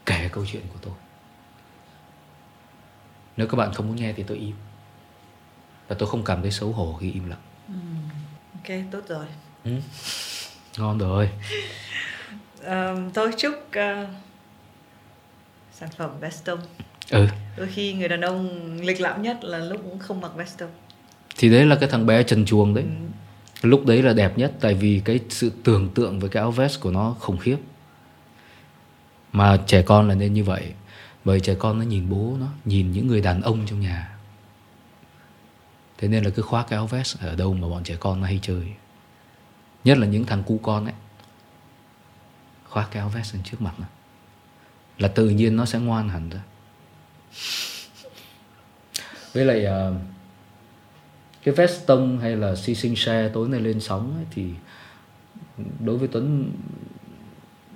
kể 0.07 0.28
câu 0.32 0.46
chuyện 0.46 0.62
của 0.72 0.78
tôi. 0.82 0.94
Nếu 3.36 3.46
các 3.46 3.57
bạn 3.57 3.72
không 3.74 3.86
muốn 3.88 3.96
nghe 3.96 4.12
thì 4.12 4.22
tôi 4.22 4.36
im. 4.38 4.57
Và 5.88 5.96
tôi 5.98 6.09
không 6.09 6.24
cảm 6.24 6.42
thấy 6.42 6.51
xấu 6.51 6.72
hổ 6.72 6.96
khi 7.01 7.12
im 7.12 7.28
lặng. 7.30 7.40
Ok 8.55 8.76
tốt 8.90 9.01
rồi. 9.09 9.26
Ừ. 9.64 9.72
ngon 10.78 10.98
rồi 10.98 11.30
Ờ, 12.63 12.97
tôi 13.15 13.33
chúc 13.39 13.55
ờ, 13.73 14.07
sản 15.73 15.89
phẩm 15.97 16.11
veston 16.21 16.59
ừ. 17.11 17.27
Đôi 17.57 17.67
khi 17.67 17.93
người 17.93 18.09
đàn 18.09 18.21
ông 18.21 18.77
lịch 18.81 19.01
lãm 19.01 19.23
nhất 19.23 19.45
là 19.45 19.59
lúc 19.59 19.81
cũng 19.85 19.99
không 19.99 20.21
mặc 20.21 20.33
veston 20.37 20.69
thì 21.41 21.51
đấy 21.51 21.67
là 21.67 21.77
cái 21.77 21.89
thằng 21.89 22.07
bé 22.07 22.23
trần 22.23 22.45
chuồng 22.45 22.75
đấy. 22.75 22.85
Lúc 23.63 23.87
đấy 23.87 24.03
là 24.03 24.13
đẹp 24.13 24.39
nhất 24.39 24.53
tại 24.61 24.75
vì 24.75 25.03
cái 25.05 25.21
sự 25.29 25.53
tưởng 25.65 25.89
tượng 25.95 26.21
với 26.21 26.31
cái 26.31 26.41
áo 26.41 26.51
vest 26.51 26.81
của 26.81 26.91
nó 26.91 27.17
khủng 27.21 27.39
khiếp. 27.39 27.57
Mà 29.33 29.57
trẻ 29.67 29.83
con 29.83 30.09
là 30.09 30.15
nên 30.15 30.35
như 30.35 30.45
vậy 30.45 30.73
bởi 31.25 31.41
trẻ 31.41 31.55
con 31.59 31.79
nó 31.79 31.85
nhìn 31.85 32.11
bố 32.11 32.37
nó 32.41 32.47
nhìn 32.65 32.93
những 32.93 33.07
người 33.07 33.21
đàn 33.21 33.43
ông 33.43 33.67
trong 33.67 33.81
nhà. 33.81 34.17
Thế 35.99 36.09
nên 36.09 36.25
là 36.25 36.31
cứ 36.31 36.43
khoác 36.43 36.67
cái 36.69 36.77
áo 36.77 36.87
vest 36.87 37.19
ở 37.21 37.37
đâu 37.37 37.55
mà 37.55 37.69
bọn 37.69 37.85
trẻ 37.85 37.97
con 38.01 38.21
nó 38.21 38.27
hay 38.27 38.39
chơi. 38.43 38.63
Nhất 39.85 39.99
là 39.99 40.07
những 40.07 40.25
thằng 40.25 40.43
cu 40.43 40.59
con 40.63 40.85
ấy 40.85 40.95
khóa 42.71 42.89
cái 42.91 43.01
áo 43.01 43.09
vest 43.09 43.35
lên 43.35 43.43
trước 43.43 43.62
mặt 43.62 43.75
nó. 43.79 43.87
Là 44.99 45.09
tự 45.09 45.29
nhiên 45.29 45.57
nó 45.57 45.64
sẽ 45.64 45.79
ngoan 45.79 46.09
hẳn 46.09 46.31
ra. 46.31 46.41
Với 49.33 49.45
lại 49.45 49.64
ờ, 49.64 49.95
cái 51.43 51.55
vest 51.55 51.87
tông 51.87 52.18
hay 52.18 52.37
là 52.37 52.57
si 52.57 52.75
sinh 52.75 52.97
xe 52.97 53.31
tối 53.35 53.49
nay 53.49 53.61
lên 53.61 53.81
sóng 53.81 54.14
ấy, 54.16 54.27
thì 54.31 54.51
đối 55.81 55.99
với 55.99 56.09
Tuấn 56.09 56.53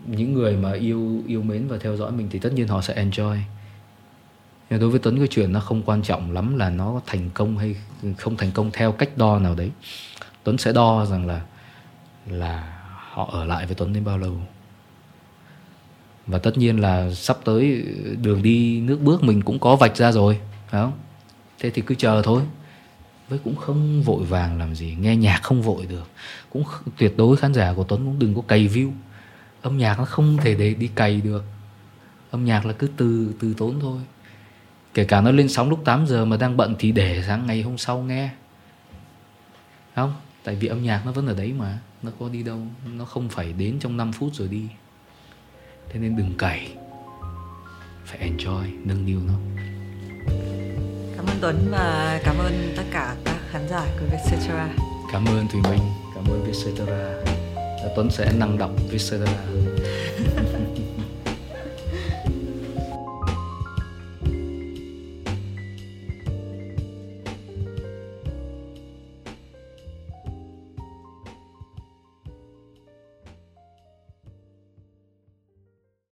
những 0.07 0.33
người 0.33 0.57
mà 0.57 0.73
yêu 0.73 1.23
yêu 1.27 1.43
mến 1.43 1.69
và 1.69 1.79
theo 1.79 1.97
dõi 1.97 2.13
mình 2.13 2.29
thì 2.31 2.39
tất 2.39 2.53
nhiên 2.53 2.69
họ 2.69 2.81
sẽ 2.81 3.05
enjoy. 3.05 3.39
Nhưng 4.71 4.81
đối 4.81 4.91
với 4.91 4.99
Tuấn 4.99 5.19
cái 5.19 5.29
chuyện 5.31 5.53
nó 5.53 5.61
không 5.61 5.83
quan 5.83 6.03
trọng 6.03 6.33
lắm 6.33 6.59
là 6.59 6.71
nó 6.71 7.01
thành 7.07 7.31
công 7.35 7.59
hay 7.59 7.77
không 8.19 8.37
thành 8.37 8.51
công 8.53 8.71
theo 8.73 8.93
cách 8.93 9.17
đo 9.17 9.39
nào 9.39 9.55
đấy. 9.55 9.71
Tuấn 10.45 10.59
sẽ 10.59 10.73
đo 10.73 11.07
rằng 11.07 11.27
là 11.27 11.43
là 12.27 12.81
họ 13.11 13.31
ở 13.33 13.45
lại 13.45 13.67
với 13.67 13.75
Tuấn 13.75 13.93
đến 13.93 14.05
bao 14.05 14.19
lâu 14.19 14.37
và 16.27 16.39
tất 16.39 16.59
nhiên 16.59 16.81
là 16.81 17.11
sắp 17.15 17.39
tới 17.45 17.85
đường 18.23 18.43
đi 18.43 18.81
nước 18.81 19.01
bước 19.01 19.23
mình 19.23 19.43
cũng 19.43 19.59
có 19.59 19.77
vạch 19.77 19.97
ra 19.97 20.13
rồi, 20.13 20.39
phải 20.69 20.83
không? 20.83 20.93
Thế 21.59 21.71
thì 21.71 21.83
cứ 21.83 21.95
chờ 21.95 22.23
thôi. 22.25 22.43
Với 23.29 23.39
cũng 23.45 23.57
không 23.57 24.03
vội 24.03 24.25
vàng 24.25 24.59
làm 24.59 24.75
gì, 24.75 24.97
nghe 25.01 25.17
nhạc 25.17 25.41
không 25.43 25.63
vội 25.63 25.87
được. 25.87 26.09
Cũng 26.51 26.63
kh- 26.63 26.91
tuyệt 26.99 27.15
đối 27.17 27.37
khán 27.37 27.55
giả 27.55 27.73
của 27.73 27.85
Tuấn 27.85 28.05
cũng 28.05 28.19
đừng 28.19 28.35
có 28.35 28.43
cày 28.49 28.69
view. 28.69 28.93
Âm 29.63 29.79
nhạc 29.79 29.99
nó 29.99 30.05
không 30.05 30.37
thể 30.37 30.55
để 30.55 30.75
đi 30.75 30.89
cày 30.95 31.21
được. 31.21 31.45
Âm 32.31 32.45
nhạc 32.45 32.67
là 32.67 32.73
cứ 32.73 32.89
từ 32.97 33.35
từ 33.41 33.55
tốn 33.59 33.81
thôi. 33.81 34.01
Kể 34.95 35.05
cả 35.05 35.21
nó 35.21 35.31
lên 35.31 35.49
sóng 35.49 35.71
lúc 35.71 35.85
8 35.85 36.07
giờ 36.07 36.25
mà 36.25 36.37
đang 36.37 36.57
bận 36.57 36.75
thì 36.79 36.93
để 36.93 37.23
sáng 37.27 37.47
ngày 37.47 37.63
hôm 37.63 37.79
sau 37.79 38.03
nghe. 38.03 38.31
Không? 39.95 40.15
Tại 40.45 40.55
vì 40.55 40.69
âm 40.69 40.83
nhạc 40.83 41.07
nó 41.07 41.13
vẫn 41.13 41.27
ở 41.27 41.35
đấy 41.35 41.53
mà, 41.53 41.79
nó 42.03 42.11
có 42.21 42.29
đi 42.29 42.43
đâu, 42.43 42.59
nó 42.95 43.05
không 43.05 43.29
phải 43.29 43.53
đến 43.53 43.79
trong 43.81 43.97
5 43.97 44.13
phút 44.13 44.35
rồi 44.35 44.49
đi 44.49 44.63
thế 45.89 46.01
nên 46.01 46.17
đừng 46.17 46.35
cày. 46.39 46.77
Phải 48.05 48.31
enjoy 48.31 48.65
nâng 48.85 49.07
niu 49.07 49.21
nó. 49.27 49.35
Cảm 51.17 51.27
ơn 51.27 51.37
Tuấn 51.41 51.69
và 51.71 52.21
cảm 52.25 52.39
ơn 52.39 52.73
tất 52.77 52.85
cả 52.93 53.17
các 53.25 53.37
khán 53.51 53.69
giả 53.69 53.87
của 54.01 54.07
Vietcetera. 54.11 54.69
Cảm 55.13 55.25
ơn 55.25 55.49
Thùy 55.49 55.61
Minh 55.63 55.83
cảm 56.15 56.25
ơn 56.25 56.45
Vietcetera. 56.45 57.25
Tuấn 57.97 58.11
sẽ 58.11 58.33
năng 58.33 58.59
đọc 58.59 58.71
Vietcetera 58.91 59.33